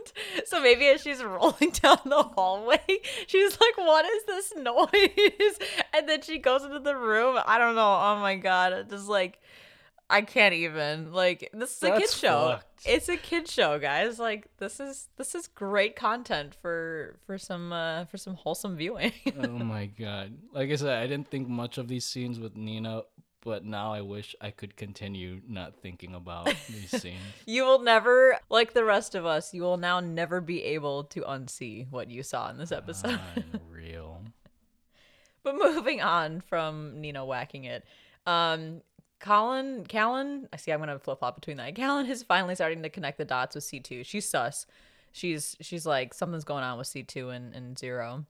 So 0.46 0.62
maybe 0.62 0.88
as 0.88 1.02
she's 1.02 1.22
rolling 1.22 1.72
down 1.72 1.98
the 2.06 2.24
hallway, 2.24 2.80
she's 3.28 3.60
like, 3.60 3.78
"What 3.78 4.06
is 4.06 4.24
this 4.26 4.54
noise?" 4.56 5.60
And 5.94 6.08
then 6.08 6.22
she 6.22 6.38
goes 6.40 6.64
into 6.64 6.80
the 6.80 6.96
room. 6.96 7.38
I 7.46 7.58
don't 7.58 7.76
know. 7.76 8.00
Oh 8.02 8.18
my 8.22 8.36
god! 8.36 8.88
Just 8.94 9.10
like. 9.10 9.42
I 10.10 10.22
can't 10.22 10.54
even 10.54 11.12
like 11.12 11.50
this 11.54 11.78
is 11.78 11.84
a 11.84 11.98
kid 11.98 12.10
show. 12.10 12.50
fucked. 12.52 12.86
It's 12.86 13.10
a 13.10 13.18
kid 13.18 13.48
show, 13.48 13.80
guys. 13.80 14.20
Like 14.20 14.48
this 14.58 14.80
is 14.80 15.08
this 15.16 15.34
is 15.34 15.48
great 15.48 15.96
content 15.96 16.56
for 16.62 17.16
for 17.26 17.40
some 17.40 17.74
uh 17.74 18.06
for 18.06 18.18
some 18.18 18.36
wholesome 18.36 18.76
viewing. 18.76 19.14
oh 19.44 19.48
my 19.48 19.86
god. 19.88 20.34
Like 20.52 20.70
I 20.70 20.76
said, 20.76 20.90
I 20.90 21.08
didn't 21.08 21.30
think 21.30 21.48
much 21.48 21.80
of 21.80 21.88
these 21.88 22.06
scenes 22.06 22.38
with 22.38 22.56
Nina, 22.56 23.04
but 23.44 23.66
now 23.66 23.94
I 23.94 24.02
wish 24.02 24.36
I 24.40 24.52
could 24.52 24.76
continue 24.76 25.42
not 25.48 25.76
thinking 25.82 26.16
about 26.16 26.46
these 26.70 27.02
scenes. 27.02 27.20
You 27.46 27.66
will 27.66 27.80
never, 27.80 28.40
like 28.50 28.74
the 28.74 28.86
rest 28.86 29.16
of 29.16 29.26
us, 29.26 29.54
you 29.54 29.64
will 29.64 29.78
now 29.78 30.00
never 30.00 30.42
be 30.42 30.64
able 30.64 31.04
to 31.06 31.22
unsee 31.22 31.90
what 31.90 32.10
you 32.10 32.24
saw 32.24 32.50
in 32.50 32.58
this 32.58 32.72
episode. 32.72 33.20
Unreal. 33.54 34.22
but 35.44 35.56
moving 35.56 36.02
on 36.02 36.42
from 36.42 37.02
Nina 37.02 37.26
whacking 37.26 37.66
it, 37.66 37.86
um, 38.26 38.82
Colin, 39.20 39.86
Kallen, 39.86 40.48
I 40.52 40.58
see 40.58 40.72
I'm 40.72 40.80
gonna 40.80 41.00
flip 41.00 41.20
flop 41.20 41.36
between 41.36 41.58
that. 41.58 41.76
Kallen 41.76 42.10
is 42.10 42.24
finally 42.24 42.56
starting 42.56 42.84
to 42.84 42.90
connect 42.90 43.18
the 43.18 43.26
dots 43.26 43.56
with 43.56 43.64
C2. 43.64 44.06
She's 44.06 44.28
sus. 44.28 44.66
She's 45.12 45.56
she's 45.62 45.86
like 45.86 46.14
something's 46.14 46.44
going 46.44 46.64
on 46.64 46.78
with 46.78 46.88
C2 46.88 47.36
and, 47.36 47.54
and 47.54 47.78
Zero. 47.78 48.26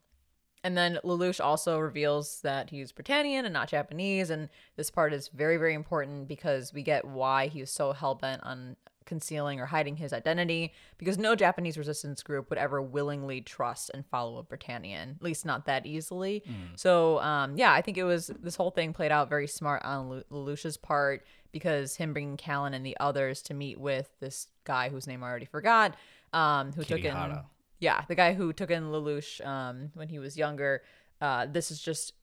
And 0.63 0.77
then 0.77 0.99
Lelouch 1.03 1.43
also 1.43 1.77
reveals 1.77 2.39
that 2.41 2.69
he's 2.69 2.93
Britannian 2.93 3.43
and 3.43 3.53
not 3.53 3.67
Japanese. 3.67 4.29
And 4.29 4.47
this 4.77 4.89
part 4.89 5.13
is 5.13 5.27
very, 5.27 5.57
very 5.57 5.73
important 5.73 6.27
because 6.27 6.73
we 6.73 6.83
get 6.83 7.03
why 7.03 7.47
he 7.47 7.59
was 7.59 7.69
so 7.69 7.91
hell 7.91 8.15
bent 8.15 8.41
on 8.43 8.77
concealing 9.05 9.59
or 9.59 9.65
hiding 9.65 9.97
his 9.97 10.13
identity 10.13 10.73
because 10.97 11.17
no 11.17 11.35
Japanese 11.35 11.77
resistance 11.77 12.23
group 12.23 12.49
would 12.49 12.59
ever 12.59 12.81
willingly 12.81 13.41
trust 13.41 13.91
and 13.93 14.05
follow 14.05 14.37
a 14.37 14.43
Britannian, 14.43 15.15
at 15.17 15.21
least 15.23 15.45
not 15.45 15.65
that 15.65 15.85
easily. 15.85 16.43
So, 16.75 17.19
um, 17.19 17.57
yeah, 17.57 17.71
I 17.73 17.81
think 17.81 17.97
it 17.97 18.03
was 18.03 18.27
this 18.41 18.55
whole 18.55 18.71
thing 18.71 18.93
played 18.93 19.11
out 19.11 19.29
very 19.29 19.47
smart 19.47 19.83
on 19.85 20.09
Lel- 20.09 20.23
Lelouch's 20.31 20.77
part 20.77 21.25
because 21.51 21.95
him 21.95 22.13
bringing 22.13 22.37
Kallen 22.37 22.73
and 22.73 22.85
the 22.85 22.97
others 22.99 23.41
to 23.43 23.53
meet 23.53 23.79
with 23.79 24.09
this 24.19 24.47
guy 24.63 24.89
whose 24.89 25.05
name 25.07 25.23
I 25.23 25.27
already 25.29 25.45
forgot, 25.45 25.95
um, 26.33 26.71
who 26.71 26.83
took 26.83 27.03
in 27.05 27.13
Kirihara. 27.13 27.45
yeah, 27.79 28.03
the 28.07 28.15
guy 28.15 28.33
who 28.33 28.53
took 28.53 28.71
in 28.71 28.85
Lelouch 28.91 29.45
um, 29.45 29.91
when 29.93 30.07
he 30.07 30.17
was 30.19 30.35
younger. 30.37 30.81
Uh, 31.21 31.45
this 31.45 31.69
is 31.69 31.79
just 31.81 32.13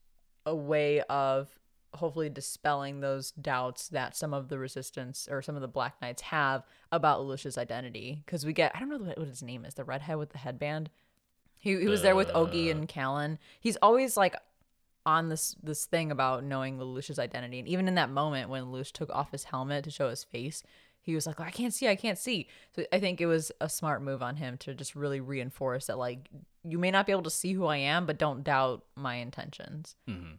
a 0.45 0.55
way 0.55 1.01
of 1.01 1.47
hopefully 1.93 2.29
dispelling 2.29 2.99
those 2.99 3.31
doubts 3.31 3.89
that 3.89 4.15
some 4.15 4.33
of 4.33 4.49
the 4.49 4.57
resistance 4.57 5.27
or 5.29 5.41
some 5.41 5.55
of 5.55 5.61
the 5.61 5.67
Black 5.67 6.01
Knights 6.01 6.21
have 6.23 6.63
about 6.91 7.19
Lelouch's 7.19 7.57
identity. 7.57 8.21
Because 8.25 8.45
we 8.45 8.53
get, 8.53 8.71
I 8.75 8.79
don't 8.79 8.89
know 8.89 8.97
what 8.97 9.17
what 9.17 9.27
his 9.27 9.43
name 9.43 9.65
is, 9.65 9.73
the 9.73 9.83
redhead 9.83 10.17
with 10.17 10.31
the 10.31 10.37
headband. 10.37 10.89
He, 11.57 11.79
he 11.79 11.87
was 11.87 12.01
there 12.01 12.15
with 12.15 12.29
Ogi 12.29 12.67
uh. 12.67 12.71
and 12.71 12.87
Kallen. 12.87 13.37
He's 13.59 13.77
always 13.81 14.17
like 14.17 14.35
on 15.05 15.29
this 15.29 15.55
this 15.63 15.85
thing 15.85 16.11
about 16.11 16.43
knowing 16.43 16.77
Lelouch's 16.77 17.19
identity. 17.19 17.59
And 17.59 17.67
even 17.67 17.87
in 17.87 17.95
that 17.95 18.09
moment 18.09 18.49
when 18.49 18.65
Lelouch 18.65 18.91
took 18.91 19.09
off 19.09 19.31
his 19.31 19.45
helmet 19.45 19.83
to 19.83 19.91
show 19.91 20.09
his 20.09 20.23
face, 20.23 20.63
he 21.01 21.15
was 21.15 21.25
like, 21.25 21.39
I 21.39 21.49
can't 21.49 21.73
see, 21.73 21.87
I 21.87 21.95
can't 21.95 22.17
see. 22.17 22.47
So 22.75 22.85
I 22.93 22.99
think 22.99 23.19
it 23.19 23.25
was 23.25 23.51
a 23.59 23.67
smart 23.67 24.03
move 24.03 24.21
on 24.21 24.35
him 24.35 24.57
to 24.59 24.73
just 24.73 24.95
really 24.95 25.19
reinforce 25.19 25.87
that, 25.87 25.97
like, 25.97 26.29
you 26.63 26.77
may 26.77 26.91
not 26.91 27.07
be 27.07 27.11
able 27.11 27.23
to 27.23 27.31
see 27.31 27.53
who 27.53 27.65
I 27.65 27.77
am, 27.77 28.05
but 28.05 28.19
don't 28.19 28.43
doubt 28.43 28.85
my 28.95 29.15
intentions. 29.15 29.95
Mm-hmm. 30.07 30.33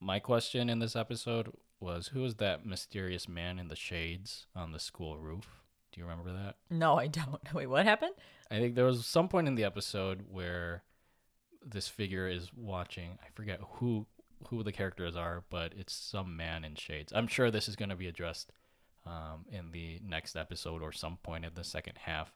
My 0.00 0.18
question 0.18 0.70
in 0.70 0.78
this 0.78 0.96
episode 0.96 1.52
was 1.78 2.08
who 2.08 2.24
is 2.24 2.36
that 2.36 2.64
mysterious 2.64 3.28
man 3.28 3.58
in 3.58 3.68
the 3.68 3.76
shades 3.76 4.46
on 4.56 4.72
the 4.72 4.78
school 4.78 5.18
roof? 5.18 5.62
Do 5.92 6.00
you 6.00 6.06
remember 6.06 6.32
that? 6.32 6.56
No, 6.70 6.98
I 6.98 7.06
don't. 7.06 7.40
Wait, 7.54 7.66
what 7.66 7.84
happened? 7.84 8.14
I 8.50 8.58
think 8.58 8.74
there 8.74 8.84
was 8.84 9.04
some 9.04 9.28
point 9.28 9.48
in 9.48 9.56
the 9.56 9.64
episode 9.64 10.22
where 10.30 10.84
this 11.64 11.88
figure 11.88 12.28
is 12.28 12.50
watching. 12.56 13.18
I 13.22 13.28
forget 13.34 13.60
who 13.74 14.06
who 14.48 14.62
the 14.62 14.72
characters 14.72 15.16
are, 15.16 15.44
but 15.50 15.74
it's 15.76 15.92
some 15.92 16.34
man 16.34 16.64
in 16.64 16.74
shades. 16.74 17.12
I'm 17.14 17.26
sure 17.26 17.50
this 17.50 17.68
is 17.68 17.76
going 17.76 17.90
to 17.90 17.96
be 17.96 18.08
addressed 18.08 18.52
um, 19.04 19.44
in 19.50 19.70
the 19.70 20.00
next 20.02 20.34
episode 20.34 20.80
or 20.80 20.92
some 20.92 21.18
point 21.22 21.44
in 21.44 21.52
the 21.54 21.64
second 21.64 21.98
half. 21.98 22.32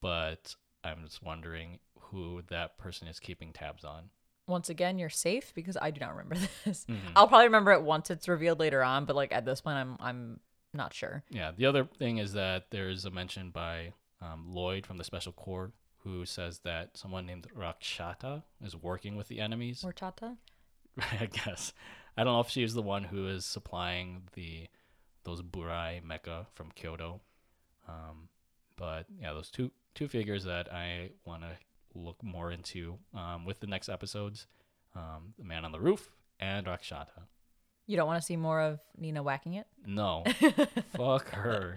But 0.00 0.56
I'm 0.82 1.04
just 1.04 1.22
wondering 1.22 1.78
who 1.96 2.42
that 2.48 2.76
person 2.76 3.06
is 3.06 3.20
keeping 3.20 3.52
tabs 3.52 3.84
on. 3.84 4.10
Once 4.46 4.68
again, 4.68 4.98
you're 4.98 5.08
safe 5.08 5.52
because 5.54 5.76
I 5.80 5.90
do 5.90 6.00
not 6.00 6.10
remember 6.10 6.34
this. 6.64 6.84
Mm-hmm. 6.88 7.08
I'll 7.14 7.28
probably 7.28 7.46
remember 7.46 7.72
it 7.72 7.82
once 7.82 8.10
it's 8.10 8.28
revealed 8.28 8.58
later 8.58 8.82
on, 8.82 9.04
but 9.04 9.16
like 9.16 9.32
at 9.32 9.44
this 9.44 9.60
point, 9.60 9.76
I'm 9.76 9.96
I'm 10.00 10.40
not 10.74 10.94
sure. 10.94 11.22
Yeah. 11.30 11.52
The 11.56 11.66
other 11.66 11.84
thing 11.84 12.18
is 12.18 12.32
that 12.32 12.66
there's 12.70 13.04
a 13.04 13.10
mention 13.10 13.50
by 13.50 13.92
um, 14.20 14.46
Lloyd 14.48 14.86
from 14.86 14.96
the 14.96 15.04
Special 15.04 15.32
Corps 15.32 15.72
who 15.98 16.24
says 16.26 16.60
that 16.60 16.96
someone 16.96 17.26
named 17.26 17.46
Rakshata 17.56 18.42
is 18.64 18.74
working 18.74 19.16
with 19.16 19.28
the 19.28 19.40
enemies. 19.40 19.84
Horchata? 19.86 20.36
I 20.98 21.26
guess. 21.26 21.72
I 22.16 22.24
don't 22.24 22.34
know 22.34 22.40
if 22.40 22.50
she's 22.50 22.74
the 22.74 22.82
one 22.82 23.04
who 23.04 23.28
is 23.28 23.44
supplying 23.44 24.22
the 24.34 24.68
those 25.24 25.42
burai 25.42 26.02
mecha 26.02 26.46
from 26.54 26.70
Kyoto. 26.74 27.20
Um, 27.88 28.28
but 28.76 29.06
yeah, 29.20 29.32
those 29.32 29.50
two 29.50 29.70
two 29.94 30.08
figures 30.08 30.44
that 30.44 30.72
I 30.72 31.10
want 31.24 31.42
to 31.42 31.50
look 31.94 32.22
more 32.22 32.50
into 32.50 32.98
um, 33.14 33.44
with 33.44 33.60
the 33.60 33.66
next 33.66 33.88
episodes. 33.88 34.46
um, 34.94 35.34
the 35.38 35.44
man 35.44 35.64
on 35.64 35.72
the 35.72 35.80
roof, 35.80 36.10
and 36.38 36.66
Rakshata. 36.66 37.26
You 37.86 37.96
don't 37.96 38.06
want 38.06 38.20
to 38.20 38.26
see 38.26 38.36
more 38.36 38.60
of 38.60 38.80
Nina 38.96 39.22
whacking 39.22 39.54
it? 39.54 39.66
No, 39.86 40.24
fuck 40.96 41.30
her. 41.30 41.76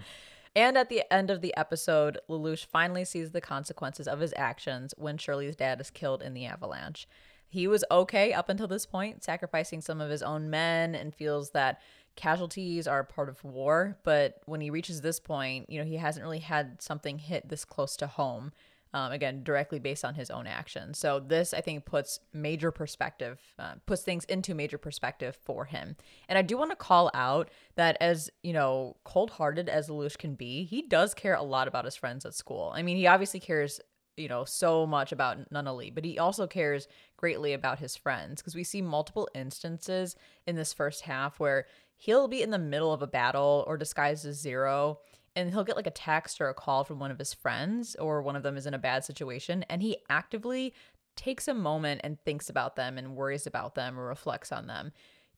And 0.54 0.78
at 0.78 0.88
the 0.88 1.02
end 1.12 1.30
of 1.30 1.40
the 1.42 1.54
episode, 1.56 2.18
Lelouch 2.30 2.64
finally 2.64 3.04
sees 3.04 3.30
the 3.32 3.40
consequences 3.40 4.06
of 4.08 4.20
his 4.20 4.32
actions 4.36 4.94
when 4.96 5.18
Shirley's 5.18 5.56
dad 5.56 5.80
is 5.80 5.90
killed 5.90 6.22
in 6.22 6.32
the 6.34 6.46
avalanche. 6.46 7.06
He 7.48 7.66
was 7.68 7.84
okay 7.90 8.32
up 8.32 8.48
until 8.48 8.66
this 8.66 8.86
point, 8.86 9.22
sacrificing 9.22 9.80
some 9.80 10.00
of 10.00 10.10
his 10.10 10.22
own 10.22 10.48
men 10.50 10.94
and 10.94 11.14
feels 11.14 11.50
that 11.50 11.80
casualties 12.16 12.86
are 12.86 13.04
part 13.04 13.28
of 13.28 13.44
war. 13.44 13.98
But 14.02 14.40
when 14.46 14.60
he 14.60 14.70
reaches 14.70 15.00
this 15.02 15.20
point, 15.20 15.68
you 15.68 15.78
know, 15.78 15.84
he 15.86 15.96
hasn't 15.96 16.24
really 16.24 16.38
had 16.38 16.80
something 16.80 17.18
hit 17.18 17.48
this 17.48 17.64
close 17.64 17.96
to 17.98 18.06
home. 18.06 18.52
Um, 18.96 19.12
again, 19.12 19.42
directly 19.44 19.78
based 19.78 20.06
on 20.06 20.14
his 20.14 20.30
own 20.30 20.46
actions. 20.46 20.98
So 20.98 21.20
this, 21.20 21.52
I 21.52 21.60
think, 21.60 21.84
puts 21.84 22.18
major 22.32 22.70
perspective, 22.70 23.38
uh, 23.58 23.74
puts 23.84 24.00
things 24.00 24.24
into 24.24 24.54
major 24.54 24.78
perspective 24.78 25.36
for 25.44 25.66
him. 25.66 25.96
And 26.30 26.38
I 26.38 26.40
do 26.40 26.56
want 26.56 26.70
to 26.70 26.76
call 26.76 27.10
out 27.12 27.50
that 27.74 27.98
as 28.00 28.30
you 28.42 28.54
know, 28.54 28.96
cold-hearted 29.04 29.68
as 29.68 29.90
Lelouch 29.90 30.16
can 30.16 30.34
be, 30.34 30.64
he 30.64 30.80
does 30.80 31.12
care 31.12 31.34
a 31.34 31.42
lot 31.42 31.68
about 31.68 31.84
his 31.84 31.94
friends 31.94 32.24
at 32.24 32.32
school. 32.32 32.72
I 32.74 32.80
mean, 32.80 32.96
he 32.96 33.06
obviously 33.06 33.38
cares 33.38 33.82
you 34.16 34.28
know 34.28 34.46
so 34.46 34.86
much 34.86 35.12
about 35.12 35.50
Nunnally, 35.50 35.94
but 35.94 36.02
he 36.02 36.18
also 36.18 36.46
cares 36.46 36.88
greatly 37.18 37.52
about 37.52 37.78
his 37.78 37.96
friends 37.96 38.40
because 38.40 38.54
we 38.54 38.64
see 38.64 38.80
multiple 38.80 39.28
instances 39.34 40.16
in 40.46 40.56
this 40.56 40.72
first 40.72 41.02
half 41.02 41.38
where 41.38 41.66
he'll 41.96 42.28
be 42.28 42.40
in 42.40 42.50
the 42.50 42.58
middle 42.58 42.94
of 42.94 43.02
a 43.02 43.06
battle 43.06 43.62
or 43.66 43.76
disguised 43.76 44.24
as 44.24 44.40
Zero 44.40 45.00
and 45.36 45.50
he'll 45.50 45.64
get 45.64 45.76
like 45.76 45.86
a 45.86 45.92
text 45.92 46.40
or 46.40 46.48
a 46.48 46.54
call 46.54 46.82
from 46.82 46.98
one 46.98 47.10
of 47.10 47.18
his 47.18 47.34
friends 47.34 47.94
or 47.96 48.22
one 48.22 48.34
of 48.34 48.42
them 48.42 48.56
is 48.56 48.66
in 48.66 48.74
a 48.74 48.78
bad 48.78 49.04
situation 49.04 49.64
and 49.68 49.82
he 49.82 49.98
actively 50.08 50.74
takes 51.14 51.46
a 51.46 51.54
moment 51.54 52.00
and 52.02 52.18
thinks 52.20 52.48
about 52.48 52.74
them 52.74 52.98
and 52.98 53.14
worries 53.14 53.46
about 53.46 53.74
them 53.74 53.98
or 53.98 54.06
reflects 54.06 54.50
on 54.50 54.66
them. 54.66 54.92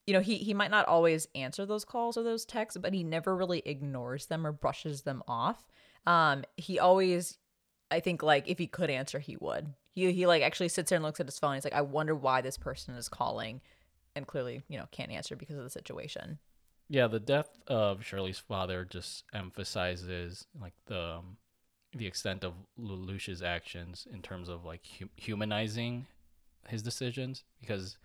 You 0.06 0.14
know 0.14 0.20
he 0.20 0.36
he 0.36 0.54
might 0.54 0.70
not 0.70 0.86
always 0.86 1.28
answer 1.34 1.66
those 1.66 1.84
calls 1.84 2.16
or 2.16 2.22
those 2.22 2.46
texts 2.46 2.78
but 2.80 2.94
he 2.94 3.02
never 3.02 3.36
really 3.36 3.62
ignores 3.66 4.26
them 4.26 4.46
or 4.46 4.52
brushes 4.52 5.02
them 5.02 5.22
off. 5.28 5.66
Um 6.06 6.44
he 6.56 6.78
always 6.78 7.36
i 7.90 8.00
think 8.00 8.22
like 8.22 8.48
if 8.48 8.58
he 8.58 8.66
could 8.66 8.88
answer 8.90 9.18
he 9.18 9.36
would. 9.36 9.74
He 9.92 10.12
he 10.12 10.26
like 10.26 10.42
actually 10.42 10.68
sits 10.68 10.90
there 10.90 10.96
and 10.96 11.04
looks 11.04 11.20
at 11.20 11.26
his 11.26 11.38
phone. 11.38 11.54
He's 11.54 11.64
like 11.64 11.74
i 11.74 11.82
wonder 11.82 12.14
why 12.14 12.40
this 12.40 12.56
person 12.56 12.94
is 12.94 13.08
calling 13.08 13.60
and 14.14 14.26
clearly 14.26 14.62
you 14.68 14.78
know 14.78 14.86
can't 14.90 15.12
answer 15.12 15.36
because 15.36 15.56
of 15.56 15.64
the 15.64 15.70
situation 15.70 16.38
Yeah, 16.88 17.06
the 17.06 17.20
death 17.20 17.58
of 17.66 18.04
Shirley's 18.04 18.38
father 18.38 18.84
just 18.84 19.24
emphasizes 19.34 20.46
like 20.58 20.72
the 20.86 21.16
um, 21.18 21.36
the 21.94 22.06
extent 22.06 22.44
of 22.44 22.54
Lelouch's 22.78 23.42
actions 23.42 24.06
in 24.12 24.22
terms 24.22 24.48
of 24.48 24.64
like 24.64 24.86
hu- 24.98 25.08
humanizing 25.16 26.06
his 26.68 26.82
decisions 26.82 27.44
because 27.60 27.96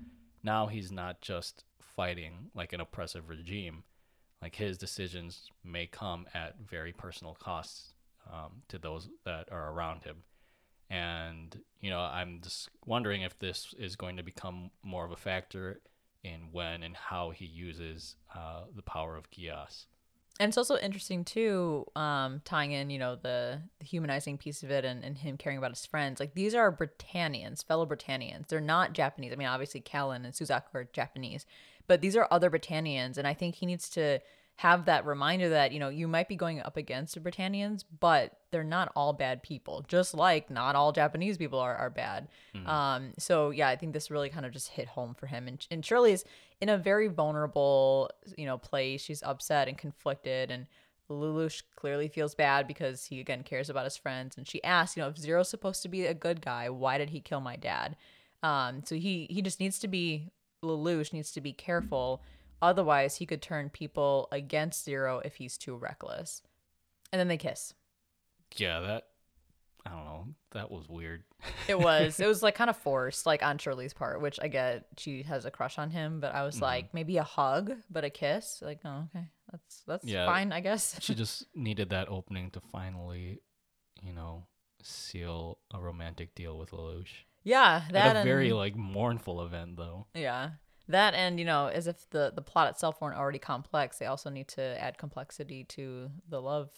now 0.44 0.68
he's 0.68 0.92
not 0.92 1.22
just 1.22 1.66
fighting 1.80 2.50
like 2.56 2.74
an 2.74 2.82
oppressive 2.82 3.30
regime. 3.30 3.84
Like 4.42 4.56
his 4.56 4.78
decisions 4.78 5.50
may 5.64 5.88
come 5.88 6.28
at 6.34 6.56
very 6.60 6.92
personal 6.92 7.36
costs 7.36 7.94
um, 8.32 8.64
to 8.68 8.78
those 8.78 9.10
that 9.26 9.50
are 9.52 9.72
around 9.72 10.04
him. 10.04 10.24
And, 10.90 11.58
you 11.80 11.90
know, 11.90 12.00
I'm 12.02 12.40
just 12.42 12.70
wondering 12.86 13.22
if 13.22 13.40
this 13.40 13.74
is 13.80 13.96
going 13.96 14.18
to 14.18 14.24
become 14.24 14.72
more 14.84 15.06
of 15.06 15.12
a 15.12 15.18
factor 15.18 15.80
in 16.24 16.50
when 16.52 16.84
and 16.84 16.96
how 16.96 17.32
he 17.32 17.46
uses 17.46 18.16
uh, 18.36 18.62
the 18.76 18.82
power 18.82 19.16
of 19.16 19.30
Geass. 19.32 19.86
And 20.40 20.50
it's 20.50 20.58
also 20.58 20.78
interesting 20.78 21.24
too, 21.24 21.86
um, 21.96 22.42
tying 22.44 22.72
in, 22.72 22.90
you 22.90 22.98
know, 22.98 23.16
the, 23.16 23.62
the 23.80 23.86
humanizing 23.86 24.40
piece 24.40 24.64
of 24.64 24.72
it 24.72 24.84
and, 24.84 25.04
and 25.04 25.18
him 25.18 25.38
caring 25.38 25.60
about 25.60 25.72
his 25.72 25.86
friends. 25.86 26.20
Like 26.20 26.34
these 26.34 26.56
are 26.56 26.72
Britannians, 26.72 27.62
fellow 27.62 27.86
Britannians. 27.86 28.48
They're 28.48 28.60
not 28.60 28.94
Japanese. 28.94 29.32
I 29.32 29.36
mean, 29.36 29.48
obviously 29.48 29.82
Kallen 29.82 30.26
and 30.26 30.34
Suzaku 30.34 30.74
are 30.74 30.90
Japanese, 30.92 31.46
but 31.86 32.02
these 32.02 32.16
are 32.16 32.28
other 32.32 32.50
Britannians. 32.50 33.20
And 33.20 33.28
I 33.28 33.36
think 33.36 33.56
he 33.56 33.68
needs 33.68 33.90
to 33.92 34.20
have 34.58 34.86
that 34.86 35.06
reminder 35.06 35.50
that, 35.50 35.72
you 35.72 35.80
know, 35.80 35.90
you 35.90 36.08
might 36.08 36.28
be 36.28 36.36
going 36.36 36.62
up 36.62 36.78
against 36.78 37.16
the 37.16 37.20
Britannians, 37.20 37.84
but 37.84 38.38
they're 38.52 38.64
not 38.64 38.92
all 38.96 39.12
bad 39.12 39.42
people. 39.42 39.84
Just 39.88 40.14
like 40.14 40.50
not 40.50 40.76
all 40.76 40.92
Japanese 40.92 41.38
people 41.38 41.60
are, 41.60 41.76
are 41.76 41.90
bad. 41.90 42.28
Um, 42.68 43.14
so 43.18 43.50
yeah, 43.50 43.68
I 43.68 43.76
think 43.76 43.94
this 43.94 44.12
really 44.12 44.30
kind 44.30 44.46
of 44.46 44.52
just 44.52 44.70
hit 44.70 44.88
home 44.88 45.16
for 45.16 45.26
him. 45.26 45.48
And, 45.48 45.66
and 45.72 45.84
Shirley's 45.84 46.24
in 46.62 46.70
a 46.70 46.78
very 46.78 47.08
vulnerable, 47.08 48.12
you 48.38 48.46
know, 48.46 48.58
place. 48.58 49.02
She's 49.02 49.24
upset 49.24 49.68
and 49.68 49.78
conflicted 49.78 50.52
and 50.52 50.68
Lelouch 51.10 51.64
clearly 51.76 52.08
feels 52.08 52.36
bad 52.36 52.68
because 52.68 53.06
he 53.06 53.20
again 53.20 53.44
cares 53.44 53.70
about 53.70 53.84
his 53.84 53.98
friends 53.98 54.38
and 54.38 54.48
she 54.48 54.64
asks, 54.64 54.96
you 54.96 55.04
know, 55.04 55.10
if 55.10 55.18
Zero's 55.18 55.50
supposed 55.50 55.82
to 55.84 55.90
be 55.90 56.06
a 56.06 56.14
good 56.14 56.42
guy, 56.42 56.70
why 56.70 56.98
did 56.98 57.10
he 57.10 57.20
kill 57.20 57.42
my 57.42 57.56
dad? 57.56 57.96
Um, 58.42 58.84
so 58.86 58.96
he 58.96 59.28
he 59.30 59.42
just 59.42 59.60
needs 59.60 59.80
to 59.80 59.88
be 59.88 60.32
Lelouch 60.64 61.14
needs 61.14 61.32
to 61.32 61.42
be 61.42 61.54
careful. 61.54 62.22
Otherwise, 62.64 63.18
he 63.18 63.26
could 63.26 63.42
turn 63.42 63.70
people 63.70 64.30
against 64.32 64.86
Zero 64.86 65.22
if 65.26 65.36
he's 65.36 65.58
too 65.58 65.76
reckless. 65.76 66.42
And 67.12 67.20
then 67.20 67.28
they 67.28 67.38
kiss. 67.38 67.74
Yeah, 68.56 68.80
that 68.80 69.08
I 69.86 69.90
don't 69.90 70.06
know. 70.06 70.28
That 70.52 70.72
was 70.72 70.88
weird. 70.88 71.24
It 71.68 71.78
was. 71.78 72.22
it 72.22 72.28
was 72.28 72.42
like 72.42 72.56
kind 72.56 72.70
of 72.70 72.78
forced, 72.78 73.26
like 73.26 73.44
on 73.44 73.58
Shirley's 73.58 73.94
part, 73.94 74.22
which 74.22 74.40
I 74.42 74.48
get 74.48 74.86
she 74.98 75.24
has 75.24 75.44
a 75.44 75.52
crush 75.52 75.78
on 75.78 75.90
him, 75.90 76.22
but 76.22 76.34
I 76.34 76.44
was 76.46 76.56
mm-hmm. 76.56 76.64
like, 76.64 76.94
maybe 76.94 77.18
a 77.18 77.24
hug, 77.24 77.74
but 77.92 78.06
a 78.06 78.10
kiss. 78.10 78.62
Like, 78.62 78.80
oh, 78.86 79.10
okay. 79.14 79.28
That's 79.52 79.84
that's 79.86 80.06
Yeah. 80.06 80.26
fine, 80.26 80.54
I 80.54 80.62
guess. 80.62 80.98
she 81.02 81.16
just 81.24 81.46
needed 81.54 81.90
that 81.90 82.08
opening 82.08 82.50
to 82.52 82.62
finally, 82.72 83.42
you 84.02 84.14
know, 84.14 84.48
seal 84.82 85.60
a 85.74 85.82
romantic 85.82 86.34
deal 86.34 86.58
with 86.58 86.72
Lelouch. 86.72 87.26
yeah, 87.44 87.84
that 87.92 88.08
At 88.12 88.16
a 88.16 88.20
and 88.20 88.28
very 88.28 88.54
like 88.54 88.78
mournful 88.78 89.42
event 89.42 89.76
though. 89.76 90.08
Yeah. 90.14 90.52
That 90.88 91.14
and 91.14 91.40
you 91.40 91.46
know, 91.46 91.68
as 91.68 91.88
if 91.88 92.10
the 92.10 92.32
the 92.36 92.42
plot 92.42 92.70
itself 92.70 93.00
weren't 93.00 93.18
already 93.18 93.40
complex, 93.40 93.98
they 93.98 94.06
also 94.06 94.30
need 94.30 94.48
to 94.50 94.62
add 94.82 94.98
complexity 94.98 95.64
to 95.66 96.12
the 96.28 96.42
love 96.42 96.72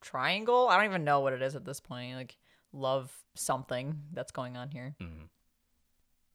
triangle. 0.00 0.68
I 0.68 0.76
don't 0.76 0.86
even 0.86 1.04
know 1.04 1.20
what 1.20 1.32
it 1.32 1.42
is 1.42 1.56
at 1.56 1.64
this 1.64 1.80
point. 1.80 2.14
Like 2.14 2.36
love 2.72 3.12
something 3.34 4.02
that's 4.12 4.32
going 4.32 4.56
on 4.56 4.70
here. 4.70 4.94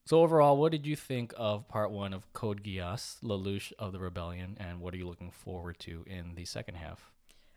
So 0.05 0.19
overall, 0.21 0.57
what 0.57 0.71
did 0.71 0.85
you 0.85 0.95
think 0.95 1.33
of 1.35 1.67
part 1.67 1.89
one 1.89 2.13
of 2.13 2.31
Code 2.33 2.63
Geass, 2.63 3.17
Lelouch 3.23 3.73
of 3.79 3.91
the 3.91 3.99
Rebellion, 3.99 4.55
and 4.59 4.79
what 4.79 4.93
are 4.93 4.97
you 4.97 5.07
looking 5.07 5.31
forward 5.31 5.79
to 5.79 6.05
in 6.07 6.35
the 6.35 6.45
second 6.45 6.75
half? 6.75 7.11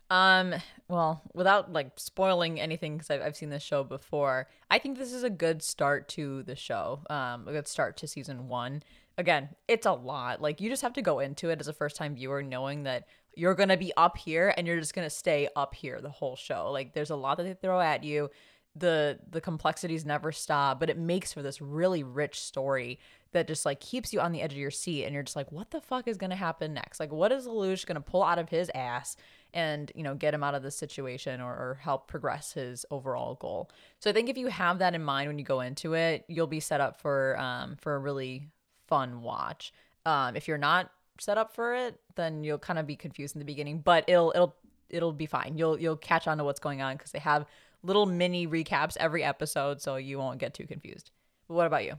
Um, 0.09 0.55
well, 0.87 1.21
without 1.35 1.71
like 1.71 1.91
spoiling 1.97 2.59
anything 2.59 2.97
because 2.97 3.11
I've, 3.11 3.21
I've 3.21 3.35
seen 3.35 3.51
this 3.51 3.61
show 3.61 3.83
before, 3.83 4.47
I 4.71 4.79
think 4.79 4.97
this 4.97 5.13
is 5.13 5.21
a 5.21 5.29
good 5.29 5.61
start 5.61 6.07
to 6.09 6.41
the 6.41 6.55
show. 6.55 7.01
Um, 7.09 7.47
a 7.47 7.51
good 7.51 7.67
start 7.67 7.97
to 7.97 8.07
season 8.07 8.47
one. 8.47 8.81
Again, 9.19 9.49
it's 9.67 9.85
a 9.85 9.91
lot. 9.91 10.41
Like 10.41 10.61
you 10.61 10.69
just 10.69 10.81
have 10.81 10.93
to 10.93 11.01
go 11.01 11.19
into 11.19 11.49
it 11.49 11.59
as 11.59 11.67
a 11.67 11.73
first 11.73 11.97
time 11.97 12.15
viewer 12.15 12.41
knowing 12.41 12.83
that 12.83 13.05
you're 13.35 13.53
gonna 13.53 13.75
be 13.75 13.91
up 13.97 14.17
here 14.17 14.53
and 14.55 14.65
you're 14.65 14.79
just 14.79 14.95
gonna 14.95 15.09
stay 15.09 15.49
up 15.57 15.75
here 15.75 15.99
the 15.99 16.09
whole 16.09 16.37
show. 16.37 16.71
Like 16.71 16.93
there's 16.93 17.09
a 17.09 17.17
lot 17.17 17.35
that 17.35 17.43
they 17.43 17.53
throw 17.53 17.81
at 17.81 18.05
you. 18.05 18.29
The 18.77 19.19
the 19.29 19.41
complexities 19.41 20.05
never 20.05 20.31
stop, 20.31 20.79
but 20.79 20.89
it 20.89 20.97
makes 20.97 21.33
for 21.33 21.41
this 21.41 21.59
really 21.59 22.01
rich 22.01 22.39
story 22.39 22.97
that 23.33 23.45
just 23.45 23.65
like 23.65 23.81
keeps 23.81 24.13
you 24.13 24.21
on 24.21 24.31
the 24.31 24.41
edge 24.41 24.53
of 24.53 24.57
your 24.57 24.71
seat 24.71 25.03
and 25.03 25.13
you're 25.13 25.23
just 25.23 25.35
like, 25.35 25.51
what 25.51 25.69
the 25.71 25.81
fuck 25.81 26.07
is 26.07 26.15
gonna 26.15 26.37
happen 26.37 26.73
next? 26.73 27.01
Like 27.01 27.11
what 27.11 27.33
is 27.33 27.45
Lelouch 27.45 27.85
gonna 27.85 27.99
pull 27.99 28.23
out 28.23 28.39
of 28.39 28.47
his 28.47 28.71
ass? 28.73 29.17
and 29.53 29.91
you 29.95 30.03
know 30.03 30.13
get 30.13 30.31
him 30.31 30.43
out 30.43 30.53
of 30.53 30.61
this 30.61 30.75
situation 30.75 31.41
or, 31.41 31.51
or 31.51 31.79
help 31.81 32.07
progress 32.07 32.53
his 32.53 32.85
overall 32.91 33.33
goal 33.33 33.67
so 33.99 34.07
i 34.07 34.13
think 34.13 34.29
if 34.29 34.37
you 34.37 34.45
have 34.45 34.77
that 34.77 34.93
in 34.93 35.03
mind 35.03 35.27
when 35.27 35.39
you 35.39 35.45
go 35.45 35.61
into 35.61 35.93
it 35.93 36.23
you'll 36.27 36.45
be 36.45 36.59
set 36.59 36.79
up 36.79 37.01
for 37.01 37.35
um 37.39 37.75
for 37.81 37.95
a 37.95 37.99
really 37.99 38.47
fun 38.89 39.21
watch. 39.21 39.71
Um 40.05 40.35
if 40.35 40.47
you're 40.47 40.57
not 40.57 40.91
set 41.19 41.37
up 41.37 41.53
for 41.53 41.73
it 41.75 41.99
then 42.15 42.43
you'll 42.43 42.57
kind 42.57 42.79
of 42.79 42.87
be 42.87 42.95
confused 42.95 43.35
in 43.35 43.39
the 43.39 43.45
beginning 43.45 43.79
but 43.79 44.03
it'll 44.07 44.31
it'll 44.35 44.55
it'll 44.89 45.13
be 45.13 45.25
fine. 45.25 45.57
You'll 45.57 45.79
you'll 45.79 45.97
catch 45.97 46.27
on 46.27 46.37
to 46.37 46.43
what's 46.43 46.59
going 46.59 46.81
on 46.81 46.97
because 46.97 47.11
they 47.11 47.19
have 47.19 47.45
little 47.83 48.05
mini 48.05 48.47
recaps 48.47 48.97
every 48.97 49.23
episode 49.23 49.81
so 49.81 49.95
you 49.95 50.17
won't 50.17 50.39
get 50.39 50.53
too 50.53 50.67
confused. 50.67 51.11
But 51.47 51.55
what 51.55 51.67
about 51.67 51.85
you? 51.85 51.93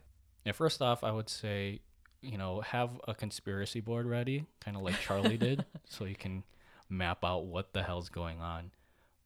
Yeah, 0.44 0.52
first 0.52 0.82
off, 0.82 1.04
I 1.04 1.12
would 1.12 1.28
say, 1.28 1.80
you 2.22 2.38
know, 2.38 2.60
have 2.60 3.00
a 3.06 3.14
conspiracy 3.14 3.80
board 3.80 4.06
ready, 4.06 4.46
kind 4.60 4.76
of 4.76 4.82
like 4.82 4.98
Charlie 5.00 5.36
did, 5.36 5.64
so 5.88 6.04
you 6.04 6.14
can 6.14 6.44
map 6.88 7.24
out 7.24 7.46
what 7.46 7.72
the 7.72 7.82
hell's 7.82 8.08
going 8.08 8.40
on. 8.40 8.70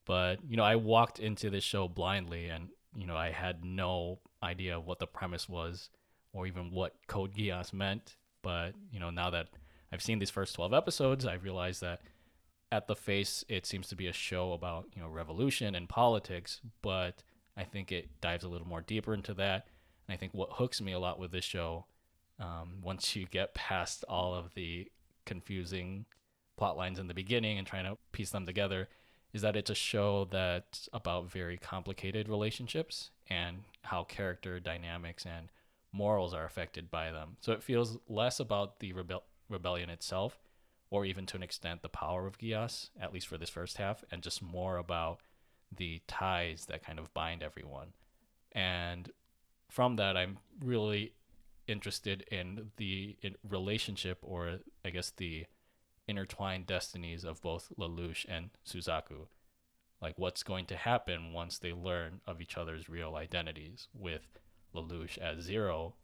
But, 0.04 0.38
you 0.46 0.56
know, 0.56 0.64
I 0.64 0.76
walked 0.76 1.18
into 1.18 1.50
this 1.50 1.64
show 1.64 1.88
blindly 1.88 2.48
and, 2.48 2.68
you 2.96 3.06
know, 3.06 3.16
I 3.16 3.30
had 3.30 3.64
no 3.64 4.18
idea 4.42 4.78
what 4.78 4.98
the 4.98 5.06
premise 5.06 5.48
was 5.48 5.88
or 6.34 6.46
even 6.46 6.70
what 6.70 6.94
Code 7.06 7.34
Geass 7.34 7.72
meant. 7.72 8.16
But, 8.42 8.72
you 8.92 9.00
know, 9.00 9.08
now 9.08 9.30
that 9.30 9.48
I've 9.90 10.02
seen 10.02 10.18
these 10.18 10.30
first 10.30 10.54
12 10.54 10.74
episodes, 10.74 11.24
I 11.24 11.34
realized 11.34 11.80
that 11.80 12.02
at 12.70 12.88
the 12.88 12.96
face, 12.96 13.44
it 13.48 13.64
seems 13.64 13.88
to 13.88 13.96
be 13.96 14.08
a 14.08 14.12
show 14.12 14.52
about, 14.52 14.86
you 14.94 15.00
know, 15.00 15.08
revolution 15.08 15.74
and 15.74 15.88
politics, 15.88 16.60
but 16.82 17.22
I 17.56 17.62
think 17.62 17.92
it 17.92 18.20
dives 18.20 18.44
a 18.44 18.48
little 18.48 18.66
more 18.66 18.80
deeper 18.80 19.14
into 19.14 19.32
that. 19.34 19.68
And 20.06 20.14
I 20.14 20.18
think 20.18 20.34
what 20.34 20.50
hooks 20.52 20.82
me 20.82 20.92
a 20.92 20.98
lot 20.98 21.18
with 21.18 21.30
this 21.30 21.44
show, 21.44 21.86
um, 22.40 22.80
once 22.82 23.14
you 23.14 23.26
get 23.26 23.54
past 23.54 24.04
all 24.08 24.34
of 24.34 24.52
the 24.54 24.90
confusing 25.24 26.04
plot 26.56 26.76
lines 26.76 26.98
in 26.98 27.06
the 27.06 27.14
beginning 27.14 27.58
and 27.58 27.66
trying 27.66 27.84
to 27.84 27.96
piece 28.12 28.30
them 28.30 28.44
together, 28.44 28.88
is 29.32 29.42
that 29.42 29.56
it's 29.56 29.70
a 29.70 29.74
show 29.74 30.26
that's 30.30 30.88
about 30.92 31.30
very 31.30 31.56
complicated 31.56 32.28
relationships 32.28 33.10
and 33.28 33.58
how 33.82 34.04
character 34.04 34.60
dynamics 34.60 35.24
and 35.24 35.48
morals 35.94 36.34
are 36.34 36.44
affected 36.44 36.90
by 36.90 37.12
them. 37.12 37.36
So 37.40 37.52
it 37.52 37.62
feels 37.62 37.98
less 38.08 38.40
about 38.40 38.80
the 38.80 38.92
rebel- 38.92 39.22
rebellion 39.48 39.88
itself, 39.88 40.42
or 40.90 41.04
even 41.04 41.24
to 41.26 41.36
an 41.36 41.42
extent 41.42 41.82
the 41.82 41.88
power 41.88 42.26
of 42.26 42.38
Geass, 42.38 42.90
at 43.00 43.12
least 43.12 43.28
for 43.28 43.38
this 43.38 43.48
first 43.48 43.78
half, 43.78 44.04
and 44.10 44.22
just 44.22 44.42
more 44.42 44.76
about 44.76 45.20
the 45.74 46.02
ties 46.08 46.66
that 46.66 46.84
kind 46.84 46.98
of 46.98 47.14
bind 47.14 47.42
everyone. 47.42 47.92
And 48.52 49.10
from 49.70 49.96
that, 49.96 50.16
I'm 50.16 50.38
really 50.60 51.12
interested 51.66 52.22
in 52.30 52.70
the 52.76 53.16
in 53.22 53.36
relationship, 53.48 54.18
or 54.22 54.58
I 54.84 54.90
guess 54.90 55.10
the 55.10 55.46
intertwined 56.06 56.66
destinies 56.66 57.24
of 57.24 57.40
both 57.40 57.72
Lelouch 57.78 58.26
and 58.28 58.50
Suzaku. 58.66 59.28
Like 60.02 60.18
what's 60.18 60.42
going 60.42 60.66
to 60.66 60.76
happen 60.76 61.32
once 61.32 61.58
they 61.58 61.72
learn 61.72 62.20
of 62.26 62.40
each 62.40 62.58
other's 62.58 62.88
real 62.88 63.14
identities, 63.14 63.88
with 63.94 64.38
Lelouch 64.74 65.18
as 65.18 65.40
Zero, 65.42 65.94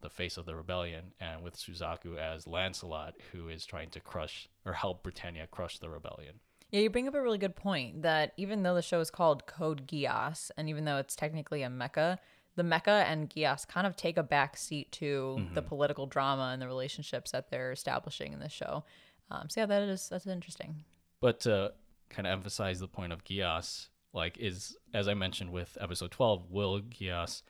the 0.00 0.10
face 0.10 0.36
of 0.36 0.46
the 0.46 0.54
rebellion, 0.54 1.12
and 1.20 1.42
with 1.42 1.56
Suzaku 1.56 2.16
as 2.16 2.46
Lancelot, 2.46 3.14
who 3.32 3.48
is 3.48 3.66
trying 3.66 3.90
to 3.90 4.00
crush 4.00 4.48
or 4.64 4.72
help 4.72 5.02
Britannia 5.02 5.46
crush 5.50 5.78
the 5.78 5.90
rebellion. 5.90 6.40
Yeah, 6.70 6.80
you 6.80 6.90
bring 6.90 7.08
up 7.08 7.14
a 7.14 7.20
really 7.22 7.38
good 7.38 7.56
point 7.56 8.02
that 8.02 8.32
even 8.36 8.62
though 8.62 8.74
the 8.74 8.82
show 8.82 9.00
is 9.00 9.10
called 9.10 9.46
Code 9.46 9.86
Geass, 9.88 10.50
and 10.56 10.68
even 10.68 10.84
though 10.84 10.98
it's 10.98 11.16
technically 11.16 11.62
a 11.62 11.68
mecha, 11.68 12.18
the 12.56 12.62
mecha 12.62 13.04
and 13.04 13.28
Geass 13.28 13.66
kind 13.66 13.86
of 13.86 13.96
take 13.96 14.16
a 14.16 14.22
back 14.22 14.56
seat 14.56 14.90
to 14.92 15.36
Mm-hmm. 15.38 15.54
the 15.54 15.62
political 15.62 16.06
drama 16.06 16.50
and 16.52 16.62
the 16.62 16.66
relationships 16.68 17.32
that 17.32 17.50
they're 17.50 17.72
establishing 17.72 18.32
in 18.32 18.38
this 18.40 18.52
show. 18.52 18.84
Um, 19.30 19.48
so 19.48 19.60
yeah, 19.62 19.66
that 19.66 19.82
is 19.82 20.08
that's 20.08 20.26
interesting. 20.26 20.84
But 21.20 21.40
to 21.40 21.72
kind 22.08 22.26
of 22.26 22.32
emphasize 22.32 22.78
the 22.80 22.88
point 22.88 23.12
of 23.12 23.24
Geass, 23.24 23.88
like 24.12 24.38
is 24.38 24.76
as 24.94 25.08
I 25.08 25.14
mentioned 25.14 25.50
with 25.52 25.76
episode 25.80 26.10
12, 26.12 26.50
will 26.50 26.80
Geass 26.80 27.42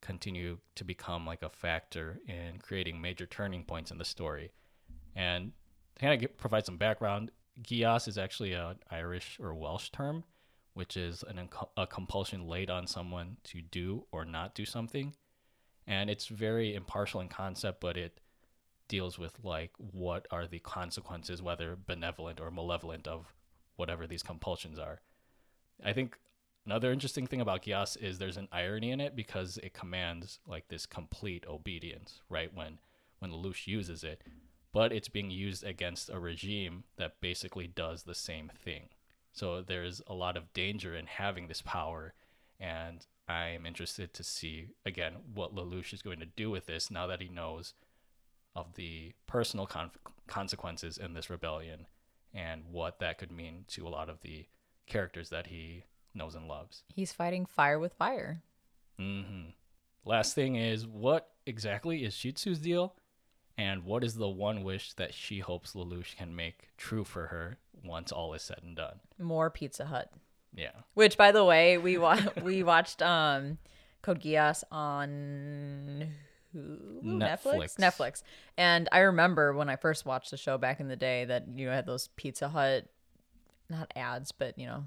continue 0.00 0.58
to 0.74 0.84
become 0.84 1.26
like 1.26 1.42
a 1.42 1.50
factor 1.50 2.20
in 2.26 2.58
creating 2.58 3.00
major 3.00 3.26
turning 3.26 3.64
points 3.64 3.90
in 3.90 3.98
the 3.98 4.04
story? 4.04 4.52
And 5.14 5.52
to 5.96 6.00
kind 6.00 6.22
of 6.22 6.36
provide 6.36 6.66
some 6.66 6.76
background, 6.76 7.30
Geass 7.62 8.08
is 8.08 8.18
actually 8.18 8.52
an 8.52 8.76
Irish 8.90 9.38
or 9.40 9.54
Welsh 9.54 9.90
term, 9.90 10.24
which 10.74 10.96
is 10.96 11.24
an, 11.28 11.48
a 11.76 11.86
compulsion 11.86 12.46
laid 12.46 12.70
on 12.70 12.86
someone 12.86 13.36
to 13.44 13.60
do 13.60 14.06
or 14.12 14.24
not 14.24 14.54
do 14.54 14.64
something. 14.64 15.14
And 15.86 16.08
it's 16.08 16.26
very 16.26 16.74
impartial 16.74 17.20
in 17.20 17.28
concept, 17.28 17.80
but 17.80 17.96
it 17.96 18.20
deals 18.88 19.18
with 19.18 19.38
like 19.42 19.72
what 19.76 20.26
are 20.30 20.46
the 20.46 20.58
consequences, 20.58 21.42
whether 21.42 21.76
benevolent 21.76 22.40
or 22.40 22.50
malevolent, 22.50 23.06
of 23.06 23.34
whatever 23.76 24.06
these 24.06 24.22
compulsions 24.22 24.78
are. 24.78 25.00
I 25.84 25.92
think 25.92 26.18
another 26.70 26.92
interesting 26.92 27.26
thing 27.26 27.40
about 27.40 27.64
Geass 27.64 28.00
is 28.00 28.18
there's 28.18 28.36
an 28.36 28.46
irony 28.52 28.92
in 28.92 29.00
it 29.00 29.16
because 29.16 29.58
it 29.58 29.74
commands 29.74 30.38
like 30.46 30.68
this 30.68 30.86
complete 30.86 31.44
obedience, 31.48 32.20
right? 32.28 32.54
When 32.54 32.78
when 33.18 33.32
Lelouch 33.32 33.66
uses 33.66 34.04
it, 34.04 34.22
but 34.72 34.92
it's 34.92 35.08
being 35.08 35.32
used 35.32 35.64
against 35.64 36.10
a 36.10 36.20
regime 36.20 36.84
that 36.96 37.20
basically 37.20 37.66
does 37.66 38.04
the 38.04 38.14
same 38.14 38.52
thing. 38.64 38.88
So 39.32 39.62
there's 39.62 40.00
a 40.06 40.14
lot 40.14 40.36
of 40.36 40.52
danger 40.52 40.94
in 40.94 41.06
having 41.06 41.48
this 41.48 41.60
power, 41.60 42.14
and 42.60 43.04
I'm 43.26 43.66
interested 43.66 44.14
to 44.14 44.22
see 44.22 44.68
again 44.86 45.14
what 45.34 45.52
Lelouch 45.52 45.92
is 45.92 46.02
going 46.02 46.20
to 46.20 46.26
do 46.26 46.50
with 46.50 46.66
this 46.66 46.88
now 46.88 47.08
that 47.08 47.20
he 47.20 47.28
knows 47.28 47.74
of 48.54 48.74
the 48.74 49.14
personal 49.26 49.66
con- 49.66 49.90
consequences 50.28 50.98
in 50.98 51.14
this 51.14 51.30
rebellion 51.30 51.88
and 52.32 52.62
what 52.70 53.00
that 53.00 53.18
could 53.18 53.32
mean 53.32 53.64
to 53.70 53.88
a 53.88 53.90
lot 53.90 54.08
of 54.08 54.20
the 54.20 54.46
characters 54.86 55.30
that 55.30 55.48
he 55.48 55.82
knows 56.14 56.34
and 56.34 56.48
loves. 56.48 56.82
He's 56.94 57.12
fighting 57.12 57.46
fire 57.46 57.78
with 57.78 57.94
fire. 57.94 58.42
Mm-hmm. 58.98 59.50
Last 60.04 60.34
thing 60.34 60.56
is, 60.56 60.86
what 60.86 61.28
exactly 61.46 62.04
is 62.04 62.14
Shitsu's 62.14 62.58
deal? 62.58 62.94
And 63.58 63.84
what 63.84 64.04
is 64.04 64.14
the 64.14 64.28
one 64.28 64.62
wish 64.62 64.94
that 64.94 65.12
she 65.12 65.40
hopes 65.40 65.74
Lelouch 65.74 66.16
can 66.16 66.34
make 66.34 66.70
true 66.78 67.04
for 67.04 67.26
her 67.26 67.58
once 67.84 68.10
all 68.10 68.32
is 68.32 68.42
said 68.42 68.60
and 68.62 68.74
done? 68.74 69.00
More 69.18 69.50
Pizza 69.50 69.84
Hut. 69.84 70.10
Yeah. 70.54 70.70
Which, 70.94 71.16
by 71.18 71.32
the 71.32 71.44
way, 71.44 71.76
we 71.76 71.98
wa- 71.98 72.20
we 72.42 72.62
watched 72.62 73.02
um, 73.02 73.58
Code 74.02 74.20
Geass 74.22 74.64
on 74.72 76.08
Hulu? 76.56 77.02
Netflix. 77.04 77.76
Netflix. 77.76 78.22
And 78.56 78.88
I 78.92 79.00
remember 79.00 79.52
when 79.52 79.68
I 79.68 79.76
first 79.76 80.06
watched 80.06 80.30
the 80.30 80.36
show 80.36 80.58
back 80.58 80.80
in 80.80 80.88
the 80.88 80.96
day 80.96 81.26
that 81.26 81.46
you 81.54 81.66
know 81.66 81.72
had 81.72 81.86
those 81.86 82.08
Pizza 82.16 82.48
Hut, 82.48 82.86
not 83.68 83.92
ads, 83.94 84.32
but 84.32 84.58
you 84.58 84.66
know, 84.66 84.84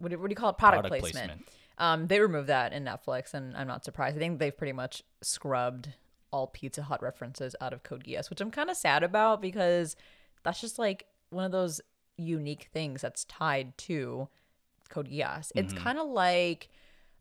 what 0.00 0.10
do, 0.10 0.18
what 0.18 0.28
do 0.28 0.32
you 0.32 0.36
call 0.36 0.50
it? 0.50 0.58
Product, 0.58 0.88
placement. 0.88 1.44
Um, 1.78 2.08
they 2.08 2.20
removed 2.20 2.48
that 2.48 2.72
in 2.72 2.84
Netflix, 2.84 3.32
and 3.32 3.56
I'm 3.56 3.66
not 3.66 3.84
surprised. 3.84 4.16
I 4.16 4.18
think 4.18 4.38
they've 4.38 4.56
pretty 4.56 4.72
much 4.72 5.02
scrubbed 5.22 5.90
all 6.30 6.46
Pizza 6.48 6.82
Hut 6.82 7.02
references 7.02 7.56
out 7.60 7.72
of 7.72 7.82
Code 7.82 8.04
Geass, 8.04 8.28
which 8.28 8.40
I'm 8.40 8.50
kind 8.50 8.70
of 8.70 8.76
sad 8.76 9.02
about 9.02 9.40
because 9.40 9.96
that's 10.42 10.60
just 10.60 10.78
like 10.78 11.06
one 11.30 11.44
of 11.44 11.52
those 11.52 11.80
unique 12.16 12.68
things 12.72 13.00
that's 13.00 13.24
tied 13.24 13.76
to 13.78 14.28
Code 14.90 15.08
Geass. 15.08 15.52
It's 15.54 15.72
kind 15.72 15.98
of 15.98 16.08
like 16.08 16.68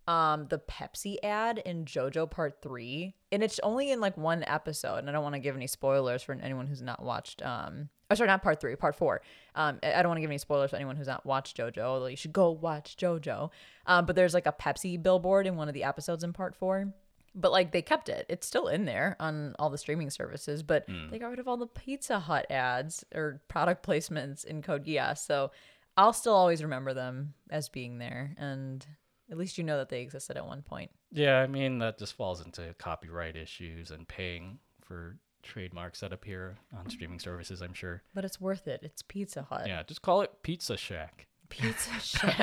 um 0.07 0.47
the 0.47 0.59
Pepsi 0.59 1.17
ad 1.21 1.59
in 1.59 1.85
JoJo 1.85 2.31
Part 2.31 2.63
3 2.63 3.13
and 3.31 3.43
it's 3.43 3.59
only 3.61 3.91
in 3.91 4.01
like 4.01 4.17
one 4.17 4.43
episode 4.47 4.97
and 4.97 5.09
I 5.09 5.11
don't 5.11 5.21
want 5.21 5.35
to 5.35 5.39
give 5.39 5.55
any 5.55 5.67
spoilers 5.67 6.23
for 6.23 6.33
anyone 6.33 6.65
who's 6.65 6.81
not 6.81 7.03
watched 7.03 7.43
um 7.43 7.89
oh 8.09 8.15
sorry 8.15 8.27
not 8.27 8.41
part 8.41 8.59
3 8.59 8.75
part 8.75 8.95
4 8.95 9.21
um 9.55 9.79
I 9.83 10.01
don't 10.01 10.07
want 10.09 10.17
to 10.17 10.21
give 10.21 10.29
any 10.29 10.37
spoilers 10.37 10.71
to 10.71 10.75
anyone 10.75 10.95
who's 10.95 11.07
not 11.07 11.25
watched 11.25 11.57
JoJo 11.57 11.79
although 11.79 12.07
you 12.07 12.15
should 12.17 12.33
go 12.33 12.51
watch 12.51 12.95
JoJo. 12.97 13.49
Um 13.85 14.05
but 14.05 14.15
there's 14.15 14.33
like 14.33 14.47
a 14.47 14.51
Pepsi 14.51 15.01
billboard 15.01 15.47
in 15.47 15.55
one 15.55 15.67
of 15.67 15.73
the 15.73 15.83
episodes 15.83 16.23
in 16.23 16.33
part 16.33 16.55
4 16.55 16.93
but 17.35 17.51
like 17.51 17.71
they 17.71 17.81
kept 17.81 18.09
it. 18.09 18.25
It's 18.27 18.47
still 18.47 18.67
in 18.67 18.85
there 18.85 19.15
on 19.19 19.55
all 19.59 19.69
the 19.69 19.77
streaming 19.77 20.09
services 20.09 20.63
but 20.63 20.85
they 21.11 21.19
got 21.19 21.29
rid 21.29 21.39
of 21.39 21.47
all 21.47 21.57
the 21.57 21.67
Pizza 21.67 22.19
Hut 22.19 22.47
ads 22.49 23.05
or 23.13 23.41
product 23.47 23.85
placements 23.85 24.45
in 24.45 24.61
Code. 24.61 24.85
Geass 24.85 25.19
so 25.19 25.51
I'll 25.95 26.13
still 26.13 26.33
always 26.33 26.63
remember 26.63 26.93
them 26.93 27.33
as 27.49 27.69
being 27.69 27.97
there 27.97 28.35
and 28.37 28.85
at 29.31 29.37
least 29.37 29.57
you 29.57 29.63
know 29.63 29.77
that 29.77 29.89
they 29.89 30.01
existed 30.01 30.37
at 30.37 30.45
one 30.45 30.61
point. 30.61 30.89
Yeah, 31.11 31.39
I 31.39 31.47
mean, 31.47 31.79
that 31.79 31.99
just 31.99 32.13
falls 32.13 32.43
into 32.43 32.73
copyright 32.79 33.35
issues 33.35 33.91
and 33.91 34.07
paying 34.07 34.59
for 34.81 35.17
trademarks 35.43 35.99
that 36.01 36.11
appear 36.13 36.57
on 36.77 36.89
streaming 36.89 37.19
services, 37.19 37.61
I'm 37.61 37.73
sure. 37.73 38.01
But 38.13 38.25
it's 38.25 38.39
worth 38.41 38.67
it. 38.67 38.81
It's 38.83 39.01
Pizza 39.01 39.43
Hut. 39.43 39.63
Yeah, 39.67 39.83
just 39.83 40.01
call 40.01 40.21
it 40.21 40.31
Pizza 40.43 40.77
Shack. 40.77 41.27
Pizza 41.49 41.89
Shack. 42.01 42.35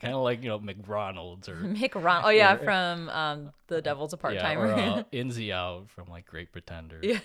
kind 0.00 0.14
of 0.14 0.22
like, 0.22 0.42
you 0.42 0.48
know, 0.48 0.58
McDonald's 0.58 1.48
or 1.48 1.54
Ron. 1.94 2.22
Oh 2.24 2.30
yeah, 2.30 2.52
Yeah. 2.52 2.56
from 2.56 3.08
um, 3.10 3.52
The 3.66 3.82
Devil's 3.82 4.12
a 4.12 4.16
Part 4.16 4.34
yeah, 4.34 4.42
Timer. 4.42 4.68
or 4.68 4.74
uh, 4.74 5.02
Inzy 5.12 5.52
Out 5.52 5.90
from 5.90 6.08
like 6.08 6.26
Great 6.26 6.50
Pretender. 6.52 7.00
Yeah. 7.02 7.18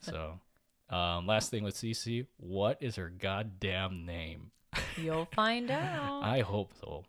so, 0.00 0.40
um, 0.88 1.26
last 1.26 1.50
thing 1.50 1.64
with 1.64 1.74
Cece, 1.74 2.26
what 2.38 2.78
is 2.80 2.96
her 2.96 3.10
goddamn 3.10 4.06
name? 4.06 4.52
You'll 4.96 5.28
find 5.34 5.70
out. 5.70 6.22
I 6.22 6.40
hope 6.40 6.70
so. 6.80 7.04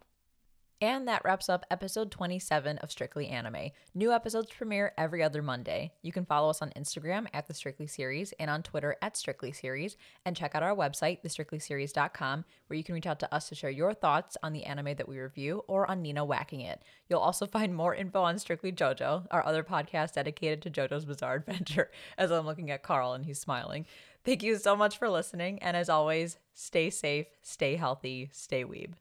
And 0.80 1.08
that 1.08 1.24
wraps 1.26 1.50
up 1.50 1.66
episode 1.72 2.12
27 2.12 2.78
of 2.78 2.92
Strictly 2.92 3.30
Anime. 3.30 3.72
New 3.96 4.12
episodes 4.12 4.52
premiere 4.56 4.94
every 4.96 5.24
other 5.24 5.42
Monday. 5.42 5.92
You 6.04 6.12
can 6.12 6.24
follow 6.24 6.52
us 6.52 6.62
on 6.62 6.72
Instagram 6.78 7.26
at 7.34 7.48
The 7.48 7.56
Strictly 7.56 7.88
Series 7.88 8.32
and 8.40 8.52
on 8.52 8.62
Twitter 8.62 8.96
at 9.02 9.18
Strictly 9.18 9.52
Series. 9.52 9.98
And 10.24 10.36
check 10.36 10.54
out 10.54 10.62
our 10.62 10.76
website, 10.76 11.24
thestrictlyseries.com, 11.24 12.46
where 12.68 12.78
you 12.78 12.84
can 12.84 12.94
reach 12.94 13.08
out 13.08 13.20
to 13.22 13.34
us 13.34 13.50
to 13.50 13.56
share 13.56 13.72
your 13.72 13.96
thoughts 13.96 14.38
on 14.44 14.54
the 14.54 14.66
anime 14.66 14.94
that 14.98 15.10
we 15.10 15.18
review 15.18 15.64
or 15.68 15.90
on 15.90 16.04
Nina 16.04 16.24
whacking 16.24 16.62
it. 16.62 16.84
You'll 17.10 17.22
also 17.22 17.48
find 17.48 17.74
more 17.74 17.96
info 17.96 18.22
on 18.22 18.38
Strictly 18.38 18.72
JoJo, 18.72 19.26
our 19.32 19.44
other 19.48 19.64
podcast 19.64 20.14
dedicated 20.14 20.62
to 20.62 20.70
JoJo's 20.70 21.06
Bizarre 21.06 21.36
Adventure, 21.48 21.90
as 22.20 22.32
I'm 22.32 22.46
looking 22.46 22.70
at 22.70 22.84
Carl 22.84 23.14
and 23.14 23.26
he's 23.26 23.40
smiling. 23.40 23.88
Thank 24.24 24.44
you 24.44 24.58
so 24.58 24.76
much 24.76 25.00
for 25.00 25.10
listening. 25.10 25.58
And 25.64 25.76
as 25.76 25.90
always, 25.90 26.38
stay 26.54 26.92
safe, 26.92 27.26
stay 27.42 27.78
healthy, 27.78 28.30
stay 28.32 28.64
weeb. 28.64 28.92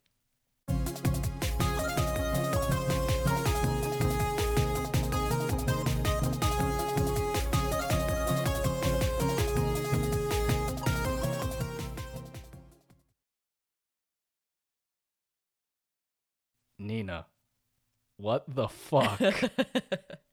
Nina, 16.87 17.27
what 18.17 18.45
the 18.47 18.69
fuck? 18.69 19.21